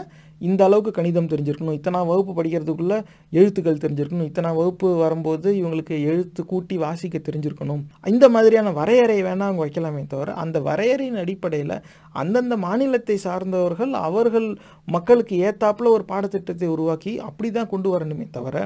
இந்த 0.51 0.61
அளவுக்கு 0.65 0.93
கணிதம் 1.01 1.33
தெரிஞ்சிருக்கணும். 1.35 1.79
இத்தனை 1.81 2.05
வகுப்பு 2.13 2.39
படிக்கிறதுக்குள்ள 2.41 2.97
எழுத்துக்கள் 3.41 3.83
தெரிஞ்சிருக்கணும். 3.85 4.29
இத்தனை 4.31 4.53
வகுப்பு 4.61 4.89
வரும்போது 5.05 5.49
இவங்களுக்கு 5.61 5.97
எழுத்து 6.13 6.41
கூட்டி 6.53 6.79
வாசிக்க 6.85 7.21
தெரிஞ்சிருக்கணும். 7.29 7.83
இந்த 8.15 8.29
மாதிரியான 8.37 8.73
வரையறை 8.81 9.19
வேணால் 9.29 9.49
அவங்க 9.49 9.65
வைக்கலாமே 9.67 10.05
தவிர 10.15 10.37
அந்த 10.45 10.57
வரையறையின் 10.71 11.21
அடிப்படையில் 11.25 11.77
அந்தந்த 12.23 12.55
மாநிலத்தை 12.67 13.19
சார்ந்தவர்கள் 13.27 13.93
அவர்கள் 14.09 14.49
மக்களுக்கு 14.95 15.35
ஏத்தாப்புல 15.49 15.91
ஒரு 15.97 16.05
பாடத்திட்டத்தை 16.13 16.69
உருவாக்கி 16.77 17.13
அப்படி 17.29 17.49
தான் 17.57 17.73
கொண்டு 17.75 17.89
வரணுமே 17.95 18.29
தவிர 18.39 18.57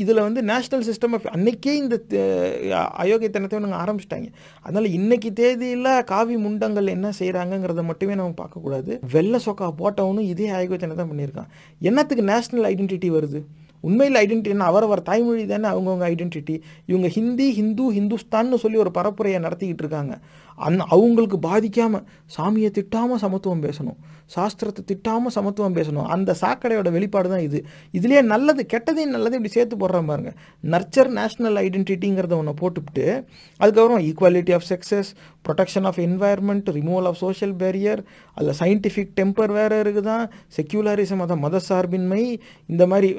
இதில் 0.00 0.12
இதுல 0.14 0.24
வந்து 0.26 0.42
நேஷ்னல் 0.48 0.84
சிஸ்டம் 0.88 1.14
ஆஃப் 1.16 1.24
அன்னைக்கே 1.34 1.72
இந்த 1.82 1.94
அயோக்கியத்தனத்தை 3.02 3.58
நாங்கள் 3.62 3.80
ஆரம்பிச்சிட்டாங்க. 3.84 4.28
அதனால 4.64 4.88
இன்னைக்கு 4.98 5.30
தேதியில் 5.40 5.88
காவி 6.10 6.34
முண்டங்கள் 6.44 6.88
என்ன 6.94 7.08
செய்கிறாங்கங்கிறத 7.20 7.82
மட்டுமே 7.88 8.14
நம்ம 8.20 8.34
பார்க்கக்கூடாது. 8.40 8.92
வெள்ளை 9.14 9.38
சொக்கா 9.46 9.68
போட்டவனும் 9.80 10.28
இதே 10.32 10.46
அயோக்கியத்தனை 10.56 10.96
தான் 11.00 11.10
பண்ணியிருக்கான். 11.12 11.50
என்னத்துக்கு 11.88 12.24
நேஷனல் 12.30 12.68
ஐடென்டிட்டி 12.94 13.10
வருது. 13.10 13.42
உண்மையில் 13.80 14.26
ஐடென்டிட்டினா 14.26 14.66
அவரவர் 14.70 15.02
தாய்மொழி 15.02 15.46
தானே 15.46 15.68
அவங்கவுங்க 15.68 16.08
ஐடென்டிட்டி 16.08 16.60
இவங்க 16.86 17.08
ஹிந்தி 17.08 17.52
ஹிந்து 17.52 17.92
ஹிந்துஸ்தான்னு 17.92 18.54
சொல்லி 18.54 18.76
ஒரு 18.76 18.90
பரப்புரையை 18.94 19.38
நடத்திக்கிட்டு 19.38 19.82
இருக்காங்க. 19.84 20.18
அந் 20.66 20.80
அவங்களுக்கு 20.94 21.38
பாதிக்காமல் 21.48 22.04
சாமியை 22.36 22.70
திட்டாமல் 22.78 23.22
சமத்துவம் 23.24 23.64
பேசணும். 23.66 23.98
சாஸ்திரத்தை 24.34 24.82
திட்டாமல் 24.90 25.34
சமத்துவம் 25.36 25.76
பேசணும். 25.78 26.06
அந்த 26.14 26.30
சாக்கடையோட 26.42 26.90
வெளிப்பாடு 26.96 27.28
தான் 27.32 27.44
இது. 27.48 27.58
இதுலேயே 27.98 28.22
நல்லது 28.32 28.62
கெட்டதையும் 28.72 29.14
நல்லது 29.16 29.36
இப்படி 29.38 29.54
சேர்த்து 29.56 29.76
போடுறான் 29.82 30.08
பாருங்க. 30.10 30.32
நர்ச்சர் 30.74 31.10
நேஷனல் 31.18 31.58
ஐடென்டிட்டிங்கிறத 31.64 32.36
ஒன்று 32.40 32.54
போட்டுவிட்டு 32.62 33.06
அதுக்கப்புறம் 33.60 34.04
equality 34.08 34.54
of 34.58 34.68
success 34.72 35.10
protection 35.48 35.86
of 35.90 36.00
environment 36.06 36.68
removal 36.78 37.08
of 37.10 37.20
social 37.24 37.54
barrier 37.62 38.02
அதில் 38.36 38.58
சயின்டிஃபிக் 38.62 39.14
டெம்பர் 39.20 39.54
வேறு 39.58 39.82
இருக்குதான் 39.84 40.24
செக்யூலரிசம் 40.58 41.22
அதான் 41.24 41.44
மதசார்பின்மை 41.46 42.22
இந்த 42.66 42.86
மாதிரி 42.86 43.10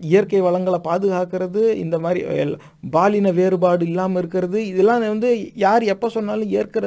இயற்கை 0.00 0.40
வளங்களை 0.40 0.78
பாதுகாக்கிறது 0.84 1.72
இந்த 1.74 1.98
மாதிரி 1.98 2.20
எல்- 2.24 2.58
பாலின 2.90 3.32
வேறுபாடு 3.32 3.86
இல்லாமல் 3.86 4.18
இருக்கிறது 4.18 4.66
இதெல்லாம் 4.66 4.98
வந்து 4.98 5.30
யார் 5.54 5.82
எப்போ 5.82 6.08
சொன்னாலும் 6.08 6.48
ஏற்கிற 6.48 6.86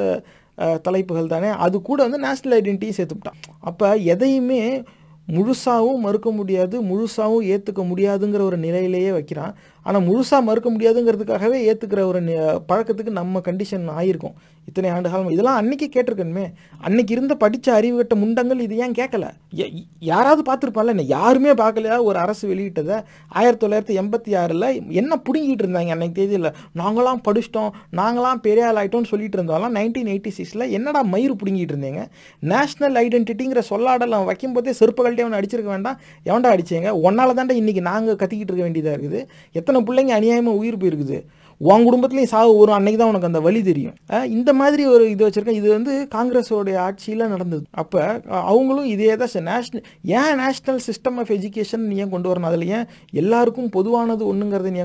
தலைப்புகள் 0.82 1.26
தானே. 1.26 1.46
அது 1.46 1.82
கூட 1.82 2.06
வந்து 2.06 2.18
நேஷ்னல் 2.26 2.56
ஐடென்டிட்டியும் 2.58 2.96
சேர்த்துக்கிட்டான் 2.96 3.38
அப்போ 3.60 3.96
எதையுமே 3.96 4.82
முழுசாகவும் 5.28 5.98
மறுக்க 5.98 6.30
முடியாது 6.30 6.82
முழுசாகவும் 6.82 7.46
ஏற்றுக்க 7.52 7.82
முடியாதுங்கிற 7.90 8.40
ஒரு 8.40 8.56
நிலையிலேயே 8.56 9.12
வைக்கிறான். 9.12 9.52
ஆனால் 9.82 10.02
முழுசாக 10.02 10.42
மறுக்க 10.42 10.68
முடியாதுங்கிறதுக்காகவே 10.70 11.58
ஏற்றுக்கிற 11.68 12.00
ஒரு 12.04 12.20
பழக்கத்துக்கு 12.68 13.10
நம்ம 13.10 13.40
கண்டிஷன் 13.44 13.86
ஆயிருக்கும். 13.98 14.34
இத்தனை 14.68 14.90
ஆண்டு 14.94 15.10
காலம் 15.12 15.30
இதெல்லாம் 15.34 15.56
அன்னைக்கு 15.60 15.86
கேட்டிருக்கணுமே. 15.94 16.44
அன்னைக்கு 16.86 17.12
இருந்த 17.14 17.34
படித்த 17.34 17.68
அறிவுகட்ட 17.78 18.14
முண்டங்கள் 18.22 18.60
இது 18.64 18.74
ஏன் 18.84 18.96
கேட்கல? 18.98 19.26
யாராவது 20.10 20.42
பார்த்துருப்பான்ல 20.48 20.94
என்ன 20.94 21.06
யாருமே 21.16 21.52
பார்க்கலையா? 21.62 21.96
ஒரு 22.08 22.18
அரசு 22.24 22.44
வெளியிட்டதை 22.52 22.98
ஆயிரத்தி 23.28 23.62
தொள்ளாயிரத்தி 23.64 23.96
எண்பத்தி 24.02 24.34
ஆறில் 24.42 24.68
என்ன 25.00 25.20
பிடுங்கிட்டு 25.28 25.64
இருந்தாங்க 25.66 25.94
அன்னைக்கு 25.96 26.18
தேதியில்? 26.20 26.50
நாங்களாம் 26.82 27.24
படிச்சிட்டோம் 27.28 27.70
நாங்களாம் 28.00 28.42
பெரிய 28.46 28.66
ஆள் 28.68 28.80
ஆகிட்டோம்னு 28.82 29.12
சொல்லிட்டு 29.12 29.38
இருந்தாலும் 29.40 29.74
நைன்டீன் 29.78 30.12
எயிட்டி 30.14 30.32
சிக்ஸில் 30.38 30.68
என்னடா 30.78 31.02
மயிறு 31.14 31.36
பிடுங்கிட்டு 31.42 31.76
இருந்தீங்க? 31.76 32.04
நேஷனல் 32.52 32.98
ஐடென்டிட்டிங்கிற 33.04 33.62
சொல்லாடலாம் 33.72 34.28
வைக்கும் 34.30 34.48
வைக்கும்போதே 34.50 34.72
செருப்பு 34.78 35.02
ஒன்று 35.02 35.22
அவனை 35.24 35.38
அடிச்சிருக்க 35.40 35.70
வேண்டாம். 35.74 35.98
எவன்டா 36.30 36.50
அடிச்சேங்க? 36.54 36.90
ஒன்னால் 37.06 37.36
தாண்டா 37.38 37.54
இன்றைக்கி 37.62 37.82
நாங்கள் 37.90 38.18
கத்திக்கிட்டு 38.22 38.52
இருக்க 38.52 38.64
வேண்டியதாக 38.66 38.94
இருக்குது. 38.96 39.20
எத்தனை 39.52 39.80
பிள்ளைங்க 39.88 40.12
அநியாயமாக 40.18 40.60
உயிர் 40.62 40.80
போயிருக்குது? 40.82 41.18
உன் 41.68 41.84
குடும்பத்துலேயும் 41.86 42.30
சாவு 42.32 42.52
வரும். 42.58 42.76
அன்னைக்கு 42.76 42.98
தான் 43.00 43.10
உனக்கு 43.12 43.28
அந்த 43.28 43.40
வலி 43.46 43.60
தெரியும். 43.68 43.94
இந்த 44.36 44.50
மாதிரி 44.60 44.82
ஒரு 44.92 45.04
இது 45.14 45.22
வச்சுருக்கேன். 45.26 45.58
இது 45.60 45.68
வந்து 45.74 45.92
காங்கிரஸோடைய 46.14 46.76
ஆட்சியில் 46.84 47.24
நடந்தது. 47.32 47.64
அப்போ 47.82 48.00
அவங்களும் 48.52 48.88
இதே 48.94 49.10
தான் 49.22 49.46
நேஷ்னல் 49.50 49.84
ஏன் 50.20 50.36
நேஷ்னல் 50.42 50.80
சிஸ்டம் 50.88 51.18
ஆஃப் 51.22 51.32
எஜுகேஷன் 51.36 51.84
நீ 51.90 51.96
ஏன் 52.04 52.12
கொண்டு 52.14 52.30
வரணும்? 52.30 52.48
அதில் 52.50 52.66
ஏன் 52.78 52.86
எல்லாருக்கும் 53.22 53.70
பொதுவானது 53.76 54.24
ஒன்றுங்கிறது 54.32 54.72
நீ 54.76 54.82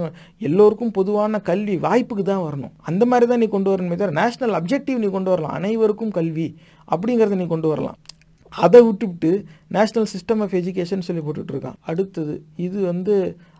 எல்லோருக்கும் 0.49 0.93
பொதுவான 0.99 1.41
கல்வி 1.51 1.77
வாய்ப்புக்கு 1.87 2.25
தான் 2.31 2.43
வரணும். 2.47 2.73
அந்த 2.91 3.05
மாதிரி 3.11 3.29
தான் 3.31 3.41
நீ 3.43 3.49
கொண்டு 3.55 3.71
வரணுமே 3.73 3.99
தவிர 4.01 4.17
நேஷ்னல் 4.21 4.57
அப்ஜெக்டிவ் 4.61 5.01
நீ 5.05 5.09
கொண்டு 5.17 5.33
வரலாம். 5.35 5.55
அனைவருக்கும் 5.59 6.13
கல்வி 6.19 6.49
அப்படிங்கிறத 6.93 7.39
நீ 7.43 7.47
கொண்டு 7.55 7.69
வரலாம். 7.73 7.97
அதை 8.53 8.79
விட்டுவிட்டு 8.87 9.29
நேஷ்னல் 9.75 10.11
சிஸ்டம் 10.11 10.41
ஆஃப் 10.43 10.53
எஜுகேஷன் 10.59 11.05
சொல்லி 11.07 11.21
போட்டுட்ருக்கான் 11.23 11.77
அடுத்தது 11.91 12.33
இது 12.65 12.77
வந்து 12.91 13.15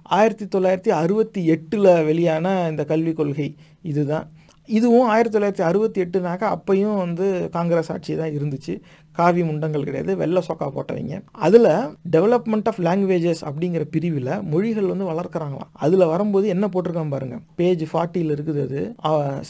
ஆயிரத்தி 0.06 0.46
தொள்ளாயிரத்தி 0.46 0.90
அறுபத்தி 0.90 1.46
எட்டில் 1.46 2.04
வெளியான 2.04 2.68
இந்த 2.70 2.86
கல்விக் 2.86 3.16
கொள்கை 3.16 3.56
இதுதான். 3.82 4.28
இதுவும் 4.66 5.08
ஆயிரத்தி 5.08 5.40
தொள்ளாயிரத்தி 5.40 5.68
அறுபத்தி 5.68 6.02
எட்டுனாக்கா 6.02 6.58
அப்பையும் 6.58 6.98
வந்து 6.98 7.50
காங்கிரஸ் 7.52 7.92
ஆட்சி 7.92 8.16
தான் 8.16 8.30
இருந்துச்சு. 8.30 8.82
காவி 9.20 9.44
முண்டங்கள் 9.50 9.86
கிடையாது 9.88 10.14
வெள்ளை 10.22 10.42
சொக்கா 10.48 10.68
போட்டவங்க. 10.76 11.20
அதில் 11.48 11.70
டெவலப்மெண்ட் 12.16 12.68
ஆஃப் 12.72 12.82
லாங்குவேஜஸ் 12.88 13.42
அப்படிங்கிற 13.50 13.84
பிரிவில் 13.96 14.32
மொழிகள் 14.54 14.90
வந்து 14.92 15.08
வளர்க்குறாங்களாம். 15.12 15.72
அதில் 15.86 16.06
வரும்போது 16.14 16.46
என்ன 16.56 16.70
போட்டிருக்கான் 16.74 17.14
பாருங்க. 17.16 17.38
பேஜ் 17.62 17.84
ஃபார்ட்டியில் 17.92 18.34
இருக்குது 18.36 18.62
அது. 18.68 18.82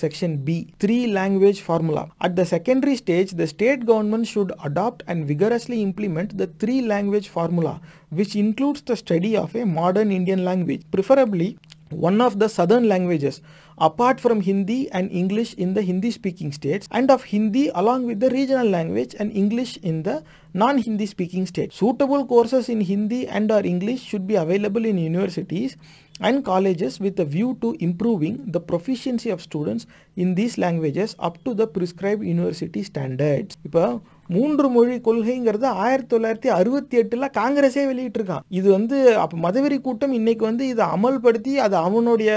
Section 0.04 0.36
B 0.48 0.58
three 0.84 0.98
language 1.18 1.62
formula 1.68 2.06
at 2.28 2.38
the 2.40 2.46
secondary 2.56 2.96
stage 3.04 3.32
the 3.42 3.48
state 3.54 3.84
government 3.92 4.30
should 4.34 4.54
adopt 4.70 5.06
and 5.14 5.24
vigorously 5.32 5.80
implement 5.88 6.34
the 6.42 6.48
three 6.64 6.76
language 6.94 7.30
formula 7.36 7.76
which 8.18 8.36
includes 8.44 8.86
the 8.90 8.96
study 9.04 9.32
of 9.44 9.56
a 9.62 9.64
modern 9.80 10.14
Indian 10.20 10.44
language 10.50 10.84
preferably 10.96 11.50
one 11.91 12.21
of 12.21 12.39
the 12.39 12.49
southern 12.49 12.89
languages 12.89 13.43
apart 13.79 14.21
from 14.21 14.43
Hindi 14.43 14.91
and 14.93 15.11
English 15.11 15.55
in 15.55 15.75
the 15.75 15.83
Hindi 15.83 16.11
speaking 16.11 16.53
states 16.53 16.87
and 16.91 17.11
of 17.11 17.25
Hindi 17.25 17.71
along 17.75 18.07
with 18.07 18.21
the 18.21 18.31
regional 18.31 18.69
language 18.69 19.15
and 19.19 19.33
English 19.33 19.77
in 19.79 20.03
the 20.03 20.23
non 20.55 20.79
Hindi 20.79 21.07
speaking 21.07 21.47
states. 21.47 21.77
Suitable 21.77 22.27
courses 22.27 22.69
in 22.69 22.81
Hindi 22.83 23.27
and 23.27 23.51
or 23.51 23.65
English 23.65 24.03
should 24.03 24.27
be 24.27 24.35
available 24.37 24.85
in 24.85 24.99
universities 24.99 25.77
and 26.21 26.45
colleges 26.45 27.01
with 27.01 27.19
a 27.19 27.25
view 27.25 27.57
to 27.63 27.75
improving 27.81 28.53
the 28.53 28.61
proficiency 28.61 29.31
of 29.31 29.41
students 29.41 29.87
in 30.17 30.35
these 30.35 30.59
languages 30.59 31.17
up 31.19 31.43
to 31.45 31.55
the 31.55 31.67
prescribed 31.67 32.23
university 32.23 32.83
standards. 32.83 33.57
இப்போ 33.67 33.85
மூன்று 34.28 34.68
மொழி 34.70 34.96
கொள்கைங்கிறது 35.08 35.68
ஆயிரத்தி 35.86 36.10
தொள்ளாயிரத்தி 36.16 36.50
அறுபத்தி 36.58 36.98
எட்டில் 36.98 37.34
காங்கிரஸே 37.40 37.84
வெளியிட்டிருக்கான். 37.92 38.46
இது 38.50 38.68
வந்து 38.72 38.98
அப்போ 39.24 39.38
மதவெறி 39.46 39.78
கூட்டம் 39.82 40.14
இன்னைக்கு 40.20 40.46
வந்து 40.46 40.68
இதை 40.68 40.86
அமல்படுத்தி 40.96 41.54
அது 41.66 41.76
அவனுடைய 41.76 42.32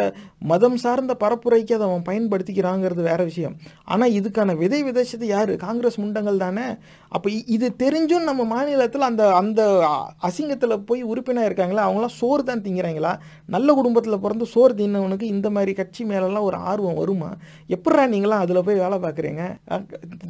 மதம் 0.51 0.77
சார்ந்த 0.77 1.17
பரப்புரைக்கு 1.23 1.77
அதை 1.77 1.87
அவன் 1.89 2.05
பயன்படுத்திக்கிறாங்கிறது 2.09 3.03
வேற 3.11 3.21
விஷயம். 3.25 3.55
ஆனால் 3.85 4.15
இதுக்கான 4.19 4.57
விதை 4.57 4.81
விதைச்சது 4.89 5.27
யாரு? 5.35 5.57
காங்கிரஸ் 5.57 6.01
முண்டங்கள் 6.03 6.43
தானே? 6.45 6.67
அப்போ 7.09 7.29
இது 7.31 7.67
தெரிஞ்சும் 7.83 8.29
நம்ம 8.31 8.45
மாநிலத்தில் 8.45 9.09
அந்த 9.11 9.23
அந்த 9.41 9.63
அசிங்கத்தில் 10.29 10.85
போய் 10.89 11.03
உறுப்பினர் 11.03 11.49
இருக்காங்களா 11.49 11.87
அவங்களாம் 11.89 12.17
சோறு 12.21 12.43
தான் 12.45 12.63
திங்கிறாங்களா? 12.67 13.15
நல்ல 13.47 13.75
குடும்பத்தில் 13.75 14.23
பிறந்து 14.27 14.47
சோறு 14.47 14.75
தின்னவனுக்கு 14.75 15.23
இந்த 15.23 15.51
மாதிரி 15.51 15.73
கட்சி 15.73 16.05
மேலெல்லாம் 16.05 16.47
ஒரு 16.51 16.57
ஆர்வம் 16.57 17.01
வருமா? 17.03 17.31
எப்படா 17.77 18.05
நீங்களாம் 18.15 18.45
அதில் 18.45 18.65
போய் 18.69 18.83
வேலை 18.85 18.99
பார்க்குறீங்க? 19.07 19.43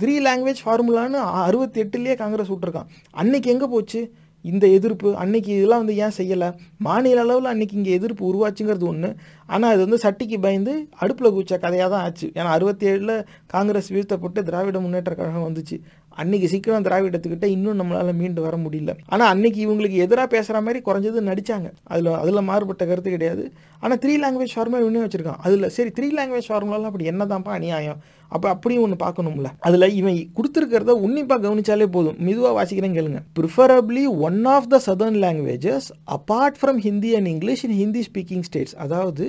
த்ரீ 0.02 0.16
லாங்குவேஜ் 0.28 0.64
ஃபார்முலான்னு 0.64 1.20
அறுபத்தி 1.49 1.78
எட்டுலேயே 1.84 2.16
காங்கிரஸ் 2.22 2.53
விட்டுருக்கான். 2.53 2.88
அன்னைக்கு 3.22 3.51
எங்கே 3.55 3.68
போச்சு? 3.74 4.01
இந்த 4.44 4.64
எதிர்ப்பு. 4.76 5.09
அன்னைக்கு 5.22 5.51
இதெல்லாம் 5.57 5.80
வந்து 5.82 5.94
ஏன் 6.05 6.14
செய்யலை? 6.18 6.49
மாநில 6.86 7.22
அளவில் 7.24 7.51
அன்னைக்கு 7.53 7.74
இங்கே 7.78 7.92
எதிர்ப்பு 7.99 8.22
உருவாச்சுங்கிறது 8.30 8.86
ஒன்று 8.90 9.11
ஆனால் 9.55 9.72
அது 9.74 9.80
வந்து 9.86 9.99
சட்டிக்கு 10.05 10.36
பயந்து 10.44 10.72
அடுப்பில் 11.03 11.34
குச்ச 11.36 11.59
கதையாக 11.64 11.88
தான் 11.94 12.05
ஆச்சு. 12.09 12.26
ஏன்னா 12.38 12.51
அறுபத்தி 12.57 12.86
ஏழில் 12.90 13.14
காங்கிரஸ் 13.55 13.90
வீழ்த்தப்பட்டு 13.94 14.42
திராவிட 14.49 14.80
முன்னேற்ற 14.84 15.14
கழகம் 15.20 15.46
வந்துச்சு. 15.49 15.78
அன்னைக்கு 16.23 16.49
சீக்கிரம் 16.53 16.87
திராவிடத்துக்கிட்ட 16.87 17.49
இன்னும் 17.55 17.79
நம்மளால் 17.81 18.19
மீண்டு 18.21 18.41
வர 18.47 18.57
முடியல. 18.64 18.93
ஆனால் 19.12 19.31
அன்னைக்கு 19.33 19.61
இவங்களுக்கு 19.66 19.99
எதிராக 20.05 20.29
பேசுகிற 20.35 20.61
மாதிரி 20.66 20.81
குறைஞ்சது 20.89 21.21
நடித்தாங்க 21.31 21.69
அதில் 21.93 22.12
அதில் 22.23 22.47
மாறுபட்ட 22.51 22.85
கருத்து 22.91 23.11
கிடையாது. 23.16 23.45
ஆனால் 23.83 24.01
த்ரீ 24.05 24.14
லாங்குவேஜ் 24.23 24.55
ஃபார்முலா 24.55 24.85
இன்னும் 24.87 25.05
வச்சுருக்கான். 25.07 25.43
அதில் 25.47 25.73
சரி 25.77 25.91
த்ரீ 25.99 26.09
லாங்குவேஜ் 26.19 26.49
ஃபார்முலாலாம் 26.51 26.91
அப்படி 26.91 27.11
என்னதான்ப்பா 27.12 27.53
அநியாயம்? 27.59 28.01
அப்போ 28.33 28.47
அப்படியும் 28.55 28.85
ஒன்று 28.87 28.97
பார்க்கணும்ல. 29.05 29.51
அதில் 29.66 29.95
இவன் 29.99 30.16
கொடுத்துருக்கிறத 30.39 30.95
உன்னிப்பாக 31.05 31.41
கவனிச்சாலே 31.45 31.87
போதும். 31.97 32.16
மெதுவாக 32.27 32.55
வாசிக்கிறேன் 32.59 32.97
கேளுங்க. 32.99 33.21
Preferably 33.39 34.03
one 34.29 34.41
of 34.55 34.69
the 34.75 34.81
southern 34.89 35.21
languages 35.25 35.89
apart 36.16 36.59
from 36.62 36.81
Hindi 36.89 37.12
and 37.19 37.31
English 37.35 37.64
in 37.69 37.79
Hindi 37.83 38.03
speaking 38.11 38.45
states 38.49 38.77
அதாவது 38.87 39.27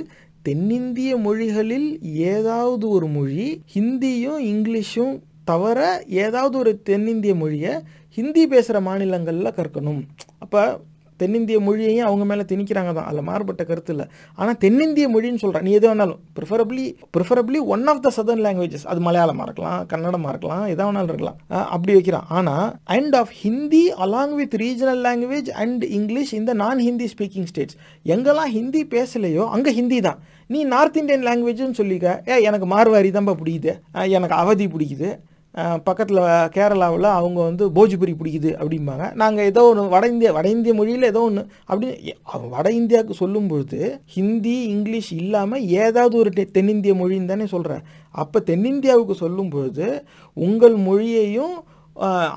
தென்னிந்திய 0.47 1.13
மொழிகளில் 1.17 1.87
ஏதாவது 2.31 2.85
ஒரு 2.89 3.07
மொழி 3.15 3.47
ஹிந்தியும் 3.75 4.41
இங்கிலீஷும் 4.51 5.15
தவிர 5.49 5.79
ஏதாவது 6.25 6.55
ஒரு 6.63 6.73
தென்னிந்திய 6.91 7.35
மொழியை 7.41 7.73
ஹிந்தி 8.19 8.45
பேசுகிற 8.53 8.77
மாநிலங்களில் 8.89 9.57
கற்கணும். 9.57 10.03
அப்போ 10.45 10.61
தென்னிந்திய 11.21 11.57
மொழியையும் 11.67 12.05
அவங்க 12.07 12.25
மேலே 12.27 12.43
திணிக்கிறாங்க 12.49 12.91
தான். 12.97 13.07
அதில் 13.09 13.25
மாறுபட்ட 13.29 13.61
கருத்து 13.69 13.91
இல்லை. 13.93 14.05
ஆனால் 14.39 14.57
தென்னிந்திய 14.61 15.05
மொழின்னு 15.13 15.41
சொல்கிறேன் 15.41 15.65
நீ 15.67 15.71
எது 15.77 15.87
வேணாலும். 15.89 16.19
Preferably 16.37 16.85
preferably 17.15 17.59
one 17.73 17.83
of 17.91 17.99
the 18.05 18.11
southern 18.17 18.43
languages 18.45 18.85
அது 18.91 18.99
மலையாளமாக 19.07 19.47
இருக்கலாம் 19.47 19.81
கன்னடமாக 19.93 20.31
இருக்கலாம் 20.33 20.63
எதா 20.73 20.85
வேணாலும் 20.89 21.11
இருக்கலாம். 21.11 21.37
அப்படி 21.75 21.93
வைக்கிறான். 21.97 22.27
ஆனால் 22.37 22.69
and 22.97 23.17
of 23.21 23.33
Hindi 23.43 23.83
along 24.05 24.35
with 24.39 24.55
regional 24.63 25.01
language 25.07 25.49
and 25.63 25.83
English 25.99 26.33
இந்த 26.39 26.53
நான் 26.63 26.83
ஹிந்தி 26.87 27.09
ஸ்பீக்கிங் 27.15 27.49
ஸ்டேட்ஸ் 27.51 27.77
எங்கெல்லாம் 28.13 28.53
ஹிந்தி 28.57 28.83
பேசலையோ 28.95 29.45
அங்கே 29.57 29.73
ஹிந்தி 29.79 29.99
தான். 30.07 30.21
நீ 30.53 30.61
நார்த் 30.75 30.99
இந்தியன் 31.01 31.27
லாங்குவேஜ்னு 31.29 31.79
சொல்லிக்க 31.81 32.15
ஏ 32.31 32.37
எனக்கு 32.51 32.69
மார்வாரி 32.75 33.11
தான்ப்பா 33.17 33.35
பிடிக்குது. 33.41 33.73
எனக்கு 34.19 34.37
அவதி 34.43 34.67
பிடிக்குது. 34.75 35.11
பக்கத்தில் 35.83 36.19
கேரளாவில் 36.55 37.07
அவங்க 37.17 37.39
வந்து 37.43 37.65
போஜ்புரி 37.69 38.13
பிடிக்குது 38.19 38.51
அப்படிம்பாங்க. 38.61 39.05
நாங்கள் 39.21 39.47
ஏதோ 39.51 39.63
ஒன்று 39.69 39.85
வட 39.95 40.05
இந்திய 40.07 40.31
வட 40.37 40.47
இந்திய 40.49 40.73
மொழியில் 40.73 41.09
ஏதோ 41.11 41.21
ஒன்று 41.21 41.43
அப்படின்னு 41.69 42.49
வட 42.55 42.67
இந்தியாவுக்கு 42.71 43.15
சொல்லும் 43.23 43.47
பொழுது 43.47 43.79
ஹிந்தி 44.15 44.55
இங்கிலீஷ் 44.73 45.11
இல்லாமல் 45.21 45.65
ஏதாவது 45.83 46.15
ஒரு 46.17 46.31
தென்னிந்திய 46.57 46.93
மொழின்னு 47.01 47.31
தானே 47.33 47.47
சொல்கிறேன் 47.55 47.83
அப்போ 48.15 48.39
தென்னிந்தியாவுக்கு 48.45 49.15
சொல்லும் 49.23 49.49
பொழுது 49.49 49.87
உங்கள் 50.37 50.77
மொழியையும் 50.87 51.57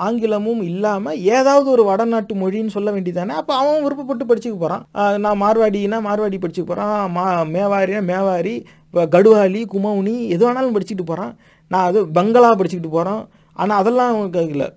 ஆங்கிலமும் 0.07 0.63
இல்லாமல் 0.63 1.19
ஏதாவது 1.35 1.71
ஒரு 1.71 1.83
வடநாட்டு 1.85 2.35
மொழின்னு 2.35 2.75
சொல்ல 2.77 2.91
வேண்டியதானே? 2.93 3.35
அப்போ 3.41 3.53
அவன் 3.55 3.85
விருப்பப்பட்டு 3.85 4.25
படிச்சுக்க 4.31 4.57
போகிறான் 4.57 4.85
நான் 5.25 5.41
மார்வாடினா 5.43 5.99
மார்வாடி 6.09 6.39
படிச்சுக்க 6.45 6.67
போகிறான் 6.67 7.11
மா 7.11 7.25
மேவாரினா 7.55 8.01
மேவாரி 8.11 8.55
இப்போ 8.87 9.03
கடுவாலி 9.13 9.61
குமௌனி 9.73 10.15
எது 10.29 10.43
வேணாலும் 10.47 10.75
படிச்சுட்டு 10.77 11.05
போகிறான் 11.05 11.33
நான் 11.73 11.89
அது 11.89 12.01
பங்களா 12.21 12.53
படிச்சுக்கிட்டு 12.61 12.97
போகிறோம் 12.99 13.25
ஆனால் 13.63 13.81
அதெல்லாம் 13.83 14.13
அவனுக்கு 14.15 14.55
இல்லை 14.55 14.69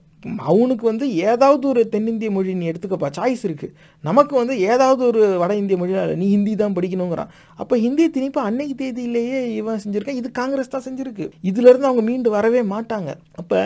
அவனுக்கு 0.49 0.85
வந்து 0.89 1.05
ஏதாவது 1.31 1.65
ஒரு 1.71 1.81
தென்னிந்திய 1.93 2.29
மொழி 2.35 2.53
நீ 2.59 2.65
எடுத்துக்கப்பா. 2.69 3.09
சாய்ஸ் 3.17 3.43
இருக்குது 3.47 3.73
நமக்கு 4.07 4.33
வந்து 4.39 4.55
ஏதாவது 4.73 5.01
ஒரு 5.09 5.21
வட 5.41 5.51
இந்திய 5.59 5.77
மொழி 5.81 5.93
நீ 6.21 6.27
ஹிந்தி 6.31 6.53
தான் 6.61 6.75
படிக்கணுங்கிறான். 6.77 7.29
அப்போ 7.61 7.75
ஹிந்தி 7.83 8.05
திணிப்பு 8.15 8.39
அன்னைக்கு 8.47 8.75
தேதியிலேயே 8.81 9.39
இவன் 9.59 9.81
செஞ்சுருக்கான். 9.83 10.19
இது 10.21 10.31
காங்கிரஸ் 10.39 10.73
தான் 10.75 10.85
செஞ்சுருக்கு. 10.87 11.27
இதுலேருந்து 11.49 11.89
அவங்க 11.89 12.03
மீண்டு 12.09 12.31
வரவே 12.37 12.63
மாட்டாங்க. 12.73 13.11
அப்போ 13.41 13.59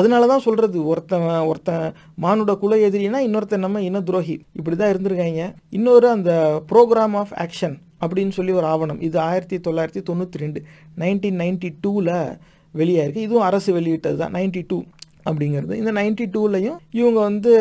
அதனால 0.00 0.28
தான் 0.32 0.44
சொல்கிறது 0.48 0.84
ஒருத்தன் 0.92 1.26
ஒருத்தன் 1.52 1.86
மானுட 2.26 2.54
குல 2.64 2.80
எதிரினா 2.88 3.22
இன்னொருத்தன் 3.28 3.66
நம்ம 3.66 3.82
இன 3.88 4.02
துரோகி. 4.10 4.36
இப்படி 4.60 4.78
தான் 4.82 4.92
இருந்திருக்காங்க. 4.94 5.48
இன்னொரு 5.78 6.08
அந்த 6.16 6.32
ப்ரோக்ராம் 6.72 7.16
ஆஃப் 7.22 7.34
ஆக்ஷன் 7.46 7.78
அப்படின்னு 8.04 8.36
சொல்லி 8.38 8.54
ஒரு 8.60 8.68
ஆவணம். 8.72 9.00
இது 9.08 9.18
ஆயிரத்தி 9.28 9.58
தொள்ளாயிரத்தி 9.68 10.02
தொண்ணூற்றி 10.10 10.42
ரெண்டு. 10.44 10.62
நைன்டீன் 11.04 11.40
நைன்டி 11.44 11.70
டூவில் 11.84 12.12
வெளியாயிருக்கு. 12.80 13.26
இதுவும் 13.28 13.46
அரசு 13.50 13.70
வெளியிட்டது 13.78 14.18
தான் 14.24 14.36
நைன்டி 14.38 14.62
டூ 14.72 14.80
அப்படிங்கிறது. 15.28 15.74
இந்த 15.80 15.90
நைன்டி 15.98 16.24
டூலையும் 16.32 16.80
இவங்க 16.98 17.18
வந்து 17.28 17.52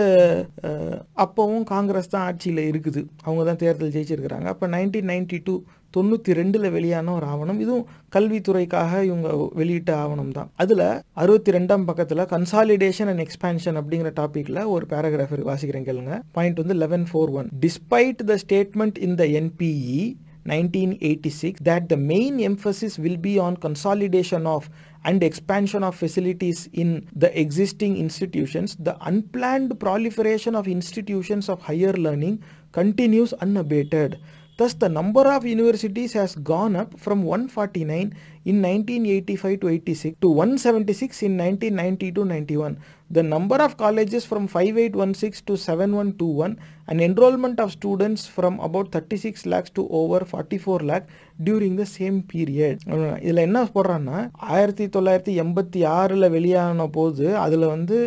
அப்போவும் 1.24 1.64
காங்கிரஸ் 1.76 2.12
தான் 2.14 2.26
ஆட்சியில் 2.30 2.68
இருக்குது. 2.72 3.02
அவங்க 3.26 3.44
தான் 3.50 3.62
தேர்தல் 3.62 3.94
ஜெயிச்சிருக்கிறாங்க. 3.94 4.48
அப்போ 4.54 4.66
நைன்டீன் 4.74 5.10
நைன்டி 5.12 5.38
டூ 5.48 5.56
தொண்ணூற்றி 5.96 6.32
ரெண்டில் 6.40 6.68
வெளியான 6.76 7.14
ஒரு 7.18 7.26
ஆவணம். 7.34 7.60
இதுவும் 7.64 7.86
கல்வித்துறைக்காக 8.16 8.92
இவங்க 9.10 9.30
வெளியிட்ட 9.60 9.92
ஆவணம் 10.04 10.34
தான் 10.38 10.50
அதில் 10.64 10.86
அறுபத்தி 11.24 11.56
ரெண்டாம் 11.58 11.86
பக்கத்தில் 11.90 12.24
கன்சாலிடேஷன் 12.34 13.10
அண்ட் 13.12 13.24
எக்ஸ்பான்ஷன் 13.26 13.78
அப்படிங்கிற 13.82 14.12
டாப்பிக்கில் 14.20 14.62
ஒரு 14.74 14.86
பேராகிராஃப் 14.94 15.36
வாசிக்கிறேன் 15.52 15.88
கேளுங்க. 15.90 16.16
பாயிண்ட் 16.38 16.62
வந்து 16.64 16.78
eleven 16.84 17.08
four 17.12 17.34
one 17.40 17.50
despite 17.66 18.24
the 18.32 18.38
statement 18.46 19.00
in 19.08 19.18
the 19.22 19.26
NPE 19.42 20.04
1986 20.46 21.62
that 21.62 21.90
the 21.90 21.98
main 21.98 22.40
emphasis 22.40 23.00
will 23.00 23.18
be 23.18 23.40
on 23.40 23.56
consolidation 23.58 24.46
of 24.46 24.70
and 25.06 25.24
expansion 25.24 25.84
of 25.84 25.96
facilities 25.96 26.70
in 26.74 27.08
the 27.16 27.40
existing 27.40 27.98
institutions, 27.98 28.76
the 28.78 28.98
unplanned 29.06 29.78
proliferation 29.80 30.56
of 30.56 30.68
institutions 30.68 31.50
of 31.50 31.62
higher 31.62 31.94
learning 31.94 32.42
continues 32.72 33.34
unabated. 33.34 34.20
Thus, 34.56 34.74
the 34.76 34.88
number 34.88 35.26
of 35.36 35.46
universities 35.46 36.14
has 36.14 36.36
gone 36.36 36.76
up 36.76 37.00
from 37.00 37.24
149 37.24 38.14
in 38.46 38.62
1985 38.62 39.60
to 39.62 39.68
86 39.68 40.18
to 40.22 40.30
176 40.30 41.24
in 41.24 41.38
1990 41.38 42.12
to 42.12 42.26
91. 42.26 42.78
The 43.10 43.24
number 43.24 43.56
of 43.56 43.78
colleges 43.78 44.26
from 44.26 44.48
5816 44.48 45.46
to 45.48 45.58
7121 45.58 46.60
and 46.88 47.02
enrollment 47.02 47.60
of 47.60 47.72
students 47.72 48.28
from 48.28 48.60
about 48.60 48.92
36 48.92 49.46
lakhs 49.46 49.72
to 49.72 49.88
over 49.90 50.24
44 50.24 50.80
lakh 50.82 51.08
during 51.44 51.76
the 51.76 51.88
same 51.98 52.22
period. 52.34 52.78
இதில் 53.24 53.46
என்ன 53.48 53.64
போடுறான்னா 53.76 54.20
ஆயிரத்தி 54.54 54.88
தொள்ளாயிரத்தி 54.88 55.36
எண்பத்தி 55.44 55.82
ஆறில் 56.00 56.30
வெளியான 56.30 56.88
போது 56.88 57.28
அதில் 57.38 57.66
வந்து 57.66 57.98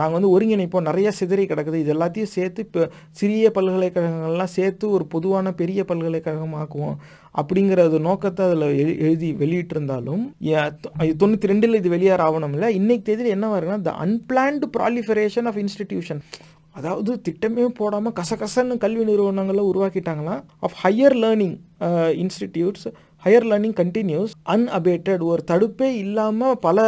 நாங்கள் 0.00 0.16
வந்து 0.18 0.32
ஒருங்கிணைப்போம். 0.34 0.88
நிறைய 0.90 1.08
சிதறி 1.20 1.44
கிடக்குது. 1.46 1.80
இது 1.84 1.94
எல்லாத்தையும் 1.96 2.32
சேர்த்து 2.36 2.64
இப்போ 2.66 2.82
சிறிய 3.20 3.50
பல்கலைக்கழகங்கள்லாம் 3.56 4.54
சேர்த்து 4.58 4.84
ஒரு 4.90 5.06
பொதுவான 5.14 5.52
பெரிய 5.62 5.84
பல்கலைக்கழகமாக்குவோம் 5.90 6.96
அப்படிங்கிறது 7.34 7.58
அப்படிங்கிற 7.60 7.80
ஒரு 7.88 7.98
நோக்கத்தை 8.00 8.44
அதில் 8.46 8.64
எழு 8.82 8.92
எழுதி 8.98 9.28
வெளியிட்டிருந்தாலும் 9.32 10.22
தொண்ணூற்றி 11.20 11.50
ரெண்டில் 11.52 11.78
இது 11.80 11.88
வெளியார் 11.88 12.20
ஆவணம் 12.20 12.52
இல்லை 12.52 12.68
இன்னைக்கு 12.74 13.04
தேதியில் 13.04 13.34
என்ன 13.34 13.48
வருதுன்னா 13.48 13.78
the 13.82 13.92
unplanned 14.04 14.68
proliferation 14.76 15.46
of 15.46 15.60
institution 15.62 16.22
அதாவது 16.74 17.12
திட்டமே 17.28 17.64
போடாமல் 17.78 18.12
கசகசன்னு 18.12 18.76
கல்வி 18.76 19.04
நிறுவனங்களை 19.04 19.62
உருவாக்கிட்டாங்களாம் 19.64 20.42
of 20.60 20.76
higher 20.82 21.16
learning 21.16 21.56
institutes 22.16 22.86
higher 23.24 23.46
learning 23.50 23.74
continues 23.80 24.30
unabated 24.48 25.22
ஒரு 25.22 25.42
தடுப்பே 25.50 25.88
இல்லாமல் 26.04 26.58
பல 26.58 26.80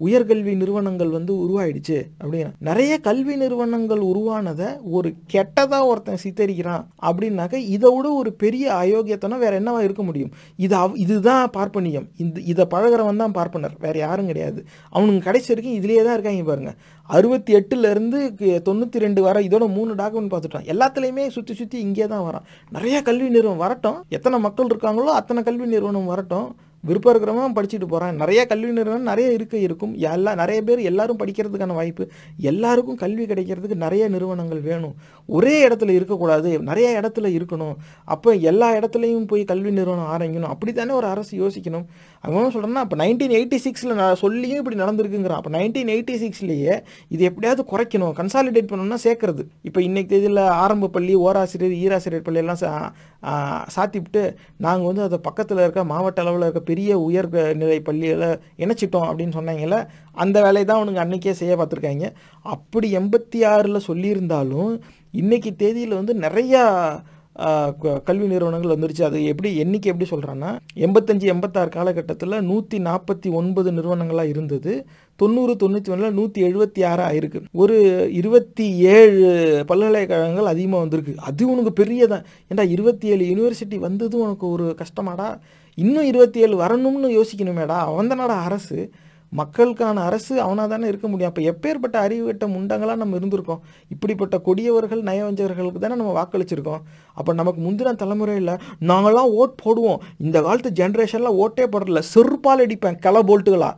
உயர்கல்வி 0.00 0.56
நிறுவனங்கள் 0.56 1.10
வந்து 1.10 1.32
உருவாயிடுச்சு 1.34 1.98
அப்படின்னா 2.22 2.48
நிறைய 2.58 2.98
கல்வி 2.98 3.36
நிறுவனங்கள் 3.36 4.00
உருவானதை 4.00 4.68
ஒரு 4.82 5.14
கெட்டதாக 5.32 5.86
ஒருத்தன் 5.86 6.22
சித்தரிக்கிறான் 6.24 6.84
அப்படின்னாக்க 7.02 7.54
இதை 7.54 7.90
விட 7.96 8.12
ஒரு 8.12 8.32
பெரிய 8.32 8.72
அயோக்கியத்தனம் 8.74 9.38
வேற 9.38 9.60
என்னவா 9.60 9.80
இருக்க 9.80 10.02
முடியும்? 10.02 10.32
இது 10.56 10.76
அவ் 10.76 10.96
இதுதான் 10.96 11.50
பார்ப்பனியம். 11.56 12.08
இந்த 12.16 12.40
இதை 12.52 12.66
பழகிறவன் 12.70 13.16
தான் 13.16 13.32
பார்ப்பனர். 13.32 13.76
வேற 13.78 13.98
யாரும் 13.98 14.26
கிடையாது. 14.26 14.64
அவனுங்க 14.92 15.18
கடைசி 15.18 15.54
வரைக்கும் 15.54 15.78
இதுலேயே 15.78 16.04
தான் 16.04 16.12
இருக்காங்க 16.12 16.44
பாருங்க. 16.44 16.74
அறுபத்தி 17.08 17.52
எட்டுலேருந்து 17.58 18.18
தொண்ணூற்றி 18.68 18.98
ரெண்டு 19.04 19.22
வர 19.26 19.40
இதோட 19.46 19.64
மூணு 19.76 19.92
டாக்குமெண்ட் 20.00 20.32
பார்த்துட்டோம் 20.32 20.68
எல்லாத்துலேயுமே 20.72 21.24
சுற்றி 21.36 21.54
சுற்றி 21.54 21.78
இங்கே 21.86 22.06
தான் 22.12 22.26
வரான். 22.28 22.44
நிறைய 22.76 22.98
கல்வி 23.08 23.28
நிறுவனம் 23.36 23.64
வரட்டும். 23.64 23.98
எத்தனை 24.16 24.38
மக்கள் 24.48 24.70
இருக்காங்களோ 24.72 25.14
அத்தனை 25.20 25.42
கல்வி 25.48 25.66
நிறுவனம் 25.74 26.12
வரட்டும். 26.12 26.50
விருப்பம் 26.88 27.12
இருக்கிறவன் 27.12 27.54
படிச்சுட்டு 27.56 27.86
போகிறான் 27.90 28.16
நிறைய 28.20 28.40
கல்வி 28.52 28.70
நிறுவனம் 28.76 29.08
நிறைய 29.10 29.26
இருக்க 29.36 29.56
இருக்கும். 29.66 29.92
எல்லா 30.12 30.30
நிறைய 30.40 30.60
பேர் 30.68 30.80
எல்லாரும் 30.90 31.18
படிக்கிறதுக்கான 31.20 31.74
வாய்ப்பு. 31.76 32.04
எல்லாருக்கும் 32.50 32.98
கல்வி 33.02 33.24
கிடைக்கிறதுக்கு 33.32 33.76
நிறைய 33.84 34.08
நிறுவனங்கள் 34.14 34.62
வேணும். 34.68 34.94
ஒரே 35.28 35.54
இடத்துல 35.66 35.94
இருக்கக்கூடாது. 35.98 36.50
நிறைய 36.70 36.88
இடத்துல 37.00 37.30
இருக்கணும். 37.38 37.76
அப்போ 38.14 38.32
எல்லா 38.50 38.70
இடத்துலையும் 38.78 39.28
போய் 39.32 39.44
கல்வி 39.52 39.72
நிறுவனம் 39.78 40.10
ஆரம்பிக்கணும். 40.14 40.52
அப்படி 40.54 40.72
தானே 40.72 40.94
ஒரு 41.00 41.06
அரசு 41.06 41.32
யோசிக்கணும். 41.42 41.86
அவங்க 42.24 42.48
சொல்கிறேன்னா 42.54 42.82
அப்போ 42.84 42.96
நைன்டீன் 43.02 43.34
எயிட்டி 43.36 43.58
சிக்ஸில் 43.64 43.92
நான் 44.00 44.18
சொல்லியும் 44.22 44.60
இப்படி 44.60 44.76
நடந்திருக்குங்கிறான். 44.82 45.40
அப்போ 45.40 45.52
நைன்டீன் 45.56 45.90
எயிட்டி 45.94 46.14
சிக்ஸ்லேயே 46.22 46.74
இது 47.14 47.22
எப்படியாவது 47.28 47.62
குறைக்கணும் 47.72 48.12
கன்சாலிடேட் 48.18 48.68
பண்ணணும்னா 48.70 48.98
சேர்க்கறது. 49.06 49.44
இப்போ 49.68 49.80
இன்னைக்கு 49.86 50.10
தேதியில் 50.12 50.42
ஆரம்ப 50.64 50.90
பள்ளி 50.96 51.14
ஓராசிரியர் 51.26 51.74
ஈராசிரியர் 51.84 52.26
பள்ளியெல்லாம் 52.28 52.60
சா 52.62 52.70
சாத்திவிட்டு 53.74 54.22
நாங்கள் 54.66 54.88
வந்து 54.90 55.04
அதை 55.06 55.18
பக்கத்தில் 55.26 55.62
இருக்க 55.64 55.82
மாவட்ட 55.92 56.22
அளவில் 56.24 56.46
இருக்க 56.46 56.62
பெரிய 56.70 56.98
உயர் 57.08 57.28
நிலை 57.62 57.78
பள்ளியில் 57.88 58.26
இணைச்சிட்டோம் 58.64 59.08
அப்படின்னு 59.08 59.36
சொன்னாங்கல்ல 59.38 59.78
அந்த 60.24 60.36
வேலையை 60.46 60.66
தான் 60.66 60.80
அவனுங்க 60.80 61.02
அன்னைக்கே 61.04 61.34
செய்ய 61.40 61.54
பார்த்துருக்காங்க. 61.60 62.08
அப்படி 62.54 62.88
எண்பத்தி 63.00 63.40
ஆறில் 63.52 63.86
சொல்லியிருந்தாலும் 63.88 64.72
இன்னைக்கு 65.22 65.50
தேதியில் 65.62 65.98
வந்து 66.00 66.14
நிறையா 66.26 66.62
கல்வி 68.08 68.26
நிறுவனங்கள் 68.26 68.74
வந்துருச்சு. 68.74 69.02
அது 69.02 69.18
எப்படி 69.24 69.50
எண்ணிக்கை 69.56 69.92
எப்படி 69.92 70.08
சொல்கிறான்னா 70.10 70.50
எண்பத்தஞ்சு 70.86 71.26
எண்பத்தாறு 71.34 71.70
காலகட்டத்தில் 71.76 72.44
நூற்றி 72.50 72.78
நாற்பத்தி 72.78 73.30
ஒன்பது 73.32 73.72
நிறுவனங்களாக 73.72 74.32
இருந்தது. 74.34 74.74
தொண்ணூறு 75.16 75.52
தொண்ணூற்றி 75.62 75.90
ஒன்றில் 75.94 76.16
நூற்றி 76.18 76.42
எழுபத்தி 76.42 76.80
ஆறு 76.90 77.02
ஆயிருக்கு. 77.08 77.40
ஒரு 77.62 77.76
இருபத்தி 78.12 78.66
ஏழு 78.94 79.20
பல்கலைக்கழகங்கள் 79.70 80.52
அதிகமாக 80.52 80.82
வந்திருக்கு. 80.84 81.14
அது 81.30 81.50
உனக்கு 81.52 81.72
பெரியதான் 81.82 82.24
ஏன்டா 82.50 82.66
இருபத்தி 82.76 83.08
ஏழு 83.08 83.24
யூனிவர்சிட்டி 83.30 83.78
வந்ததும் 83.78 84.24
உனக்கு 84.26 84.46
ஒரு 84.48 84.66
கஷ்டமாடா? 84.82 85.28
இன்னும் 85.74 86.04
இருபத்தி 86.04 86.40
ஏழு 86.40 86.56
வரணும்னு 86.62 87.10
யோசிக்கணுமேடா. 87.18 87.78
அவன் 87.90 88.10
தானடா 88.12 88.36
அரசு. 88.48 88.78
மக்களுக்கான 89.40 90.02
அரசு 90.08 90.34
அவனாக 90.40 90.68
தானே 90.68 90.86
இருக்க 90.88 91.06
முடியும். 91.08 91.32
அப்போ 91.32 91.42
எப்பேற்பட்ட 91.50 91.96
அறிவுகட்ட 92.06 92.44
முண்டங்களாக 92.54 93.02
நம்ம 93.02 93.16
இருந்திருக்கோம். 93.16 93.62
இப்படிப்பட்ட 93.88 94.38
கொடியவர்கள் 94.38 95.02
நயவஞ்சகர்களுக்கு 95.02 95.82
தானே 95.84 95.94
நம்ம 95.94 96.14
வாக்களிச்சிருக்கோம். 96.18 96.82
அப்போ 97.14 97.32
நமக்கு 97.40 97.60
முந்தின 97.66 97.94
தலைமுறையில் 98.02 98.52
நாங்களாம் 98.90 99.32
ஓட் 99.40 99.56
போடுவோம். 99.64 100.02
இந்த 100.18 100.42
காலத்து 100.42 100.72
ஜென்ரேஷன்லாம் 100.80 101.40
ஓட்டே 101.44 101.66
போடல 101.74 102.02
செருப்பால் 102.14 102.64
அடிப்பேன். 102.66 102.98
கிளை. 103.06 103.22
போல்ட்டுகளா 103.30 103.70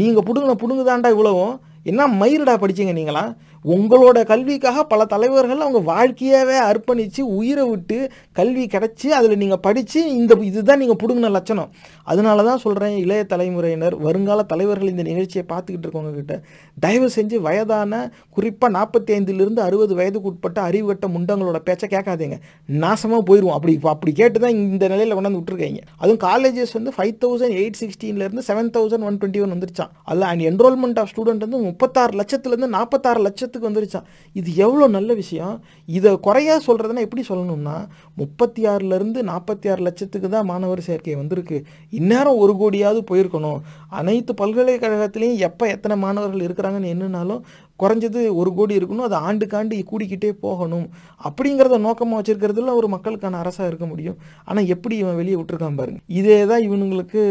நீங்கள் 0.00 0.26
பிடுங்கின 0.28 0.56
பிடுங்குதாண்டா 0.64 1.10
இவ்வளவும். 1.16 1.54
என்ன 1.90 2.02
மயிருடா 2.20 2.54
படிச்சீங்க 2.62 2.92
நீங்களா 2.92 3.22
உங்களோட 3.64 4.18
கல்விக்காக 4.24 4.84
பல 4.84 5.04
தலைவர்கள் 5.04 5.64
அவங்க 5.64 5.80
வாழ்க்கையவே 5.92 6.56
அர்ப்பணித்து 6.68 7.20
உயிரை 7.38 7.64
விட்டு 7.68 7.98
கல்வி 8.32 8.64
கிடச்சி 8.66 9.08
அதில் 9.18 9.40
நீங்கள் 9.42 9.60
படித்து 9.66 10.00
இந்த 10.14 10.34
இதுதான் 10.50 10.80
நீங்கள் 10.82 10.98
பிடுங்கின 11.02 11.30
லட்சணம். 11.36 11.70
அதனால 12.04 12.44
தான் 12.48 12.62
சொல்கிறேன் 12.64 12.96
இளைய 13.04 13.24
தலைமுறையினர் 13.32 13.96
வருங்கால 14.06 14.42
தலைவர்கள் 14.52 14.92
இந்த 14.92 15.04
நிகழ்ச்சியை 15.10 15.44
பார்த்துக்கிட்டு 15.52 15.86
இருக்கவங்கக்கிட்ட 15.86 16.36
தயவு 16.80 17.08
செஞ்சு 17.16 17.36
வயதான 17.46 18.00
குறிப்பாக 18.30 18.72
நாற்பத்தி 18.78 19.12
ஐந்துலேருந்து 19.18 19.62
அறுபது 19.66 19.94
வயதுக்கு 20.00 20.30
உட்பட்ட 20.32 20.58
அறிவுகட்ட 20.68 21.08
முண்டங்களோட 21.14 21.60
பேச்சை 21.68 21.88
கேட்காதீங்க. 21.94 22.38
நாசமாக 22.84 23.22
போயிடுவோம் 23.30 23.56
அப்படி 23.58 23.74
அப்படி 23.94 24.12
கேட்டு 24.22 24.38
தான் 24.44 24.56
இந்த 24.56 24.84
நிலையில் 24.94 25.16
கொண்டாந்து 25.16 25.40
விட்டுருக்காங்க. 25.40 25.80
அதுவும் 26.02 26.22
காலேஜஸ் 26.26 26.76
வந்து 26.78 26.92
five 26.98 27.14
thousand 27.24 27.56
eight 27.60 27.80
சிக்ஸ்டீன்லேருந்து 27.82 28.44
seven 28.50 28.72
thousand 28.76 29.06
one 29.08 29.18
twenty 29.20 29.42
one 29.44 29.54
வந்துருச்சான் 29.54 29.92
அதில் 30.04 30.28
அண்ட் 30.32 30.44
என்ரோல்மெண்ட் 30.50 31.00
ஆஃப் 31.02 31.10
ஸ்டூடெண்ட் 31.14 31.44
வந்து 31.46 31.60
முப்பத்தாறு 31.68 32.14
லட்சத்துலேருந்து 32.22 32.70
நாற்பத்தாறு 32.76 33.22
லட்சத்து 33.26 33.51
இடத்துக்கு 33.52 33.70
வந்துருச்சான் 33.70 34.08
இது 34.38 34.48
எவ்வளோ 34.64 34.86
நல்ல 34.96 35.10
விஷயம்? 35.14 35.54
இதை 35.98 36.10
குறையா 36.26 36.54
சொல்கிறதுனா 36.66 37.04
எப்படி 37.06 37.22
சொல்லணும்னா 37.28 37.76
முப்பத்தி 38.20 38.62
ஆறுலேருந்து 38.72 39.20
நாற்பத்தி 39.30 39.66
ஆறு 39.72 39.82
லட்சத்துக்கு 39.88 40.28
தான் 40.28 40.48
மாணவர் 40.52 40.86
சேர்க்கை 40.88 41.16
வந்திருக்கு. 41.22 41.58
இந்நேரம் 42.00 42.40
ஒரு 42.44 42.54
கோடியாவது 42.62 43.02
போயிருக்கணும். 43.10 43.60
அனைத்து 44.00 44.34
பல்கலைக்கழகத்திலையும் 44.42 45.42
எப்போ 45.48 45.66
எத்தனை 45.74 45.96
மாணவர்கள் 46.04 46.46
இருக்கிறாங்கன்னு 46.48 46.92
என்னன்னாலும் 46.94 47.42
குறைஞ்சது 47.82 48.20
ஒரு 48.40 48.52
கோடி 48.58 48.74
இருக்கணும் 48.80 49.06
அது 49.08 49.16
ஆண்டுக்காண்டு 49.28 49.80
கூடிக்கிட்டே 49.92 50.30
போகணும். 50.46 50.86
அப்படிங்கிறத 51.28 51.78
நோக்கமாக 51.86 52.18
வச்சுருக்கிறதுல 52.20 52.74
ஒரு 52.80 52.88
மக்களுக்கான 52.94 53.40
அரசாக 53.42 53.70
இருக்க 53.70 53.86
முடியும். 53.92 54.18
ஆனால் 54.48 54.70
எப்படி 54.76 54.94
இவன் 55.02 55.18
வெளியே 55.20 55.38
விட்டுருக்கான் 55.38 55.80
பாருங்க. 55.80 56.00
இதே 56.20 56.38
தான் 56.52 56.64
இவனுங்களுக்கு 56.68 57.22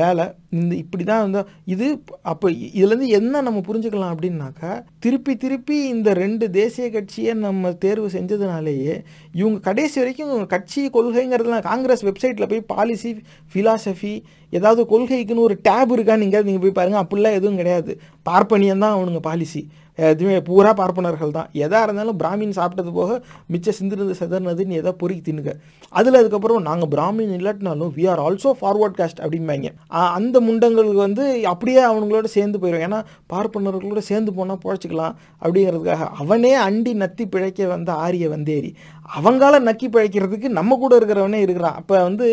வேலை. 0.00 0.26
இந்த 0.58 0.72
இப்படி 0.82 1.04
தான் 1.04 1.22
வந்து 1.26 1.40
இது 1.74 1.86
அப்போ 2.32 2.46
இதுலேருந்து 2.78 3.08
என்ன 3.18 3.40
நம்ம 3.46 3.62
புரிஞ்சுக்கலாம் 3.68 4.12
அப்படின்னாக்கா 4.14 4.72
திருப்பி 5.04 5.32
திருப்பி 5.44 5.76
இந்த 5.94 6.10
ரெண்டு 6.22 6.44
தேசிய 6.58 6.86
கட்சியை 6.96 7.32
நம்ம 7.46 7.72
தேர்வு 7.84 8.08
செஞ்சதுனாலேயே 8.16 8.94
இவங்க 9.40 9.58
கடைசி 9.68 9.96
வரைக்கும் 10.02 10.32
கட்சி 10.54 10.82
கொள்கைங்கிறதுலாம் 10.96 11.68
காங்கிரஸ் 11.70 12.06
வெப்சைட்டில் 12.08 12.50
போய் 12.52 12.68
பாலிசி 12.72 13.12
ஃபிலாசபி 13.54 14.14
ஏதாவது 14.58 14.82
கொள்கைக்குன்னு 14.92 15.46
ஒரு 15.48 15.56
டேப் 15.68 15.94
இருக்கான்னு 15.96 16.24
நீங்கள் 16.24 16.46
நீங்கள் 16.48 16.66
போய் 16.66 16.78
பாருங்கள் 16.80 17.04
அப்படிலாம் 17.04 17.38
எதுவும் 17.38 17.62
கிடையாது. 17.62 17.94
பார்ப்பனியம் 18.28 18.84
தான் 18.84 18.96
அவனுங்க 18.98 19.22
பாலிசி 19.30 19.62
எதுவுமே 19.98 20.36
பூரா 20.46 20.70
பார்ப்பனர்கள் 20.78 21.34
தான். 21.36 21.48
எதாக 21.64 21.82
இருந்தாலும் 21.86 22.16
பிராமின் 22.20 22.54
சாப்பிட்டது 22.56 22.92
போக 22.96 23.10
மிச்சம் 23.52 23.76
சிந்தினது 23.78 24.14
செதறினதுன்னு 24.20 24.78
எதோ 24.80 24.92
பொறுக்கி 25.00 25.22
தின்னுங்க 25.26 25.52
அதில் 25.98 26.18
அதுக்கப்புறம் 26.20 26.64
நாங்கள் 26.68 26.90
Brahmin 26.94 27.34
இல்லாட்டினாலும் 27.36 27.92
we 27.96 28.04
are 28.12 28.22
also 28.24 28.52
forward 28.60 28.96
caste 29.00 29.20
அப்படிம்பாங்க 29.24 29.70
அந்த 30.16 30.40
முண்டங்களுக்கு 30.46 31.00
வந்து 31.06 31.24
அப்படியே 31.52 31.82
அவனுங்களோட 31.90 32.30
சேர்ந்து 32.36 32.60
போயிடும் 32.62 32.84
ஏன்னா 32.88 33.00
பார்ப்பனர்களோட 33.34 34.02
சேர்ந்து 34.10 34.32
போனால் 34.38 34.60
புழைச்சிக்கலாம் 34.64 35.14
அப்படிங்கிறதுக்காக. 35.42 36.08
அவனே 36.22 36.52
அண்டி 36.66 36.94
நத்தி 37.04 37.26
பிழைக்க 37.34 37.68
வந்த 37.74 37.92
ஆரிய 38.06 38.28
வந்தேரி. 38.34 38.72
அவங்களால 39.18 39.60
நக்கி 39.68 39.86
பிழைக்கிறதுக்கு 39.94 40.48
நம்ம 40.58 40.78
கூட 40.82 40.92
இருக்கிறவனே 40.98 41.40
இருக்கிறான். 41.44 41.76
அப்போ 41.80 41.94
வந்து 42.08 42.26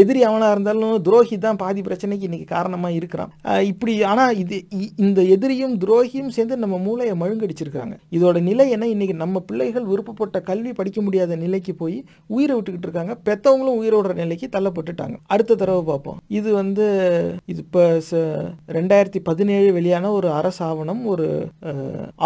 எதிரி 0.00 0.20
அவனாக 0.28 0.54
இருந்தாலும் 0.54 0.94
துரோகி 1.06 1.36
தான் 1.44 1.60
பாதி 1.62 1.80
பிரச்சனைக்கு 1.88 2.28
இன்றைக்கி 2.28 2.48
காரணமாக 2.54 2.98
இருக்கிறான். 2.98 3.32
இப்படி 3.70 3.94
ஆனால் 4.10 4.36
இது 4.42 4.58
இந்த 5.06 5.20
எதிரியும் 5.34 5.74
துரோகியும் 5.84 6.32
சேர்ந்து 6.36 6.56
நம்ம 6.64 6.78
மூளையை 6.86 7.14
மழுங்கடிச்சிருக்காங்க. 7.22 7.94
இதோட 8.18 8.36
நிலை 8.48 8.66
என்ன? 8.76 8.88
இன்றைக்கி 8.94 9.16
நம்ம 9.24 9.42
பிள்ளைகள் 9.50 9.88
விருப்பப்பட்ட 9.92 10.40
கல்வி 10.50 10.72
படிக்க 10.80 11.00
முடியாத 11.06 11.36
நிலைக்கு 11.44 11.74
போய் 11.82 11.98
உயிரை 12.36 12.54
விட்டுக்கிட்டு 12.56 12.88
இருக்காங்க. 12.88 13.14
பெற்றவங்களும் 13.28 13.80
உயிரோட 13.82 14.14
நிலைக்கு 14.22 14.48
தள்ளப்பட்டுட்டாங்க. 14.56 15.16
அடுத்த 15.34 15.58
தடவை 15.62 15.82
பார்ப்போம். 15.90 16.20
இது 16.38 16.48
வந்து 16.60 16.86
இது 17.52 17.60
இப்போ 17.66 17.82
ரெண்டாயிரத்தி 18.78 19.20
பதினேழு 19.30 19.68
வெளியான 19.78 20.10
ஒரு 20.18 20.28
அரசு 20.38 20.60
ஆவணம் 20.68 21.02
ஒரு 21.12 21.26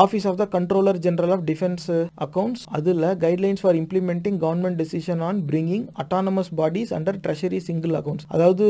office 0.05 0.27
of 0.31 0.41
the 0.43 0.47
controller 0.57 0.99
general 1.07 1.35
of 1.37 1.45
defence 1.51 1.87
accounts 2.27 2.65
அதில் 2.79 3.07
guidelines 3.25 3.63
for 3.65 3.79
implementing 3.91 4.37
government 4.43 4.77
decision 4.81 5.23
on 5.29 5.39
bringing 5.49 5.87
autonomous 6.03 6.51
bodies 6.59 6.91
under 6.97 7.17
treasury 7.25 7.59
single 7.69 7.95
accounts 7.99 8.27
அதாவது 8.35 8.67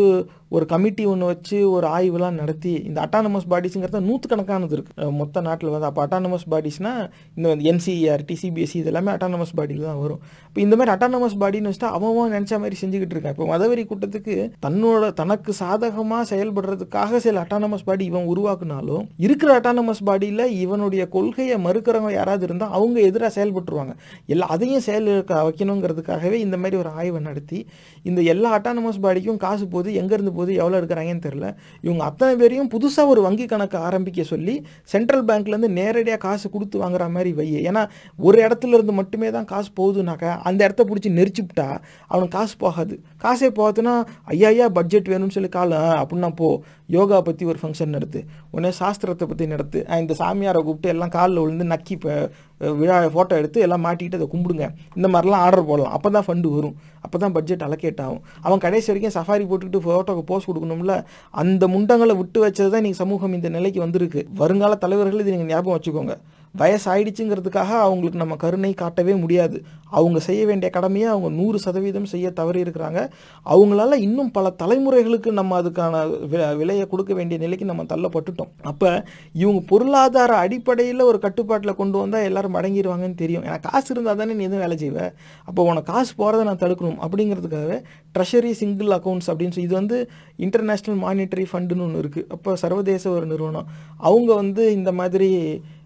ஒரு 0.56 0.64
கமிட்டி 0.70 1.04
ஒன்று 1.10 1.26
வச்சு 1.30 1.58
ஒரு 1.76 1.86
ஆய்வுலாம் 1.96 2.38
நடத்தி 2.40 2.72
இந்த 2.88 2.98
அட்டானமஸ் 3.06 3.46
பாடிஸுங்கிறத 3.52 4.00
நூற்றுக்கணக்கானது 4.06 4.74
இருக்குது 4.76 5.08
மொத்த 5.18 5.40
நாட்டில் 5.48 5.72
வந்து 5.74 5.88
அப்போ 5.88 6.02
அட்டானமஸ் 6.04 6.46
பாடிஸ்னால் 6.52 7.02
இந்த 7.36 7.50
என்சிஇஆர்டி 7.72 8.36
சிபிஎஸ்சி 8.42 8.78
இது 8.80 8.90
எல்லாமே 8.92 9.12
அட்டானமஸ் 9.16 9.52
பாடியில் 9.58 9.84
தான் 9.90 10.00
வரும். 10.04 10.22
இப்போ 10.48 10.60
இந்த 10.66 10.74
மாதிரி 10.78 10.92
அட்டானமஸ் 10.94 11.36
பாடின்னு 11.42 11.70
வச்சுட்டா 11.72 11.90
அவன் 11.98 12.34
நினச்ச 12.36 12.54
மாதிரி 12.62 12.78
செஞ்சுக்கிட்டு 12.82 13.14
இருக்கான். 13.16 13.36
இப்போ 13.36 13.46
மதவெறி 13.52 13.84
கூட்டத்துக்கு 13.90 14.36
தன்னோட 14.64 15.12
தனக்கு 15.20 15.54
சாதகமாக 15.62 16.24
செயல்படுறதுக்காக 16.32 17.20
சில 17.26 17.44
அட்டானமஸ் 17.44 17.86
பாடி 17.90 18.04
இவன் 18.12 18.28
உருவாக்குனாலும் 18.32 19.04
இருக்கிற 19.26 19.52
அட்டானமஸ் 19.60 20.02
பாடியில் 20.10 20.44
இவனுடைய 20.64 21.04
கொள்கையை 21.16 21.58
மறுக்கிறவங்க 21.68 22.16
யாராவது 22.18 22.46
இருந்தால் 22.50 22.74
அவங்க 22.78 22.98
எதிராக 23.10 23.32
செயல்பட்டுருவாங்க. 23.38 23.94
எல்லா 24.34 24.48
அதையும் 24.56 24.84
செயல் 24.88 25.09
வைக்கணுங்கிறதுக்காகவே 25.40 26.38
இந்த 26.40 26.56
மாதிரி 26.56 26.76
ஒரு 26.76 26.90
ஆய்வை 26.94 27.20
நடத்தி 27.20 27.58
இந்த 28.02 28.20
எல்லா 28.32 28.58
அட்டானமஸ் 28.58 29.02
பாடிக்கும் 29.02 29.36
காசு 29.38 29.68
போகுது 29.68 29.90
எங்கேருந்து 29.92 30.32
போகுது 30.32 30.54
எவ்வளோ 30.54 30.80
எடுக்கிறாங்கன்னு 30.80 31.26
தெரில 31.26 31.46
இவங்க 31.84 32.04
அத்தனை 32.04 32.36
பேரையும் 32.36 32.70
புதுசாக 32.70 33.06
ஒரு 33.06 33.20
வங்கி 33.20 33.46
கணக்கு 33.46 33.78
ஆரம்பிக்க 33.80 34.22
சொல்லி 34.24 34.54
சென்ட்ரல் 34.90 35.24
பேங்க்லேருந்து 35.24 35.70
நேரடியாக 35.78 36.18
காசு 36.18 36.50
கொடுத்து 36.50 36.78
வாங்குற 36.80 37.10
மாதிரி 37.10 37.32
வை. 37.32 37.48
ஏன்னா 37.64 37.82
ஒரு 38.18 38.38
இடத்துல 38.42 38.76
இருந்து 38.78 38.92
மட்டுமே 38.92 39.30
தான் 39.30 39.44
காசு 39.44 39.70
போகுதுனாக்கா 39.76 40.32
அந்த 40.42 40.60
இடத்த 40.64 40.84
பிடிச்சி 40.84 41.10
நெரிச்சுப்பிட்டா 41.12 41.68
அவனுக்கு 42.10 42.36
காசு 42.38 42.54
போகாது. 42.58 42.94
காசே 43.22 43.48
போகாதுன்னா 43.56 43.94
ஐயா 44.26 44.48
ஐயா 44.48 44.68
பட்ஜெட் 44.70 45.08
வேணும்னு 45.08 45.36
சொல்லி 45.36 45.50
கால 45.50 45.74
அப்படின்னா 46.02 46.30
போ. 46.34 46.48
யோகா 46.96 47.18
பற்றி 47.28 47.44
ஒரு 47.50 47.58
ஃபங்க்ஷன் 47.62 47.94
நடத்து. 47.96 48.20
உடனே 48.54 48.70
சாஸ்திரத்தை 48.80 49.26
பற்றி 49.30 49.46
நடத்து. 49.54 49.78
இந்த 50.02 50.14
சாமியாரை 50.20 50.60
கூப்பிட்டு 50.66 50.92
எல்லாம் 50.94 51.12
காலில் 51.16 51.40
விழுந்து 51.42 51.66
நக்கி 51.72 51.96
விழா 52.80 52.96
ஃபோட்டோ 53.14 53.34
எடுத்து 53.40 53.58
எல்லாம் 53.66 53.84
மாட்டிக்கிட்டு 53.86 54.18
அதை 54.20 54.28
கும்பிடுங்க. 54.32 54.66
இந்த 54.98 55.08
மாதிரிலாம் 55.12 55.44
ஆர்டர் 55.44 55.68
போடலாம். 55.70 55.94
அப்போ 55.98 56.08
தான் 56.16 56.26
ஃபண்டு 56.26 56.48
வரும். 56.56 56.74
அப்போ 57.04 57.18
தான் 57.22 57.34
பட்ஜெட் 57.36 57.64
அலோகேட் 57.66 58.02
ஆகும். 58.06 58.22
அவன் 58.46 58.62
கடைசி 58.64 58.88
வரைக்கும் 58.90 59.14
சஃபாரி 59.18 59.44
போட்டுக்கிட்டு 59.50 59.84
ஃபோட்டோக்கு 59.86 60.24
போஸ்ட் 60.30 60.50
கொடுக்கணும்ல 60.50 60.96
அந்த 61.42 61.66
முண்டங்களை 61.74 62.16
விட்டு 62.20 62.40
வச்சது 62.46 62.68
தான் 62.74 62.82
இன்றைக்கி 62.82 63.00
சமூகம் 63.04 63.36
இந்த 63.38 63.50
நிலைக்கு 63.56 63.80
வந்திருக்கு. 63.86 64.22
வருங்கால 64.42 64.78
தலைவர்கள் 64.84 65.22
இது 65.24 65.34
நீங்கள் 65.36 65.52
ஞாபகம் 65.54 65.76
வச்சுக்கோங்க. 65.78 66.16
வயசாயிடுச்சுங்கிறதுக்காக 66.58 67.70
அவங்களுக்கு 67.86 68.22
நம்ம 68.22 68.36
கருணை 68.36 68.72
காட்டவே 68.74 69.14
முடியாது. 69.14 69.58
அவங்க 69.98 70.18
செய்ய 70.26 70.42
வேண்டிய 70.48 70.68
கடமையை 70.70 71.06
அவங்க 71.12 71.28
நூறு 71.36 71.58
சதவீதம் 71.64 72.08
செய்ய 72.12 72.26
தவறி 72.30 72.60
இருக்கிறாங்க. 72.64 73.00
அவங்களால 73.46 73.96
இன்னும் 74.06 74.30
பல 74.36 74.50
தலைமுறைகளுக்கு 74.62 75.30
நம்ம 75.38 75.62
அதுக்கான 75.62 76.02
விலையை 76.60 76.84
கொடுக்க 76.92 77.14
வேண்டிய 77.18 77.38
நிலைக்கு 77.44 77.64
நம்ம 77.70 77.84
தள்ளப்பட்டுட்டோம். 77.92 78.50
அப்போ 78.62 78.90
இவங்க 79.42 79.60
பொருளாதார 79.72 80.34
அடிப்படையில் 80.44 81.08
ஒரு 81.10 81.18
கட்டுப்பாட்டில் 81.18 81.78
கொண்டு 81.80 81.98
வந்தால் 81.98 82.26
எல்லாரும் 82.28 82.58
அடங்கிடுவாங்கன்னு 82.60 83.18
தெரியும். 83.22 83.44
ஏன்னா 83.48 83.58
காசு 83.68 83.90
இருந்தால் 83.94 84.20
தானே 84.22 84.36
நீ 84.38 84.44
எதுவும் 84.48 84.64
வேலை 84.66 84.78
செய்வ? 84.84 85.08
அப்போ 85.44 85.62
உனக்கு 85.70 85.92
காசு 85.92 86.14
போகிறத 86.20 86.44
நான் 86.50 86.62
தடுக்கணும். 86.64 87.00
அப்படிங்கிறதுக்காகவே 87.06 87.80
ட்ரெஷரி 88.16 88.54
சிங்கிள் 88.62 88.92
அக்கௌண்ட்ஸ் 88.98 89.30
அப்படின்னு 89.32 89.56
சொல்லி 89.56 89.68
இது 89.70 89.80
வந்து 89.80 89.98
இன்டர்நேஷ்னல் 90.46 91.00
மானிட்டரி 91.06 91.46
ஃபண்டுன்னு 91.50 91.86
ஒன்று 91.88 92.02
இருக்குது 92.04 92.28
அப்போ 92.36 92.56
சர்வதேச 92.56 93.04
ஒரு 93.16 93.26
நிறுவனம். 93.26 93.68
அவங்க 93.96 94.30
வந்து 94.34 94.64
இந்த 94.78 94.92
மாதிரி 95.00 95.30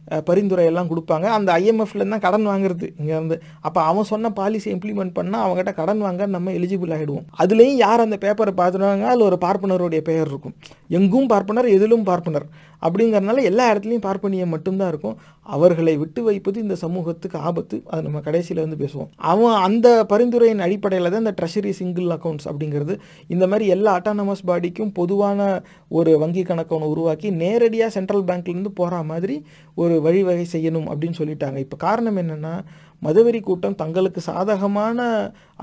பரிந்துரையெல்லாம் 0.09 0.45
பரிந்துரை 0.45 0.65
எல்லாம் 0.71 0.89
கொடுப்பாங்க. 0.91 1.27
அந்த 1.37 1.49
ஐஎம்எஃப்ல 1.61 2.07
தான் 2.09 2.23
கடன் 2.25 2.47
வாங்குறது 2.47 2.87
இங்கே 3.01 3.15
வந்து 3.15 3.37
அப்போ 3.61 3.81
அவன் 3.91 4.09
சொன்ன 4.11 4.31
பாலிசி 4.31 4.69
இம்ப்ளிமெண்ட் 4.73 5.15
பண்ணால் 5.19 5.45
அவங்ககிட்ட 5.45 5.73
கடன் 5.75 6.03
வாங்க 6.07 6.27
நம்ம 6.27 6.51
எலிஜிபிள் 6.51 6.93
ஆகிடுவோம் 6.97 7.27
அதுலேயும் 7.43 7.81
யார் 7.85 8.05
அந்த 8.07 8.17
பேப்பரை 8.25 8.53
பார்த்துருவாங்க 8.61 9.07
அதில் 9.11 9.27
ஒரு 9.29 9.39
பார்ப்பனருடைய 9.41 10.01
பெயர் 10.11 10.29
இருக்கும். 10.33 10.55
எங்கும் 10.89 11.27
பார்ப்பனர் 11.27 11.69
எதிலும் 11.77 12.07
பார்ப்பனர். 12.11 12.47
அப்படிங்கிறனால 12.87 13.43
எல்லா 13.51 13.65
இடத்துலையும் 13.73 14.07
பார்ப்பனியம் 14.09 14.53
மட்டும்தான் 14.55 14.91
இருக்கும். 14.93 15.17
அவர்களை 15.57 15.95
விட்டு 16.03 16.21
வைப்பது 16.23 16.59
இந்த 16.65 16.77
சமூகத்துக்கு 16.83 17.39
ஆபத்து. 17.49 17.77
அது 17.91 18.03
நம்ம 18.07 18.21
கடைசியில் 18.21 18.63
வந்து 18.65 18.79
பேசுவோம். 18.83 19.11
அவன் 19.33 19.57
அந்த 19.67 19.89
பரிந்துரையின் 20.13 20.65
அடிப்படையில் 20.67 21.11
தான் 21.11 21.25
இந்த 21.25 21.35
ட்ரெஷரி 21.41 21.73
சிங்கிள் 21.81 22.09
அக்கௌண்ட்ஸ் 22.17 22.49
அப்படிங்கிறது. 22.51 22.97
இந்த 23.35 23.47
மாதிரி 23.47 23.67
எல்லா 23.77 23.93
அட்டானமஸ் 23.99 24.47
பாடிக்கும் 24.51 24.93
பொதுவான 25.01 25.41
ஒரு 25.99 26.13
வங்கி 26.19 26.43
கணக்கு 26.43 26.75
ஒன்று 26.77 26.93
உருவாக்கி 26.95 27.31
நேரடியாக 27.43 27.95
சென்ட்ரல் 27.97 28.27
பேங்க்லேருந்து 28.31 28.73
போகிற 28.81 29.03
மாதிரி 29.13 29.37
ஒரு 29.83 29.95
வழிவகை 30.07 30.47
செய்யணும் 30.53 30.89
அப்படின்னு 30.93 31.21
சொல்லிட்டாங்க. 31.21 31.59
இப்போ 31.67 31.77
காரணம் 31.87 32.21
என்னென்னா 32.23 32.55
மதுவெறி 33.05 33.41
கூட்டம் 33.49 33.79
தங்களுக்கு 33.83 34.21
சாதகமான 34.29 35.07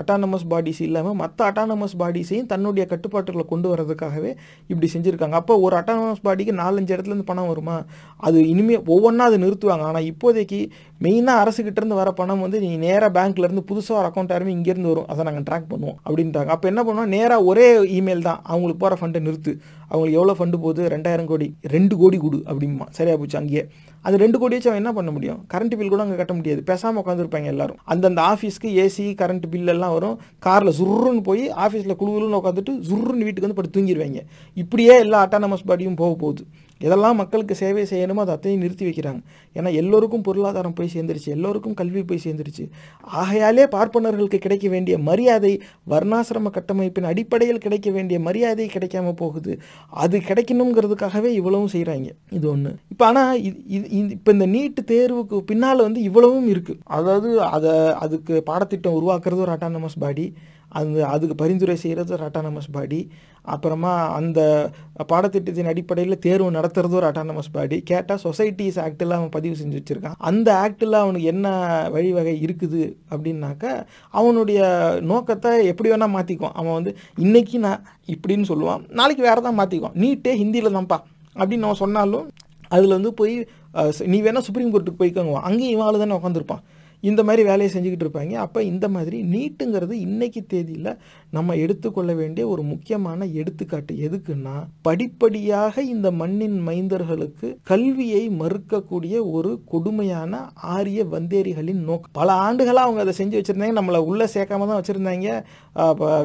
அட்டானமஸ் 0.01 0.45
பாடிஸ் 0.51 0.81
இல்லாமல் 0.87 1.17
மற்ற 1.21 1.39
அட்டானமஸ் 1.49 1.95
பாடிஸையும் 2.01 2.49
தன்னுடைய 2.51 2.83
கட்டுப்பாட்டுகளை 2.91 3.45
கொண்டு 3.51 3.67
வரதுக்காகவே 3.73 4.31
இப்படி 4.71 4.87
செஞ்சுருக்காங்க. 4.93 5.37
அப்போ 5.41 5.53
ஒரு 5.65 5.75
அட்டானமஸ் 5.79 6.23
பாடிக்கு 6.27 6.53
நாலஞ்சு 6.61 6.93
இடத்துலேருந்து 6.95 7.29
பணம் 7.31 7.49
வருமா? 7.51 7.77
அது 8.27 8.37
இனிமேல் 8.53 8.83
ஒவ்வொன்றா 8.95 9.27
அது 9.31 9.39
நிறுத்துவாங்க. 9.45 9.85
ஆனால் 9.91 10.07
இப்போதைக்கு 10.11 10.59
மெயினாக 11.05 11.43
அரசுக்கிட்டேருந்து 11.43 11.99
வர 12.01 12.09
பணம் 12.21 12.43
வந்து 12.45 12.57
நீ 12.65 12.71
நேராக 12.85 13.11
பேங்க்லேருந்து 13.17 13.63
புதுசாக 13.71 13.99
ஒரு 14.01 14.09
அக்கௌண்ட் 14.09 14.33
ஆரம்பி 14.37 14.55
இங்கேருந்து 14.57 14.91
வரும். 14.93 15.09
அதை 15.11 15.21
நாங்கள் 15.29 15.47
ட்ராக் 15.49 15.71
பண்ணுவோம் 15.73 15.97
அப்படின்ட்டாங்க 16.07 16.51
அப்போ 16.55 16.67
என்ன 16.73 16.81
பண்ணுவோம்? 16.87 17.13
நேராக 17.17 17.47
ஒரே 17.51 17.67
இமெயில் 17.99 18.27
தான். 18.29 18.41
அவங்களுக்கு 18.51 18.83
போகிற 18.83 18.97
ஃபண்டை 19.01 19.21
நிறுத்து. 19.27 19.53
அவங்களுக்கு 19.91 20.19
எவ்வளோ 20.19 20.35
ஃபண்டு 20.39 20.57
போகுது? 20.63 20.81
ரெண்டாயிரம் 20.93 21.29
கோடி. 21.31 21.47
ரெண்டு 21.75 21.93
கோடி 22.01 22.17
கொடு 22.23 22.37
அப்படிமா 22.51 22.85
சரியா 22.97 23.15
போச்சு 23.21 23.37
அங்கேயே. 23.41 23.63
அது 24.05 24.15
ரெண்டு 24.23 24.37
கோடி 24.41 24.55
வச்சு 24.55 24.69
அவன் 24.69 24.81
என்ன 24.81 24.91
பண்ண 24.97 25.09
முடியும்? 25.15 25.39
கரண்ட் 25.53 25.75
பில் 25.79 25.91
கூட 25.93 26.01
அங்கே 26.05 26.17
கட்ட 26.21 26.33
முடியாது. 26.37 26.61
பேசாமல் 26.69 27.01
உட்காந்துருப்பாங்க 27.03 27.49
எல்லாரும். 27.53 27.79
அந்தந்த 27.93 28.21
ஆஃபீஸ்க்கு 28.31 28.69
ஏசி 28.83 29.05
கரண்ட் 29.21 29.45
பில் 29.53 29.73
எல்லாம் 29.75 29.93
வரும். 29.97 30.15
காரில் 30.47 30.77
சுருன்னு 30.79 31.23
போய் 31.29 31.43
ஆஃபீஸில் 31.65 31.99
குழுகுலுன்னு 32.01 32.39
உட்காந்துட்டு 32.41 32.73
சுருன்னு 32.89 33.25
வீட்டுக்கு 33.27 33.47
வந்து 33.47 33.59
படுத்து 33.59 33.77
தூங்கிடுவாங்க 33.77 34.21
இப்படியே 34.63 34.95
எல்லா 35.05 35.19
அட்டானமஸ் 35.27 35.67
பாடியும் 35.71 35.99
போக 36.01 36.13
போகுது. 36.23 36.43
எதெல்லாம் 36.85 37.17
மக்களுக்கு 37.21 37.55
சேவை 37.61 37.85
செய்யணுமோ 37.91 38.23
அதை 38.25 38.33
அத்தையும் 38.37 38.63
நிறுத்தி 38.63 38.85
வைக்கிறாங்க. 38.87 39.21
ஏன்னா 39.55 39.69
எல்லோருக்கும் 39.81 40.25
பொருளாதாரம் 40.27 40.75
போய் 40.77 40.91
சேர்ந்துருச்சு 40.95 41.33
எல்லோருக்கும் 41.35 41.77
கல்வி 41.81 42.03
போய் 42.09 42.23
சேர்ந்துருச்சு. 42.25 42.65
ஆகையாலே 43.21 43.65
பார்ப்பனர்களுக்கு 43.75 44.39
கிடைக்க 44.45 44.67
வேண்டிய 44.75 44.97
மரியாதை 45.09 45.53
வர்ணாசிரம 45.93 46.51
கட்டமைப்பின் 46.57 47.09
அடிப்படையில் 47.11 47.63
கிடைக்க 47.65 47.89
வேண்டிய 47.97 48.19
மரியாதை 48.27 48.67
கிடைக்காம 48.75 49.13
போகுது. 49.23 49.53
அது 50.03 50.17
கிடைக்கணுங்கிறதுக்காகவே 50.29 51.31
இவ்வளவும் 51.39 51.73
செய்கிறாங்க 51.75 52.09
இது 52.37 52.45
ஒன்று 52.53 52.71
இப்போ 52.93 53.05
ஆனால் 53.09 53.33
இது 53.47 53.57
இது 53.77 53.87
இப்போ 54.15 54.31
இந்த 54.31 54.45
நீட்டு 54.55 54.81
தேர்வுக்கு 54.91 55.37
பின்னால் 55.51 55.85
வந்து 55.87 56.01
இவ்வளவும் 56.09 56.49
இருக்குது 56.53 56.79
அதாவது 56.97 57.29
அதை 57.55 57.73
அதுக்கு 58.05 58.33
பாடத்திட்டம் 58.49 58.97
உருவாக்குறது 58.99 59.43
ஒரு 59.45 59.53
அட்டானமஸ் 59.55 60.01
பாடி 60.03 60.25
அந்த 60.79 60.97
அதுக்கு 61.13 61.35
பரிந்துரை 61.41 61.75
செய்கிறது 61.83 62.13
ஒரு 62.15 62.23
அட்டானமஸ் 62.27 62.73
பாடி. 62.75 62.99
அப்புறமா 63.53 63.91
அந்த 64.17 64.39
பாடத்திட்டத்தின் 65.11 65.69
அடிப்படையில் 65.71 66.21
தேர்வு 66.25 66.49
நடத்துறது 66.57 66.97
ஒரு 66.99 67.07
அட்டானமஸ் 67.09 67.51
பாடி. 67.55 67.77
கேட்டால் 67.91 68.21
சொசைட்டிஸ் 68.25 68.77
ஆக்டில் 68.85 69.15
அவன் 69.17 69.31
பதிவு 69.37 69.55
செஞ்சு 69.61 69.79
வச்சுருக்கான். 69.79 70.17
அந்த 70.29 70.49
ஆக்டில் 70.65 70.99
அவனுக்கு 71.01 71.31
என்ன 71.33 71.47
வழிவகை 71.95 72.35
இருக்குது 72.45 72.81
அப்படின்னாக்கா 73.13 73.71
அவனுடைய 74.21 74.59
நோக்கத்தை 75.11 75.53
எப்படி 75.71 75.91
வேணால் 75.93 76.15
மாற்றிக்குவான் 76.17 76.57
அவன் 76.61 76.77
வந்து 76.79 76.93
இன்னைக்கு 77.25 77.59
நான் 77.65 77.83
இப்படின்னு 78.15 78.47
சொல்லுவான். 78.51 78.83
நாளைக்கு 78.99 79.25
வேறு 79.29 79.47
தான் 79.47 79.59
மாற்றிக்குவான் 79.61 79.97
நீட்டே 80.03 80.33
ஹிந்தியில் 80.43 80.75
தான்ப்பா. 80.77 80.99
அப்படின்னு 81.39 81.67
அவன் 81.69 81.81
சொன்னாலும் 81.85 82.27
அதில் 82.75 82.97
வந்து 82.97 83.13
போய் 83.19 83.35
நீ 84.11 84.17
வேணால் 84.23 84.45
சுப்ரீம் 84.45 84.71
கோர்ட்டுக்கு 84.73 85.01
போய்க்கோங்க 85.01 85.41
அங்கேயும் 85.49 85.75
இவன் 85.75 86.03
தானே 86.03 86.17
உட்காந்துருப்பான். 86.19 86.63
இந்த 87.09 87.21
மாதிரி 87.27 87.43
வேலையை 87.49 87.69
செஞ்சுக்கிட்டு 87.73 88.05
இருப்பாங்க. 88.05 88.33
அப்போ 88.45 88.59
இந்த 88.71 88.85
மாதிரி 88.95 89.17
நீட்டுங்கிறது 89.33 89.93
இன்னைக்கு 90.07 90.41
தேதியில் 90.53 90.91
நம்ம 91.37 91.55
எடுத்துக்கொள்ள 91.63 92.11
வேண்டிய 92.21 92.43
ஒரு 92.53 92.63
முக்கியமான 92.71 93.27
எடுத்துக்காட்டு 93.41 93.93
எதுக்குன்னா 94.07 94.55
படிப்படியாக 94.87 95.83
இந்த 95.93 96.07
மண்ணின் 96.21 96.57
மைந்தர்களுக்கு 96.67 97.49
கல்வியை 97.71 98.23
மறுக்கக்கூடிய 98.41 99.15
ஒரு 99.37 99.51
கொடுமையான 99.73 100.41
ஆரிய 100.75 101.01
வந்தேரிகளின் 101.15 101.81
நோக்கம். 101.89 102.13
பல 102.19 102.31
ஆண்டுகளாக 102.47 102.87
அவங்க 102.87 103.01
அதை 103.05 103.15
செஞ்சு 103.21 103.37
வச்சுருந்தாங்க. 103.39 103.77
நம்மளை 103.79 104.01
உள்ளே 104.11 104.27
சேர்க்காம 104.35 104.67
தான் 104.71 104.81
வச்சுருந்தாங்க 104.81 105.29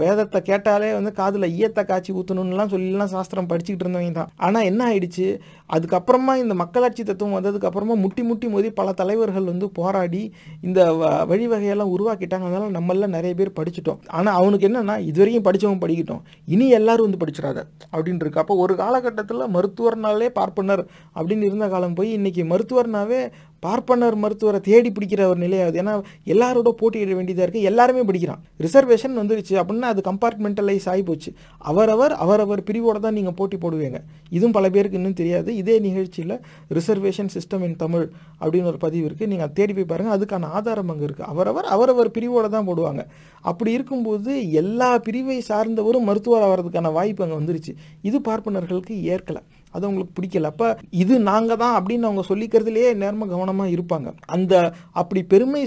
வேதத்தை 0.04 0.38
கேட்டாலே 0.50 0.88
வந்து 0.98 1.10
காதில் 1.18 1.52
ஈயத்தை 1.56 1.82
காய்ச்சி 1.90 2.12
ஊற்றணும்லாம் 2.20 2.72
சொல்லிலாம் 2.72 3.12
சாஸ்திரம் 3.14 3.48
படிச்சுக்கிட்டு 3.50 3.84
இருந்தவங்க 3.86 4.14
தான் 4.20 4.32
ஆனால் 4.46 4.66
என்ன 4.70 4.80
ஆயிடுச்சு? 4.90 5.26
அதுக்கப்புறமா 5.72 6.36
இந்த 6.36 6.54
மக்களாட்சி 6.54 7.04
தத்துவம் 7.04 7.34
வந்ததுக்கு 7.34 7.64
அப்புறமா 7.64 7.94
முட்டி 7.94 8.22
முட்டி 8.22 8.48
மோதி 8.48 8.70
பல 8.70 8.92
தலைவர்கள் 8.92 9.44
வந்து 9.44 9.70
போராடி 9.70 10.32
இந்த 10.60 10.92
வ- 10.92 11.24
வழிவகையெல்லாம் 11.30 11.92
உருவாக்கிட்டாங்க. 11.98 12.46
அதனால 12.46 12.80
நம்மள 12.80 13.06
நிறைய 13.06 13.34
பேர் 13.34 13.52
படிச்சிட்டோம். 13.60 13.98
ஆனால் 14.06 14.34
அவனுக்கு 14.34 14.68
என்னன்னா 14.68 15.00
இது 15.00 15.24
வரைக்கும் 15.24 15.46
படிச்சவங்க 15.46 15.84
படிக்கட்டும். 15.84 16.20
இனி 16.46 16.68
எல்லாரும் 16.68 17.10
வந்து 17.10 17.26
படிச்சிடாத 17.26 17.62
அப்படின்னு 17.92 18.14
இருக்கு 18.14 18.40
அப்போ 18.40 18.54
ஒரு 18.56 18.76
காலகட்டத்தில் 18.76 19.34
மருத்துவர்னாலே 19.36 20.26
பார்ப்பனர் 20.28 20.86
அப்படின்னு 21.14 21.42
இருந்த 21.42 21.68
காலம் 21.68 21.94
போய் 21.94 22.12
இன்னைக்கு 22.12 22.44
மருத்துவர்னாவே 22.44 23.30
பார்ப்பனர் 23.62 24.16
மருத்துவரை 24.22 24.58
தேடி 24.68 24.90
பிடிக்கிற 24.96 25.22
ஒரு 25.30 25.38
நிலையாகுது 25.44 25.78
ஏன்னா 25.82 25.92
எல்லாரோட 26.32 26.70
போட்டியிட 26.80 27.14
வேண்டியதாக 27.18 27.44
இருக்குது 27.46 27.68
எல்லாருமே 27.70 28.02
படிக்கிறான். 28.08 28.40
ரிசர்வேஷன் 28.64 29.14
வந்துருச்சு 29.20 29.54
அப்படின்னா 29.62 29.90
அது 29.94 30.02
கம்பார்ட்மெண்டலைஸ் 30.08 30.86
ஆகி 30.92 31.04
போச்சு 31.10 31.30
அவரவர் 31.70 32.14
அவரவர் 32.24 32.62
பிரிவோடு 32.68 33.00
தான் 33.06 33.16
நீங்கள் 33.18 33.36
போட்டி 33.40 33.58
போடுவீங்க. 33.64 34.00
இதுவும் 34.36 34.56
பல 34.58 34.68
பேருக்கு 34.76 35.00
இன்னும் 35.00 35.18
தெரியாது. 35.22 35.50
இதே 35.62 35.76
நிகழ்ச்சியில் 35.88 36.36
ரிசர்வேஷன் 36.78 37.32
சிஸ்டம் 37.36 37.64
இன் 37.68 37.78
தமிழ் 37.84 38.06
அப்படின்னு 38.42 38.70
ஒரு 38.72 38.80
பதிவு 38.86 39.04
இருக்குது 39.08 39.30
நீங்கள் 39.32 39.52
தேடி 39.58 39.74
போய் 39.78 39.90
பாருங்கள் 39.92 40.16
அதுக்கான 40.18 40.50
ஆதாரம் 40.60 40.92
அங்கே 40.94 41.06
இருக்குது 41.08 41.30
அவரவர் 41.34 41.68
அவரவர் 41.76 42.14
பிரிவோடு 42.18 42.50
தான் 42.56 42.68
போடுவாங்க. 42.70 43.04
அப்படி 43.50 43.70
இருக்கும்போது 43.78 44.32
எல்லா 44.62 44.90
பிரிவை 45.08 45.38
சார்ந்தவரும் 45.50 46.08
மருத்துவர் 46.10 46.46
ஆகிறதுக்கான 46.48 46.92
வாய்ப்பு 46.98 47.24
அங்கே 47.26 47.38
வந்துருச்சு. 47.40 47.74
இது 48.08 48.18
பார்ப்பனர்களுக்கு 48.30 48.96
ஏற்கலை. 49.14 49.42
அது 49.76 49.86
அவங்களுக்கு 49.88 50.16
பிடிக்கல. 50.18 50.50
அப்போ 50.54 50.68
இது 51.02 51.14
நாங்கள் 51.30 51.60
தான் 51.62 51.76
அப்படின்னு 51.78 52.08
அவங்க 52.10 52.24
சொல்லிக்கிறதுலேயே 52.30 52.90
நேரமாக 53.04 53.30
கவனமாக 53.34 53.74
இருப்பாங்க. 53.76 54.08
அந்த 54.36 54.54
அப்படி 55.02 55.22
பெருமை 55.32 55.62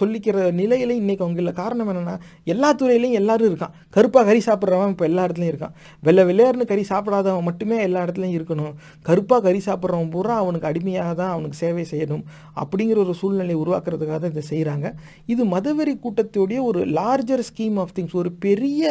சொல்லிக்கிற 0.00 0.36
நிலையில 0.60 0.96
இன்னைக்கு 1.02 1.24
அவங்க 1.26 1.40
இல்லை. 1.44 1.54
காரணம் 1.62 1.90
என்னென்னா 1.94 2.16
எல்லா 2.54 2.70
துறையிலையும் 2.82 3.18
எல்லாரும் 3.22 3.50
இருக்கான். 3.50 3.74
கருப்பாக 3.96 4.24
கறி 4.30 4.42
சாப்பிட்றவன் 4.48 4.92
இப்போ 4.94 5.06
எல்லா 5.10 5.24
இடத்துலையும் 5.26 5.52
இருக்கான். 5.54 5.74
வெள்ளை 6.06 6.24
வெள்ளையர்னு 6.30 6.70
கறி 6.72 6.84
சாப்பிடாதவன் 6.92 7.46
மட்டுமே 7.50 7.78
எல்லா 7.88 8.02
இடத்துலையும் 8.06 8.38
இருக்கணும். 8.38 8.74
கருப்பாக 9.08 9.40
கறி 9.48 9.60
சாப்பிட்றவன் 9.68 10.10
பூரா 10.14 10.34
அவனுக்கு 10.44 10.68
அடிமையாக 10.70 11.12
தான் 11.20 11.32
அவனுக்கு 11.34 11.56
சேவை 11.62 11.84
செய்யணும் 11.92 12.24
அப்படிங்கிற 12.62 12.98
ஒரு 13.04 13.14
சூழ்நிலை 13.20 13.56
உருவாக்குறதுக்காக 13.62 14.18
தான் 14.22 14.34
இதை 14.34 14.44
செய்கிறாங்க 14.52 14.86
இது 15.32 15.42
மதவெறி 15.54 15.94
கூட்டத்துடைய 16.04 16.60
ஒரு 16.70 16.80
லார்ஜர் 16.98 17.44
ஸ்கீம் 17.50 17.76
ஆஃப் 17.82 17.94
திங்ஸ் 17.96 18.16
ஒரு 18.22 18.32
பெரிய 18.46 18.82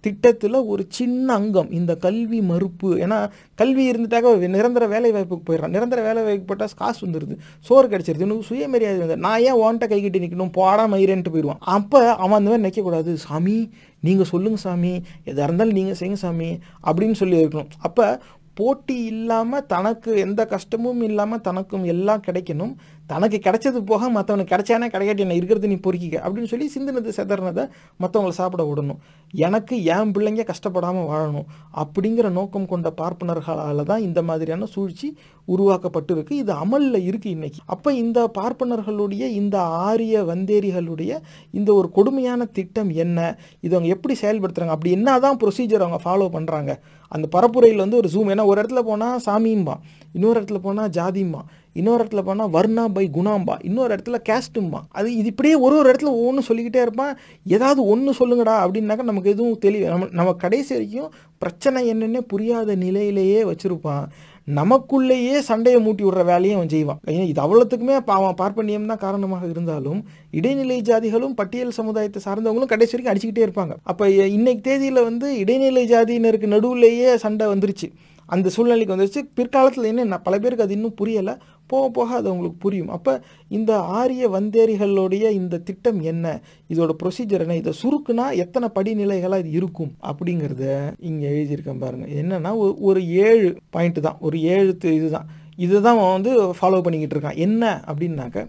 திட்டத்தில் 0.00 0.56
ஒரு 0.72 0.86
சின்ன 0.88 1.34
அங்கம் 1.34 1.70
இந்த 1.70 1.94
கல்வி 1.94 2.40
மறுப்பு. 2.40 2.96
ஏன்னா 2.96 3.18
கல்வி 3.54 3.90
இருந்துட்டாக்க 3.90 4.48
நிரந்தர 4.56 4.86
வேலை 4.86 5.12
வாய்ப்புக்கு 5.12 5.46
போயிடறான். 5.46 5.74
நிரந்தர 5.76 6.02
வேலை 6.02 6.22
வாய்ப்பு 6.22 6.44
போட்டால் 6.44 6.76
காசு 6.76 7.06
வந்துடுது 7.06 7.36
சோறு 7.60 7.88
கிடச்சிருது. 7.88 8.20
இன்னும் 8.20 8.42
சுயமரியாதை 8.42 8.98
வந்து 8.98 9.16
நான் 9.16 9.40
ஏன் 9.40 9.60
ஓன்ட்ட 9.64 9.88
கை 9.88 10.00
கட்டி 10.02 10.18
நிற்கணும் 10.18 10.52
போடா 10.52 10.86
மயிரன்ட்டு 10.92 11.34
போயிடுவான். 11.34 11.62
அப்போ 11.76 12.14
அவன் 12.14 12.38
அந்த 12.38 12.50
மாதிரி 12.50 12.66
நிற்கக்கூடாது 12.66 13.14
சாமி 13.14 13.70
நீங்கள் 14.00 14.26
சொல்லுங்கள் 14.26 14.62
சாமி. 14.62 14.94
எதாக 15.24 15.44
இருந்தாலும் 15.44 15.78
நீங்கள் 15.78 15.98
செய்யுங்க 16.00 16.12
சாமி. 16.12 16.58
அப்படின்னு 16.86 17.12
சொல்லி 17.12 17.44
இருக்கணும். 17.44 17.70
அப்போ 17.78 18.20
போட்டி 18.54 18.94
இல்லாமல் 19.04 19.66
தனக்கு 19.66 20.18
எந்த 20.18 20.44
கஷ்டமும் 20.44 21.02
இல்லாமல் 21.02 21.40
தனக்கும் 21.40 21.84
எல்லாம் 21.84 22.22
கிடைக்கணும். 22.26 22.72
தனக்கு 23.10 23.38
கிடைச்சது 23.44 23.78
போக 23.90 24.08
மற்றவனுக்கு 24.16 24.52
கிடைச்சானே 24.54 24.86
கிடைக்காட்டி 24.94 25.24
என்ன 25.24 25.36
இருக்கிறது 25.40 25.70
நீ 25.72 25.76
பொறுக்கிக்க 25.86 26.16
அப்படின்னு 26.24 26.50
சொல்லி 26.52 26.66
சிந்தினது 26.74 27.12
செதறினதை 27.18 27.64
மற்றவங்களை 28.02 28.34
சாப்பிட 28.40 28.62
விடணும். 28.68 29.00
எனக்கு 29.34 29.74
என் 29.94 30.12
பிள்ளைங்க 30.14 30.44
கஷ்டப்படாமல் 30.50 31.08
வாழணும் 31.12 31.46
அப்படிங்கிற 31.82 32.26
நோக்கம் 32.38 32.68
கொண்ட 32.72 32.88
பார்ப்பனர்களால் 33.00 33.88
தான் 33.90 34.04
இந்த 34.08 34.22
மாதிரியான 34.28 34.68
சூழ்ச்சி 34.74 35.08
உருவாக்கப்பட்டு 35.48 36.12
இருக்கு 36.16 36.34
இது 36.42 36.52
அமலில் 36.64 37.00
இருக்குது 37.08 37.34
இன்னைக்கு. 37.36 37.60
அப்போ 37.74 37.88
இந்த 38.02 38.18
பார்ப்பனர்களுடைய 38.38 39.24
இந்த 39.40 39.58
ஆரிய 39.88 40.24
வந்தேரிகளுடைய 40.32 41.12
இந்த 41.58 41.70
ஒரு 41.74 41.90
கொடுமையான 41.98 42.46
திட்டம் 42.58 42.90
என்ன? 43.04 43.18
இது 43.60 43.74
அவங்க 43.76 43.90
எப்படி 43.96 44.16
செயல்படுத்துகிறாங்க 44.22 44.76
அப்படி 44.76 44.92
என்ன 44.98 45.18
தான் 45.26 45.38
ப்ரொசீஜர் 45.44 45.84
அவங்க 45.86 46.00
ஃபாலோ 46.04 46.28
பண்ணுறாங்க 46.36 46.72
அந்த 47.12 47.26
பரப்புரையில் 47.34 47.84
வந்து 47.84 48.00
ஒரு 48.00 48.08
ஜூம் 48.14 48.30
ஏன்னா 48.32 48.44
ஒரு 48.50 48.58
இடத்துல 48.62 48.80
போனால் 48.88 49.22
சாமியும்பா 49.26 49.76
இன்னொரு 50.14 50.36
இடத்துல 50.40 50.60
போனால் 50.66 50.92
ஜாதிம்பா 50.98 51.40
இன்னொரு 51.72 52.04
இடத்துல 52.04 52.22
போனால் 52.22 52.50
வர்ணா 52.50 52.84
பை 52.92 53.10
குணாம்பா. 53.14 53.56
இன்னொரு 53.62 53.94
இடத்துல 53.94 54.18
கேஸ்டும்பா. 54.28 54.80
அது 54.88 55.16
இது 55.16 55.26
இப்படியே 55.26 55.54
ஒரு 55.54 55.76
ஒரு 55.76 55.90
இடத்துல 55.92 56.12
ஒவ்வொன்றும் 56.18 56.48
சொல்லிக்கிட்டே 56.48 56.80
இருப்பான். 56.80 57.18
ஏதாவது 57.44 57.86
ஒன்று 57.86 58.14
சொல்லுங்கடா 58.20 58.56
அப்படின்னாக்கா 58.64 59.02
நமக்கு 59.02 59.30
எதுவும் 59.30 59.58
தெளிவு 59.58 59.86
நம்ம 59.88 60.08
நம்ம 60.12 60.32
கடைசி 60.32 60.74
வரைக்கும் 60.74 61.12
பிரச்சனை 61.38 61.92
என்னென்னே 61.92 62.18
புரியாத 62.18 62.74
நிலையிலேயே 62.74 63.44
வச்சுருப்பான். 63.44 64.06
நமக்குள்ளேயே 64.48 65.38
சண்டையை 65.38 65.82
மூட்டி 65.86 66.02
விடுற 66.04 66.24
வேலையை 66.24 66.56
அவன் 66.56 66.68
செய்வான். 66.68 67.00
ஏன் 67.04 67.26
இது 67.26 67.40
அவ்வளோத்துக்குமே 67.42 67.94
அவன் 68.06 68.38
பார்ப்பனியம் 68.38 68.86
தான் 68.86 68.98
காரணமாக 68.98 69.46
இருந்தாலும் 69.46 70.04
இடைநிலை 70.30 70.82
ஜாதிகளும் 70.82 71.34
பட்டியல் 71.34 71.70
சமுதாயத்தை 71.70 72.22
சார்ந்தவங்களும் 72.24 72.72
கடைசி 72.72 72.92
வரைக்கும் 72.92 73.12
அடிச்சுக்கிட்டே 73.12 73.46
இருப்பாங்க. 73.46 73.74
அப்போ 73.82 74.08
இன்னைக்கு 74.10 74.60
தேதியில் 74.60 75.02
வந்து 75.02 75.38
இடைநிலை 75.38 75.84
ஜாதியினருக்கு 75.92 76.54
நடுவுலேயே 76.54 77.14
சண்டை 77.14 77.46
வந்துருச்சு. 77.46 77.88
அந்த 78.26 78.48
சூழ்நிலைக்கு 78.48 78.94
வந்துருச்சு. 78.96 79.28
பிற்காலத்தில் 79.34 79.84
என்ன 79.84 80.18
பல 80.18 80.38
பேருக்கு 80.38 80.64
அது 80.64 80.74
இன்னும் 80.74 80.96
புரியலை. 81.00 81.36
போக 81.68 81.84
போக 81.88 82.08
அது 82.14 82.28
அவங்களுக்கு 82.28 82.58
புரியும். 82.58 82.88
அப்போ 82.88 83.12
இந்த 83.48 83.72
ஆரிய 83.98 84.28
வந்தேரிகளுடைய 84.28 85.24
இந்த 85.40 85.60
திட்டம் 85.68 86.00
என்ன? 86.12 86.26
இதோட 86.68 86.92
ப்ரொசீஜர் 87.02 87.44
என்ன? 87.44 87.56
இதை 87.56 87.72
சுருக்குனா 87.82 88.26
எத்தனை 88.44 88.68
படிநிலைகளாக 88.74 89.42
இது 89.44 89.52
இருக்கும்? 89.60 89.92
அப்படிங்கிறத 90.10 90.66
இங்கே 91.00 91.28
எழுதியிருக்கேன் 91.28 91.82
பாருங்கள் 91.84 92.12
என்னென்னா 92.22 92.52
ஒரு 92.56 92.74
ஒரு 92.80 93.02
ஏழு 93.26 93.48
பாயிண்ட் 93.70 94.00
தான். 94.00 94.18
ஒரு 94.20 94.38
ஏழு 94.54 94.72
இதுதான். 94.98 95.28
இதுதான் 95.56 95.98
அவன் 95.98 96.16
வந்து 96.16 96.32
ஃபாலோ 96.60 96.80
பண்ணிக்கிட்டு 96.82 97.16
இருக்கான். 97.16 97.40
என்ன? 97.46 97.82
அப்படின்னாக்க 97.86 98.48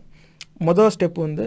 முதல் 0.60 0.94
ஸ்டெப் 0.96 1.20
வந்து 1.26 1.46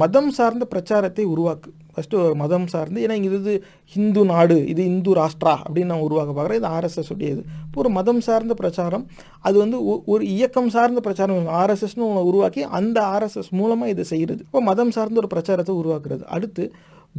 மதம் 0.00 0.30
சார்ந்த 0.30 0.64
பிரச்சாரத்தை 0.64 1.24
உருவாக்கு. 1.26 1.70
ஃபஸ்ட்டு 1.96 2.24
ஒரு 2.24 2.34
மதம் 2.34 2.66
சார்ந்து 2.66 3.06
ஏன்னா 3.06 3.10
இங்க 3.10 3.36
இது 3.36 3.64
ஹிந்து 3.84 4.24
நாடு 4.24 4.66
இது 4.66 4.84
இந்து 4.84 5.14
ராஷ்ட்ரா 5.14 5.56
அப்படின்னு 5.68 5.84
நான் 5.84 5.98
உருவாக்க 5.98 6.42
பார்க்குறேன் 6.42 6.54
இது 6.54 6.68
ஆர்எஸ்எஸ் 6.68 7.12
உடையது. 7.12 7.42
இப்போ 7.64 7.80
ஒரு 7.80 7.88
மதம் 7.88 8.20
சார்ந்த 8.20 8.54
பிரச்சாரம் 8.54 9.06
அது 9.40 9.58
வந்து 9.58 9.84
ஒ- 9.84 10.02
ஒரு 10.06 10.26
இயக்கம் 10.26 10.68
சார்ந்த 10.68 11.00
பிரச்சாரம் 11.00 11.46
ஆர்எஸ்எஸ்னு 11.46 12.06
ஒன்று 12.08 12.26
உருவாக்கி 12.26 12.62
அந்த 12.62 13.00
ஆர்எஸ்எஸ் 13.00 13.50
மூலமாக 13.50 13.90
இதை 13.90 14.04
செய்கிறது 14.04 14.42
இப்போ 14.44 14.60
மதம் 14.62 14.90
சார்ந்த 14.90 15.16
ஒரு 15.16 15.26
பிரச்சாரத்தை 15.26 15.74
உருவாக்குறது. 15.74 16.22
அடுத்து 16.22 16.72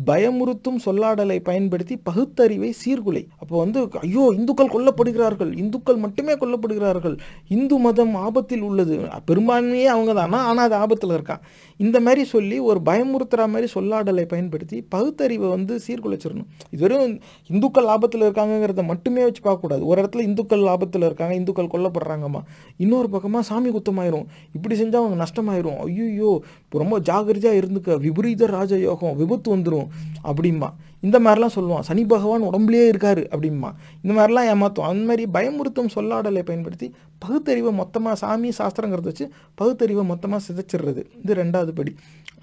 பயமுறுத்தும் 0.05 0.75
சொல்லாடலை 0.85 1.39
பயன்படுத்தி 1.39 1.97
பகுத்தறிவை 1.97 2.75
சீர்குலை. 2.85 3.27
அப்போ 3.39 3.57
வந்து 3.57 3.87
ஐயோ 4.01 4.33
இந்துக்கள் 4.35 4.67
கொல்லப்படுகிறார்கள். 4.67 5.57
இந்துக்கள் 5.57 5.95
மட்டுமே 5.95 6.33
கொல்லப்படுகிறார்கள். 6.33 7.17
இந்து 7.47 7.77
மதம் 7.77 8.15
ஆபத்தில் 8.15 8.61
உள்ளது. 8.61 8.99
பெரும்பான்மையே 9.27 9.83
அவங்க 9.83 10.13
தான் 10.13 10.31
ஆனால் 10.31 10.57
அது 10.57 10.75
ஆபத்தில் 10.75 11.09
இருக்கான் 11.09 11.39
இந்த 11.77 11.99
மாதிரி 11.99 12.23
சொல்லி 12.23 12.59
ஒரு 12.59 12.79
பயமுறுத்துகிற 12.85 13.47
மாதிரி 13.47 13.71
சொல்லாடலை 13.75 14.25
பயன்படுத்தி 14.25 14.81
பகுத்தறிவை 14.81 15.49
வந்து 15.49 15.79
சீர்குலைச்சிடணும். 15.87 16.49
இதுவரையும் 16.75 17.19
இந்துக்கள் 17.47 17.85
லாபத்தில் 17.85 18.25
இருக்காங்கங்கிறத 18.27 18.83
மட்டுமே 18.83 19.23
வச்சு 19.23 19.41
பார்க்கக்கூடாது. 19.41 19.83
ஒரு 19.83 20.01
இடத்துல 20.01 20.19
இந்துக்கள் 20.19 20.59
லாபத்தில் 20.59 21.05
இருக்காங்க 21.05 21.35
இந்துக்கள் 21.35 21.71
கொல்லப்படுறாங்கம்மா. 21.75 22.41
இன்னொரு 22.77 23.09
பக்கமாக 23.09 23.45
சாமி 23.45 23.69
குத்தமாயிரும். 23.69 24.25
இப்படி 24.53 24.81
செஞ்சால் 24.81 25.03
அவங்க 25.03 25.23
நஷ்டமாயிரும். 25.23 25.77
ஐயோ 25.77 26.41
இப்போ 26.63 26.77
ரொம்ப 26.77 26.99
ஜாகிரதையாக 26.99 27.61
இருந்துக்க. 27.61 27.99
விபரீத 27.99 28.47
ராஜயோகம் 28.47 29.15
விபத்து 29.15 29.55
வந்துடும் 29.55 29.87
அப்படிம்பா. 30.23 30.71
இந்த 31.05 31.17
மாதிரிலாம் 31.25 31.55
சொல்லுவான். 31.55 31.85
சனி 31.87 32.03
பகவான் 32.13 32.47
உடம்புலயே 32.49 32.85
இருக்காரு 32.91 33.23
அப்படிம்பா. 33.33 33.69
இந்த 34.03 34.13
மாதிரிலாம் 34.17 34.49
ஏமாத்தும் 34.53 34.87
அந்த 34.89 35.03
மாதிரி 35.09 35.23
பயமுறுத்தும் 35.37 35.93
சொல்லாடலை 35.95 36.43
பயன்படுத்தி 36.49 36.87
பகுத்தறிவை 37.23 37.71
மொத்தமாக 37.81 38.15
சாமி 38.23 38.51
சாஸ்திரங்கிறத 38.59 39.09
வச்சு 39.11 39.25
பகுத்தறிவை 39.61 40.05
மொத்தமாக 40.11 40.41
சிதைச்சிடுறது. 40.47 41.01
இது 41.23 41.33
ரெண்டாவது 41.43 41.73
படி. 41.79 41.93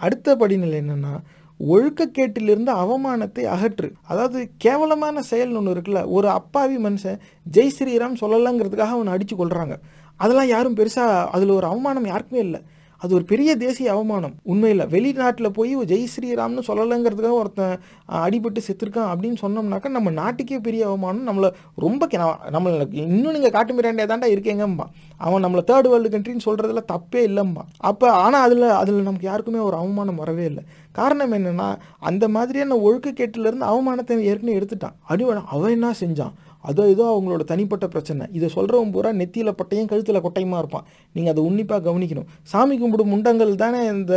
அடுத்த 0.07 0.37
படிநிலை 0.43 0.77
என்னென்னா 0.83 1.15
ஒழுக்கக்கேட்டிலிருந்து 1.61 2.73
அவமானத்தை 2.83 3.43
அகற்று. 3.55 3.89
அதாவது 4.11 4.39
கேவலமான 4.65 5.23
செயல்னு 5.31 5.59
ஒன்று 5.61 5.75
இருக்குல்ல 5.75 6.03
ஒரு 6.17 6.29
அப்பாவி 6.39 6.77
மனுஷன் 6.87 7.19
ஜெய் 7.57 7.75
ஸ்ரீராம் 7.77 8.21
சொல்லலாங்கிறதுக்காக 8.23 8.97
அவனை 8.99 9.15
அடித்து 9.17 9.37
கொள்கிறாங்க 9.37 9.77
அதெல்லாம் 10.23 10.51
யாரும் 10.55 10.77
பெருசாக 10.79 11.19
அதில் 11.35 11.57
ஒரு 11.59 11.67
அவமானம் 11.73 12.09
யாருக்குமே 12.13 12.41
இல்லை. 12.47 12.61
அது 13.01 13.15
ஒரு 13.15 13.25
பெரிய 13.25 13.57
தேசிய 13.57 13.93
அவமானம். 13.93 14.35
உண்மையில் 14.43 14.87
வெளிநாட்டில் 14.87 15.49
போய் 15.49 15.77
ஜெய் 15.77 16.07
ஸ்ரீராம்னு 16.17 16.61
சொல்லலைங்கிறதுக்காக 16.67 17.31
ஒருத்தன் 17.31 17.79
அடிபட்டு 18.13 18.57
செத்துருக்கான் 18.67 19.11
அப்படின்னு 19.11 19.37
சொன்னோம்னாக்கா 19.43 19.89
நம்ம 19.89 20.11
நாட்டுக்கே 20.11 20.59
பெரிய 20.59 20.87
அவமானம். 20.87 21.29
நம்மளை 21.29 21.53
ரொம்ப 21.77 22.07
கே- 22.07 22.39
நம்மளுக்கு 22.53 22.95
இன்னும் 22.95 23.33
நீங்கள் 23.33 23.51
காட்டு 23.51 23.75
மிராண்டியா 23.75 24.07
தாண்டா 24.07 24.31
இருக்கேங்கம்பா 24.31 24.85
அவன் 25.17 25.45
நம்மளை 25.45 25.59
தேர்ட் 25.59 25.89
வேர்ல்டு 25.89 26.19
கண்ட்ரின்னு 26.19 26.41
சொல்கிறதுல 26.45 26.79
தப்பே 26.93 27.17
இல்லைம்பா 27.17 27.63
அப்போ 27.77 28.13
ஆனால் 28.13 28.43
அதில் 28.43 28.63
அதில் 28.63 28.95
நமக்கு 28.95 29.27
யாருக்குமே 29.27 29.59
ஒரு 29.59 29.77
அவமானம் 29.77 30.15
வரவே 30.15 30.45
இல்லை. 30.45 30.65
காரணம் 30.93 31.33
என்னென்னா 31.33 31.77
அந்த 31.99 32.29
மாதிரியான 32.29 32.75
ஒழுக்கக்கேட்டிலேருந்து 32.75 33.63
அவமானத்தை 33.63 34.19
ஏற்கனவே 34.19 34.59
எடுத்துட்டான். 34.59 34.93
அடி 35.01 35.25
அவன் 35.51 35.71
என்ன 35.71 35.95
செஞ்சான்? 36.01 36.33
அதோ 36.69 36.83
ஏதோ 36.95 37.05
அவங்களோட 37.13 37.43
தனிப்பட்ட 37.51 37.87
பிரச்சனை. 37.95 38.25
இதை 38.39 38.49
சொல்கிறவன் 38.57 38.93
பூரா 38.95 39.11
நெத்தியில் 39.21 39.51
பட்டையும் 39.61 39.89
கழுத்தில் 39.91 40.21
கொட்டையுமா 40.27 40.59
இருப்பான். 40.63 40.87
நீங்கள் 41.17 41.33
அதை 41.35 41.43
உன்னிப்பாக 41.49 41.83
கவனிக்கணும். 41.89 42.29
சாமி 42.53 42.77
கும்பிடும் 42.83 43.11
முண்டங்கள் 43.15 43.53
தானே 43.65 43.81
இந்த 43.95 44.15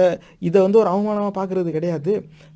இதை 0.49 0.59
வந்து 0.65 0.79
ஒரு 0.83 0.91
அவமானமாக 0.93 1.33
பார்க்குறது 1.39 1.71
கிடையாது. 1.77 2.13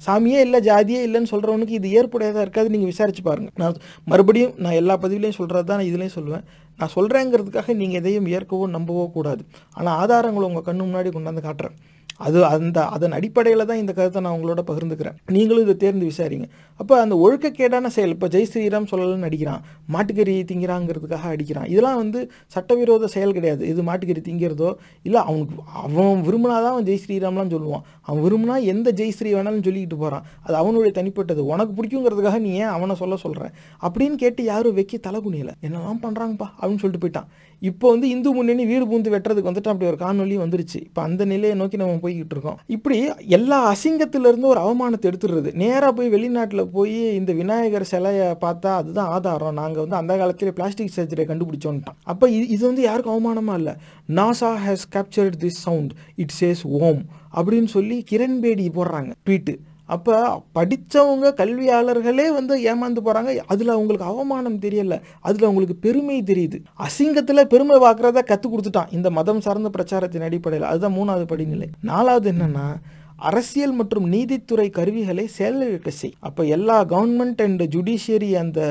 சாமியே 0.07 0.39
இல்லை 0.47 0.61
ஜாதியே 0.69 1.01
இல்லைன்னு 1.07 1.31
சொல்கிறவனுக்கு 1.33 1.77
இது 1.79 1.89
ஏற்புடையதாக 2.01 2.45
இருக்காது. 2.47 2.71
நீங்கள் 2.75 2.91
விசாரிச்சு 2.93 3.25
பாருங்கள் 3.29 3.57
நான் 3.63 3.81
மறுபடியும் 4.13 4.55
நான் 4.65 4.79
எல்லா 4.81 4.97
பதிவுலையும் 5.03 5.39
சொல்கிறது 5.41 5.67
தான் 5.71 5.81
நான் 5.81 5.91
இதுலேயும் 5.91 6.17
சொல்லுவேன். 6.19 6.45
நான் 6.79 6.95
சொல்கிறேங்கிறதுக்காக 6.95 7.75
நீங்கள் 7.81 7.99
எதையும் 8.01 8.27
ஏற்கவோ 8.37 8.65
நம்பவோ 8.77 9.05
கூடாது. 9.17 9.43
ஆனால் 9.77 9.95
ஆதாரங்களை 10.01 10.47
உங்கள் 10.49 10.67
கண்ணு 10.69 10.87
முன்னாடி 10.89 11.11
கொண்டாந்து 11.15 11.43
காட்டுறேன். 11.47 11.77
அது 12.25 12.37
அந்த 12.55 12.77
அதன் 12.95 13.15
அடிப்படையில் 13.17 13.67
தான் 13.69 13.81
இந்த 13.81 13.93
கருத்தை 13.97 14.21
நான் 14.25 14.35
உங்களோட 14.37 14.61
பகிர்ந்துக்கிறேன். 14.69 15.17
நீங்களும் 15.35 15.65
இதை 15.65 15.75
தேர்ந்து 15.83 16.05
விசாரிங்க. 16.11 16.47
அப்போ 16.79 16.93
அந்த 17.03 17.15
ஒழுக்கக்கேடான 17.25 17.91
செயல் 17.95 18.13
இப்போ 18.15 18.27
ஜெய் 18.35 18.47
ஸ்ரீராம் 18.51 18.87
சொல்லலன்னு 18.91 19.27
அடிக்கிறான் 19.29 19.61
மாட்டுக்கறி 19.95 20.35
திங்கிறாங்கிறதுக்காக 20.51 21.27
அடிக்கிறான். 21.33 21.67
இதெல்லாம் 21.73 21.99
வந்து 22.03 22.19
சட்டவிரோத 22.55 23.07
செயல் 23.15 23.35
கிடையாது. 23.37 23.63
இது 23.73 23.83
மாட்டுக்கறி 23.89 24.23
திங்கிறதோ 24.29 24.71
இல்லை 25.09 25.21
அவனுக்கு 25.29 25.63
அவன் 25.85 26.23
விரும்பினாதான் 26.27 26.73
அவன் 26.75 26.87
ஜெய் 26.89 27.03
ஸ்ரீராம்லாம் 27.05 27.53
சொல்லுவான். 27.55 27.85
அவன் 28.07 28.23
விரும்பினா 28.27 28.57
எந்த 28.73 28.91
ஜெய் 29.01 29.15
ஸ்ரீ 29.17 29.29
வேணாலும் 29.37 29.65
சொல்லிக்கிட்டு 29.67 29.99
போகிறான் 30.03 30.25
அது 30.45 30.55
அவனுடைய 30.61 30.93
தனிப்பட்டது. 30.99 31.43
உனக்கு 31.53 31.73
பிடிக்குங்கிறதுக்காக 31.79 32.39
நீ 32.47 32.51
ஏன் 32.63 32.73
அவனை 32.77 32.95
சொல்ல 33.03 33.17
சொல்கிற 33.25 33.51
அப்படின்னு 33.85 34.17
கேட்டு 34.23 34.43
யாரும் 34.51 34.77
வைக்க 34.79 35.03
தலை 35.07 35.21
குனியல. 35.25 35.53
என்னெல்லாம் 35.67 36.03
பண்ணுறாங்கப்பா 36.05 36.49
அப்படின்னு 36.59 36.81
சொல்லிட்டு 36.83 37.03
போயிட்டான். 37.03 37.29
இப்போ 37.61 37.85
வந்து 37.91 38.07
இந்து 38.13 38.29
முன்னணி 38.33 38.63
வீடு 38.71 38.85
பூந்து 38.89 39.11
வெட்டுறதுக்கு 39.13 39.49
வந்துட்டு 39.49 39.71
அப்படி 39.71 39.87
ஒரு 39.91 39.97
காணொலி 40.03 40.35
வந்துருச்சு. 40.41 40.79
இப்போ 40.87 41.01
அந்த 41.01 41.25
நிலையை 41.31 41.55
நோக்கி 41.61 41.77
நம்ம 41.81 41.99
போய்கிட்டு 42.03 42.35
இருக்கோம். 42.35 42.57
இப்படி 42.75 42.97
எல்லா 43.37 43.57
அசிங்கத்திலிருந்து 43.71 44.47
ஒரு 44.53 44.61
அவமானத்தை 44.65 45.07
எடுத்துடுறது. 45.11 45.51
நேராக 45.63 45.91
போய் 45.99 46.13
வெளிநாட்டில் 46.15 46.63
போய் 46.77 46.97
இந்த 47.19 47.33
விநாயகர் 47.41 47.89
சிலையை 47.93 48.27
பார்த்தா 48.45 48.71
அதுதான் 48.81 49.11
ஆதாரம். 49.17 49.57
நாங்கள் 49.61 49.83
வந்து 49.83 49.99
அந்த 50.01 50.17
காலத்திலே 50.17 50.55
பிளாஸ்டிக் 50.59 50.95
சர்ஜரியை 50.97 51.27
கண்டுபிடிச்சோன்ட்டான். 51.31 51.97
அப்போ 52.03 52.29
இது 52.29 52.47
இது 52.47 52.63
வந்து 52.67 52.83
யாருக்கும் 52.89 53.15
அவமானமாக 53.15 53.61
இல்லை. 53.61 53.75
NASA 54.19 54.51
has 54.65 54.85
captured 54.97 55.39
this 55.45 55.63
sound 55.67 55.93
it 56.23 56.35
says 56.41 56.63
Om 56.81 57.01
அப்படின்னு 57.37 57.71
சொல்லி 57.77 57.97
கிரண் 58.11 58.37
பேடி 58.43 58.67
போடுறாங்க. 58.77 59.11
ட்வீட்டு 59.25 59.55
அப்போ 59.87 60.43
படித்தவங்க 60.55 61.27
கல்வியாளர்களே 61.41 62.27
வந்து 62.33 62.53
ஏமாந்து 62.59 62.99
போகிறாங்க 63.05 63.37
அதில் 63.47 63.69
அவங்களுக்கு 63.69 64.11
அவமானம் 64.13 64.59
தெரியல. 64.59 65.01
அதில் 65.19 65.41
அவங்களுக்கு 65.41 65.75
பெருமை 65.75 66.23
தெரியுது. 66.23 66.57
அசிங்கத்தில் 66.79 67.49
பெருமை 67.53 67.77
பார்க்குறத 67.79 68.23
கற்றுக் 68.23 68.53
கொடுத்துட்டான். 68.53 68.93
இந்த 68.93 69.09
மதம் 69.09 69.41
சார்ந்த 69.41 69.69
பிரச்சாரத்தின் 69.69 70.21
அடிப்படையில். 70.21 70.67
அதுதான் 70.67 70.97
மூணாவது 70.97 71.23
படிநிலை. 71.23 71.69
நாலாவது 71.81 72.31
என்னன்னா 72.31 72.67
அரசியல் 73.15 73.71
மற்றும் 73.71 74.07
நீதித்துறை 74.07 74.69
கருவிகளை 74.69 75.29
செயலிழக்க 75.37 75.87
செய். 75.87 76.13
அப்போ 76.19 76.43
எல்லா 76.43 76.85
கவர்மெண்ட் 76.85 77.41
அண்ட் 77.43 77.63
ஜுடிஷியரி 77.75 78.31
அந்த 78.33 78.61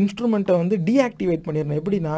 இன்ஸ்ட்ருமெண்ட்டை 0.00 0.56
வந்து 0.62 0.76
டீஆக்டிவேட் 0.88 1.46
பண்ணிடணும். 1.46 1.78
எப்படின்னா 1.82 2.16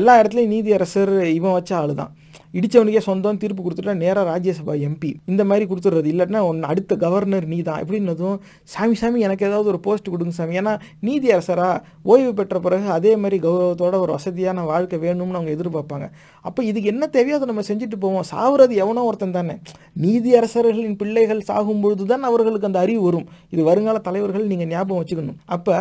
எல்லா 0.00 0.14
இடத்துலையும் 0.20 0.54
நீதியரசர் 0.56 1.14
இவன் 1.38 1.56
வச்ச 1.58 1.72
ஆளு 1.82 1.94
தான் 2.00 2.14
இடித்தவனுக்கே 2.58 3.00
சொந்தம் 3.06 3.38
தீர்ப்பு 3.40 3.62
கொடுத்துட்டா 3.64 3.94
நேராக 4.02 4.22
ராஜ்யசபா 4.30 4.74
எம்பி 4.86 5.10
இந்த 5.30 5.42
மாதிரி 5.48 5.64
கொடுத்துட்றது. 5.70 6.08
இல்லைன்னா 6.12 6.40
ஒன்று 6.50 6.68
அடுத்த 6.72 6.92
கவர்னர் 7.02 7.46
நீ 7.50 7.58
தான் 7.66 7.80
எப்படின்னதும் 7.82 8.36
சாமி 8.72 8.96
சாமி 9.00 9.18
எனக்கு 9.26 9.46
ஏதாவது 9.48 9.68
ஒரு 9.72 9.80
போஸ்ட் 9.86 10.08
கொடுங்க 10.12 10.32
சாமி. 10.38 10.56
ஏன்னா 10.60 10.72
நீதியரசரா 11.08 11.68
ஓய்வு 12.12 12.32
பெற்ற 12.38 12.58
பிறகு 12.66 12.88
அதே 12.96 13.12
மாதிரி 13.22 13.38
கௌரவத்தோட 13.46 13.94
ஒரு 14.04 14.12
வசதியான 14.16 14.64
வாழ்க்கை 14.72 14.98
வேணும்னு 15.04 15.38
அவங்க 15.38 15.52
எதிர்பார்ப்பாங்க. 15.56 16.08
அப்போ 16.48 16.60
இதுக்கு 16.70 16.92
என்ன 16.94 17.06
தேவையோ 17.16 17.38
அதை 17.38 17.48
நம்ம 17.52 17.64
செஞ்சுட்டு 17.70 17.98
போவோம். 18.04 18.26
சாவுறது 18.32 18.74
எவனோ 18.84 19.04
ஒருத்தன் 19.10 19.38
தானே. 19.38 19.56
நீதியரசர்களின் 20.04 20.98
பிள்ளைகள் 21.02 21.46
சாகும்பொழுது 21.50 22.06
தான் 22.12 22.28
அவர்களுக்கு 22.30 22.70
அந்த 22.70 22.80
அறிவு 22.86 23.02
வரும். 23.08 23.28
இது 23.54 23.62
வருங்கால 23.70 24.00
தலைவர்கள் 24.10 24.50
நீங்கள் 24.52 24.72
ஞாபகம் 24.74 25.02
வச்சுக்கணும். 25.02 25.40
அப்போ 25.56 25.76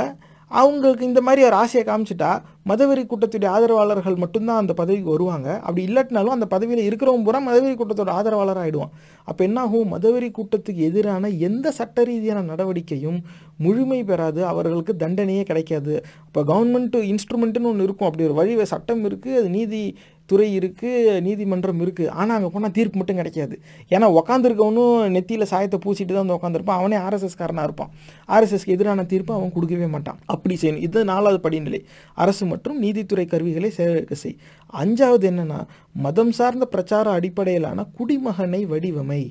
அவங்களுக்கு 0.51 1.05
இந்த 1.05 1.21
மாதிரி 1.21 1.41
ஒரு 1.43 1.55
ஆசையை 1.55 1.83
காமிச்சிட்டா 1.87 2.29
மதவெறி 2.69 3.03
கூட்டத்துடைய 3.09 3.45
ஆதரவாளர்கள் 3.45 4.15
மட்டும்தான் 4.15 4.57
அந்த 4.57 4.73
பதவிக்கு 4.73 5.09
வருவாங்க. 5.09 5.59
அப்படி 5.59 5.81
இல்லாட்டினாலும் 5.87 6.35
அந்த 6.37 6.45
பதவியில் 6.45 6.87
இருக்கிறவங்க 6.89 7.23
பூரா 7.23 7.39
மதவெறி 7.47 7.75
கூட்டத்தோட 7.79 8.09
ஆதரவாளர் 8.19 8.57
ஆகிடுவான் 8.57 8.93
அப்போ 9.23 9.43
என்ன 9.43 9.61
ஆகும்? 9.61 9.91
மதவெறி 9.93 10.29
கூட்டத்துக்கு 10.37 10.81
எதிரான 10.89 11.27
எந்த 11.27 11.71
சட்ட 11.71 12.03
ரீதியான 12.03 12.41
நடவடிக்கையும் 12.41 13.19
முழுமை 13.57 14.03
பெறாது. 14.03 14.45
அவர்களுக்கு 14.45 14.95
தண்டனையே 14.99 15.43
கிடைக்காது. 15.43 15.93
இப்போ 16.27 16.41
கவர்மெண்ட் 16.53 16.97
இன்ஸ்ட்ருமெண்ட்டுன்னு 17.11 17.71
ஒன்று 17.73 17.87
இருக்கும். 17.87 18.07
அப்படி 18.09 18.23
ஒரு 18.23 18.33
வழி 18.33 18.65
சட்டம் 18.65 19.03
இருக்குது 19.09 19.37
அது 19.41 19.49
நீதி 19.49 19.97
துறை 20.31 20.47
இருக்குது 20.59 21.13
நீதிமன்றம் 21.27 21.81
இருக்குது 21.85 22.11
ஆனால் 22.19 22.35
அங்கே 22.37 22.49
போனால் 22.53 22.73
தீர்ப்பு 22.77 22.99
மட்டும் 22.99 23.19
கிடைக்காது. 23.19 23.55
ஏன்னா 23.95 24.07
உக்காந்துருக்கவனும் 24.19 24.95
நெத்தியில் 25.15 25.49
சாயத்தை 25.53 25.79
பூசிட்டு 25.85 26.13
தான் 26.13 26.23
வந்து 26.23 26.37
உட்காந்துருப்பான் 26.37 26.79
அவனே 26.81 26.97
ஆர்எஸ்எஸ்காரனாக 27.05 27.67
இருப்பான். 27.69 27.91
ஆர்எஸ்எஸ்க்கு 28.35 28.75
எதிரான 28.77 29.05
தீர்ப்பு 29.13 29.33
அவன் 29.39 29.55
கொடுக்கவே 29.57 29.89
மாட்டான். 29.95 30.21
அப்படி 30.35 30.57
செய்யணும். 30.61 30.85
இது 30.87 31.05
நாலாவது 31.13 31.41
படிநிலை. 31.47 31.81
அரசு 32.23 32.45
மற்றும் 32.53 32.79
நீதித்துறை 32.85 33.27
கருவிகளை 33.33 33.71
செயலிழக்க 33.79 34.15
செய். 34.23 34.39
அஞ்சாவது 34.83 35.27
என்னென்னா 35.31 35.59
மதம் 36.05 36.33
சார்ந்த 36.39 36.65
பிரச்சார 36.75 37.11
அடிப்படையிலான 37.19 37.85
குடிமகனை 37.99 38.63
வடிவமை. 38.73 39.21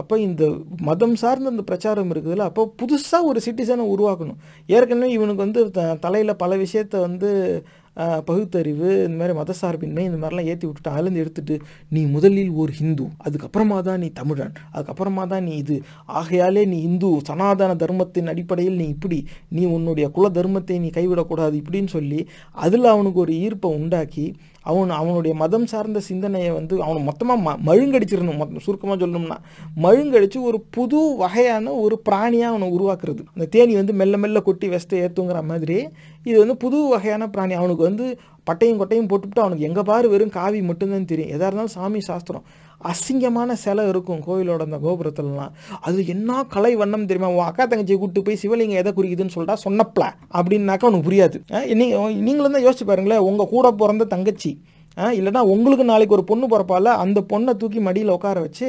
அப்போ 0.00 0.14
இந்த 0.26 0.42
மதம் 0.88 1.16
சார்ந்த 1.22 1.50
அந்த 1.52 1.62
பிரச்சாரம் 1.70 2.10
இருக்குதுல்ல 2.12 2.44
அப்போ 2.50 2.62
புதுசாக 2.80 3.28
ஒரு 3.30 3.40
சிட்டிசனை 3.46 3.84
உருவாக்கணும். 3.94 4.38
ஏற்கனவே 4.74 5.08
இவனுக்கு 5.16 5.44
வந்து 5.46 5.62
த 5.76 5.82
தலையில் 6.04 6.40
பல 6.42 6.56
விஷயத்த 6.62 6.94
வந்து 7.06 7.30
பகுத்தறிவு 8.24 8.88
இந்த 9.02 9.16
மாதிரி 9.16 9.34
மதசார்பின்மை 9.38 10.02
இந்த 10.04 10.18
மாதிரிலாம் 10.18 10.46
ஏற்றி 10.46 10.66
விட்டுட்டு 10.66 10.90
அதுலேருந்து 10.90 11.22
எடுத்துட்டு 11.22 11.54
நீ 11.88 12.06
முதலில் 12.06 12.52
ஒரு 12.56 12.72
ஹிந்து 12.72 13.06
அதுக்கப்புறமா 13.24 13.82
தான் 13.82 13.98
நீ 13.98 14.08
தமிழன் 14.12 14.54
அதுக்கப்புறமா 14.74 15.26
தான் 15.26 15.42
நீ 15.42 15.56
இது. 15.56 15.76
ஆகையாலே 16.14 16.66
நீ 16.66 16.80
இந்து 16.82 17.10
சனாதன 17.24 17.76
தர்மத்தின் 17.76 18.26
அடிப்படையில் 18.26 18.76
நீ 18.76 18.88
இப்படி 18.88 19.18
நீ 19.48 19.64
உன்னுடைய 19.72 20.08
குல 20.10 20.28
தர்மத்தை 20.30 20.78
நீ 20.78 20.90
கைவிடக்கூடாது 20.94 21.54
இப்படின்னு 21.62 21.88
சொல்லி 21.88 22.20
அதில் 22.58 22.84
அவனுக்கு 22.86 23.20
ஒரு 23.20 23.34
ஈர்ப்பை 23.40 23.70
உண்டாக்கி 23.76 24.26
அவன் 24.70 24.90
அவனுடைய 25.00 25.34
மதம் 25.42 25.66
சார்ந்த 25.72 26.00
சிந்தனையை 26.08 26.50
வந்து 26.58 26.74
அவனை 26.86 27.00
மொத்தமாக 27.08 27.38
ம 27.46 27.54
மழுங்கடிச்சிடணும். 27.68 28.40
மொத்தம் 28.42 28.64
சுருக்கமாக 28.66 28.98
சொல்லணும்னா 29.02 29.38
மழுங்கடிச்சு 29.84 30.38
ஒரு 30.48 30.60
புது 30.76 31.00
வகையான 31.22 31.74
ஒரு 31.84 31.98
பிராணியாக 32.08 32.52
அவனை 32.52 32.68
உருவாக்குறது. 32.78 33.22
அந்த 33.34 33.48
தேனி 33.56 33.74
வந்து 33.80 33.96
மெல்ல 34.02 34.16
மெல்ல 34.24 34.40
கொட்டி 34.48 34.68
வெஸ்ட்டை 34.74 35.00
ஏற்றுங்கிற 35.06 35.40
மாதிரி 35.52 35.78
இது 36.28 36.36
வந்து 36.42 36.56
புது 36.64 36.80
வகையான 36.94 37.28
பிராணி. 37.36 37.54
அவனுக்கு 37.60 37.88
வந்து 37.90 38.06
பட்டையும் 38.50 38.80
கொட்டையும் 38.80 39.08
போட்டுவிட்டு 39.10 39.44
அவனுக்கு 39.44 39.66
எங்கே 39.68 39.82
பாரு 39.90 40.06
வெறும் 40.14 40.36
காவி 40.38 40.60
மட்டும்தான் 40.70 41.10
தெரியும். 41.12 41.32
எதாக 41.34 41.48
இருந்தாலும் 41.48 41.74
சாமி 41.76 42.00
சாஸ்திரம். 42.10 42.44
அசிங்கமான 42.90 43.56
சிலை 43.64 43.84
இருக்கும் 43.92 44.20
கோயிலோட 44.26 44.62
அந்த 44.68 44.78
கோபுரத்துலலாம். 44.86 45.52
அது 45.88 46.06
என்ன 46.14 46.42
கலை 46.54 46.72
வண்ணம் 46.82 47.08
தெரியுமா? 47.10 47.30
உன் 47.36 47.48
அக்கா 47.48 47.66
தங்கச்சியை 47.70 47.98
கூப்பிட்டு 48.02 48.26
போய் 48.28 48.40
சிவலிங்கம் 48.42 48.82
எதை 48.82 48.92
குறிக்குதுன்னு 48.98 49.36
சொல்லிட்டா 49.36 49.56
சொன்னப்ல 49.66 50.04
அப்படின்னாக்கா 50.38 50.88
உனக்கு 50.90 51.08
புரியாது. 51.08 51.38
நீங்களும் 52.28 52.56
தான் 52.58 52.66
யோசிச்சு 52.66 52.86
பாருங்களேன். 52.92 53.24
உங்கள் 53.30 53.52
கூட 53.54 53.72
பிறந்த 53.82 54.06
தங்கச்சி 54.14 54.52
ஆ 54.96 55.04
இல்லைனா 55.18 55.42
உங்களுக்கு 55.52 55.84
நாளைக்கு 55.90 56.14
ஒரு 56.16 56.24
பொண்ணு 56.30 56.46
பிறப்பால 56.52 56.92
அந்த 57.02 57.18
பொண்ணை 57.30 57.52
தூக்கி 57.60 57.80
மடியில் 57.86 58.12
உட்கார 58.14 58.40
வச்சு 58.46 58.66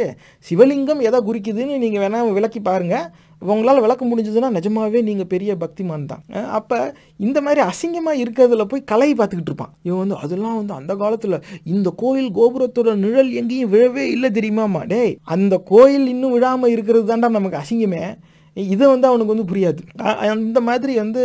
சிவலிங்கம் 0.49 1.01
எதை 1.07 1.19
குறிக்குதுன்னு 1.29 1.75
நீங்கள் 1.81 2.03
வேணால் 2.03 2.31
விளக்கி 2.37 2.59
பாருங்கள் 2.67 3.07
உங்களால் 3.51 3.83
விளக்க 3.85 4.03
முடிஞ்சதுன்னா 4.09 4.49
நிஜமாவே 4.57 4.99
நீங்கள் 5.09 5.29
பெரிய 5.33 5.51
பக்திமான் 5.63 6.09
தான். 6.11 6.23
அப்போ 6.57 6.77
இந்த 7.25 7.37
மாதிரி 7.45 7.61
அசிங்கமாக 7.69 8.21
இருக்கிறதுல 8.23 8.65
போய் 8.71 8.83
கலை 8.91 9.09
பார்த்துக்கிட்டு 9.13 9.51
இருப்பான். 9.51 9.73
இவன் 9.87 10.01
வந்து 10.03 10.19
அதெல்லாம் 10.23 10.57
வந்து 10.59 10.75
அந்த 10.79 10.95
காலத்தில் 11.03 11.37
இந்த 11.73 11.91
கோயில் 12.03 12.29
கோபுரத்தோட 12.39 12.93
நிழல் 13.05 13.31
எங்கேயும் 13.41 13.73
விழவே 13.73 14.05
இல்லை 14.15 14.31
தெரியுமாமா 14.37 14.83
டேய் 14.93 15.15
அந்த 15.35 15.57
கோயில் 15.73 16.07
இன்னும் 16.13 16.35
விழாமல் 16.37 16.73
இருக்கிறது 16.75 17.05
தான்டா 17.11 17.29
நமக்கு 17.39 17.61
அசிங்கமே. 17.63 18.03
இதை 18.57 18.85
வந்து 18.93 19.07
அவனுக்கு 19.09 19.33
வந்து 19.33 19.49
புரியாது. 19.51 19.81
அந்த 20.33 20.59
மாதிரி 20.67 20.95
வந்து 21.03 21.21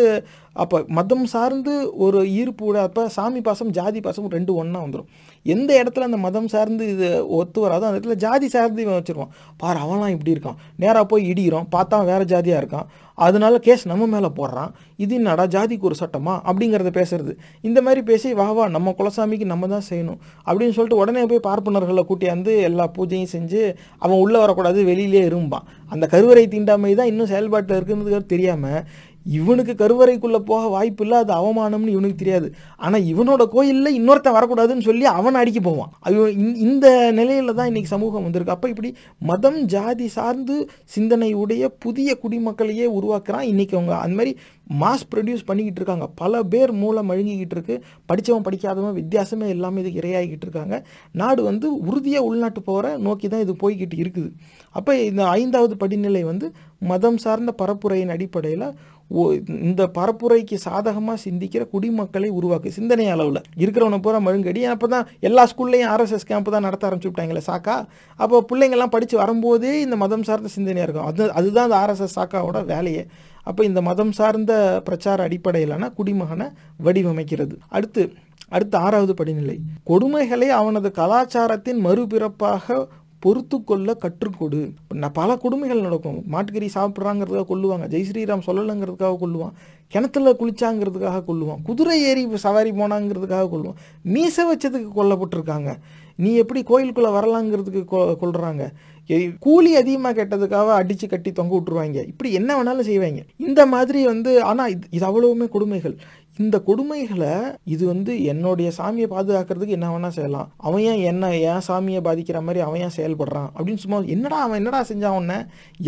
அப்போ 0.63 0.77
மதம் 0.99 1.27
சார்ந்து 1.33 1.73
ஒரு 2.05 2.21
ஈர்ப்பு 2.39 2.65
விட 2.69 2.79
அப்போ 2.87 3.03
சாமி 3.17 3.41
பாசம் 3.49 3.75
ஜாதி 3.77 4.01
பாசம் 4.07 4.33
ரெண்டு 4.37 4.53
ஒன்றா 4.61 4.79
வந்துடும் 4.85 5.11
எந்த 5.43 5.83
இடத்துல 5.83 6.01
அந்த 6.01 6.17
மதம் 6.17 6.49
சார்ந்து 6.49 6.89
இது 6.89 7.29
ஒத்து 7.29 7.67
வராதோ 7.67 7.81
அந்த 7.81 7.99
இடத்துல 7.99 8.15
ஜாதி 8.15 8.49
சார்ந்து 8.49 8.83
இவன் 8.83 9.03
வச்சுருவான். 9.03 9.33
பாரு 9.57 9.79
அவன்லாம் 9.79 10.09
இப்படி 10.09 10.33
இருக்கான். 10.33 10.57
நேராக 10.77 11.05
போய் 11.05 11.33
இடிக்கிறோம் 11.33 11.67
பார்த்தா 11.77 12.05
வேற 12.05 12.25
ஜாதியாக 12.25 12.65
இருக்கான். 12.65 12.87
அதனால 13.15 13.59
கேஸ் 13.59 13.87
நம்ம 13.87 14.07
மேலே 14.07 14.27
போடுறான். 14.27 14.71
இது 14.97 15.15
என்னடா 15.15 15.45
ஜாதிக்கு 15.47 15.81
ஒரு 15.81 15.95
சட்டமா? 16.01 16.35
அப்படிங்கிறத 16.49 16.91
பேசுறது. 17.01 17.33
இந்த 17.61 17.83
மாதிரி 17.83 18.03
பேசி 18.03 18.35
வா 18.35 18.53
வா 18.53 18.69
நம்ம 18.69 18.95
குலசாமிக்கு 18.99 19.45
நம்ம 19.45 19.67
தான் 19.67 19.87
செய்யணும். 19.91 20.19
அப்படின்னு 20.47 20.77
சொல்லிட்டு 20.77 20.97
உடனே 20.97 21.27
போய் 21.27 21.47
பார்ப்பனர்களை 21.49 22.05
கூட்டியாந்து 22.09 22.61
எல்லா 22.61 22.91
பூஜையும் 22.99 23.33
செஞ்சு 23.33 23.75
அவன் 23.99 24.19
உள்ளே 24.19 24.39
வரக்கூடாது 24.39 24.85
வெளியிலே 24.85 25.29
இரும்பான். 25.29 25.67
அந்த 25.89 26.07
கருவறை 26.07 26.49
தீண்டாமை 26.49 26.95
தான் 26.95 27.07
இன்னும் 27.07 27.27
செயல்பாட்டில் 27.27 27.77
இருக்குன்னு 27.77 28.27
தெரியாமல் 28.27 28.85
இவனுக்கு 29.29 29.73
கருவறைக்குள்ளே 29.73 30.39
போக 30.39 30.67
வாய்ப்பு 30.67 31.05
இல்லை 31.05 31.19
அது 31.19 31.35
அவமானம்னு 31.35 31.89
இவனுக்கு 31.89 32.15
தெரியாது. 32.15 32.55
ஆனால் 32.77 33.03
இவனோட 33.03 33.45
கோயிலில் 33.49 34.01
இன்னொருத்தன் 34.01 34.41
வரக்கூடாதுன்னு 34.41 34.81
சொல்லி 34.81 35.05
அவனை 35.05 35.41
அடிக்க 35.41 35.61
போவான். 35.61 35.93
அவன் 36.01 36.37
இந்த- 36.37 36.59
இந்த 36.59 37.13
நிலையில 37.17 37.55
தான் 37.55 37.71
இன்றைக்கி 37.71 37.85
சமூகம் 37.85 38.23
வந்திருக்கு. 38.23 38.53
அப்போ 38.53 38.69
இப்படி 38.69 38.95
மதம் 39.19 39.65
ஜாதி 39.65 40.09
சார்ந்து 40.09 40.69
சிந்தனை 40.85 41.33
உடைய 41.33 41.69
புதிய 41.69 42.19
குடிமக்களையே 42.23 42.89
உருவாக்குறான் 42.89 43.45
இன்றைக்கி 43.45 43.73
அவங்க. 43.73 43.97
அந்த 43.97 44.17
மாதிரி 44.17 44.37
மாஸ் 44.81 45.15
ப்ரொடியூஸ் 45.15 45.45
பண்ணிக்கிட்டு 45.45 45.81
இருக்காங்க. 45.83 46.07
பல 46.07 46.43
பேர் 46.43 46.73
மூலம் 46.73 47.11
அழுங்கிக்கிட்டு 47.11 47.51
இருக்கு. 47.51 47.85
படித்தவன் 48.07 48.43
படிக்காதவன் 48.43 48.95
வித்தியாசமே 48.95 49.49
எல்லாமே 49.49 49.83
இதுக்கு 49.83 50.09
இரையாகிக்கிட்டு 50.09 50.43
இருக்காங்க. 50.43 50.87
நாடு 51.13 51.43
வந்து 51.43 51.79
உறுதியாக 51.79 52.27
உள்நாட்டு 52.27 52.63
போகிற 52.63 52.97
நோக்கி 52.97 53.29
தான் 53.29 53.41
இது 53.41 53.53
போய்கிட்டு 53.53 53.95
இருக்குது. 53.95 54.31
அப்போ 54.71 55.03
இந்த 55.03 55.27
ஐந்தாவது 55.27 55.77
படிநிலை 55.77 56.25
வந்து 56.25 56.53
மதம் 56.81 57.17
சார்ந்த 57.17 57.55
பரப்புரையின் 57.59 58.09
அடிப்படையில் 58.09 58.73
இந்த 59.11 59.91
பரப்புரைக்கு 59.95 60.55
சாதகமாக 60.55 61.23
சிந்திக்கிற 61.25 61.69
குடிமக்களை 61.71 62.31
உருவாக்கு. 62.31 62.69
சிந்தனை 62.69 63.09
அளவில். 63.09 63.41
இருக்கிறவனை 63.59 64.03
பூரா 64.03 64.21
மழுங்கடி. 64.21 64.63
அப்போ 64.63 64.87
தான் 64.87 65.09
எல்லா 65.21 65.45
ஸ்கூல்லையும் 65.45 65.91
ஆர்எஸ்எஸ் 65.95 66.27
கேம்ப் 66.27 66.51
தான் 66.51 66.67
நடத்த 66.69 66.89
ஆரம்பிச்சு 66.89 67.11
விட்டாங்களே 67.11 67.43
சாக்கா? 67.47 67.87
அப்போ 68.17 68.45
பிள்ளைங்கள்லாம் 68.53 68.95
படித்து 68.97 69.17
வரும்போதே 69.17 69.81
இந்த 69.81 69.97
மதம் 69.97 70.23
சார்ந்த 70.23 70.49
சிந்தனையாக 70.57 70.87
இருக்கும். 70.89 71.07
அது 71.07 71.33
அதுதான் 71.33 71.71
அந்த 71.71 71.79
ஆர்எஸ்எஸ் 71.83 72.19
சாக்காவோட 72.19 72.65
வேலையே. 72.65 73.07
அப்போ 73.43 73.65
இந்த 73.65 73.83
மதம் 73.83 74.13
சார்ந்த 74.13 74.81
பிரச்சார 74.85 75.23
அடிப்படையிலான 75.23 75.93
குடிமகனை 75.99 76.49
வடிவமைக்கிறது. 76.85 77.57
அடுத்து 77.69 78.13
அடுத்த 78.49 78.79
ஆறாவது 78.79 79.15
படிநிலை. 79.15 79.59
கொடுமைகளை 79.87 80.49
அவனது 80.49 80.91
கலாச்சாரத்தின் 80.91 81.81
மறுபிறப்பாக 81.87 82.89
பொறுத்து 83.19 83.65
கொள்ள 83.65 83.97
கற்றுக்கொடு 84.03 84.71
நான் 84.95 85.13
பல 85.13 85.37
கொடுமைகள் 85.37 85.81
நடக்கும். 85.81 86.23
மாட்டுக்கறி 86.33 86.69
சாப்பிட்றாங்கிறதுக்காக 86.75 87.45
கொள்ளுவாங்க 87.49 87.87
ஜெய் 87.89 88.09
ஸ்ரீராம் 88.13 88.47
சொல்லலைங்கிறதுக்காக 88.47 89.17
கொள்ளுவான் 89.21 89.53
கிணத்துல 89.89 90.33
குளிச்சாங்கிறதுக்காக 90.33 91.23
கொள்ளுவான் 91.29 91.63
குதிரை 91.65 92.03
ஏறி 92.03 92.37
சவாரி 92.37 92.71
போனாங்கிறதுக்காக 92.71 93.49
கொள்ளுவான் 93.49 93.79
மீசை 94.03 94.45
வச்சதுக்கு 94.55 94.89
கொல்லப்பட்டிருக்காங்க. 94.97 95.77
நீ 96.17 96.35
எப்படி 96.35 96.63
கோயிலுக்குள்ளே 96.63 97.11
வரலாங்கிறதுக்கு 97.11 97.85
கொ 97.85 98.17
கொள்றாங்க 98.21 98.69
எ- 99.07 99.31
கூலி 99.41 99.77
அதிகமாக 99.77 100.25
கேட்டதுக்காக 100.25 100.69
அடித்து 100.73 101.09
கட்டி 101.09 101.33
தொங்க 101.33 101.57
விட்டுருவாங்க. 101.57 102.07
இப்படி 102.07 102.33
என்ன 102.33 102.63
வேணாலும் 102.63 102.81
செய்வாங்க. 102.81 103.23
இந்த 103.37 103.67
மாதிரி 103.67 104.05
வந்து 104.05 104.43
ஆனால் 104.43 104.71
இது 104.71 104.87
இது 104.91 105.07
அவ்வளவுமே 105.07 105.49
கொடுமைகள். 105.49 105.99
இந்த 106.43 106.57
கொடுமைகளை 106.67 107.31
இது 107.65 107.87
வந்து 107.87 108.13
என்னுடைய 108.25 108.69
சாமியை 108.77 109.07
பாதுகாக்கிறதுக்கு 109.13 109.77
என்ன 109.77 109.87
வேணா 109.95 110.09
செய்யலாம். 110.09 110.49
அவன் 110.57 110.83
ஏன் 110.91 111.01
என்ன 111.11 111.31
என் 111.37 111.65
சாமியை 111.69 112.01
பாதிக்கிற 112.09 112.41
மாதிரி 112.43 112.61
அவன் 112.67 112.81
ஏன் 112.81 112.95
செயல்படுறான்? 112.97 113.49
அப்படின்னு 113.57 113.83
சும்மா 113.85 113.99
என்னடா 114.15 114.39
அவன் 114.43 114.59
என்னடா 114.61 114.81
செஞ்சான் 114.91 115.17
உன்னை? 115.21 115.39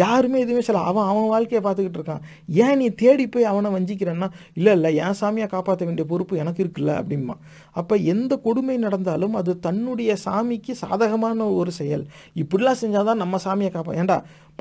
யாருமே 0.02 0.40
எதுவுமே 0.40 0.62
செய்யலாம் 0.62 0.88
அவன் 0.90 1.08
அவன் 1.10 1.28
வாழ்க்கையை 1.34 1.60
பார்த்துக்கிட்டு 1.66 2.00
இருக்கான். 2.00 2.22
ஏன் 2.46 2.76
நீ 2.76 2.88
தேடி 3.02 3.26
போய் 3.28 3.44
அவனை 3.44 3.70
வஞ்சிக்கிறேன்னா 3.76 4.28
இல்லை 4.54 4.72
இல்லை 4.72 4.96
என் 4.96 5.18
சாமியை 5.20 5.46
காப்பாற்ற 5.46 5.84
வேண்டிய 5.84 6.06
பொறுப்பு 6.08 6.36
எனக்கு 6.36 6.62
இருக்குல்ல 6.64 6.94
அப்படிமா 7.02 7.36
அப்போ 7.72 7.96
எந்த 8.14 8.32
கொடுமை 8.36 8.76
நடந்தாலும் 8.76 9.34
அது 9.34 9.58
தன்னுடைய 9.58 10.16
சாமிக்கு 10.24 10.74
சாதகமான 10.82 11.48
ஒரு 11.60 11.70
செயல். 11.70 12.04
இப்படிலாம் 12.34 12.80
செஞ்சால் 12.82 13.08
தான் 13.10 13.22
நம்ம 13.24 13.38
சாமியை 13.44 13.72
காப்பா 13.76 13.94
ஏன்டா 14.02 14.18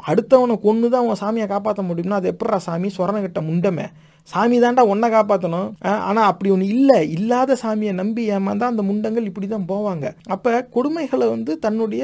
அடுத்தவனை 0.10 0.58
கொன்று 0.60 0.90
தான் 0.90 1.04
அவன் 1.06 1.22
சாமியை 1.24 1.48
காப்பாற்ற 1.48 1.84
முடியும்னா 1.84 2.20
அது 2.22 2.36
எப்படா 2.36 2.58
சாமி? 2.58 2.90
சொரணக்கிட்ட 2.98 3.40
கிட்ட 3.40 3.42
முண்டமே. 3.50 3.88
சாமி 4.32 4.58
தாண்டா 4.64 4.84
ஒன்றை 4.94 5.08
காப்பாற்றணும் 5.14 5.70
ஆனால் 6.08 6.28
அப்படி 6.32 6.50
ஒன்று 6.56 6.68
இல்லை. 6.76 6.98
இல்லாத 7.18 7.58
சாமியை 7.64 7.94
நம்பி 8.02 8.24
ஏமாந்தா 8.36 8.70
அந்த 8.74 8.84
முண்டங்கள் 8.90 9.28
இப்படி 9.30 9.48
தான் 9.54 9.68
போவாங்க. 9.72 10.06
அப்போ 10.36 10.52
கொடுமைகளை 10.76 11.28
வந்து 11.36 11.52
தன்னுடைய 11.66 12.04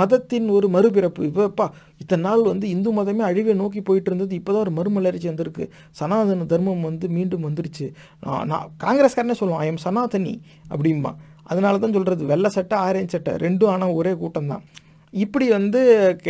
மதத்தின் 0.00 0.48
ஒரு 0.56 0.68
மறுபிறப்பு. 0.76 1.22
இப்போப்பா 1.30 1.66
இத்தனை 2.02 2.22
நாள் 2.28 2.42
வந்து 2.52 2.66
இந்து 2.74 2.92
மதமே 2.98 3.24
அழிவை 3.30 3.54
நோக்கி 3.62 3.82
போயிட்டு 3.88 4.10
இருந்தது 4.12 4.34
இப்போ 4.40 4.50
தான் 4.52 4.64
ஒரு 4.66 4.74
மறுமலர்ச்சி 4.78 5.30
வந்திருக்கு. 5.32 5.66
சனாதன 6.00 6.46
தர்மம் 6.54 6.86
வந்து 6.90 7.08
மீண்டும் 7.18 7.46
வந்துருச்சு. 7.48 7.88
நான் 8.26 8.46
நான் 8.52 8.66
காங்கிரஸ்காரனே 8.84 9.38
சொல்லுவான் 9.42 9.64
ஐ 9.66 9.68
எம் 9.72 9.84
சனாதனி 9.86 10.34
அப்படிம்பா. 10.74 11.12
அதனால 11.52 11.78
தான் 11.82 11.94
சொல்கிறது 11.96 12.24
வெள்ளை 12.32 12.50
சட்டை 12.54 12.76
ஆரஞ்சு 12.86 13.14
சட்டை 13.14 13.32
ரெண்டும் 13.42 13.72
ஆனால் 13.72 13.96
ஒரே 13.98 14.12
கூட்டம் 14.22 14.50
தான் 14.52 14.64
இப்படி 15.12 15.46
வந்து 15.56 15.80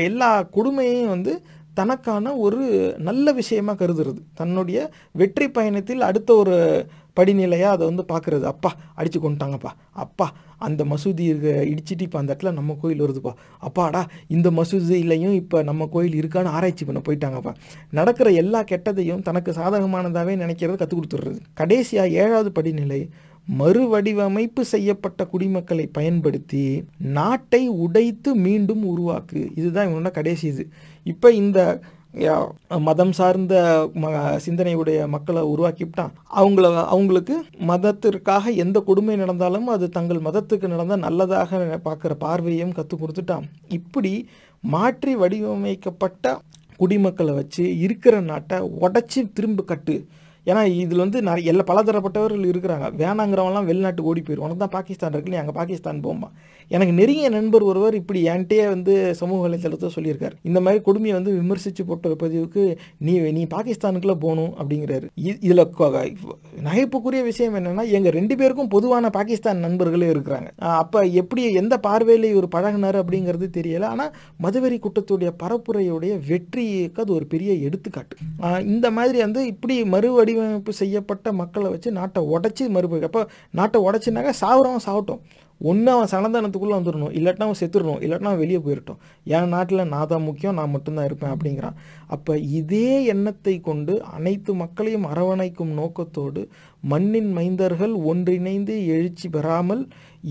எல்லா 0.09 0.29
கொடுமையும் 0.57 1.13
வந்து 1.13 1.33
தனக்கான 1.79 2.35
ஒரு 2.47 2.63
நல்ல 3.09 3.33
விஷயமா 3.41 3.73
கருதுறது. 3.81 4.21
தன்னுடைய 4.41 4.79
வெற்றி 5.21 5.47
பயணத்தில் 5.57 6.07
அடுத்த 6.11 6.31
ஒரு 6.43 6.57
படிநிலையாக 7.17 7.75
அதை 7.75 7.85
வந்து 7.91 8.05
பார்க்குறது. 8.13 8.47
அப்பா 8.53 8.71
அடித்து 8.95 9.19
கொண்டுட்டாங்கப்பா. 9.21 9.73
அப்பா 10.05 10.27
அந்த 10.67 10.83
மசூதி 10.91 11.23
இருக்க 11.31 11.49
இடிச்சிட்டு 11.73 12.05
இப்போ 12.07 12.19
அந்த 12.23 12.33
இடத்துல 12.35 12.53
நம்ம 12.59 12.77
கோயில் 12.81 13.03
வருதுப்பா. 13.03 13.33
அப்பாடா 13.59 14.03
இந்த 14.37 14.51
மசூதியிலையும் 14.59 15.37
இப்போ 15.43 15.59
நம்ம 15.63 15.87
கோயில் 15.95 16.19
இருக்கான்னு 16.21 16.55
ஆராய்ச்சி 16.57 16.85
பண்ண 16.89 17.01
போயிட்டாங்கப்பா. 17.05 17.53
நடக்கிற 17.91 18.31
எல்லா 18.43 18.61
கெட்டதையும் 18.73 19.25
தனக்கு 19.29 19.53
சாதகமானதாகவே 19.53 20.35
நினைக்கிறத 20.43 20.77
கற்றுக் 20.77 21.01
கொடுத்துடுறது. 21.01 21.39
கடைசியாக 21.55 22.17
ஏழாவது 22.23 22.53
படிநிலை 22.59 23.01
மறுவடிவமைப்பு 23.59 24.63
செய்யப்பட்ட 24.71 25.25
குடிமக்களை 25.25 25.85
பயன்படுத்தி 25.99 26.63
நாட்டை 27.17 27.63
உடைத்து 27.85 28.31
மீண்டும் 28.47 28.83
உருவாக்கு. 28.93 29.41
இதுதான் 29.61 29.89
இவனோட 29.89 30.11
கடைசி 30.11 30.47
இது. 30.49 30.65
இப்போ 31.13 31.29
இந்த 31.43 31.59
மதம் 32.87 33.13
சார்ந்த 33.19 33.55
ம 34.03 34.11
சிந்தனையுடைய 34.45 34.99
மக்களை 35.15 35.41
உருவாக்கிவிட்டான் 35.53 36.13
அவங்கள 36.41 36.67
அவங்களுக்கு 36.93 37.35
மதத்திற்காக 37.71 38.55
எந்த 38.65 38.79
கொடுமை 38.89 39.15
நடந்தாலும் 39.23 39.69
அது 39.75 39.87
தங்கள் 39.97 40.27
மதத்துக்கு 40.29 40.73
நடந்தால் 40.75 41.05
நல்லதாக 41.07 41.61
பார்க்குற 41.89 42.15
பார்வையும் 42.25 42.77
கற்றுக் 42.79 43.03
கொடுத்துட்டான். 43.03 43.45
இப்படி 43.79 44.13
மாற்றி 44.75 45.15
வடிவமைக்கப்பட்ட 45.23 46.25
குடிமக்களை 46.81 47.35
வச்சு 47.41 47.65
இருக்கிற 47.85 48.15
நாட்டை 48.31 48.57
உடச்சி 48.85 49.21
திரும்ப 49.37 49.67
கட்டு. 49.73 49.97
ஏன்னா 50.47 50.63
இதில் 50.83 51.05
வந்து 51.05 51.21
நிறைய 51.29 51.53
எல்லா 51.53 51.65
பலதரப்பட்டவர்கள் 51.71 52.51
இருக்கிறாங்க. 52.51 52.89
வேணாங்கிறவங்களாம் 53.03 53.69
வெளிநாட்டு 53.71 54.09
ஓடி 54.11 54.21
போயிடும் 54.27 54.47
உனக்கு 54.47 54.65
தான் 54.65 54.77
பாகிஸ்தான் 54.77 55.15
இருக்குல்ல 55.15 55.43
அங்கே 55.43 55.55
பாகிஸ்தான் 55.61 56.05
போமா 56.05 56.29
எனக்கு 56.75 56.95
நெருங்கிய 56.99 57.29
நண்பர் 57.37 57.65
ஒருவர் 57.71 57.97
இப்படி 58.01 58.21
என்கிட்டயே 58.31 58.65
வந்து 58.73 58.95
சமூக 59.21 59.41
வலைத்தளத்தை 59.43 59.89
சொல்லியிருக்கார். 59.97 60.35
இந்த 60.49 60.59
மாதிரி 60.65 60.81
கொடுமையை 60.87 61.15
வந்து 61.17 61.33
விமர்சித்து 61.41 61.83
போட்ட 61.89 62.15
பதிவுக்கு 62.23 62.63
நீ 63.07 63.13
நீ 63.37 63.43
பாகிஸ்தானுக்குள்ளே 63.55 64.17
போகணும் 64.25 64.53
அப்படிங்கிறாரு. 64.61 65.07
இதில் 65.47 65.65
நகைப்புக்குரிய 66.67 67.23
விஷயம் 67.31 67.57
என்னென்னா 67.59 67.85
எங்கள் 67.99 68.17
ரெண்டு 68.19 68.35
பேருக்கும் 68.41 68.73
பொதுவான 68.75 69.11
பாகிஸ்தான் 69.19 69.63
நண்பர்களே 69.67 70.09
இருக்கிறாங்க. 70.15 70.49
அப்போ 70.83 71.01
எப்படி 71.23 71.43
எந்த 71.63 71.75
பார்வையில் 71.87 72.29
இவர் 72.33 72.49
பழகினார் 72.57 73.01
அப்படிங்கிறது 73.03 73.49
தெரியலை. 73.59 73.89
ஆனால் 73.95 74.13
மதுவெறி 74.47 74.79
கூட்டத்துடைய 74.87 75.33
பரப்புரையுடைய 75.45 76.13
வெற்றிக்கு 76.31 77.03
அது 77.05 77.13
ஒரு 77.19 77.27
பெரிய 77.35 77.53
எடுத்துக்காட்டு. 77.69 78.17
இந்த 78.75 78.87
மாதிரி 78.99 79.19
வந்து 79.27 79.41
இப்படி 79.53 79.77
மறுவடிவமைப்பு 79.95 80.73
செய்யப்பட்ட 80.83 81.33
மக்களை 81.43 81.71
வச்சு 81.75 81.89
நாட்டை 82.01 82.23
உடச்சி 82.37 82.65
மறுபடி 82.77 83.09
அப்போ 83.11 83.25
நாட்டை 83.61 83.81
உடச்சினாக்கா 83.89 84.35
சாவுறவன் 84.43 84.87
சாகட்டும். 84.89 85.23
ஒன்று 85.61 85.91
அவன் 85.93 86.11
சனந்தனத்துக்குள்ளே 86.15 86.77
வந்துடணும் 86.79 87.13
இல்லாட்டினா 87.19 87.47
அவன் 87.49 87.61
செத்துடணும் 87.61 88.01
இல்லாட்டினா 88.05 88.31
அவன் 88.31 88.43
வெளியே 88.45 88.59
போயிடட்டும் 88.59 88.99
என் 89.37 89.49
நாட்டில் 89.49 89.89
நான் 89.93 90.07
தான் 90.07 90.23
முக்கியம் 90.23 90.59
நான் 90.59 90.71
மட்டும்தான் 90.71 91.05
இருப்பேன் 91.05 91.33
அப்படிங்கிறான். 91.35 91.77
அப்போ 92.07 92.39
இதே 92.39 93.05
எண்ணத்தை 93.05 93.55
கொண்டு 93.61 94.03
அனைத்து 94.03 94.55
மக்களையும் 94.55 95.07
அரவணைக்கும் 95.13 95.73
நோக்கத்தோடு 95.81 96.49
மண்ணின் 96.93 97.31
மைந்தர்கள் 97.37 97.95
ஒன்றிணைந்து 98.11 98.87
எழுச்சி 98.87 99.29
பெறாமல் 99.29 99.89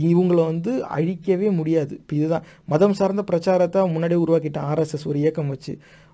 இவங்களை 0.10 0.44
வந்து 0.46 0.72
அழிக்கவே 0.98 1.50
முடியாது. 1.52 1.94
இப்போ 1.96 2.16
இதுதான் 2.16 2.46
மதம் 2.66 2.94
சார்ந்த 2.94 3.24
பிரச்சாரத்தை 3.24 3.82
முன்னாடியே 3.94 4.24
உருவாக்கிட்டான் 4.24 4.70
ஆர்எஸ்எஸ் 4.72 5.08
ஒரு 5.08 5.20
இயக்கம் 5.20 5.48
வச்சு. 5.48 5.74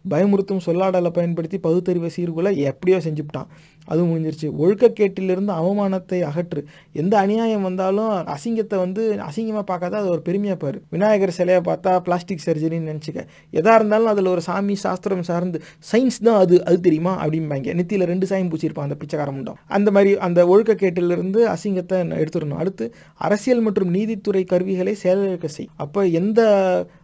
பயமுறுத்தும் 0.10 0.64
சொல்லாடலை 0.66 1.10
பயன்படுத்தி 1.10 1.58
பகுத்தறிவை 1.58 2.10
சீர்குலை 2.16 2.52
எப்படியோ 2.70 2.98
செஞ்சுவிட்டான். 3.06 3.50
அதுவும் 3.88 4.12
முடிஞ்சிருச்சு. 4.12 4.48
ஒழுக்கக்கேட்டிலிருந்து 4.64 5.54
அவமானத்தை 5.62 6.20
அகற்று. 6.30 6.62
எந்த 6.94 7.18
அநியாயம் 7.18 7.62
வந்தாலும் 7.62 8.12
அசிங்கத்தை 8.36 8.78
வந்து 8.78 9.16
அசிங்கமாக 9.30 9.62
பார்க்காத 9.62 9.98
அது 9.98 10.10
ஒரு 10.10 10.22
பெருமையாக 10.22 10.60
பாரு. 10.66 10.82
விநாயகர் 10.90 11.36
சிலையை 11.40 11.62
பார்த்தா 11.62 12.00
பிளாஸ்டிக் 12.00 12.46
சர்ஜரின்னு 12.46 12.90
நினச்சிக்க. 12.92 13.26
எதாக 13.52 13.76
இருந்தாலும் 13.76 14.06
அதில் 14.06 14.26
ஒரு 14.26 14.42
சாமி 14.42 14.76
சாஸ்திரம் 14.76 15.22
சார்ந்து 15.22 15.62
சயின்ஸ் 15.92 16.20
தான் 16.24 16.40
அது 16.40 16.66
அது 16.66 16.80
தெரியுமா? 16.82 17.26
அப்படிம்பாங்க. 17.26 17.74
நெத்தியில் 17.80 18.06
ரெண்டு 18.06 18.26
சாயம் 18.26 18.52
பூச்சிருப்பான் 18.52 18.88
அந்த 18.90 18.96
பிச்சைக்கார 18.96 19.32
முண்டம். 19.32 19.58
அந்த 19.68 19.92
மாதிரி 19.92 20.18
அந்த 20.18 20.46
ஒழுக்கக்கேட்டிலிருந்து 20.46 21.56
அசிங்கத்தை 21.56 22.00
எடுத்துடணும். 22.22 22.62
அடுத்து 22.64 22.94
அரசியல் 23.18 23.60
மற்றும் 23.60 23.90
நீதித்துறை 23.90 24.44
கருவிகளை 24.44 24.98
செயலிழக்க 25.04 25.46
செய். 25.46 25.70
அப்போ 25.76 26.06
எந்த 26.06 26.42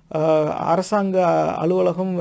அரசாங்க 0.09 1.17
அலுவலகம் 1.53 2.13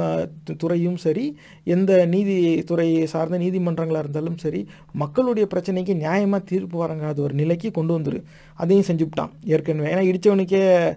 துறையும் 0.57 0.97
சரி 0.97 1.37
எந்த 1.65 2.07
நீதித்துறை 2.07 3.07
சார்ந்த 3.07 3.39
நீதிமன்றங்களாக 3.39 3.99
இருந்தாலும் 3.99 4.39
சரி 4.39 4.69
மக்களுடைய 4.93 5.49
பிரச்சனைக்கு 5.55 5.95
நியாயமாக 6.05 6.43
தீர்ப்பு 6.45 6.79
வழங்காத 6.79 7.23
ஒரு 7.23 7.35
நிலைக்கு 7.35 7.71
கொண்டு 7.71 7.99
வந்துரு. 7.99 8.23
அதையும் 8.55 8.87
செஞ்சுவிட்டான் 8.87 9.31
ஏற்கனவே. 9.45 9.95
ஏன்னா 9.95 10.05
இடித்தவனுக்கே 10.11 10.97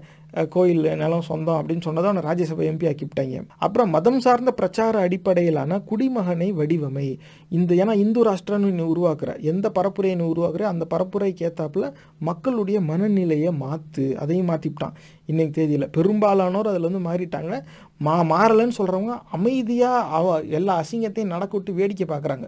கோயில் 0.49 0.83
நிலம் 0.95 1.25
சொந்தம் 1.27 1.57
அப்படின்னு 1.59 1.85
சொன்னதை 1.85 2.07
அவனை 2.09 2.21
ராஜ்யசபா 2.27 2.63
எம்பி 2.71 2.87
ஆக்கிவிட்டாங்க. 2.89 3.41
அப்புறம் 3.57 3.89
மதம் 3.89 4.19
சார்ந்த 4.19 4.51
பிரச்சார 4.51 4.99
அடிப்படையிலான 4.99 5.79
குடிமகனை 5.89 6.49
வடிவமை. 6.59 7.07
இந்த 7.49 7.75
ஏன்னா 7.75 7.93
இந்து 8.03 8.23
ராஷ்டிரன்னு 8.27 8.71
நீ 8.71 8.83
உருவாக்குற 8.93 9.39
எந்த 9.51 9.71
பரப்புரையை 9.77 10.15
நீ 10.15 10.25
உருவாக்குற 10.33 10.65
அந்த 10.73 10.87
பரப்புரைக்கு 10.93 11.45
ஏற்றாப்புல 11.49 11.87
மக்களுடைய 12.29 12.79
மனநிலையை 12.81 13.51
மாற்று 13.63 14.05
அதையும் 14.17 14.49
மாற்றிவிட்டான் 14.49 14.97
இன்னைக்கு 15.25 15.53
தேதியில் 15.59 15.89
பெரும்பாலானோர் 15.89 16.71
அதில் 16.71 16.87
வந்து 16.89 17.07
மாறிட்டாங்க. 17.09 17.53
மா 17.97 18.23
மாறலைன்னு 18.23 18.77
சொல்கிறவங்க 18.77 19.15
அமைதியாக 19.37 20.07
அவ 20.17 20.41
எல்லா 20.59 20.81
அசிங்கத்தையும் 20.81 21.33
நடக்க 21.35 21.53
விட்டு 21.57 21.73
வேடிக்கை 21.73 22.05
பார்க்குறாங்க 22.07 22.47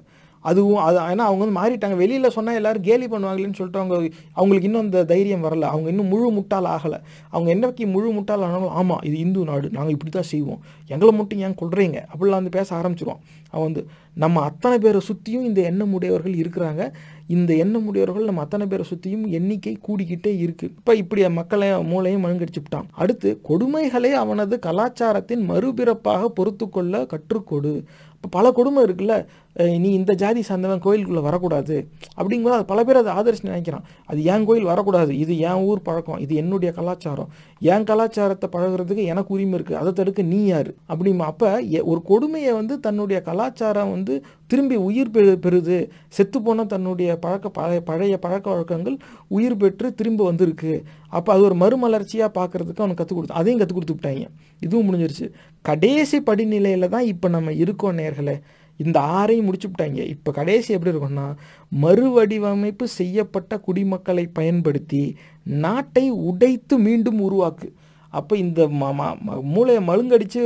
அதுவும் 0.49 0.81
அது 0.87 0.97
ஏன்னா 1.11 1.25
அவங்க 1.29 1.41
வந்து 1.43 1.57
மாறிட்டாங்க. 1.59 1.95
வெளியில் 2.03 2.33
சொன்னால் 2.37 2.57
எல்லோரும் 2.59 2.85
கேலி 2.89 3.07
பண்ணுவாங்களேன்னு 3.13 3.57
சொல்லிட்டு 3.59 3.81
அவங்க 3.81 3.95
அவங்களுக்கு 4.39 4.69
இன்னும் 4.69 4.83
அந்த 4.85 5.03
தைரியம் 5.13 5.45
வரல. 5.47 5.67
அவங்க 5.73 5.89
இன்னும் 5.93 6.11
முழு 6.13 6.29
முட்டால் 6.37 6.69
ஆகலை. 6.75 6.99
அவங்க 7.29 7.49
என்னைக்கு 7.55 7.87
முழு 7.95 8.09
முட்டால் 8.17 8.45
ஆனாலும் 8.47 8.75
ஆமாம் 8.81 9.03
இது 9.09 9.17
இந்து 9.25 9.43
நாடு 9.51 9.69
நாங்கள் 9.77 9.95
இப்படி 9.97 10.11
தான் 10.11 10.31
செய்வோம். 10.33 10.61
எங்களை 10.87 11.13
மட்டும் 11.19 11.39
ஏன் 11.39 11.59
கொள்றீங்க 11.61 11.99
அப்படிலாம் 12.11 12.41
வந்து 12.41 12.57
பேச 12.59 12.69
ஆரம்பிச்சிருவோம். 12.79 13.21
அவன் 13.53 13.67
வந்து 13.69 13.83
நம்ம 14.23 14.41
அத்தனை 14.41 14.75
பேரை 14.79 14.99
சுற்றியும் 15.07 15.47
இந்த 15.49 15.59
எண்ணமுடையவர்கள் 15.71 16.35
இருக்கிறாங்க. 16.41 16.81
இந்த 17.35 17.51
எண்ணமுடையவர்கள் 17.63 18.27
நம்ம 18.29 18.41
அத்தனை 18.41 18.65
பேரை 18.67 18.85
சுற்றியும் 18.89 19.25
எண்ணிக்கை 19.37 19.73
கூடிக்கிட்டே 19.87 20.31
இருக்குது 20.43 20.73
இப்போ 20.79 20.93
இப்படி 21.01 21.21
மக்களை 21.39 21.67
மூளையும் 21.91 22.23
மழுங்கடிச்சுட்டான் 22.25 22.87
அடுத்து 23.03 23.29
கொடுமைகளை 23.49 24.11
அவனது 24.23 24.57
கலாச்சாரத்தின் 24.67 25.43
மறுபிறப்பாக 25.49 26.29
பொறுத்து 26.39 26.69
கொள்ள 26.69 27.03
கற்றுக்கொடு. 27.13 27.73
இப்போ 28.15 28.29
பல 28.31 28.51
கொடுமை 28.51 28.81
இருக்குல்ல? 28.87 29.15
நீ 29.83 29.89
இந்த 29.91 30.11
ஜாதி 30.21 30.41
சார்ந்தவன் 30.47 30.81
கோயிலுக்குள்ளே 30.85 31.23
வரக்கூடாது. 31.27 31.75
அப்படிங்கும்போது 32.17 32.57
அது 32.57 32.65
பல 32.65 32.83
பேர் 32.87 32.99
அதை 33.01 33.13
ஆதரிச்சு 33.19 33.47
நினைக்கிறான். 33.49 33.85
அது 34.11 34.19
என் 34.33 34.45
கோயில் 34.49 34.67
வரக்கூடாது? 34.71 35.11
இது 35.23 35.33
என் 35.39 35.63
ஊர் 35.69 35.81
பழக்கம்? 35.87 36.19
இது 36.25 36.35
என்னுடைய 36.41 36.73
கலாச்சாரம். 36.77 37.31
என் 37.73 37.87
கலாச்சாரத்தை 37.89 38.49
பழகிறதுக்கு 38.53 39.03
எனக்கு 39.13 39.33
உரிமை 39.35 39.55
இருக்குது 39.57 39.79
அதை 39.81 39.91
தடுக்க 39.93 40.21
நீ 40.21 40.39
யார்? 40.45 40.69
அப்படிமா 40.91 41.25
அப்போ 41.31 41.49
ஒரு 41.91 42.01
கொடுமையை 42.11 42.53
வந்து 42.59 42.79
தன்னுடைய 42.79 43.21
கலாச்சாரம் 43.21 43.91
வந்து 43.95 44.15
திரும்பி 44.51 44.77
உயிர் 44.87 45.13
பெறு 45.17 45.33
பெறுது. 45.45 45.77
செத்துப்போன 46.17 46.65
தன்னுடைய 46.73 47.09
பழக்க 47.25 47.49
பழைய 47.49 47.81
பழைய 47.89 48.17
பழக்க 48.25 48.45
வழக்கங்கள் 48.53 48.97
உயிர் 49.27 49.59
பெற்று 49.63 49.89
திரும்ப 49.99 50.23
வந்திருக்கு. 50.29 50.73
அப்போ 51.17 51.29
அது 51.33 51.43
ஒரு 51.49 51.55
மறுமலர்ச்சியாக 51.63 52.31
பார்க்குறதுக்கு 52.39 52.83
அவனுக்கு 52.83 53.01
கற்றுக் 53.01 53.19
கொடுத்து 53.19 53.39
அதையும் 53.41 53.59
கற்றுக் 53.61 53.79
கொடுத்து 53.79 53.97
விட்டாங்க. 53.97 54.25
இதுவும் 54.65 54.87
முடிஞ்சிருச்சு. 54.87 55.27
கடைசி 55.61 56.17
படிநிலையில் 56.31 56.91
தான் 56.95 57.07
இப்போ 57.13 57.27
நம்ம 57.37 57.53
இருக்கோம் 57.63 57.97
நேர்களை. 58.01 58.35
இந்த 58.83 58.97
ஆறையும் 59.19 59.47
முடிச்சு 59.47 59.69
விட்டாங்க 59.69 60.01
இப்போ 60.13 60.31
கடைசி 60.39 60.73
எப்படி 60.75 60.93
இருக்கும்னா 60.93 61.27
மறுவடிவமைப்பு 61.71 62.85
செய்யப்பட்ட 62.99 63.59
குடிமக்களை 63.67 64.25
பயன்படுத்தி 64.39 65.03
நாட்டை 65.45 66.05
உடைத்து 66.29 66.75
மீண்டும் 66.87 67.21
உருவாக்கு. 67.27 67.69
அப்போ 68.13 68.33
இந்த 68.37 68.61
மூளையை 69.53 69.81
மழுங்கடிச்சு 69.89 70.41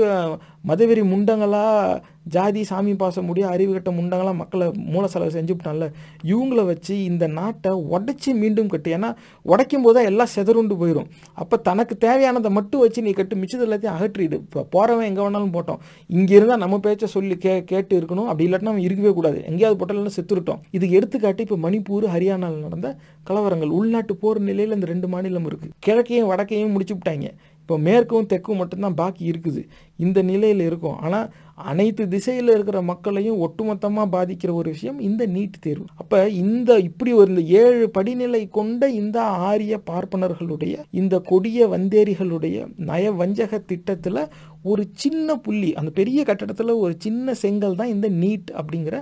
மதவெறி 0.69 1.01
முண்டங்களாக 1.13 2.01
ஜாதி 2.33 2.61
சாமி 2.69 2.93
பாசம் 3.01 3.27
முடிய 3.29 3.45
அறிவு 3.53 3.71
கட்ட 3.73 3.89
முண்டங்களாக 3.97 4.35
மக்களை 4.39 4.67
மூல 4.93 5.03
செலவு 5.13 5.33
செஞ்சுவிட்டான்ல 5.35 5.87
இவங்கள 6.31 6.61
வச்சு 6.69 6.93
இந்த 7.09 7.25
நாட்டை 7.39 7.71
உடைச்சி 7.95 8.29
மீண்டும் 8.41 8.71
கட்டு. 8.73 8.89
ஏன்னா 8.97 9.09
உடைக்கும் 9.51 9.85
போது 9.85 9.95
தான் 9.97 10.09
எல்லாம் 10.11 10.31
செதறுண்டு 10.35 10.75
போயிடும் 10.81 11.09
அப்போ 11.41 11.55
தனக்கு 11.67 11.95
தேவையானதை 12.05 12.51
மட்டும் 12.57 12.83
வச்சு 12.85 13.05
நீ 13.07 13.13
கட்டு. 13.19 13.39
மிச்சது 13.41 13.65
எல்லாத்தையும் 13.67 13.95
அகற்றிடு. 13.97 14.39
இப்போ 14.45 14.63
போகிறவன் 14.75 15.09
எங்கே 15.09 15.23
வேணாலும் 15.25 15.55
போட்டோம். 15.57 15.81
இங்கே 16.17 16.35
இருந்தால் 16.39 16.63
நம்ம 16.65 16.79
பேச்சை 16.87 17.09
சொல்லி 17.15 17.37
கே 17.45 17.53
கேட்டு 17.73 17.93
இருக்கணும். 17.99 18.29
அப்படி 18.31 18.47
இல்லாட்டினா 18.47 18.71
நம்ம 18.73 18.85
இருக்கவே 18.89 19.13
கூடாது. 19.19 19.39
எங்கேயாவது 19.51 19.79
போட்டாலும் 19.81 20.17
செத்துருட்டோம். 20.19 20.61
இதுக்கு 20.77 20.97
எடுத்துக்காட்டு 21.01 21.45
இப்போ 21.47 21.59
மணிப்பூர் 21.67 22.07
ஹரியானாவில் 22.15 22.65
நடந்த 22.67 22.89
கலவரங்கள். 23.29 23.73
உள்நாட்டு 23.79 24.15
போர் 24.23 24.47
நிலையில் 24.49 24.77
இந்த 24.77 24.89
ரெண்டு 24.93 25.09
மாநிலம் 25.15 25.49
இருக்குது 25.51 25.75
கிழக்கையும் 25.87 26.31
வடக்கையும் 26.33 26.73
முடிச்சு 26.75 26.95
விட்டாங்க. 26.97 27.29
இப்போ 27.65 27.75
மேற்கும் 27.85 28.27
தெற்கும் 28.31 28.59
மட்டும்தான் 28.61 28.97
பாக்கி 28.99 29.23
இருக்குது. 29.31 29.61
இந்த 30.05 30.19
நிலையில் 30.27 30.61
இருக்கும். 30.67 30.97
ஆனால் 31.05 31.29
அனைத்து 31.71 32.03
திசையில் 32.07 32.51
இருக்கிற 32.53 32.77
மக்களையும் 32.89 33.41
ஒட்டுமொத்தமாக 33.45 34.07
பாதிக்கிற 34.15 34.51
ஒரு 34.53 34.67
விஷயம் 34.73 34.99
இந்த 35.07 35.23
நீட் 35.35 35.57
தேர்வு. 35.59 35.85
அப்போ 36.01 36.17
இந்த 36.41 36.71
இப்படி 36.89 37.11
ஒரு 37.19 37.29
இந்த 37.33 37.43
ஏழு 37.61 37.85
படிநிலை 37.97 38.41
கொண்ட 38.57 38.89
இந்த 38.99 39.17
ஆரிய 39.49 39.79
பார்ப்பனர்களுடைய 39.89 40.75
இந்த 41.01 41.17
கொடிய 41.31 41.67
வந்தேரிகளுடைய 41.75 42.67
நய 42.89 43.13
வஞ்சக 43.21 43.61
திட்டத்தில் 43.71 44.21
ஒரு 44.63 44.85
சின்ன 44.95 45.37
புள்ளி 45.37 45.71
அந்த 45.81 45.89
பெரிய 46.01 46.19
கட்டடத்தில் 46.23 46.81
ஒரு 46.83 46.93
சின்ன 46.97 47.33
செங்கல் 47.43 47.79
தான் 47.81 47.93
இந்த 47.95 48.07
நீட் 48.21 48.51
அப்படிங்கிற 48.59 48.97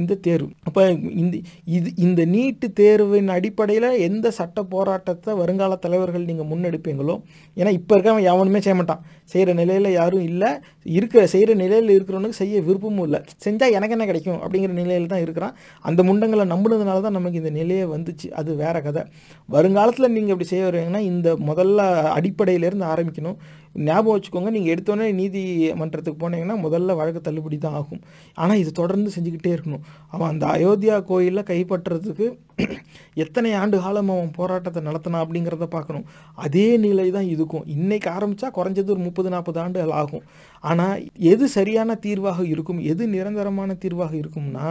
இந்த 0.00 0.12
தேர்வு. 0.26 0.48
அப்போ 0.68 0.82
இந்த 1.22 1.34
இது 1.76 1.88
இந்த 2.06 2.20
நீட்டு 2.34 2.66
தேர்வின் 2.80 3.30
அடிப்படையில் 3.36 3.88
எந்த 4.08 4.26
சட்ட 4.38 4.62
போராட்டத்தை 4.74 5.32
வருங்கால 5.40 5.78
தலைவர்கள் 5.84 6.28
நீங்கள் 6.30 6.50
முன்னெடுப்பீங்களோ 6.52 7.16
ஏன்னா 7.60 7.72
இப்போ 7.78 7.94
இருக்கவன் 7.96 8.28
எவனுமே 8.32 8.62
செய்ய 8.66 8.76
மாட்டான். 8.80 9.02
செய்கிற 9.32 9.50
நிலையில் 9.60 9.88
யாரும் 9.98 10.24
இல்லை. 10.30 10.50
இருக்கிற 10.96 11.20
செய்கிற 11.34 11.52
நிலையில் 11.62 11.92
இருக்கிறவனுக்கு 11.96 12.40
செய்ய 12.42 12.60
விருப்பமும் 12.68 13.06
இல்லை. 13.06 13.20
செஞ்சால் 13.44 13.74
எனக்கு 13.76 13.96
என்ன 13.96 14.06
கிடைக்கும் 14.10 14.40
அப்படிங்கிற 14.42 14.72
நிலையில் 14.80 15.10
தான் 15.12 15.24
இருக்கிறான். 15.24 15.54
அந்த 15.88 16.00
முண்டங்களை 16.08 16.46
நம்பினதுனால 16.54 17.04
தான் 17.06 17.16
நமக்கு 17.18 17.40
இந்த 17.42 17.52
நிலையே 17.60 17.84
வந்துச்சு. 17.94 18.28
அது 18.40 18.50
வேற 18.62 18.82
கதை. 18.86 19.04
வருங்காலத்தில் 19.48 20.14
நீங்கள் 20.16 20.34
இப்படி 20.36 20.50
செய்ய 20.52 20.64
வருவீங்கன்னா 20.68 21.02
இந்த 21.12 21.30
முதல்ல 21.50 21.88
அடிப்படையிலேருந்து 22.18 22.88
ஆரம்பிக்கணும். 22.94 23.38
ஞாபகம் 23.86 24.14
வச்சுக்கோங்க 24.16 24.50
நீங்கள் 24.56 24.72
எடுத்தோடனே 24.74 25.06
நீதிமன்றத்துக்கு 25.20 26.18
போனீங்கன்னா 26.24 26.56
முதல்ல 26.66 26.94
வழக்கு 26.98 27.20
தள்ளுபடி 27.28 27.56
தான் 27.58 27.76
ஆகும். 27.80 28.02
ஆனால் 28.34 28.60
இது 28.62 28.70
தொடர்ந்து 28.80 29.10
செஞ்சுக்கிட்டே 29.16 29.52
இருக்கணும். 29.56 29.84
அவன் 30.14 30.30
அந்த 30.32 30.44
அயோத்தியா 30.56 30.96
கோயிலில் 31.10 31.48
கைப்பற்றுறதுக்கு 31.50 32.26
எத்தனை 33.22 33.50
ஆண்டு 33.60 33.76
காலம் 33.84 34.10
அவன் 34.14 34.30
போராட்டத்தை 34.36 34.80
நடத்தினா 34.88 35.18
அப்படிங்கிறத 35.24 35.66
பார்க்கணும். 35.74 36.06
அதே 36.46 36.66
நிலை 36.84 37.06
தான் 37.16 37.28
இதுக்கும். 37.34 37.64
இன்னைக்கு 37.74 38.08
ஆரம்பித்தா 38.16 38.48
குறைஞ்சது 38.58 38.92
ஒரு 38.94 39.02
முப்பது 39.06 39.28
நாற்பது 39.34 39.58
ஆண்டுகள் 39.64 39.94
ஆகும். 40.02 40.24
ஆனால் 40.64 40.96
எது 41.32 41.44
சரியான 41.56 41.96
தீர்வாக 42.06 42.40
இருக்கும் 42.52 42.80
எது 42.92 43.04
நிரந்தரமான 43.16 43.74
தீர்வாக 43.84 44.14
இருக்கும்னா 44.22 44.70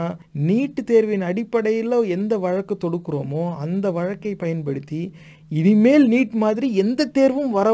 நீட்டு 0.50 0.84
தேர்வின் 0.84 1.28
அடிப்படையில் 1.30 1.98
எந்த 2.18 2.34
வழக்கு 2.46 2.78
தொடுக்கிறோமோ 2.86 3.46
அந்த 3.66 3.86
வழக்கை 4.00 4.34
பயன்படுத்தி 4.44 5.02
இனிமேல் 5.52 6.06
நீட் 6.14 6.36
மாதிரி 6.44 6.68
எந்த 6.84 7.10
தேர்வும் 7.18 7.52
வர 7.58 7.70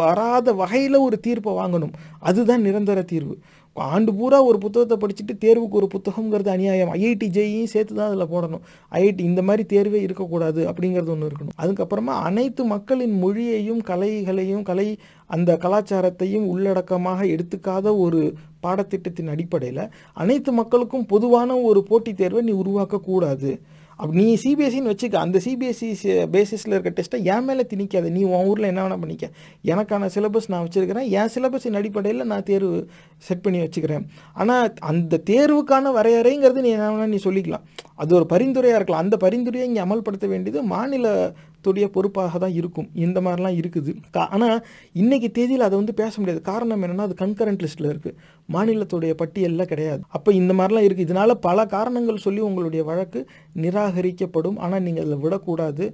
வராத 0.00 0.48
வகையில் 0.60 1.04
ஒரு 1.06 1.16
தீர்ப்பை 1.26 1.52
வாங்கணும். 1.60 1.94
அதுதான் 2.28 2.64
நிரந்தர 2.66 2.98
தீர்வு. 3.12 3.34
ஆண்டு 3.74 4.14
பூரா 4.14 4.44
ஒரு 4.44 4.58
புத்தகத்தை 4.58 4.96
படிச்சுட்டு 5.02 5.34
தேர்வுக்கு 5.44 5.78
ஒரு 5.80 5.88
புத்தகங்கிறது 5.94 6.48
அநியாயம். 6.48 6.92
ஐஐடி 6.92 7.28
ஜெயியும் 7.36 7.72
சேர்த்து 7.72 7.94
தான் 7.94 8.08
அதில் 8.08 8.32
போடணும். 8.34 8.62
ஐஐடி 8.92 9.20
இந்த 9.20 9.42
மாதிரி 9.42 9.64
தேர்வே 9.64 10.00
இருக்கக்கூடாது 10.02 10.72
அப்படிங்கிறது 10.72 11.12
ஒன்று 11.14 11.30
இருக்கணும். 11.30 11.56
அதுக்கப்புறமா 11.62 12.14
அனைத்து 12.28 12.64
மக்களின் 12.64 13.22
மொழியையும் 13.22 13.82
கலைகளையும் 13.90 14.62
கலை 14.62 14.98
அந்த 15.26 15.56
கலாச்சாரத்தையும் 15.56 16.48
உள்ளடக்கமாக 16.54 17.20
எடுத்துக்காத 17.34 17.98
ஒரு 17.98 18.34
பாடத்திட்டத்தின் 18.62 19.32
அடிப்படையில் 19.34 19.90
அனைத்து 20.12 20.52
மக்களுக்கும் 20.52 21.06
பொதுவான 21.06 21.56
ஒரு 21.56 21.82
போட்டித் 21.82 22.16
தேர்வை 22.16 22.42
நீ 22.42 22.52
உருவாக்கக்கூடாது. 22.52 23.60
அப்படி 23.96 24.24
நீ 24.24 24.34
சிபிஎஸ்சின்னு 24.44 24.92
வச்சுக்க 24.92 25.14
அந்த 25.14 25.40
சிபிஎஸ்சி 25.44 25.88
பேசிஸில் 26.34 26.74
இருக்க 26.74 26.92
டெஸ்ட்டை 26.98 27.22
என் 27.22 27.44
மேலே 27.44 27.66
திணிக்காது. 27.74 28.08
நீ 28.10 28.22
உன் 28.22 28.46
ஊரில் 28.46 28.64
என்ன 28.64 28.86
வேணால் 28.86 29.02
பண்ணிக்க. 29.04 29.30
எனக்கான 29.64 30.08
சிலபஸ் 30.14 30.48
நான் 30.48 30.68
வச்சுருக்கிறேன். 30.68 31.08
என் 31.08 31.32
சிலபஸின் 31.34 31.78
அடிப்படையில் 31.80 32.24
நான் 32.24 32.42
தேர்வு 32.42 32.88
செட் 33.18 33.40
பண்ணி 33.40 33.60
வச்சுக்கிறேன். 33.60 34.04
ஆனால் 34.34 34.72
அந்த 34.92 35.20
தேர்வுக்கான 35.30 35.92
வரையறைங்கிறது 35.98 36.64
நீ 36.66 36.68
என்ன 36.68 36.90
வேணால் 36.90 37.14
நீ 37.14 37.20
சொல்லிக்கலாம். 37.24 37.64
அது 38.02 38.12
ஒரு 38.18 38.26
பரிந்துரையாக 38.32 38.78
இருக்கலாம். 38.78 39.02
அந்த 39.04 39.16
பரிந்துரையை 39.24 39.66
இங்கே 39.70 39.82
அமல்படுத்த 39.86 40.26
வேண்டியது 40.32 40.60
மாநிலத்துடைய 40.74 41.86
பொறுப்பாக 41.96 42.38
தான் 42.44 42.54
இருக்கும். 42.60 42.88
இந்த 43.04 43.18
மாதிரிலாம் 43.26 43.58
இருக்குது. 43.60 43.92
ஆனால் 44.34 44.56
இன்றைக்கி 45.02 45.28
தேதியில் 45.38 45.66
அதை 45.68 45.76
வந்து 45.82 45.94
பேச 46.02 46.14
முடியாது. 46.20 46.42
காரணம் 46.50 46.82
என்னென்னா 46.86 47.06
அது 47.08 47.16
கன்கரண்ட் 47.22 47.62
லிஸ்ட்டில் 47.64 47.90
இருக்குது 47.92 48.18
மாநிலத்துடைய 48.56 49.12
பட்டியலில் 49.22 49.70
கிடையாது. 49.72 50.02
அப்போ 50.16 50.32
இந்த 50.40 50.52
மாதிரிலாம் 50.60 50.86
இருக்குது 50.88 51.06
இதனால் 51.08 51.42
பல 51.48 51.66
காரணங்கள் 51.76 52.24
சொல்லி 52.26 52.42
உங்களுடைய 52.48 52.84
வழக்கு 52.90 53.22
நிராகரிக்கப்படும். 53.64 54.58
ஆனால் 54.66 54.84
நீங்கள் 54.88 55.04
அதில் 55.06 55.22
விடக்கூடாது. 55.26 55.86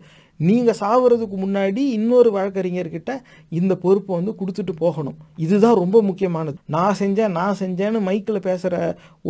நீங்கள் 0.49 0.79
சாகுறதுக்கு 0.81 1.37
முன்னாடி 1.45 1.83
இன்னொரு 1.97 2.31
வழக்கறிஞர்கிட்ட 2.37 3.11
இந்த 3.61 3.73
பொறுப்பை 3.85 4.13
வந்து 4.19 4.33
கொடுத்துட்டு 4.41 4.75
போகணும். 4.83 5.17
இதுதான் 5.45 5.79
ரொம்ப 5.83 5.97
முக்கியமானது. 6.09 6.57
நான் 6.77 6.99
செஞ்சேன் 7.01 7.35
நான் 7.39 7.59
செஞ்சேன்னு 7.63 8.01
மைக்கில் 8.09 8.41
பேசுகிற 8.49 8.75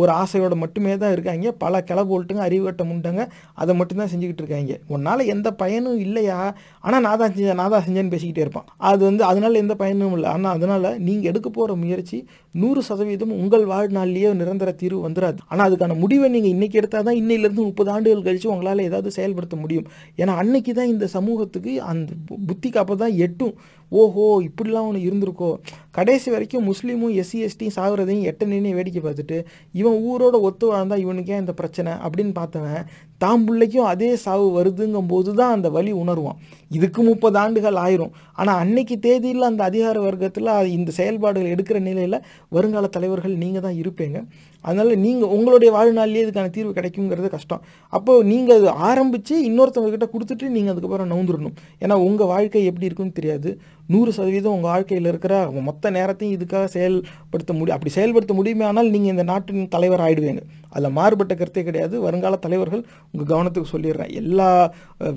ஒரு 0.01 0.11
ஆசையோட 0.21 0.55
மட்டுமே 0.63 0.93
தான் 1.03 1.13
இருக்காங்க. 1.15 1.51
பல 1.63 1.83
கிளப்போல்ட்டுங்க 1.89 2.43
அறிவுகட்ட 2.47 2.83
முண்டங்க 2.91 3.23
அதை 3.61 3.71
மட்டும்தான் 3.79 4.11
செஞ்சுக்கிட்டு 4.13 4.43
இருக்காங்க. 4.43 4.77
உன்னால் 4.95 5.23
எந்த 5.35 5.47
பயனும் 5.63 5.99
இல்லையா? 6.05 6.39
ஆனால் 6.85 7.03
நான் 7.07 7.19
தான் 7.23 7.33
செஞ்சேன் 7.35 7.59
நான் 7.61 7.73
தான் 7.75 7.85
செஞ்சேன்னு 7.87 8.13
பேசிக்கிட்டே 8.15 8.45
இருப்பான். 8.45 8.67
அது 8.91 9.01
வந்து 9.09 9.25
அதனால் 9.31 9.61
எந்த 9.63 9.75
பயனும் 9.83 10.15
இல்லை. 10.17 10.29
ஆனால் 10.35 10.53
அதனால் 10.57 10.89
நீங்கள் 11.07 11.29
எடுக்க 11.33 11.47
போகிற 11.49 11.75
முயற்சி 11.83 12.19
நூறு 12.61 12.81
சதவீதம் 12.87 13.35
உங்கள் 13.41 13.65
வாழ்நாள்லேயே 13.73 14.29
நிரந்தர 14.39 14.69
தீர்வு 14.79 14.99
வந்துடாது 15.05 15.39
ஆனால் 15.51 15.65
அதுக்கான 15.67 15.95
முடிவை 16.01 16.27
நீங்கள் 16.33 16.53
இன்றைக்கி 16.55 16.79
எடுத்தால் 16.81 17.05
தான் 17.07 17.19
இன்னையிலேருந்து 17.21 17.67
முப்பது 17.67 17.89
ஆண்டுகள் 17.93 18.25
கழித்து 18.25 18.51
உங்களால் 18.53 18.87
ஏதாவது 18.87 19.11
செயல்படுத்த 19.17 19.55
முடியும். 19.61 19.87
ஏன்னா 20.21 20.33
அன்னைக்கு 20.41 20.71
தான் 20.79 20.91
இந்த 20.93 21.00
சமூகத்துக்கு 21.07 21.81
அந்த 21.81 22.11
புத்திக்கு 22.49 22.77
அப்போ 22.77 22.95
தான் 22.95 23.15
எட்டும். 23.15 23.53
ஓஹோ 23.91 24.25
இப்படிலாம் 24.47 24.87
ஒன்று 24.89 25.05
இருந்திருக்கோ. 25.07 25.49
கடைசி 25.91 26.31
வரைக்கும் 26.31 26.67
முஸ்லீமும் 26.67 27.15
எஸ்சி 27.21 27.39
எஸ்டியும் 27.47 27.75
சாகுறதையும் 27.75 28.27
எட்ட 28.29 28.45
நின்று 28.45 28.75
வேடிக்கை 28.77 29.01
பார்த்துட்டு 29.03 29.45
இவன் 29.71 29.97
ஊரோட 30.09 30.39
ஒத்து 30.47 30.67
வாழ்ந்தா 30.73 30.97
இவனுக்கே 31.05 31.37
இந்த 31.37 31.53
பிரச்சனை 31.53 31.91
அப்படின்னு 31.91 32.33
பார்த்தவன் 32.39 32.85
தாம் 33.17 33.45
பிள்ளைக்கும் 33.45 33.89
அதே 33.93 34.15
சாவு 34.15 34.47
வருதுங்கும் 34.57 35.07
போது 35.07 35.33
தான் 35.33 35.51
அந்த 35.51 35.69
வழி 35.69 35.93
உணர்வான். 35.93 36.39
இதுக்கு 36.77 37.01
முப்பது 37.09 37.37
ஆண்டுகள் 37.43 37.77
ஆயிரும். 37.85 38.13
ஆனால் 38.41 38.59
அன்னைக்கு 38.63 38.95
தேதியில் 39.05 39.49
அந்த 39.49 39.61
அதிகார 39.69 39.97
வர்க்கத்தில் 40.07 40.49
இந்த 40.77 40.89
செயல்பாடுகள் 40.99 41.53
எடுக்கிற 41.55 41.79
நிலையில் 41.89 42.17
வருங்கால 42.55 42.89
தலைவர்கள் 42.95 43.35
நீங்கள் 43.43 43.65
தான் 43.65 43.79
இருப்பீங்க. 43.81 44.19
அதனால் 44.65 44.91
நீங்கள் 45.03 45.33
உங்களுடைய 45.35 45.69
வாழ்நாள்லேயே 45.75 46.23
இதுக்கான 46.25 46.51
தீர்வு 46.55 46.71
கிடைக்குங்கிறது 46.77 47.29
கஷ்டம். 47.35 47.61
அப்போது 47.97 48.25
நீங்கள் 48.31 48.57
அது 48.59 48.71
ஆரம்பித்து 48.89 49.35
இன்னொருத்தவங்ககிட்ட 49.49 50.07
கொடுத்துட்டு 50.15 50.55
நீங்கள் 50.55 50.73
அதுக்கப்புறம் 50.73 51.11
நவுந்துடணும் 51.13 51.55
ஏன்னா 51.83 51.95
உங்கள் 52.07 52.31
வாழ்க்கை 52.33 52.63
எப்படி 52.71 52.87
இருக்குன்னு 52.89 53.17
தெரியாது. 53.19 53.51
நூறு 53.93 54.11
சதவீதம் 54.17 54.55
உங்கள் 54.57 54.71
வாழ்க்கையில் 54.73 55.09
இருக்கிற 55.11 55.35
மொத்த 55.69 55.91
நேரத்தையும் 55.95 56.35
இதுக்காக 56.37 56.67
செயல்படுத்த 56.75 57.51
முடியும் 57.57 57.77
அப்படி 57.77 57.93
செயல்படுத்த 57.97 58.33
முடியுமே 58.39 58.65
ஆனால் 58.71 58.91
நீங்கள் 58.95 59.13
இந்த 59.15 59.25
நாட்டின் 59.31 59.71
தலைவர் 59.75 60.03
ஆகிடுவீங்க 60.05 60.43
அதில் 60.73 60.95
மாறுபட்ட 60.97 61.33
கருத்தே 61.39 61.61
கிடையாது. 61.69 61.95
வருங்கால 62.05 62.35
தலைவர்கள் 62.45 62.83
உங்கள் 63.11 63.29
கவனத்துக்கு 63.31 63.73
சொல்லிடுறேன். 63.73 64.11
எல்லா 64.21 64.49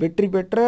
வெற்றி 0.01 0.27
பெற்ற 0.33 0.63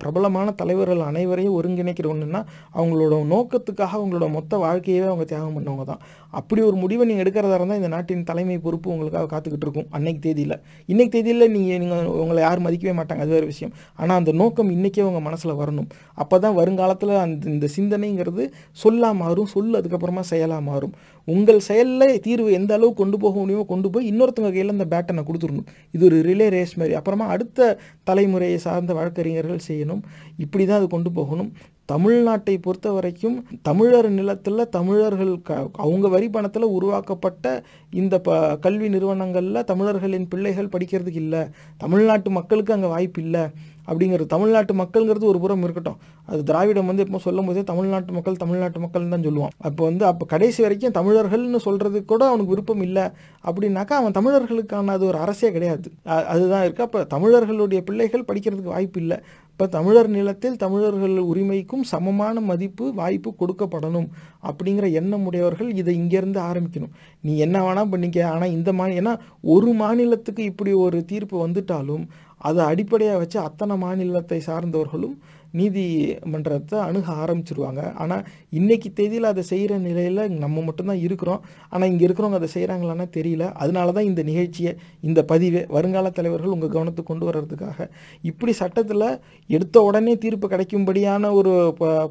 பிரபலமான 0.00 0.54
தலைவர்கள் 0.60 1.02
அனைவரையும் 1.10 1.56
ஒருங்கிணைக்கிற 1.58 2.06
ஒன்றுன்னா 2.12 2.40
அவங்களோட 2.78 3.14
நோக்கத்துக்காக 3.32 3.92
அவங்களோட 3.98 4.26
மொத்த 4.36 4.58
வாழ்க்கையவே 4.64 5.06
அவங்க 5.10 5.24
தியாகம் 5.30 5.56
பண்ணவங்க 5.58 5.84
தான். 5.90 6.02
அப்படி 6.40 6.60
ஒரு 6.68 6.76
முடிவை 6.82 7.04
நீங்கள் 7.08 7.24
எடுக்கிறதா 7.24 7.56
இருந்தால் 7.58 7.80
இந்த 7.80 7.90
நாட்டின் 7.94 8.26
தலைமை 8.30 8.58
பொறுப்பு 8.66 8.88
உங்களுக்காக 8.94 9.28
காத்துக்கிட்டு 9.32 9.66
இருக்கும் 9.66 9.88
அன்னைக்கு 9.96 10.20
தேதியில். 10.26 10.56
இன்னைக்கு 10.92 11.12
தேதியில் 11.16 11.50
நீங்கள் 11.56 11.80
நீங்கள் 11.82 12.06
உங்களை 12.22 12.40
யாரும் 12.46 12.66
மதிக்கவே 12.68 12.94
மாட்டாங்க 13.00 13.24
அது 13.26 13.34
வேறு 13.36 13.46
விஷயம். 13.52 13.72
ஆனால் 14.00 14.18
அந்த 14.20 14.32
நோக்கம் 14.42 14.70
இன்றைக்கே 14.76 15.04
உங்கள் 15.10 15.26
மனசில் 15.28 15.58
வரணும். 15.62 15.88
அப்போ 16.22 16.38
தான் 16.44 16.56
வருங்காலத்தில் 16.60 17.14
அந்த 17.24 17.50
இந்த 17.54 17.68
சிந்தனைங்கிறது 17.76 18.44
சொல்லாக 18.84 19.14
மாறும் 19.22 19.50
சொல் 19.54 19.78
அதுக்கப்புறமா 19.80 20.24
செயலாக 20.32 20.62
மாறும். 20.70 20.94
உங்கள் 21.24 21.60
செயலில் 21.68 22.20
தீர்வு 22.20 22.52
எந்த 22.52 22.72
அளவுக்கு 22.76 23.00
கொண்டு 23.02 23.18
போக 23.18 23.34
முடியுமோ 23.40 23.64
கொண்டு 23.72 23.90
போய் 23.90 24.08
இன்னொருத்தவங்க 24.12 24.54
கையில் 24.54 24.74
அந்த 24.76 24.86
பேட்டனை 24.94 25.22
கொடுத்துடணும். 25.28 25.68
இது 25.94 26.02
ஒரு 26.08 26.16
ரிலே 26.28 26.48
ரேஸ் 26.56 26.78
மாதிரி. 26.78 26.94
அப்புறமா 27.00 27.26
அடுத்த 27.34 27.76
தலைமுறையை 28.10 28.58
சார்ந்த 28.66 28.94
வழக்கறிஞர்கள் 29.00 29.66
செய்யணும். 29.68 30.02
இப்படி 30.36 30.66
தான் 30.66 30.80
அது 30.80 30.88
கொண்டு 30.96 31.12
போகணும். 31.20 31.52
தமிழ்நாட்டை 31.92 32.54
பொறுத்த 32.64 32.88
வரைக்கும் 32.96 33.36
தமிழர் 33.68 34.08
நிலத்தில் 34.18 34.68
தமிழர்கள் 34.76 35.32
க 35.48 35.56
அவங்க 35.84 36.06
வரி 36.08 36.28
பணத்தில் 36.28 36.66
உருவாக்கப்பட்ட 36.76 37.64
இந்த 37.90 38.14
ப 38.26 38.56
கல்வி 38.66 38.88
நிறுவனங்களில் 38.88 39.66
தமிழர்களின் 39.70 40.28
பிள்ளைகள் 40.32 40.70
படிக்கிறதுக்கு 40.74 41.22
இல்லை. 41.24 41.42
தமிழ்நாட்டு 41.76 42.30
மக்களுக்கு 42.38 42.74
அங்கே 42.76 42.90
வாய்ப்பு 42.94 43.22
இல்லை. 43.22 43.44
அப்படிங்கிறது 43.88 44.26
தமிழ்நாட்டு 44.34 44.72
மக்கள்ங்கிறது 44.80 45.26
ஒரு 45.32 45.38
புறம் 45.44 45.64
இருக்கட்டும். 45.66 45.98
அது 46.30 46.40
திராவிடம் 46.48 46.88
வந்து 46.90 47.04
எப்போ 47.06 47.20
சொல்லும் 47.26 47.48
போதே 47.48 47.62
தமிழ்நாட்டு 47.70 48.12
மக்கள் 48.16 48.40
தமிழ்நாட்டு 48.42 48.80
மக்கள் 48.84 49.12
தான் 49.14 49.26
சொல்லுவான். 49.28 49.54
அப்போ 49.68 49.82
வந்து 49.90 50.04
அப்போ 50.10 50.24
கடைசி 50.32 50.60
வரைக்கும் 50.64 50.96
தமிழர்கள்னு 50.98 51.60
சொல்கிறதுக்கு 51.66 52.10
கூட 52.14 52.24
அவனுக்கு 52.30 52.54
விருப்பம் 52.54 52.84
இல்லை. 52.88 53.04
அப்படின்னாக்கா 53.48 53.94
அவன் 54.00 54.16
தமிழர்களுக்கான 54.18 54.94
அது 54.96 55.06
ஒரு 55.10 55.20
அரசே 55.24 55.50
கிடையாது. 55.56 55.88
அதுதான் 56.34 56.64
இருக்குது 56.66 56.86
அப்போ 56.88 57.00
தமிழர்களுடைய 57.14 57.80
பிள்ளைகள் 57.88 58.28
படிக்கிறதுக்கு 58.30 58.74
வாய்ப்பு 58.76 59.00
இல்லை. 59.04 59.18
இப்போ 59.52 59.66
தமிழர் 59.74 60.08
நிலத்தில் 60.16 60.60
தமிழர்கள் 60.62 61.16
உரிமைக்கும் 61.30 61.82
சமமான 61.90 62.40
மதிப்பு 62.50 62.84
வாய்ப்பு 63.00 63.30
கொடுக்கப்படணும் 63.40 64.08
அப்படிங்கிற 64.48 64.86
எண்ணம் 65.00 65.26
உடையவர்கள் 65.28 65.70
இதை 65.80 65.92
இங்கேருந்து 66.00 66.40
ஆரம்பிக்கணும். 66.50 66.92
நீ 67.26 67.32
என்ன 67.46 67.56
வேணால் 67.66 67.90
பண்ணிக்க. 67.92 68.18
ஆனால் 68.34 68.54
இந்த 68.56 68.70
மாநில 68.78 69.00
ஏன்னா 69.02 69.14
ஒரு 69.54 69.70
மாநிலத்துக்கு 69.82 70.42
இப்படி 70.50 70.72
ஒரு 70.84 71.00
தீர்ப்பு 71.10 71.36
வந்துட்டாலும் 71.44 72.04
அதை 72.48 72.62
அடிப்படையாக 72.70 73.20
வச்சு 73.22 73.38
அத்தனை 73.48 73.76
மாநிலத்தை 73.84 74.40
சார்ந்தவர்களும் 74.48 75.16
நீதிமன்றத்தை 75.58 76.76
அணுக 76.88 77.06
ஆரம்பிச்சிருவாங்க. 77.22 77.80
ஆனால் 78.02 78.22
இன்னைக்கு 78.58 78.88
தேதியில் 78.98 79.28
அதை 79.30 79.42
செய்கிற 79.50 79.72
நிலையில் 79.86 80.22
நம்ம 80.42 80.62
மட்டும்தான் 80.68 81.02
இருக்கிறோம். 81.06 81.42
ஆனால் 81.72 81.90
இங்கே 81.92 82.04
இருக்கிறவங்க 82.06 82.38
அதை 82.40 82.48
செய்கிறாங்களான்னா 82.54 83.06
தெரியல. 83.18 83.46
அதனால 83.62 83.92
தான் 83.96 84.08
இந்த 84.10 84.22
நிகழ்ச்சியை 84.30 84.72
இந்த 85.08 85.22
பதிவை 85.32 85.62
வருங்கால 85.76 86.12
தலைவர்கள் 86.18 86.54
உங்கள் 86.56 86.74
கவனத்துக்கு 86.76 87.10
கொண்டு 87.10 87.28
வர்றதுக்காக 87.30 87.88
இப்படி 88.30 88.54
சட்டத்தில் 88.62 89.08
எடுத்த 89.56 89.82
உடனே 89.88 90.14
தீர்ப்பு 90.24 90.48
கிடைக்கும்படியான 90.54 91.32
ஒரு 91.40 91.52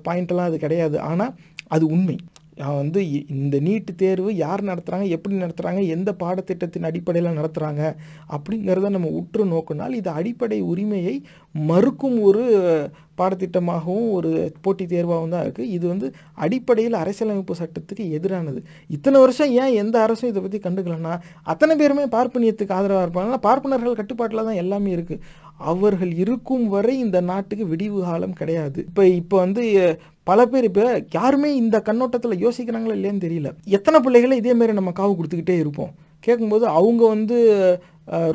பாயிண்ட்லாம் 0.08 0.50
அது 0.52 0.60
கிடையாது. 0.66 1.00
ஆனால் 1.12 1.34
அது 1.76 1.86
உண்மை. 1.96 2.18
வந்து 2.74 3.00
இ- 3.12 3.26
இந்த 3.36 3.58
நீட்டு 3.66 3.92
தேர்வு 3.98 4.32
யார் 4.38 4.62
நடத்துகிறாங்க 4.64 5.06
எப்படி 5.16 5.36
நடத்துகிறாங்க 5.38 5.82
எந்த 5.94 6.12
பாடத்திட்டத்தின் 6.20 6.88
அடிப்படையில் 6.90 7.38
நடத்துகிறாங்க 7.38 7.84
அப்படிங்கிறத 8.36 8.90
நம்ம 8.92 9.12
உற்று 9.20 9.44
நோக்கினால் 9.52 9.94
இது 9.96 10.10
அடிப்படை 10.18 10.60
உரிமையை 10.72 11.16
மறுக்கும் 11.66 12.18
ஒரு 12.28 12.44
பாடத்திட்டமாகவும் 13.18 14.10
ஒரு 14.14 14.30
போட்டித் 14.62 14.92
தேர்வாகவும் 14.92 15.34
தான் 15.34 15.44
இருக்குது 15.46 15.72
இது 15.74 15.86
வந்து 15.88 16.08
அடிப்படையில் 16.42 16.96
அரசியலமைப்பு 17.00 17.56
சட்டத்துக்கு 17.60 18.04
எதிரானது. 18.16 18.60
இத்தனை 18.90 19.18
வருஷம் 19.22 19.52
ஏன் 19.58 19.76
எந்த 19.82 19.96
அரசும் 20.02 20.32
இதை 20.32 20.42
பற்றி 20.42 20.60
கண்டுக்கலன்னா 20.62 21.14
அத்தனை 21.48 21.76
பேருமே 21.76 22.06
பார்ப்பனியத்துக்கு 22.14 22.78
ஆதரவாக 22.78 23.06
இருப்பாங்கன்னா 23.06 23.42
பார்ப்பனர்கள் 23.46 24.00
கட்டுப்பாட்டில் 24.00 24.48
தான் 24.48 24.62
எல்லாமே 24.62 24.92
இருக்குது 24.96 25.22
அவர்கள் 25.72 26.12
இருக்கும் 26.24 26.66
வரை 26.74 26.96
இந்த 27.06 27.18
நாட்டுக்கு 27.30 27.66
விடிவு 27.72 28.00
காலம் 28.08 28.38
கிடையாது. 28.40 28.80
இப்போ 28.90 29.04
இப்போ 29.22 29.38
வந்து 29.38 29.64
பல 30.30 30.46
பேர் 30.52 30.68
இப்போ 30.70 30.86
யாருமே 31.14 31.50
இந்த 31.62 31.78
கண்ணோட்டத்தில் 31.88 32.42
யோசிக்கிறாங்களா 32.46 32.96
இல்லையான்னு 32.98 33.26
தெரியல. 33.28 33.52
எத்தனை 33.78 34.00
பிள்ளைகளை 34.06 34.36
இதே 34.42 34.54
மாதிரி 34.54 34.76
நம்ம 34.80 34.94
காவு 35.00 35.14
கொடுத்துக்கிட்டே 35.20 35.58
இருப்போம். 35.64 35.94
கேட்கும்போது 36.26 36.66
அவங்க 36.80 37.02
வந்து 37.16 37.38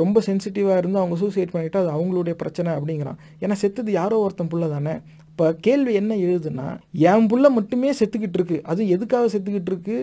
ரொம்ப 0.03 0.19
சென்சிட்டிவாக 0.27 0.81
இருந்து 0.81 1.01
அவங்க 1.01 1.17
சூசைட் 1.23 1.53
பண்ணிட்டா 1.55 1.81
அது 1.83 1.91
அவங்களுடைய 1.97 2.35
பிரச்சனை 2.43 2.71
அப்படிங்கிறான். 2.77 3.19
ஏன்னா 3.43 3.57
செத்தது 3.63 3.91
யாரோ 3.93 4.19
ஒருத்தன் 4.25 4.51
புள்ள 4.53 4.67
தானே. 4.75 4.95
இப்போ 5.31 5.47
கேள்வி 5.67 5.93
என்ன 6.01 6.13
எழுதுன்னா 6.27 6.67
என் 7.11 7.29
புள்ள 7.31 7.47
மட்டுமே 7.57 7.91
செத்துக்கிட்டு 7.99 8.39
இருக்கு. 8.41 8.59
அது 8.71 8.83
எதுக்காக 8.95 9.27
செத்துக்கிட்டு 9.35 9.73
இருக்கு? 9.73 9.97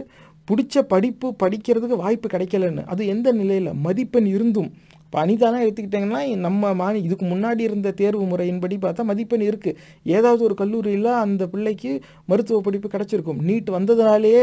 பிடிச்ச 0.50 0.82
படிப்பு 0.94 1.28
படிக்கிறதுக்கு 1.44 1.98
வாய்ப்பு 2.04 2.28
கிடைக்கலன்னு. 2.34 2.84
அது 2.94 3.02
எந்த 3.14 3.32
நிலையில்? 3.40 3.70
மதிப்பெண் 3.86 4.28
இருந்தும். 4.36 4.70
இப்போ 5.14 5.24
அனிதானா 5.26 5.58
எடுத்துக்கிட்டிங்கன்னா 5.64 6.20
நம்ம 6.44 6.70
மாணி 6.80 7.00
இதுக்கு 7.08 7.26
முன்னாடி 7.32 7.62
இருந்த 7.66 7.90
தேர்வு 8.00 8.22
முறையின்படி 8.30 8.76
பார்த்தா 8.86 9.02
மதிப்பெண் 9.10 9.44
இருக்குது 9.50 9.78
ஏதாவது 10.16 10.42
ஒரு 10.48 10.56
கல்லூரியில் 10.62 11.10
அந்த 11.24 11.44
பிள்ளைக்கு 11.52 11.92
மருத்துவ 12.32 12.60
படிப்பு 12.68 12.88
கிடச்சிருக்கும். 12.94 13.42
நீட் 13.48 13.70
வந்ததுனாலேயே 13.76 14.42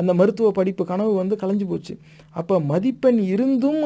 அந்த 0.00 0.14
மருத்துவ 0.20 0.48
படிப்பு 0.56 0.86
கனவு 0.90 1.12
வந்து 1.20 1.38
கலைஞ்சு 1.42 1.68
போச்சு. 1.72 1.94
அப்போ 2.40 2.58
மதிப்பெண் 2.72 3.20
இருந்தும் 3.34 3.80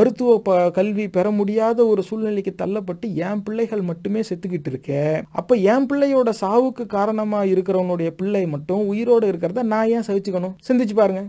மருத்துவ 0.00 0.36
ப 0.48 0.58
கல்வி 0.80 1.06
பெற 1.16 1.32
முடியாத 1.38 1.86
ஒரு 1.92 2.04
சூழ்நிலைக்கு 2.08 2.54
தள்ளப்பட்டு 2.62 3.08
என் 3.28 3.42
பிள்ளைகள் 3.48 3.86
மட்டுமே 3.92 4.22
செத்துக்கிட்டு 4.30 4.70
இருக்கே. 4.74 5.02
அப்போ 5.40 5.56
என் 5.72 5.88
பிள்ளையோட 5.92 6.32
சாவுக்கு 6.42 6.86
காரணமாக 6.98 7.50
இருக்கிறவனுடைய 7.54 8.10
பிள்ளை 8.20 8.44
மட்டும் 8.56 8.84
உயிரோடு 8.92 9.32
இருக்கிறத 9.32 9.66
நான் 9.74 9.90
ஏன் 9.96 10.08
சகிச்சுக்கணும்? 10.10 10.56
சிந்திச்சு 10.68 10.96
பாருங்கள் 11.02 11.28